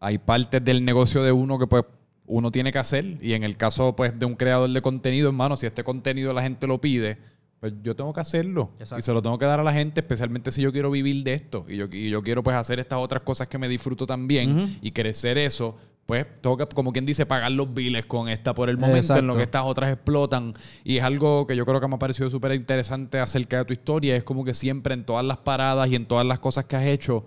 hay 0.00 0.18
partes 0.18 0.64
del 0.64 0.84
negocio 0.84 1.22
de 1.22 1.32
uno 1.32 1.58
que 1.58 1.66
pues 1.66 1.84
uno 2.26 2.50
tiene 2.50 2.72
que 2.72 2.78
hacer. 2.78 3.18
Y 3.20 3.34
en 3.34 3.44
el 3.44 3.56
caso 3.56 3.94
pues 3.94 4.18
de 4.18 4.24
un 4.24 4.34
creador 4.34 4.70
de 4.70 4.80
contenido, 4.80 5.28
hermano, 5.28 5.56
si 5.56 5.66
este 5.66 5.84
contenido 5.84 6.32
la 6.32 6.42
gente 6.42 6.66
lo 6.66 6.80
pide, 6.80 7.18
pues 7.62 7.74
yo 7.80 7.94
tengo 7.94 8.12
que 8.12 8.18
hacerlo. 8.18 8.72
Exacto. 8.80 8.98
Y 8.98 9.02
se 9.02 9.12
lo 9.12 9.22
tengo 9.22 9.38
que 9.38 9.44
dar 9.46 9.60
a 9.60 9.62
la 9.62 9.72
gente, 9.72 10.00
especialmente 10.00 10.50
si 10.50 10.62
yo 10.62 10.72
quiero 10.72 10.90
vivir 10.90 11.22
de 11.22 11.34
esto. 11.34 11.64
Y 11.68 11.76
yo, 11.76 11.86
y 11.92 12.10
yo 12.10 12.20
quiero 12.20 12.42
pues 12.42 12.56
hacer 12.56 12.80
estas 12.80 12.98
otras 12.98 13.22
cosas 13.22 13.46
que 13.46 13.56
me 13.56 13.68
disfruto 13.68 14.04
también 14.04 14.80
y 14.82 14.90
crecer 14.90 15.38
eso. 15.38 15.76
Pues 16.04 16.26
tengo 16.40 16.56
que, 16.56 16.66
como 16.66 16.92
quien 16.92 17.06
dice, 17.06 17.24
pagar 17.24 17.52
los 17.52 17.72
biles 17.72 18.04
con 18.06 18.28
esta 18.28 18.52
por 18.52 18.68
el 18.68 18.78
momento 18.78 19.16
en 19.16 19.28
lo 19.28 19.36
que 19.36 19.42
estas 19.42 19.62
otras 19.62 19.92
explotan. 19.92 20.50
Y 20.82 20.96
es 20.96 21.04
algo 21.04 21.46
que 21.46 21.54
yo 21.54 21.64
creo 21.64 21.80
que 21.80 21.86
me 21.86 21.94
ha 21.94 21.98
parecido 22.00 22.28
súper 22.28 22.50
interesante 22.54 23.20
acerca 23.20 23.58
de 23.58 23.64
tu 23.64 23.72
historia. 23.74 24.16
Es 24.16 24.24
como 24.24 24.44
que 24.44 24.54
siempre 24.54 24.94
en 24.94 25.04
todas 25.04 25.24
las 25.24 25.36
paradas 25.36 25.88
y 25.88 25.94
en 25.94 26.06
todas 26.06 26.26
las 26.26 26.40
cosas 26.40 26.64
que 26.64 26.74
has 26.74 26.86
hecho, 26.86 27.24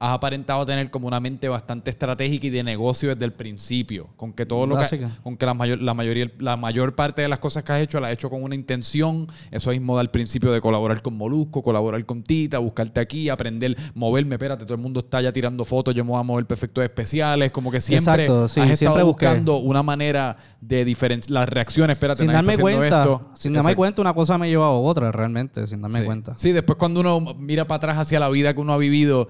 has 0.00 0.10
aparentado 0.12 0.66
tener 0.66 0.90
como 0.90 1.06
una 1.06 1.20
mente 1.20 1.48
bastante 1.48 1.88
estratégica 1.90 2.46
y 2.46 2.50
de 2.50 2.62
negocio 2.62 3.10
desde 3.10 3.24
el 3.24 3.32
principio. 3.32 4.08
Con 4.16 4.32
que 4.32 4.44
todo 4.44 4.66
lo 4.66 4.76
que, 4.76 5.06
con 5.22 5.36
que 5.36 5.46
la 5.46 5.54
mayor, 5.54 5.80
la 5.80 5.94
mayoría, 5.94 6.30
la 6.38 6.56
mayor 6.56 6.94
parte 6.94 7.22
de 7.22 7.28
las 7.28 7.38
cosas 7.38 7.64
que 7.64 7.72
has 7.72 7.80
hecho 7.80 8.00
las 8.00 8.08
has 8.08 8.14
hecho 8.14 8.28
con 8.28 8.42
una 8.42 8.54
intención. 8.54 9.28
Eso 9.50 9.70
mismo 9.70 9.94
da 9.96 10.02
el 10.02 10.10
principio 10.10 10.52
de 10.52 10.60
colaborar 10.60 11.00
con 11.00 11.16
Molusco, 11.16 11.62
colaborar 11.62 12.04
con 12.04 12.22
Tita, 12.22 12.58
buscarte 12.58 13.00
aquí, 13.00 13.28
aprender, 13.30 13.76
moverme. 13.94 14.34
Espérate, 14.34 14.64
todo 14.64 14.74
el 14.74 14.80
mundo 14.80 15.00
está 15.00 15.22
ya 15.22 15.32
tirando 15.32 15.64
fotos, 15.64 15.94
yo 15.94 16.04
me 16.04 16.10
voy 16.10 16.20
a 16.20 16.24
mover 16.24 16.44
perfectos 16.46 16.84
especiales. 16.84 17.50
Como 17.52 17.70
que 17.70 17.80
siempre 17.80 18.24
Exacto, 18.24 18.48
sí, 18.48 18.60
has 18.60 18.66
siempre 18.66 18.86
estado 18.88 19.06
busqué. 19.06 19.26
buscando 19.26 19.56
una 19.58 19.82
manera 19.82 20.36
de 20.60 20.84
diferenciar 20.84 21.30
las 21.30 21.48
reacciones. 21.48 21.94
Espérate, 21.96 22.24
Sin 22.24 22.32
darme 22.32 22.58
cuenta, 22.58 23.02
esto. 23.02 23.30
sin 23.34 23.52
darme 23.52 23.68
Exacto. 23.70 23.76
cuenta, 23.78 24.02
una 24.02 24.12
cosa 24.12 24.36
me 24.38 24.48
lleva 24.48 24.66
a 24.66 24.70
otra, 24.70 25.12
realmente, 25.12 25.66
sin 25.66 25.80
darme 25.80 26.00
Sí. 26.00 26.04
cuenta. 26.04 26.34
Sí, 26.36 26.52
después 26.52 26.76
cuando 26.78 27.00
uno 27.00 27.20
mira 27.38 27.66
para 27.66 27.76
atrás 27.76 27.98
hacia 27.98 28.18
la 28.20 28.28
vida 28.28 28.52
que 28.52 28.60
uno 28.60 28.72
ha 28.72 28.76
vivido, 28.76 29.28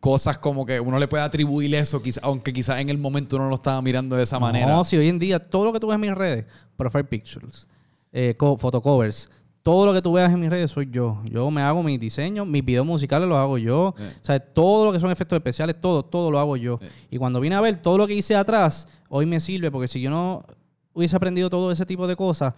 cosas 0.00 0.38
como 0.38 0.64
que 0.66 0.80
uno 0.80 0.98
le 0.98 1.06
puede 1.06 1.22
atribuir 1.22 1.74
eso, 1.74 2.02
quizá- 2.02 2.20
aunque 2.22 2.52
quizás 2.52 2.80
en 2.80 2.88
el 2.88 2.98
momento 2.98 3.36
uno 3.36 3.44
no 3.44 3.50
lo 3.50 3.56
estaba 3.56 3.80
mirando 3.82 4.16
de 4.16 4.22
esa 4.22 4.38
manera. 4.38 4.66
No, 4.66 4.84
si 4.84 4.96
hoy 4.96 5.08
en 5.08 5.18
día 5.18 5.38
todo 5.38 5.64
lo 5.66 5.72
que 5.72 5.80
tú 5.80 5.86
ves 5.88 5.96
en 5.96 6.00
mis 6.00 6.14
redes, 6.14 6.46
profile 6.76 7.04
pictures, 7.04 7.68
eh, 8.12 8.34
co- 8.36 8.56
photocovers, 8.56 9.28
todo 9.62 9.84
lo 9.84 9.92
que 9.92 10.00
tú 10.00 10.12
veas 10.14 10.32
en 10.32 10.40
mis 10.40 10.48
redes 10.48 10.70
soy 10.70 10.88
yo. 10.90 11.20
Yo 11.26 11.50
me 11.50 11.60
hago 11.60 11.82
mis 11.82 12.00
diseños, 12.00 12.46
mis 12.46 12.64
videos 12.64 12.86
musicales 12.86 13.28
los 13.28 13.36
hago 13.36 13.58
yo. 13.58 13.94
Sí. 13.98 14.04
O 14.04 14.24
sea, 14.24 14.40
todo 14.40 14.86
lo 14.86 14.92
que 14.92 14.98
son 14.98 15.10
efectos 15.10 15.36
especiales, 15.36 15.78
todo, 15.78 16.02
todo 16.02 16.30
lo 16.30 16.38
hago 16.38 16.56
yo. 16.56 16.78
Sí. 16.78 16.86
Y 17.10 17.18
cuando 17.18 17.38
vine 17.40 17.54
a 17.56 17.60
ver 17.60 17.76
todo 17.78 17.98
lo 17.98 18.06
que 18.06 18.14
hice 18.14 18.34
atrás, 18.34 18.88
hoy 19.10 19.26
me 19.26 19.38
sirve 19.38 19.70
porque 19.70 19.86
si 19.86 20.00
yo 20.00 20.08
no 20.08 20.44
hubiese 20.94 21.14
aprendido 21.14 21.50
todo 21.50 21.70
ese 21.70 21.84
tipo 21.84 22.06
de 22.08 22.16
cosas, 22.16 22.54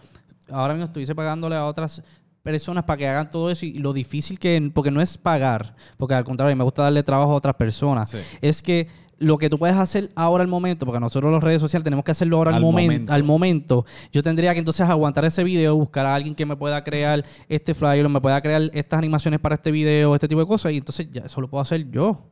ahora 0.49 0.73
mismo 0.75 0.85
estuviese 0.85 1.13
pagándole 1.13 1.55
a 1.57 1.65
otras 1.65 2.01
personas 2.43 2.83
para 2.83 2.97
que 2.97 3.07
hagan 3.07 3.29
todo 3.31 3.49
eso 3.49 3.65
y 3.65 3.75
lo 3.75 3.93
difícil 3.93 4.37
que 4.37 4.69
porque 4.73 4.91
no 4.91 5.01
es 5.01 5.17
pagar, 5.17 5.75
porque 5.97 6.13
al 6.13 6.25
contrario 6.25 6.55
me 6.57 6.63
gusta 6.65 6.83
darle 6.83 7.01
trabajo 7.01 7.31
a 7.31 7.35
otras 7.35 7.55
personas, 7.55 8.11
Sí. 8.11 8.17
es 8.41 8.61
que 8.61 8.87
lo 9.17 9.37
que 9.37 9.49
tú 9.49 9.57
puedes 9.57 9.77
hacer 9.77 10.09
ahora 10.15 10.41
al 10.43 10.49
momento, 10.49 10.85
porque 10.85 10.99
nosotros 10.99 11.31
las 11.31 11.41
redes 11.41 11.61
sociales 11.61 11.85
tenemos 11.85 12.03
que 12.03 12.11
hacerlo 12.11 12.35
ahora 12.37 12.49
al, 12.49 12.55
Al 12.57 12.61
momen- 12.63 12.83
momento. 12.87 13.13
al 13.13 13.23
momento, 13.23 13.85
yo 14.11 14.21
tendría 14.21 14.51
que 14.51 14.59
entonces 14.59 14.81
aguantar 14.89 15.23
ese 15.23 15.45
video, 15.45 15.77
buscar 15.77 16.05
a 16.05 16.13
alguien 16.15 16.35
que 16.35 16.45
me 16.45 16.57
pueda 16.57 16.83
crear 16.83 17.23
este 17.47 17.73
flyer, 17.73 18.05
o 18.05 18.09
me 18.09 18.19
pueda 18.19 18.41
crear 18.41 18.69
estas 18.73 18.97
animaciones 18.97 19.39
para 19.39 19.55
este 19.55 19.71
video, 19.71 20.13
este 20.13 20.27
tipo 20.27 20.41
de 20.41 20.45
cosas, 20.47 20.73
y 20.73 20.77
entonces 20.77 21.07
ya 21.11 21.21
eso 21.21 21.39
lo 21.39 21.47
puedo 21.49 21.61
hacer 21.61 21.89
yo. 21.91 22.27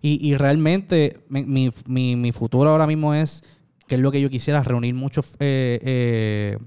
Y, 0.00 0.26
y 0.28 0.36
realmente 0.36 1.20
mi, 1.28 1.44
mi- 1.44 1.70
mi- 1.86 2.16
mi 2.16 2.32
futuro 2.32 2.68
ahora 2.70 2.88
mismo 2.88 3.14
es, 3.14 3.44
que 3.86 3.94
es 3.94 4.00
lo 4.00 4.10
que 4.10 4.20
yo 4.20 4.28
quisiera, 4.28 4.60
reunir 4.64 4.94
muchos 4.94 5.34
eh, 5.38 5.78
eh, 5.82 6.58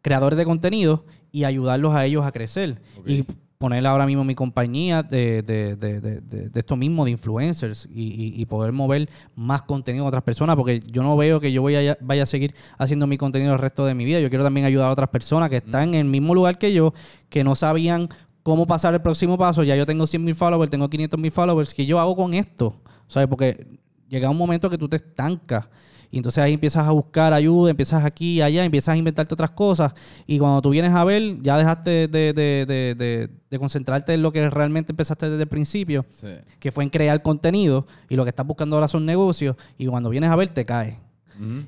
creadores 0.00 0.38
de 0.38 0.46
contenido 0.46 1.04
y 1.32 1.44
ayudarlos 1.44 1.94
a 1.94 2.04
ellos 2.06 2.24
a 2.26 2.32
crecer. 2.32 2.80
Ok. 2.98 3.08
Y 3.08 3.24
poner 3.58 3.86
ahora 3.86 4.06
mismo 4.06 4.24
mi 4.24 4.34
compañía 4.34 5.02
de, 5.02 5.42
de, 5.42 5.76
de, 5.76 6.00
de, 6.00 6.20
de- 6.22 6.48
de 6.48 6.58
esto 6.60 6.76
mismo, 6.76 7.04
de 7.04 7.10
influencers, 7.10 7.86
y, 7.92 8.04
y- 8.04 8.40
y 8.40 8.46
poder 8.46 8.72
mover 8.72 9.10
más 9.36 9.60
contenido 9.62 10.06
a 10.06 10.08
otras 10.08 10.22
personas, 10.22 10.56
porque 10.56 10.80
yo 10.80 11.02
no 11.02 11.14
veo 11.16 11.40
que 11.40 11.52
yo 11.52 11.60
voy 11.60 11.76
a, 11.76 11.98
vaya 12.00 12.22
a 12.22 12.26
seguir 12.26 12.54
haciendo 12.78 13.06
mi 13.06 13.18
contenido 13.18 13.52
el 13.52 13.58
resto 13.58 13.84
de 13.84 13.94
mi 13.94 14.06
vida. 14.06 14.18
Yo 14.18 14.30
quiero 14.30 14.44
también 14.44 14.64
ayudar 14.64 14.88
a 14.88 14.92
otras 14.92 15.10
personas 15.10 15.50
que 15.50 15.56
están 15.58 15.90
en 15.90 15.94
el 15.96 16.04
mismo 16.06 16.34
lugar 16.34 16.56
que 16.56 16.72
yo, 16.72 16.94
que 17.28 17.44
no 17.44 17.54
sabían 17.54 18.08
cómo 18.42 18.66
pasar 18.66 18.94
el 18.94 19.02
próximo 19.02 19.36
paso. 19.36 19.62
Ya 19.62 19.76
yo 19.76 19.84
tengo 19.84 20.06
100 20.06 20.24
mil 20.24 20.34
followers, 20.34 20.70
tengo 20.70 20.88
500 20.88 21.20
mil 21.20 21.30
followers. 21.30 21.74
¿Qué 21.74 21.84
yo 21.84 22.00
hago 22.00 22.16
con 22.16 22.32
esto? 22.32 22.80
¿Sabes? 23.08 23.28
Porque 23.28 23.66
llega 24.08 24.30
un 24.30 24.38
momento 24.38 24.70
que 24.70 24.78
tú 24.78 24.88
te 24.88 24.96
estancas. 24.96 25.68
Y 26.10 26.16
entonces 26.16 26.42
ahí 26.42 26.54
empiezas 26.54 26.86
a 26.86 26.90
buscar 26.90 27.32
ayuda, 27.32 27.70
empiezas 27.70 28.04
aquí 28.04 28.34
y 28.38 28.42
allá, 28.42 28.64
empiezas 28.64 28.94
a 28.94 28.96
inventarte 28.96 29.32
otras 29.32 29.52
cosas. 29.52 29.92
Y 30.26 30.38
cuando 30.38 30.60
tú 30.60 30.70
vienes 30.70 30.92
a 30.92 31.04
ver, 31.04 31.40
ya 31.40 31.56
dejaste 31.56 32.08
de, 32.08 32.32
de- 32.32 32.66
de- 32.66 32.94
de- 32.96 33.28
de 33.50 33.58
concentrarte 33.58 34.14
en 34.14 34.22
lo 34.22 34.32
que 34.32 34.48
realmente 34.50 34.92
empezaste 34.92 35.30
desde 35.30 35.42
el 35.44 35.48
principio, 35.48 36.04
Sí. 36.20 36.28
que 36.58 36.72
fue 36.72 36.82
en 36.84 36.90
crear 36.90 37.22
contenido. 37.22 37.86
Y 38.08 38.16
lo 38.16 38.24
que 38.24 38.30
estás 38.30 38.46
buscando 38.46 38.76
ahora 38.76 38.88
son 38.88 39.06
negocios. 39.06 39.56
Y 39.78 39.86
cuando 39.86 40.10
vienes 40.10 40.30
a 40.30 40.36
ver, 40.36 40.48
te 40.48 40.64
caes. 40.64 40.96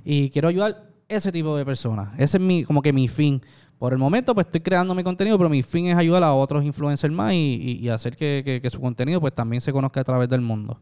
Y 0.05 0.29
quiero 0.31 0.49
ayudar 0.49 0.73
a 0.73 1.15
ese 1.15 1.33
tipo 1.33 1.57
de 1.57 1.65
personas. 1.65 2.11
Ese 2.19 2.37
es 2.37 2.43
mi, 2.43 2.65
como 2.65 2.83
que 2.83 2.93
mi 2.93 3.09
fin. 3.09 3.41
Por 3.79 3.93
el 3.93 3.99
momento, 3.99 4.35
pues 4.35 4.47
estoy 4.47 4.61
creando 4.61 4.95
mi 4.95 5.03
contenido, 5.03 5.37
pero 5.39 5.49
mi 5.51 5.63
fin 5.63 5.87
es 5.87 5.97
ayudar 5.97 6.23
a 6.23 6.33
otros 6.35 6.63
influencers 6.65 7.13
más 7.13 7.33
y, 7.33 7.37
y- 7.81 7.85
y 7.85 7.89
hacer 7.89 8.15
que, 8.17 8.43
que- 8.45 8.61
que 8.61 8.71
su 8.71 8.81
contenido 8.81 9.21
pues 9.21 9.35
también 9.35 9.61
se 9.61 9.73
conozca 9.73 10.01
a 10.01 10.05
través 10.05 10.29
del 10.29 10.41
mundo. 10.41 10.79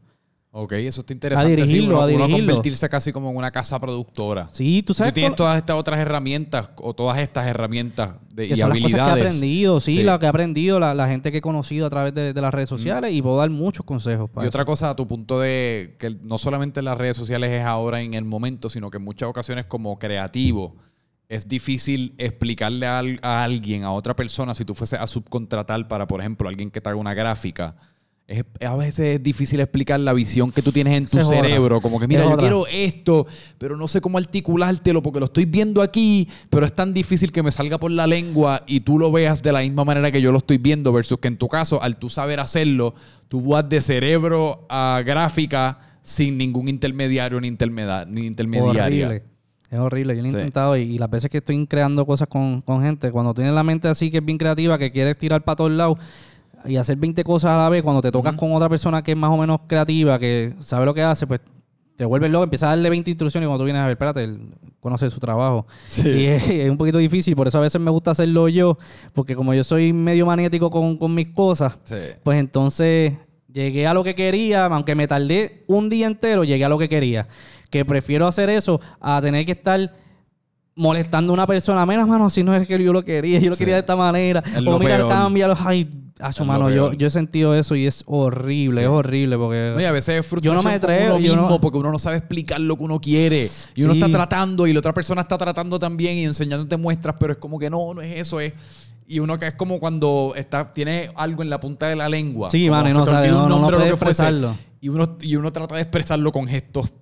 Ok, 0.53 0.72
eso 0.72 1.03
está 1.03 1.12
interesante. 1.12 1.55
sí, 1.55 1.62
dirigirlo, 1.62 1.90
uno, 1.94 2.01
a 2.01 2.05
uno 2.07 2.24
dirigirlo. 2.24 2.46
convertirse 2.55 2.88
casi 2.88 3.12
como 3.12 3.30
en 3.30 3.36
una 3.36 3.53
casa 3.53 3.78
productora. 3.78 4.48
Sí, 4.53 4.82
tú 4.82 4.86
Tú 4.86 4.94
sabes 4.94 5.14
tienes 5.14 5.36
todo- 5.36 5.46
todas 5.46 5.59
estas 5.59 5.76
otras 5.76 6.01
herramientas 6.01 6.70
o 6.76 6.92
todas 6.92 7.18
estas 7.18 7.46
herramientas 7.46 8.14
de, 8.34 8.48
que 8.48 8.55
y 8.55 8.57
son 8.57 8.70
las 8.70 8.78
cosas 8.80 8.90
que 8.92 8.96
he 8.96 9.01
habilidades. 9.01 9.24
aprendido, 9.26 9.78
sí, 9.78 9.94
Sí. 9.94 10.03
lo 10.03 10.18
que 10.18 10.26
he 10.26 10.28
aprendido, 10.28 10.80
la, 10.80 10.92
la 10.92 11.07
gente 11.07 11.30
que 11.30 11.38
he 11.38 11.40
conocido 11.40 11.86
a 11.86 11.90
través 11.90 12.14
de, 12.14 12.32
de 12.32 12.40
las 12.42 12.53
redes 12.53 12.68
sociales 12.68 13.12
y 13.12 13.22
puedo 13.22 13.36
dar 13.36 13.48
muchos 13.48 13.86
consejos. 13.86 14.28
para 14.28 14.44
Y 14.44 14.48
eso. 14.48 14.51
otra 14.51 14.64
cosa, 14.64 14.90
a 14.90 14.96
tu 14.96 15.07
punto 15.07 15.38
de 15.38 15.94
que 16.01 16.11
no 16.20 16.36
solamente 16.36 16.80
en 16.80 16.86
las 16.86 16.98
redes 16.98 17.16
sociales 17.16 17.53
es 17.53 17.64
ahora 17.64 18.01
en 18.01 18.14
el 18.14 18.24
momento, 18.24 18.68
sino 18.68 18.90
que 18.90 18.96
en 18.96 19.05
muchas 19.05 19.28
ocasiones 19.28 19.66
como 19.66 20.01
creativo 20.01 20.74
es 21.28 21.46
difícil 21.46 22.12
explicarle 22.18 22.86
a, 22.88 22.98
al- 22.98 23.20
a 23.22 23.44
alguien, 23.44 23.84
a 23.84 23.92
otra 23.92 24.16
persona, 24.16 24.53
si 24.55 24.64
tú 24.64 24.74
fueses 24.74 24.98
a 24.98 25.07
subcontratar 25.07 25.86
para, 25.86 26.09
por 26.09 26.18
ejemplo, 26.18 26.48
alguien 26.48 26.72
que 26.72 26.80
te 26.80 26.88
haga 26.88 26.98
una 26.98 27.14
gráfica. 27.14 27.76
Es, 28.31 28.45
a 28.64 28.76
veces 28.76 29.16
es 29.16 29.22
difícil 29.24 29.59
explicar 29.59 29.99
la 29.99 30.12
visión 30.12 30.53
que 30.53 30.62
tú 30.62 30.70
tienes 30.70 30.95
en 30.97 31.07
tu 31.07 31.20
cerebro. 31.20 31.81
Como 31.81 31.99
que, 31.99 32.07
mira, 32.07 32.22
Es 32.22 32.31
yo 32.31 32.37
quiero 32.37 32.66
esto, 32.68 33.26
pero 33.59 33.76
no 33.76 33.89
sé 33.89 34.01
cómo 34.01 34.18
articulártelo 34.18 35.03
porque 35.03 35.18
lo 35.18 35.24
estoy 35.24 35.47
viendo 35.47 35.83
aquí, 35.83 36.28
pero 36.49 36.64
es 36.64 36.72
tan 36.72 36.95
difícil 36.95 37.33
que 37.33 37.43
me 37.43 37.51
salga 37.51 37.78
por 37.78 37.91
la 37.91 38.07
lengua 38.07 38.62
y 38.68 38.81
tú 38.81 39.01
lo 39.01 39.11
veas 39.11 39.43
de 39.43 39.51
la 39.51 39.61
misma 39.62 39.85
manera 39.85 40.12
que 40.12 40.22
yo 40.22 40.31
lo 40.31 40.39
estoy 40.39 40.59
viendo, 40.59 40.93
versus 40.93 41.18
que 41.18 41.26
en 41.26 41.39
tu 41.39 41.49
caso, 41.49 41.83
al 41.83 41.97
tú 41.97 42.09
saber 42.09 42.39
hacerlo, 42.39 42.95
tú 43.26 43.41
vas 43.43 43.68
de 43.68 43.81
cerebro 43.81 44.64
a 44.68 45.03
gráfica 45.05 45.78
sin 46.03 46.39
ningún 46.39 46.68
intermediario 46.68 47.41
ni, 47.41 47.49
intermeda- 47.49 48.05
ni 48.07 48.26
intermediaria. 48.26 49.07
Horrible. 49.09 49.24
Es 49.70 49.78
horrible. 49.81 50.14
Yo 50.16 50.22
lo 50.22 50.28
he 50.28 50.31
Sí. 50.31 50.37
intentado 50.37 50.76
y, 50.76 50.83
y 50.83 50.99
las 50.99 51.11
veces 51.11 51.31
que 51.31 51.39
estoy 51.39 51.66
creando 51.66 52.07
cosas 52.07 52.28
con, 52.28 52.61
con 52.62 52.81
gente, 52.83 53.11
cuando 53.11 53.35
tienes 53.35 53.53
la 53.55 53.62
mente 53.64 53.89
así 53.89 54.11
que 54.11 54.18
es 54.18 54.24
bien 54.24 54.39
creativa, 54.39 54.78
que 54.78 54.93
quieres 54.93 55.18
tirar 55.18 55.43
para 55.45 55.57
todos 55.57 55.70
lados 55.72 55.99
y 56.65 56.77
hacer 56.77 56.97
20 56.97 57.23
cosas 57.25 57.51
a 57.53 57.57
la 57.59 57.69
vez, 57.69 57.83
cuando 57.83 58.03
te 58.03 58.11
tocas 58.13 58.35
con 58.35 58.53
otra 58.55 58.69
persona 58.69 59.03
que 59.03 59.13
es 59.13 59.17
más 59.17 59.31
o 59.31 59.37
menos 59.37 59.61
creativa, 59.67 60.19
que 60.19 60.55
sabe 60.61 60.85
lo 60.87 60.95
que 60.95 61.03
hace, 61.03 61.27
pues 61.27 61.41
te 61.97 62.05
vuelves 62.05 62.31
loco, 62.31 62.45
empiezas 62.45 62.69
a 62.69 62.71
darle 62.71 62.89
20 62.91 63.11
instrucciones 63.11 63.47
y 63.47 63.49
cuando 63.49 63.63
tú 63.63 63.65
vienes 63.67 63.81
a 63.81 63.85
ver, 63.85 63.93
espérate, 63.93 64.25
él 64.25 64.41
conoce 64.81 65.11
su 65.11 65.21
trabajo. 65.21 65.67
Sí. 65.89 66.09
Y 66.09 66.27
es, 66.27 66.49
es 66.49 66.71
un 66.71 66.79
poquito 66.79 66.99
difícil, 66.99 67.37
por 67.37 67.47
eso 67.49 67.59
a 67.59 67.61
veces 67.63 67.81
me 67.81 67.91
gusta 67.91 68.13
hacerlo 68.13 68.49
yo, 68.49 68.79
porque 69.13 69.35
como 69.37 69.53
yo 69.55 69.63
soy 69.65 69.93
medio 69.93 70.25
maniático 70.27 70.71
con, 70.71 70.97
con 70.97 71.15
mis 71.15 71.29
cosas, 71.29 71.79
Sí. 71.85 71.97
pues 72.23 72.39
entonces 72.41 73.13
llegué 73.53 73.87
a 73.87 73.93
lo 73.95 74.03
que 74.05 74.15
quería, 74.15 74.67
aunque 74.67 74.95
me 74.95 75.07
tardé 75.09 75.65
un 75.67 75.89
día 75.91 76.07
entero, 76.07 76.45
llegué 76.45 76.65
a 76.65 76.69
lo 76.69 76.79
que 76.79 76.89
quería. 76.89 77.27
Que 77.69 77.85
prefiero 77.85 78.27
hacer 78.27 78.49
eso 78.51 78.81
a 79.01 79.21
tener 79.21 79.45
que 79.47 79.53
estar 79.53 79.93
molestando 80.81 81.33
a 81.33 81.35
una 81.35 81.47
persona. 81.47 81.85
Mira, 81.87 82.07
mano, 82.07 82.31
si 82.31 82.43
no 82.43 82.55
es 82.57 82.66
que 82.66 82.83
yo 82.83 82.93
lo 82.93 83.05
quería, 83.05 83.39
yo 83.39 83.51
lo 83.51 83.55
Sí. 83.55 83.61
quería 83.61 83.74
de 83.74 83.81
esta 83.81 83.97
manera. 83.97 84.41
Es 84.41 84.57
O 84.66 84.78
mira, 84.78 85.07
cámbialo. 85.07 85.55
Ay, 85.64 85.89
acho, 86.18 86.45
mano, 86.45 86.70
yo, 86.70 86.93
yo 86.95 87.07
he 87.07 87.11
sentido 87.11 87.55
eso 87.55 87.76
y 87.76 87.87
es 87.87 88.03
horrible, 88.07 88.81
Sí. 88.81 88.85
es 88.85 88.89
horrible 88.89 89.37
porque... 89.37 89.72
No, 89.74 89.81
y 89.81 89.85
a 89.85 89.93
veces 89.93 90.16
es 90.16 90.24
Yo 90.24 90.28
frustración 90.28 90.57
no 90.57 90.62
me 90.62 90.74
atrevo, 90.76 91.16
uno 91.16 91.24
yo 91.26 91.37
no- 91.37 91.43
mismo 91.43 91.61
porque 91.61 91.78
uno 91.78 91.93
no 91.93 91.99
sabe 91.99 92.16
explicar 92.16 92.61
lo 92.61 92.76
que 92.76 92.85
uno 92.85 93.01
quiere. 93.01 93.49
Y 93.74 93.83
uno 93.83 93.93
está 93.93 94.11
tratando 94.11 94.66
y 94.66 94.72
la 94.72 94.78
otra 94.81 94.93
persona 94.93 95.20
está 95.20 95.37
tratando 95.39 95.78
también 95.78 96.16
y 96.16 96.24
enseñándote 96.24 96.76
muestras, 96.76 97.16
pero 97.20 97.33
es 97.33 97.39
como 97.39 97.59
que 97.59 97.68
no, 97.70 97.95
no 97.95 98.01
es 98.03 98.20
eso, 98.20 98.41
es... 98.41 98.53
Y 99.07 99.18
uno 99.18 99.39
que 99.39 99.49
es 99.49 99.55
como 99.55 99.81
cuando 99.81 100.35
está, 100.37 100.72
tiene 100.72 101.11
algo 101.16 101.43
en 101.43 101.51
la 101.51 101.59
punta 101.59 101.89
de 101.89 101.97
la 101.97 102.09
lengua. 102.09 102.49
Sí, 102.51 102.70
mano, 102.70 102.89
no 102.91 103.05
sabe, 103.07 103.28
no- 103.28 103.49
no- 103.49 103.66
puede 103.68 103.89
expresarlo. 103.89 104.57
Y 104.81 104.89
uno, 104.89 105.16
y 105.20 105.35
uno 105.37 105.53
trata 105.53 105.74
de 105.74 105.83
expresarlo 105.83 106.31
con 106.33 106.47
gestos 106.47 106.93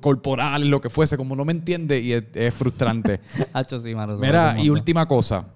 corporales, 0.00 0.68
lo 0.68 0.80
que 0.80 0.90
fuese, 0.90 1.16
como 1.16 1.34
no 1.36 1.44
me 1.44 1.52
entiende 1.52 2.00
y 2.00 2.12
es, 2.12 2.24
es 2.34 2.54
frustrante. 2.54 3.20
Hacho, 3.52 3.80
sí, 3.80 3.94
mano. 3.94 4.16
Mira, 4.18 4.56
y 4.58 4.70
última 4.70 5.06
cosa. 5.06 5.46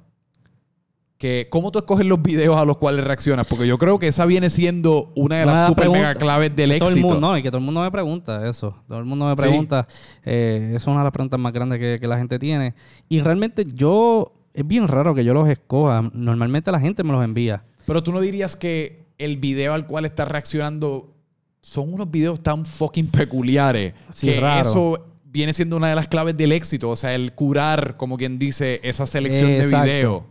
Que, 1.19 1.47
¿Cómo 1.51 1.71
tú 1.71 1.79
escoges 1.79 2.05
los 2.05 2.21
videos 2.21 2.57
a 2.57 2.65
los 2.65 2.79
cuales 2.79 3.05
reaccionas? 3.05 3.47
Porque 3.47 3.65
yo 3.69 3.79
creo 3.79 3.97
que 4.01 4.09
esa 4.09 4.27
viene 4.27 4.51
siendo 4.51 5.13
una 5.15 5.37
de 5.37 5.43
Una 5.45 5.53
las 5.53 5.61
de 5.63 5.67
super 5.69 5.89
mega 5.91 6.15
claves 6.17 6.57
del 6.57 6.77
todo 6.79 6.89
éxito. 6.89 7.07
El 7.07 7.13
mundo, 7.15 7.29
no, 7.29 7.39
y 7.39 7.43
que 7.45 7.49
todo 7.51 7.59
el 7.59 7.65
mundo 7.65 7.81
me 7.81 7.91
pregunta 7.93 8.49
eso. 8.49 8.77
Todo 8.89 8.99
el 8.99 9.05
mundo 9.05 9.27
me 9.27 9.33
Sí. 9.33 9.37
pregunta. 9.37 9.87
eh, 10.25 10.65
esa 10.71 10.77
es 10.79 10.87
una 10.89 10.99
de 10.99 11.05
las 11.05 11.13
preguntas 11.13 11.39
más 11.39 11.53
grandes 11.53 11.79
que, 11.79 11.99
que 12.01 12.07
la 12.09 12.19
gente 12.19 12.41
tiene. 12.41 12.75
Y 13.09 13.21
realmente 13.21 13.65
yo, 13.73 14.33
es 14.53 14.67
bien 14.67 14.89
raro 14.89 15.15
que 15.15 15.25
yo 15.25 15.33
los 15.33 15.49
escoja. 15.49 16.03
Normalmente 16.13 16.73
la 16.73 16.81
gente 16.81 17.05
me 17.05 17.13
los 17.13 17.23
envía. 17.25 17.63
Pero 17.87 18.03
tú 18.03 18.11
no 18.11 18.21
dirías 18.21 18.57
que 18.57 19.07
el 19.19 19.37
video 19.37 19.75
al 19.75 19.87
cual 19.87 20.05
estás 20.07 20.27
reaccionando 20.27 21.15
son 21.63 21.95
unos 21.95 22.11
videos 22.11 22.43
tan 22.43 22.67
fucking 22.67 23.07
peculiares 23.07 23.95
Sí, 24.11 24.27
que 24.27 24.41
raro. 24.41 24.61
eso 24.69 25.07
viene 25.25 25.55
siendo 25.55 25.77
una 25.77 25.89
de 25.89 25.95
las 25.95 26.09
claves 26.09 26.37
del 26.37 26.53
éxito. 26.53 26.91
O 26.91 26.97
sea, 26.97 27.15
el 27.15 27.33
curar, 27.33 27.97
como 27.97 28.17
quien 28.19 28.39
dice, 28.39 28.81
esa 28.83 29.07
selección 29.07 29.51
de 29.51 29.67
videos. 29.67 30.25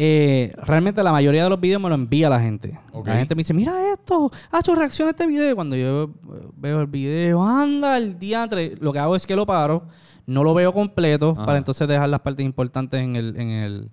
Eh, 0.00 0.52
realmente 0.62 1.02
la 1.02 1.10
mayoría 1.10 1.42
de 1.42 1.50
los 1.50 1.58
videos 1.60 1.82
me 1.82 1.88
lo 1.88 1.96
envía 1.96 2.28
la 2.30 2.38
gente. 2.38 2.78
La 3.04 3.16
gente 3.16 3.34
me 3.34 3.40
dice, 3.40 3.52
mira 3.52 3.74
esto, 3.92 4.30
ha 4.52 4.60
hecho 4.60 4.74
reacción 4.76 5.08
a 5.08 5.10
este 5.10 5.26
video. 5.26 5.56
Cuando 5.56 5.74
yo 5.74 6.10
veo 6.56 6.80
el 6.82 6.86
video, 6.86 7.42
anda 7.42 7.96
el 7.96 8.16
diantre. 8.16 8.74
Lo 8.78 8.92
que 8.92 9.00
hago 9.00 9.16
es 9.16 9.26
que 9.26 9.34
lo 9.34 9.44
paro, 9.44 9.82
no 10.26 10.44
lo 10.44 10.54
veo 10.54 10.72
completo, 10.72 11.32
Ajá. 11.36 11.46
para 11.46 11.58
entonces 11.58 11.88
dejar 11.88 12.08
las 12.10 12.20
partes 12.20 12.46
importantes 12.46 13.00
en 13.02 13.16
el, 13.16 13.34
en 13.40 13.48
el 13.48 13.90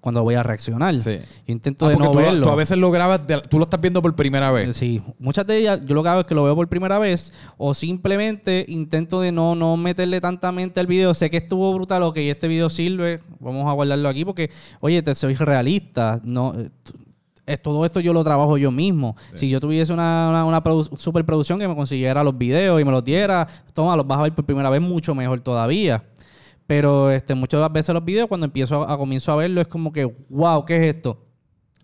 cuando 0.00 0.22
voy 0.22 0.34
a 0.34 0.42
reaccionar. 0.42 0.98
Sí. 0.98 1.18
Yo 1.46 1.52
intento 1.52 1.86
Ah, 1.86 1.90
de 1.90 1.96
no 1.96 2.10
tú, 2.10 2.18
verlo. 2.18 2.42
tú 2.46 2.50
a 2.50 2.54
veces 2.56 2.76
lo 2.78 2.90
grabas, 2.90 3.26
de- 3.26 3.40
tú 3.42 3.58
lo 3.58 3.64
estás 3.64 3.80
viendo 3.80 4.02
por 4.02 4.14
primera 4.16 4.50
vez. 4.52 4.76
Sí, 4.76 5.02
muchas 5.18 5.46
de 5.46 5.58
ellas 5.58 5.80
yo 5.84 5.94
lo 5.94 6.02
que 6.02 6.08
hago 6.08 6.20
es 6.20 6.26
que 6.26 6.34
lo 6.34 6.42
veo 6.44 6.54
por 6.54 6.68
primera 6.68 6.98
vez 6.98 7.32
o 7.56 7.74
simplemente 7.74 8.64
intento 8.68 9.20
de 9.20 9.32
no, 9.32 9.54
no 9.54 9.76
meterle 9.76 10.20
tanta 10.20 10.52
mente 10.52 10.80
al 10.80 10.86
video. 10.86 11.14
Sé 11.14 11.30
que 11.30 11.36
estuvo 11.38 11.72
brutal, 11.74 12.02
ok, 12.02 12.16
este 12.18 12.48
video 12.48 12.68
sirve, 12.70 13.20
vamos 13.40 13.68
a 13.68 13.72
guardarlo 13.72 14.08
aquí 14.08 14.24
porque, 14.24 14.50
oye, 14.80 15.02
te 15.02 15.14
soy 15.14 15.34
realista, 15.34 16.20
no... 16.24 16.52
eh, 17.46 17.56
todo 17.58 17.84
esto 17.86 18.00
yo 18.00 18.12
lo 18.12 18.24
trabajo 18.24 18.58
yo 18.58 18.72
mismo. 18.72 19.16
Si 19.34 19.48
yo 19.48 19.60
tuviese 19.60 19.92
una, 19.92 20.28
una, 20.30 20.44
una 20.44 20.62
produ- 20.64 20.96
superproducción 20.96 21.58
que 21.60 21.68
me 21.68 21.76
consiguiera 21.76 22.24
los 22.24 22.36
videos 22.36 22.80
y 22.80 22.84
me 22.84 22.90
los 22.90 23.04
diera, 23.04 23.46
toma, 23.72 23.94
los 23.96 24.04
vas 24.06 24.18
a 24.18 24.22
ver 24.24 24.34
por 24.34 24.44
primera 24.44 24.68
vez 24.68 24.80
mucho 24.80 25.14
mejor 25.14 25.40
todavía. 25.40 26.02
Pero 26.66 27.10
este, 27.10 27.34
muchas 27.34 27.72
veces 27.72 27.94
los 27.94 28.04
videos, 28.04 28.28
cuando 28.28 28.46
empiezo 28.46 28.82
a, 28.84 28.92
a 28.92 28.96
comienzo 28.96 29.32
a 29.32 29.36
verlo, 29.36 29.60
es 29.60 29.68
como 29.68 29.92
que, 29.92 30.04
wow, 30.28 30.64
¿qué 30.64 30.76
es 30.88 30.94
esto? 30.96 31.22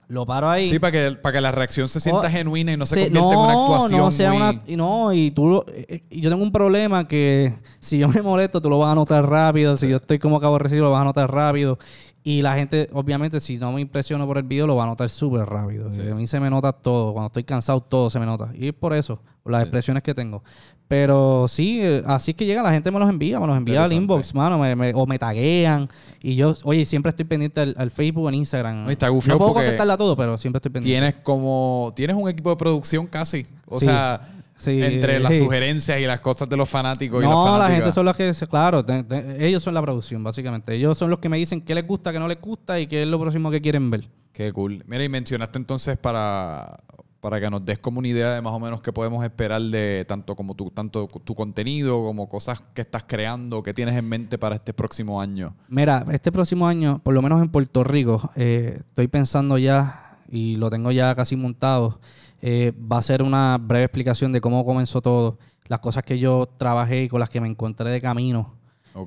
Lo 0.08 0.26
paro 0.26 0.50
ahí. 0.50 0.68
Sí, 0.68 0.78
para 0.78 0.92
que, 0.92 1.12
para 1.22 1.32
que 1.34 1.40
la 1.40 1.52
reacción 1.52 1.88
se 1.88 1.98
sienta 2.00 2.26
Oh, 2.26 2.30
genuina 2.30 2.72
y 2.72 2.76
no 2.76 2.84
se 2.84 2.96
Sí, 2.96 3.04
convierta 3.04 3.34
en 3.34 3.40
una 3.40 3.52
actuación 3.54 4.00
No, 4.00 4.10
sea 4.10 4.32
muy... 4.32 4.42
una, 4.42 4.62
y 4.66 4.76
no, 4.76 5.12
y 5.14 5.30
tú, 5.30 5.46
lo- 5.48 5.64
eh, 5.68 6.02
y 6.10 6.20
yo 6.20 6.28
tengo 6.28 6.42
un 6.42 6.52
problema 6.52 7.08
que 7.08 7.54
si 7.78 7.98
yo 7.98 8.08
me 8.08 8.20
molesto, 8.20 8.60
tú 8.60 8.68
lo 8.68 8.78
vas 8.78 8.92
a 8.92 8.94
notar 8.94 9.26
rápido. 9.28 9.76
Si 9.76 9.88
yo 9.88 9.96
estoy 9.96 10.18
como 10.18 10.36
acabo 10.36 10.54
de 10.58 10.64
recibir, 10.64 10.82
lo 10.82 10.90
vas 10.90 11.00
a 11.00 11.04
notar 11.04 11.32
rápido. 11.32 11.78
Y 12.24 12.40
la 12.40 12.54
gente, 12.54 12.88
obviamente, 12.92 13.40
si 13.40 13.56
no 13.58 13.72
me 13.72 13.80
impresiono 13.80 14.26
por 14.26 14.38
el 14.38 14.44
video, 14.44 14.66
lo 14.66 14.76
va 14.76 14.84
a 14.84 14.86
notar 14.86 15.08
súper 15.08 15.44
rápido. 15.44 15.88
A 15.88 16.14
mí 16.14 16.26
se 16.28 16.38
me 16.38 16.48
nota 16.50 16.72
todo. 16.72 17.12
Cuando 17.12 17.26
estoy 17.26 17.42
cansado, 17.44 17.80
todo 17.80 18.10
se 18.10 18.20
me 18.20 18.26
nota. 18.26 18.50
Y 18.54 18.68
es 18.68 18.74
por 18.74 18.92
eso, 18.94 19.20
por 19.42 19.50
las 19.52 19.62
expresiones 19.62 20.04
que 20.04 20.14
tengo. 20.14 20.42
Pero 20.86 21.46
sí, 21.48 21.80
eh, 21.82 22.02
así 22.06 22.32
es 22.32 22.36
que 22.36 22.44
llega, 22.44 22.62
la 22.62 22.70
gente 22.70 22.90
me 22.90 22.98
los 23.00 23.08
envía, 23.08 23.40
me 23.40 23.46
los 23.46 23.56
envía 23.56 23.82
al 23.82 23.92
inbox, 23.92 24.34
mano, 24.34 24.58
me- 24.58 24.76
me- 24.76 24.92
o 24.94 25.06
me 25.06 25.18
taguean. 25.18 25.88
Y 26.22 26.36
yo, 26.36 26.54
oye, 26.64 26.84
siempre 26.84 27.10
estoy 27.10 27.24
pendiente 27.24 27.60
al, 27.62 27.74
al 27.78 27.90
Facebook, 27.90 28.28
en 28.28 28.34
Instagram. 28.34 28.88
Y 28.88 28.92
está 28.92 29.06
no 29.08 29.14
puedo 29.20 29.38
porque 29.38 29.54
contestarla 29.54 29.96
todo, 29.96 30.14
pero 30.16 30.36
siempre 30.38 30.58
estoy 30.58 30.70
pendiente. 30.70 31.00
Tienes 31.00 31.24
como... 31.24 31.92
Tienes 31.96 32.14
un 32.14 32.28
equipo 32.28 32.50
de 32.50 32.56
producción 32.56 33.06
casi. 33.06 33.46
O 33.66 33.80
Sí. 33.80 33.86
sea, 33.86 34.28
Sí. 34.62 34.80
entre 34.82 35.18
las 35.20 35.32
Sí. 35.32 35.38
sugerencias 35.40 35.98
y 36.00 36.06
las 36.06 36.20
cosas 36.20 36.48
de 36.48 36.56
los 36.56 36.68
fanáticos 36.68 37.20
y 37.22 37.26
las 37.26 37.34
No, 37.34 37.44
la 37.44 37.50
fanáticas. 37.52 37.76
gente 37.76 37.92
son 37.92 38.06
los 38.06 38.16
que, 38.16 38.32
claro, 38.48 38.84
te- 38.84 39.02
te- 39.02 39.46
ellos 39.46 39.62
son 39.62 39.74
la 39.74 39.82
producción, 39.82 40.22
básicamente. 40.22 40.74
Ellos 40.74 40.96
son 40.96 41.10
los 41.10 41.18
que 41.18 41.28
me 41.28 41.36
dicen 41.36 41.60
qué 41.60 41.74
les 41.74 41.86
gusta, 41.86 42.12
qué 42.12 42.18
no 42.20 42.28
les 42.28 42.40
gusta 42.40 42.78
y 42.78 42.86
qué 42.86 43.02
es 43.02 43.08
lo 43.08 43.20
próximo 43.20 43.50
que 43.50 43.60
quieren 43.60 43.90
ver. 43.90 44.08
Qué 44.32 44.52
cool. 44.52 44.82
Mira, 44.86 45.02
y 45.04 45.08
mencionaste 45.08 45.58
entonces 45.58 45.96
para, 45.98 46.78
para 47.20 47.40
que 47.40 47.50
nos 47.50 47.64
des 47.64 47.78
como 47.78 47.98
una 47.98 48.08
idea 48.08 48.32
de 48.34 48.40
más 48.40 48.52
o 48.52 48.58
menos 48.60 48.80
qué 48.80 48.92
podemos 48.92 49.22
esperar 49.24 49.60
de 49.62 50.04
tanto 50.08 50.34
como 50.36 50.54
tu, 50.54 50.70
tanto 50.70 51.06
tu 51.06 51.34
contenido, 51.34 52.02
como 52.04 52.28
cosas 52.28 52.62
que 52.74 52.80
estás 52.82 53.04
creando, 53.06 53.62
que 53.62 53.74
tienes 53.74 53.96
en 53.96 54.08
mente 54.08 54.38
para 54.38 54.54
este 54.54 54.72
próximo 54.72 55.20
año. 55.20 55.54
Mira, 55.68 56.04
este 56.12 56.32
próximo 56.32 56.66
año, 56.66 57.00
por 57.04 57.14
lo 57.14 57.20
menos 57.22 57.42
en 57.42 57.48
Puerto 57.50 57.84
Rico, 57.84 58.30
eh, 58.36 58.78
estoy 58.88 59.08
pensando 59.08 59.58
ya, 59.58 60.18
y 60.30 60.56
lo 60.56 60.70
tengo 60.70 60.90
ya 60.92 61.14
casi 61.14 61.36
montado, 61.36 62.00
eh, 62.42 62.72
va 62.90 62.98
a 62.98 63.02
ser 63.02 63.22
una 63.22 63.56
breve 63.58 63.84
explicación 63.84 64.32
de 64.32 64.40
cómo 64.40 64.64
comenzó 64.64 65.00
todo, 65.00 65.38
las 65.68 65.80
cosas 65.80 66.02
que 66.02 66.18
yo 66.18 66.46
trabajé 66.58 67.04
y 67.04 67.08
con 67.08 67.20
las 67.20 67.30
que 67.30 67.40
me 67.40 67.48
encontré 67.48 67.88
de 67.90 68.00
camino. 68.00 68.54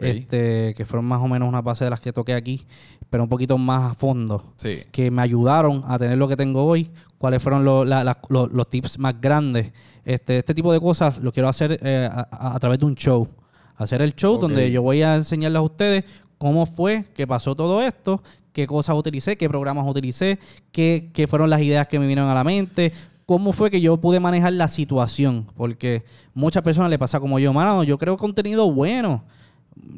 Este, 0.09 0.73
que 0.75 0.83
fueron 0.83 1.05
más 1.05 1.21
o 1.21 1.27
menos 1.27 1.47
una 1.47 1.61
base 1.61 1.83
de 1.83 1.91
las 1.91 1.99
que 1.99 2.11
toqué 2.11 2.33
aquí, 2.33 2.65
pero 3.11 3.21
un 3.21 3.29
poquito 3.29 3.55
más 3.59 3.91
a 3.91 3.93
fondo. 3.93 4.53
Sí. 4.57 4.79
que 4.91 5.11
me 5.11 5.21
ayudaron 5.21 5.83
a 5.87 5.99
tener 5.99 6.17
lo 6.17 6.27
que 6.27 6.35
tengo 6.35 6.65
hoy, 6.65 6.89
cuáles 7.19 7.43
fueron 7.43 7.63
lo- 7.63 7.85
la- 7.85 8.03
la- 8.03 8.17
lo- 8.29 8.47
los 8.47 8.67
tips 8.67 8.97
más 8.97 9.21
grandes. 9.21 9.71
Este, 10.03 10.39
este 10.39 10.55
tipo 10.55 10.73
de 10.73 10.79
cosas 10.79 11.19
lo 11.19 11.31
quiero 11.31 11.49
hacer 11.49 11.79
eh, 11.83 12.09
a, 12.11 12.57
través 12.59 12.79
de 12.79 12.85
un 12.85 12.95
show. 12.95 13.27
Hacer 13.75 14.01
el 14.01 14.15
show 14.15 14.39
donde 14.39 14.71
yo 14.71 14.81
voy 14.81 15.03
a 15.03 15.15
enseñarles 15.17 15.59
a 15.59 15.61
ustedes 15.61 16.03
cómo 16.39 16.65
fue 16.65 17.05
que 17.13 17.27
pasó 17.27 17.55
todo 17.55 17.81
esto, 17.83 18.23
qué 18.53 18.65
cosas 18.65 18.95
utilicé, 18.95 19.37
qué 19.37 19.47
programas 19.49 19.87
utilicé, 19.87 20.39
qué, 20.71 21.11
qué 21.13 21.27
fueron 21.27 21.49
las 21.49 21.61
ideas 21.61 21.85
que 21.87 21.99
me 21.99 22.07
vinieron 22.07 22.29
a 22.29 22.33
la 22.33 22.43
mente, 22.43 22.91
cómo 23.25 23.53
fue 23.53 23.71
que 23.71 23.81
yo 23.81 23.97
pude 23.97 24.19
manejar 24.19 24.53
la 24.53 24.67
situación. 24.67 25.47
Porque 25.55 26.03
muchas 26.33 26.63
personas 26.63 26.89
le 26.89 26.99
pasa 26.99 27.19
como 27.19 27.39
yo, 27.39 27.53
mano, 27.53 27.83
yo 27.83 27.97
creo 27.97 28.17
contenido 28.17 28.71
bueno 28.71 29.23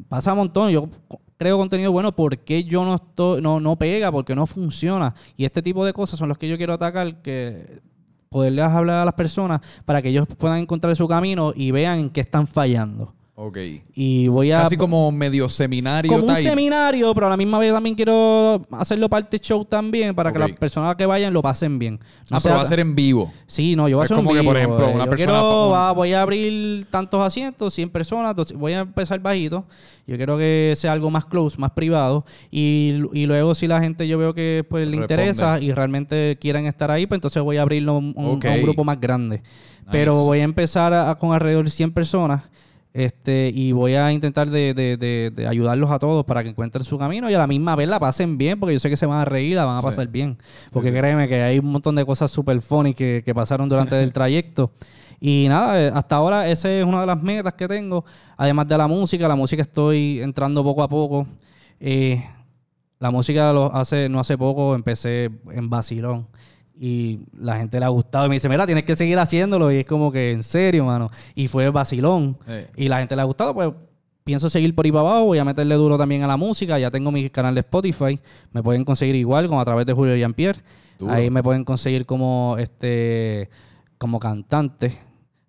pasa 0.07 0.33
un 0.33 0.39
montón. 0.39 0.71
Yo 0.71 0.89
creo 1.37 1.57
contenido 1.57 1.91
bueno 1.91 2.15
porque 2.15 2.63
yo 2.63 2.83
no 2.85 2.95
estoy, 2.95 3.41
no, 3.41 3.59
no 3.59 3.77
pega, 3.77 4.11
porque 4.11 4.35
no 4.35 4.45
funciona. 4.45 5.13
Y 5.35 5.45
este 5.45 5.61
tipo 5.61 5.85
de 5.85 5.93
cosas 5.93 6.19
son 6.19 6.29
los 6.29 6.37
que 6.37 6.47
yo 6.47 6.57
quiero 6.57 6.73
atacar, 6.73 7.21
que 7.21 7.81
poderles 8.29 8.65
hablar 8.65 9.01
a 9.01 9.05
las 9.05 9.13
personas 9.13 9.61
para 9.85 10.01
que 10.01 10.09
ellos 10.09 10.27
puedan 10.37 10.59
encontrar 10.59 10.95
su 10.95 11.07
camino 11.07 11.53
y 11.55 11.71
vean 11.71 11.99
en 11.99 12.09
qué 12.09 12.21
están 12.21 12.47
fallando. 12.47 13.13
Ok. 13.39 13.55
Y 13.93 14.27
voy 14.29 14.51
a 14.51 14.63
Casi 14.63 14.75
como 14.77 15.11
medio 15.11 15.47
seminario 15.47 16.11
como 16.11 16.25
un 16.25 16.35
seminario, 16.37 17.13
pero 17.13 17.27
a 17.27 17.29
la 17.29 17.37
misma 17.37 17.59
vez 17.59 17.71
también 17.71 17.93
quiero 17.95 18.63
hacerlo 18.71 19.07
parte 19.09 19.37
show 19.37 19.63
también 19.63 20.15
para 20.15 20.33
que 20.33 20.39
las 20.39 20.51
personas 20.53 20.95
que 20.95 21.05
vayan 21.05 21.31
lo 21.31 21.43
pasen 21.43 21.77
bien. 21.77 21.99
No 22.31 22.37
ah, 22.37 22.39
pero 22.41 22.55
va 22.55 22.61
a 22.61 22.65
ser 22.67 22.79
en 22.79 22.95
vivo. 22.95 23.31
Sí, 23.45 23.75
no, 23.75 23.87
yo 23.87 23.97
voy 23.97 24.01
a 24.01 24.05
Es 24.05 24.11
hacer 24.11 24.17
un 24.17 24.25
como 24.25 24.35
que, 24.35 24.43
por 24.43 24.55
vivo, 24.57 24.65
ejemplo, 24.73 24.89
eh. 24.89 24.95
una 24.95 25.03
Yo 25.05 25.09
persona 25.11 25.31
quiero- 25.33 25.69
va- 25.69 25.91
voy 25.91 26.13
a 26.13 26.23
abrir 26.23 26.87
tantos 26.89 27.23
asientos, 27.23 27.75
100 27.75 27.91
personas, 27.91 28.33
voy 28.55 28.73
a 28.73 28.79
empezar 28.79 29.19
bajito. 29.19 29.65
Yo 30.07 30.17
quiero 30.17 30.35
que 30.39 30.73
sea 30.75 30.91
algo 30.93 31.11
más 31.11 31.25
close, 31.27 31.59
más 31.59 31.69
privado. 31.69 32.25
Y, 32.49 32.95
y 33.13 33.27
luego 33.27 33.53
si 33.53 33.67
la 33.67 33.79
gente 33.79 34.07
yo 34.07 34.17
veo 34.17 34.33
que 34.33 34.65
pues, 34.67 34.87
le 34.87 34.97
Responde. 34.97 35.13
interesa 35.13 35.59
y 35.61 35.71
realmente 35.73 36.39
quieren 36.41 36.65
estar 36.65 36.89
ahí, 36.89 37.05
pues 37.05 37.17
entonces 37.17 37.43
voy 37.43 37.57
a 37.57 37.61
abrirlo 37.61 37.99
un, 37.99 38.15
a 38.17 38.21
un 38.55 38.61
grupo 38.63 38.83
más 38.83 38.99
grande. 38.99 39.43
Pero 39.91 40.23
voy 40.23 40.39
a 40.39 40.43
empezar 40.43 40.91
a- 40.91 41.13
con 41.19 41.33
alrededor 41.33 41.65
de 41.65 41.69
100 41.71 41.91
personas. 41.91 42.41
Este, 42.93 43.51
y 43.53 43.73
voy 43.73 43.93
a 43.93 44.11
intentar 44.11 44.49
de, 44.49 44.73
de- 44.73 44.97
de- 44.97 45.31
de 45.33 45.47
ayudarlos 45.47 45.91
a 45.91 45.99
todos 45.99 46.25
para 46.25 46.41
que 46.41 46.49
encuentren 46.49 46.83
su 46.83 46.97
camino 46.97 47.29
y 47.29 47.33
a 47.35 47.37
la 47.37 47.45
misma 47.45 47.75
vez 47.75 47.87
la 47.87 47.99
pasen 47.99 48.37
bien, 48.37 48.59
porque 48.59 48.73
yo 48.73 48.79
sé 48.79 48.89
que 48.89 48.97
se 48.97 49.05
van 49.05 49.19
a 49.19 49.25
reír, 49.25 49.55
la 49.55 49.65
van 49.65 49.77
a 49.77 49.81
Sí. 49.81 49.85
pasar 49.87 50.07
bien. 50.07 50.37
Porque 50.71 50.91
créeme 50.91 51.27
que 51.27 51.41
hay 51.43 51.59
un 51.59 51.67
montón 51.71 51.95
de 51.95 52.05
cosas 52.05 52.31
super 52.31 52.59
funny 52.61 52.93
que, 52.95 53.21
que 53.23 53.35
pasaron 53.35 53.69
durante 53.69 54.01
el 54.01 54.11
trayecto. 54.13 54.71
Y 55.19 55.45
nada, 55.49 55.79
eh, 55.81 55.91
hasta 55.93 56.15
ahora 56.15 56.47
esa 56.49 56.71
es 56.71 56.85
una 56.85 57.01
de 57.01 57.07
las 57.07 57.21
metas 57.21 57.53
que 57.53 57.67
tengo. 57.67 58.03
Además 58.35 58.67
de 58.67 58.77
la 58.77 58.87
música, 58.87 59.27
la 59.27 59.35
música 59.35 59.61
estoy 59.61 60.21
entrando 60.21 60.63
poco 60.63 60.81
a 60.83 60.87
poco. 60.87 61.27
Eh, 61.79 62.23
la 62.99 63.11
música 63.11 63.53
lo 63.53 63.73
hace, 63.75 64.09
no 64.09 64.19
hace 64.19 64.37
poco 64.37 64.73
empecé 64.73 65.29
en 65.51 65.69
vacilón. 65.69 66.27
Y 66.79 67.21
la 67.39 67.57
gente 67.57 67.79
le 67.79 67.85
ha 67.85 67.89
gustado 67.89 68.25
y 68.27 68.29
me 68.29 68.35
dice, 68.35 68.49
mira, 68.49 68.65
tienes 68.65 68.83
que 68.83 68.95
seguir 68.95 69.17
haciéndolo. 69.17 69.71
Y 69.71 69.77
es 69.77 69.85
como 69.85 70.11
que, 70.11 70.31
en 70.31 70.43
serio, 70.43 70.85
mano. 70.85 71.09
Y 71.33 71.47
fue 71.47 71.69
vacilón. 71.69 72.37
Y 72.75 72.87
la 72.87 72.99
gente 72.99 73.15
le 73.15 73.21
ha 73.21 73.25
gustado, 73.25 73.53
pues 73.53 73.71
pienso 74.23 74.49
seguir 74.49 74.75
por 74.75 74.85
ahí 74.85 74.91
para 74.91 75.09
abajo. 75.09 75.25
Voy 75.25 75.39
a 75.39 75.45
meterle 75.45 75.75
duro 75.75 75.97
también 75.97 76.21
a 76.23 76.27
la 76.27 76.37
música. 76.37 76.77
Ya 76.77 76.91
tengo 76.91 77.11
mi 77.11 77.29
canal 77.29 77.55
de 77.55 77.61
Spotify. 77.61 78.19
Me 78.51 78.61
pueden 78.61 78.85
conseguir 78.85 79.15
igual, 79.15 79.47
como 79.47 79.59
a 79.61 79.65
través 79.65 79.85
de 79.85 79.93
Julio 79.93 80.15
Jean-Pierre. 80.15 80.59
Ahí 81.07 81.29
me 81.29 81.43
pueden 81.43 81.63
conseguir 81.63 82.05
como 82.05 82.55
este 82.59 83.49
como 83.97 84.19
cantante. 84.19 84.97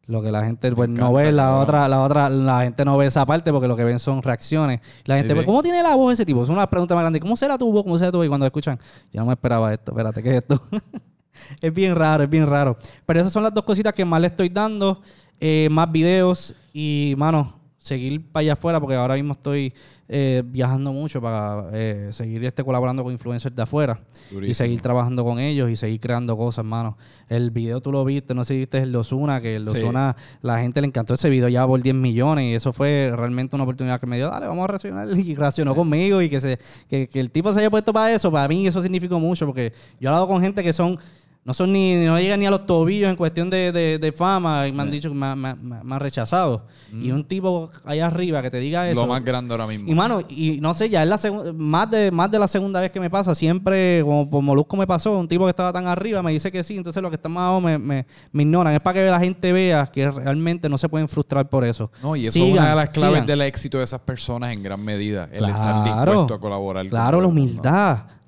Lo 0.06 0.22
que 0.22 0.30
la 0.30 0.42
gente 0.42 0.72
pues, 0.72 0.88
no 0.88 1.12
ve, 1.12 1.32
la 1.32 1.58
otra, 1.58 1.86
la 1.86 2.02
otra, 2.02 2.30
la 2.30 2.62
gente 2.62 2.82
no 2.86 2.96
ve 2.96 3.06
esa 3.06 3.26
parte 3.26 3.52
porque 3.52 3.68
lo 3.68 3.76
que 3.76 3.84
ven 3.84 3.98
son 3.98 4.22
reacciones. 4.22 4.80
La 5.04 5.16
gente, 5.16 5.28
Sí, 5.28 5.34
pues, 5.34 5.44
sí. 5.44 5.46
¿cómo 5.46 5.62
tiene 5.62 5.82
la 5.82 5.94
voz 5.96 6.14
ese 6.14 6.24
tipo? 6.24 6.42
Es 6.42 6.48
una 6.48 6.66
pregunta 6.70 6.94
más 6.94 7.02
grande. 7.02 7.20
¿Cómo 7.20 7.36
será 7.36 7.58
tu 7.58 7.70
voz? 7.70 7.82
¿Cómo 7.82 7.98
será 7.98 8.10
tu 8.10 8.16
voz? 8.16 8.24
Y 8.24 8.28
cuando 8.28 8.46
escuchan, 8.46 8.78
yo 9.12 9.20
no 9.20 9.26
me 9.26 9.32
esperaba 9.34 9.70
esto, 9.70 9.92
espérate, 9.92 10.22
¿qué 10.22 10.30
es 10.30 10.36
esto? 10.36 10.62
es 11.60 11.72
bien 11.72 11.94
raro, 11.94 12.24
es 12.24 12.30
bien 12.30 12.46
raro. 12.46 12.76
Pero 13.06 13.20
esas 13.20 13.32
son 13.32 13.42
las 13.42 13.52
dos 13.54 13.64
cositas 13.64 13.92
que 13.92 14.04
más 14.04 14.20
le 14.20 14.26
estoy 14.28 14.48
dando. 14.48 15.02
eh, 15.40 15.68
más 15.70 15.90
videos 15.92 16.52
y, 16.72 17.14
mano, 17.16 17.54
seguir 17.78 18.20
para 18.32 18.40
allá 18.40 18.52
afuera 18.54 18.80
porque 18.80 18.96
ahora 18.96 19.14
mismo 19.14 19.32
estoy 19.34 19.72
eh, 20.08 20.42
viajando 20.44 20.92
mucho 20.92 21.22
para 21.22 21.68
eh, 21.72 22.08
seguir 22.12 22.44
este 22.44 22.64
colaborando 22.64 23.02
con 23.04 23.12
influencers 23.12 23.54
de 23.54 23.62
afuera 23.62 24.00
y 24.42 24.52
seguir 24.52 24.80
trabajando 24.82 25.22
con 25.24 25.38
ellos 25.38 25.70
y 25.70 25.76
seguir 25.76 26.00
creando 26.00 26.36
cosas, 26.36 26.64
mano. 26.64 26.98
El 27.28 27.50
video 27.52 27.80
tú 27.80 27.92
lo 27.92 28.04
viste, 28.04 28.34
no 28.34 28.42
sé 28.44 28.54
si 28.54 28.58
viste 28.58 28.78
el 28.78 28.90
de 28.90 28.98
Ozuna, 28.98 29.40
que 29.40 29.54
el 29.56 29.64
de 29.66 29.72
Sí. 29.72 29.78
Ozuna, 29.78 30.16
la 30.42 30.58
gente 30.58 30.80
le 30.80 30.88
encantó 30.88 31.14
ese 31.14 31.30
video 31.30 31.48
ya 31.48 31.64
por 31.66 31.80
10 31.80 31.94
millones 31.94 32.44
y 32.46 32.54
eso 32.54 32.72
fue 32.72 33.12
realmente 33.14 33.54
una 33.54 33.62
oportunidad 33.62 34.00
que 34.00 34.06
me 34.06 34.16
dio, 34.16 34.28
dale, 34.28 34.48
vamos 34.48 34.64
a 34.64 34.66
reaccionar 34.66 35.08
y 35.16 35.34
reaccionó 35.36 35.74
conmigo 35.76 36.20
y 36.20 36.28
que, 36.28 36.40
se, 36.40 36.58
que, 36.90 37.06
que 37.06 37.20
el 37.20 37.30
tipo 37.30 37.54
se 37.54 37.60
haya 37.60 37.70
puesto 37.70 37.92
para 37.92 38.12
eso, 38.12 38.30
para 38.32 38.48
mí 38.48 38.66
eso 38.66 38.82
significó 38.82 39.20
mucho 39.20 39.46
porque 39.46 39.72
yo 40.00 40.06
he 40.06 40.08
hablado 40.08 40.26
con 40.26 40.42
gente 40.42 40.62
que 40.64 40.72
son 40.72 40.98
no 41.44 41.54
son 41.54 41.72
ni, 41.72 41.94
no 42.04 42.18
llegan 42.20 42.40
ni 42.40 42.46
a 42.46 42.50
los 42.50 42.66
tobillos 42.66 43.08
en 43.08 43.16
cuestión 43.16 43.48
de, 43.48 43.72
de- 43.72 43.98
de 43.98 44.12
fama 44.12 44.68
y 44.68 44.72
me 44.72 44.82
han 44.82 44.90
dicho 44.90 45.08
que 45.08 45.14
me, 45.14 45.34
me- 45.34 45.54
me- 45.54 45.94
han 45.94 46.00
rechazado. 46.00 46.66
Y 46.92 47.10
un 47.10 47.24
tipo 47.24 47.70
allá 47.86 48.06
arriba 48.06 48.42
que 48.42 48.50
te 48.50 48.58
diga 48.58 48.86
eso. 48.88 49.00
Lo 49.00 49.06
más 49.06 49.24
grande 49.24 49.54
ahora 49.54 49.66
mismo. 49.66 49.90
Y 49.90 49.94
mano, 49.94 50.20
y 50.28 50.58
no 50.60 50.74
sé, 50.74 50.90
ya 50.90 51.02
es 51.02 51.08
la 51.08 51.18
más 51.54 51.90
de 51.90 52.10
más 52.10 52.30
de 52.30 52.38
la 52.38 52.46
segunda 52.48 52.80
vez 52.80 52.90
que 52.90 53.00
me 53.00 53.08
pasa, 53.08 53.34
siempre 53.34 54.02
como 54.04 54.28
por 54.28 54.42
Molusco 54.42 54.76
me 54.76 54.86
pasó, 54.86 55.16
un 55.18 55.26
tipo 55.26 55.44
que 55.44 55.50
estaba 55.50 55.72
tan 55.72 55.86
arriba 55.86 56.22
me 56.22 56.32
dice 56.32 56.52
que 56.52 56.62
sí, 56.62 56.76
entonces 56.76 57.02
los 57.02 57.10
que 57.10 57.16
están 57.16 57.32
más 57.32 57.42
abajo 57.44 57.60
me, 57.62 57.78
me, 57.78 58.06
me 58.30 58.42
ignoran. 58.42 58.74
Es 58.74 58.80
para 58.80 58.94
que 59.00 59.06
la 59.10 59.18
gente 59.20 59.50
vea 59.52 59.86
que 59.86 60.10
realmente 60.10 60.68
no 60.68 60.76
se 60.76 60.88
pueden 60.90 61.08
frustrar 61.08 61.48
por 61.48 61.64
eso. 61.64 61.90
No, 62.02 62.14
y 62.14 62.24
eso 62.26 62.32
Sigan, 62.34 62.48
es 62.48 62.54
una 62.58 62.68
de 62.70 62.76
las 62.76 62.88
claves 62.90 63.14
sigan. 63.20 63.26
del 63.26 63.40
éxito 63.42 63.78
de 63.78 63.84
esas 63.84 64.00
personas 64.00 64.52
en 64.52 64.62
gran 64.62 64.84
medida. 64.84 65.30
El 65.32 65.46
estar 65.46 65.82
Claro. 65.82 66.10
dispuesto 66.12 66.34
a 66.34 66.40
colaborar. 66.40 66.86
Claro, 66.88 67.22
la 67.22 67.28
mundo. 67.28 67.38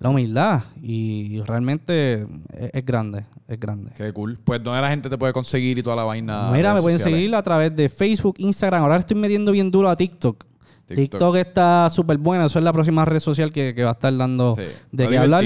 La 0.00 0.08
humildad. 0.08 0.62
Y, 0.82 1.40
realmente 1.42 2.26
es, 2.56 2.70
es 2.72 2.84
grande, 2.84 3.24
es 3.46 3.60
grande. 3.60 3.92
Qué 3.96 4.12
cool. 4.12 4.38
Pues, 4.42 4.62
¿dónde 4.62 4.80
la 4.80 4.88
gente 4.88 5.08
te 5.08 5.16
puede 5.16 5.32
conseguir 5.32 5.78
y 5.78 5.82
toda 5.82 5.94
la 5.94 6.04
vaina? 6.04 6.50
Mira, 6.52 6.74
me 6.74 6.80
pueden 6.80 6.98
sociales? 6.98 7.20
seguir 7.20 7.34
a 7.36 7.42
través 7.42 7.76
de 7.76 7.88
Facebook, 7.88 8.34
Instagram. 8.38 8.82
Ahora 8.82 8.96
estoy 8.96 9.16
metiendo 9.16 9.52
bien 9.52 9.70
duro 9.70 9.88
a 9.88 9.96
TikTok. 9.96 10.44
TikTok. 10.86 10.96
TikTok, 10.96 11.36
está 11.36 11.88
súper 11.90 12.18
buena. 12.18 12.46
Eso 12.46 12.58
es 12.58 12.64
la 12.64 12.72
próxima 12.72 13.04
red 13.04 13.20
social 13.20 13.52
que, 13.52 13.74
que 13.74 13.84
va 13.84 13.90
a 13.90 13.92
estar 13.92 14.16
dando 14.16 14.56
Sí, 14.56 14.64
de 14.90 15.08
qué 15.08 15.18
hablar. 15.18 15.44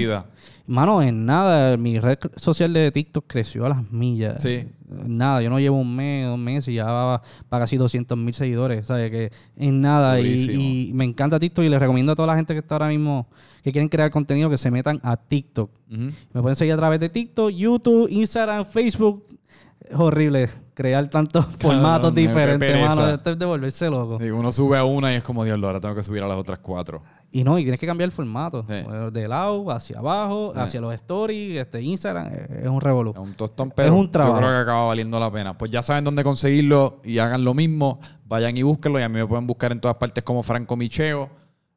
Mano, 0.66 1.02
en 1.02 1.26
nada, 1.26 1.76
mi 1.76 1.98
red 2.00 2.18
social 2.36 2.72
de 2.72 2.90
TikTok 2.90 3.24
creció 3.26 3.66
a 3.66 3.68
las 3.68 3.92
millas. 3.92 4.40
Sí. 4.40 4.66
Nada, 4.88 5.42
yo 5.42 5.50
no 5.50 5.60
llevo 5.60 5.78
un 5.78 5.94
mes, 5.94 6.26
dos 6.26 6.38
meses 6.38 6.68
y 6.68 6.74
ya 6.74 6.86
va 6.86 7.22
para 7.50 7.64
casi 7.64 7.76
200 7.76 8.16
mil 8.16 8.32
seguidores. 8.32 8.86
¿Sabes? 8.86 9.10
Que 9.10 9.30
en 9.56 9.82
nada. 9.82 10.20
Y, 10.20 10.88
y 10.88 10.94
me 10.94 11.04
encanta 11.04 11.38
TikTok 11.38 11.66
y 11.66 11.68
les 11.68 11.80
recomiendo 11.80 12.12
a 12.12 12.16
toda 12.16 12.28
la 12.28 12.36
gente 12.36 12.54
que 12.54 12.60
está 12.60 12.76
ahora 12.76 12.88
mismo, 12.88 13.26
que 13.62 13.72
quieren 13.72 13.90
crear 13.90 14.10
contenido, 14.10 14.48
que 14.48 14.56
se 14.56 14.70
metan 14.70 15.00
a 15.02 15.18
TikTok. 15.18 15.70
Me 15.88 16.40
pueden 16.40 16.56
seguir 16.56 16.72
a 16.74 16.78
través 16.78 16.98
de 16.98 17.10
TikTok, 17.10 17.50
YouTube, 17.50 18.08
Instagram, 18.10 18.64
Facebook. 18.64 19.26
Es 19.80 19.98
horrible 19.98 20.48
crear 20.72 21.10
tantos 21.10 21.44
formatos 21.58 22.14
diferentes, 22.14 22.80
mano. 22.80 23.10
Esto 23.10 23.32
es 23.32 23.38
de 23.38 23.44
volverse 23.44 23.90
loco. 23.90 24.24
Y 24.24 24.30
uno 24.30 24.50
sube 24.50 24.78
a 24.78 24.84
una 24.84 25.12
y 25.12 25.16
es 25.16 25.22
como, 25.22 25.44
Dios, 25.44 25.62
ahora 25.62 25.78
tengo 25.78 25.94
que 25.94 26.02
subir 26.02 26.22
a 26.22 26.28
las 26.28 26.38
otras 26.38 26.60
cuatro. 26.60 27.02
Y 27.36 27.42
no, 27.42 27.58
y 27.58 27.62
tienes 27.62 27.80
que 27.80 27.86
cambiar 27.86 28.06
el 28.06 28.12
formato. 28.12 28.64
Sí. 28.68 28.74
De 29.12 29.26
lado, 29.26 29.68
hacia 29.72 29.98
abajo, 29.98 30.52
Sí. 30.54 30.60
hacia 30.60 30.80
los 30.80 30.94
stories, 30.94 31.58
este 31.60 31.82
Instagram. 31.82 32.28
Es 32.32 32.62
es 32.62 32.66
un 32.68 32.80
revolú. 32.80 33.10
Es 33.10 33.18
un 33.18 33.34
tostón, 33.34 33.72
pero 33.74 33.92
un 33.96 34.08
trabajo. 34.10 34.36
yo 34.36 34.38
creo 34.46 34.50
que 34.52 34.62
acaba 34.62 34.84
valiendo 34.86 35.18
la 35.18 35.32
pena. 35.32 35.58
Pues 35.58 35.70
ya 35.70 35.82
saben 35.82 36.04
dónde 36.04 36.22
conseguirlo 36.22 37.00
y 37.02 37.18
hagan 37.18 37.42
lo 37.42 37.52
mismo. 37.52 37.98
Vayan 38.26 38.56
y 38.56 38.62
búsquenlo. 38.62 39.00
Y 39.00 39.02
a 39.02 39.08
mí 39.08 39.16
me 39.18 39.26
pueden 39.26 39.46
buscar 39.48 39.72
en 39.72 39.80
todas 39.80 39.96
partes 39.96 40.22
como 40.22 40.44
Franco 40.44 40.76
Micheo. 40.76 41.28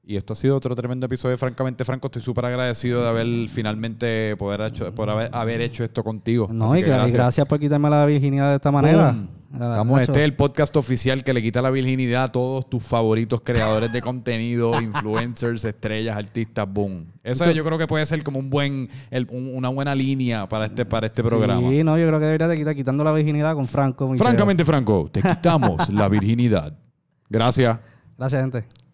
Y 0.05 0.16
esto 0.16 0.34
ha 0.34 0.36
sido 0.36 0.55
otro 0.55 0.74
tremendo 0.76 1.05
episodio 1.08 1.32
de 1.32 1.38
Francamente 1.38 1.84
Franco. 1.84 2.05
Estoy 2.08 2.22
súper 2.22 2.45
agradecido 2.45 3.01
de 3.01 3.10
haber 3.10 3.49
finalmente 3.49 4.38
poder 4.38 4.62
hecho, 4.62 4.93
por 4.93 5.10
haber, 5.10 5.30
haber 5.34 5.60
hecho 5.62 5.84
esto 5.84 6.03
contigo. 6.03 6.47
No, 6.51 6.68
Así 6.68 6.78
y 6.78 6.84
que 6.84 6.89
gracias. 6.91 7.47
por 7.47 7.60
quitarme 7.60 7.89
la 7.89 8.05
virginidad 8.05 8.49
de 8.51 8.55
esta 8.58 8.72
manera. 8.72 9.16
Estamos, 9.54 10.00
Nacho. 10.00 10.12
este 10.12 10.20
es 10.20 10.26
el 10.26 10.36
podcast 10.36 10.76
oficial 10.76 11.24
que 11.24 11.34
le 11.34 11.41
quita 11.41 11.62
la 11.62 11.70
virginidad 11.72 12.24
a 12.24 12.32
todos 12.32 12.70
tus 12.70 12.84
favoritos 12.84 13.41
creadores 13.41 13.91
de 13.93 14.02
contenido, 14.02 14.80
influencers, 14.82 15.64
estrellas, 15.64 16.18
artistas, 16.18 16.68
boom. 16.72 17.06
Eso 17.24 17.50
yo 17.52 17.64
creo 17.64 17.78
que 17.78 17.88
puede 17.88 18.06
ser 18.06 18.24
como 18.24 18.39
un 18.39 18.50
buen, 18.50 18.89
el- 19.10 19.28
un- 19.32 19.56
una 19.56 19.70
buena 19.70 19.95
línea 19.95 20.48
para 20.50 20.66
este, 20.66 20.86
para 20.86 21.08
este 21.08 21.24
programa. 21.24 21.70
Sí, 21.70 21.84
no, 21.84 21.98
yo 21.98 22.08
creo 22.08 22.20
que 22.20 22.26
debería 22.26 22.48
de 22.48 22.58
quitar 22.58 22.76
quitando 22.76 23.04
la 23.04 23.12
virginidad 23.14 23.54
con 23.56 23.68
Franco. 23.68 24.14
Francamente, 24.18 24.66
Franco, 24.66 25.10
te 25.12 25.22
quitamos 25.22 25.88
la 25.89 26.10
virginidad. 26.10 26.78
Gracias. 27.30 27.80
Gracias, 28.18 28.41
gente. 28.41 28.87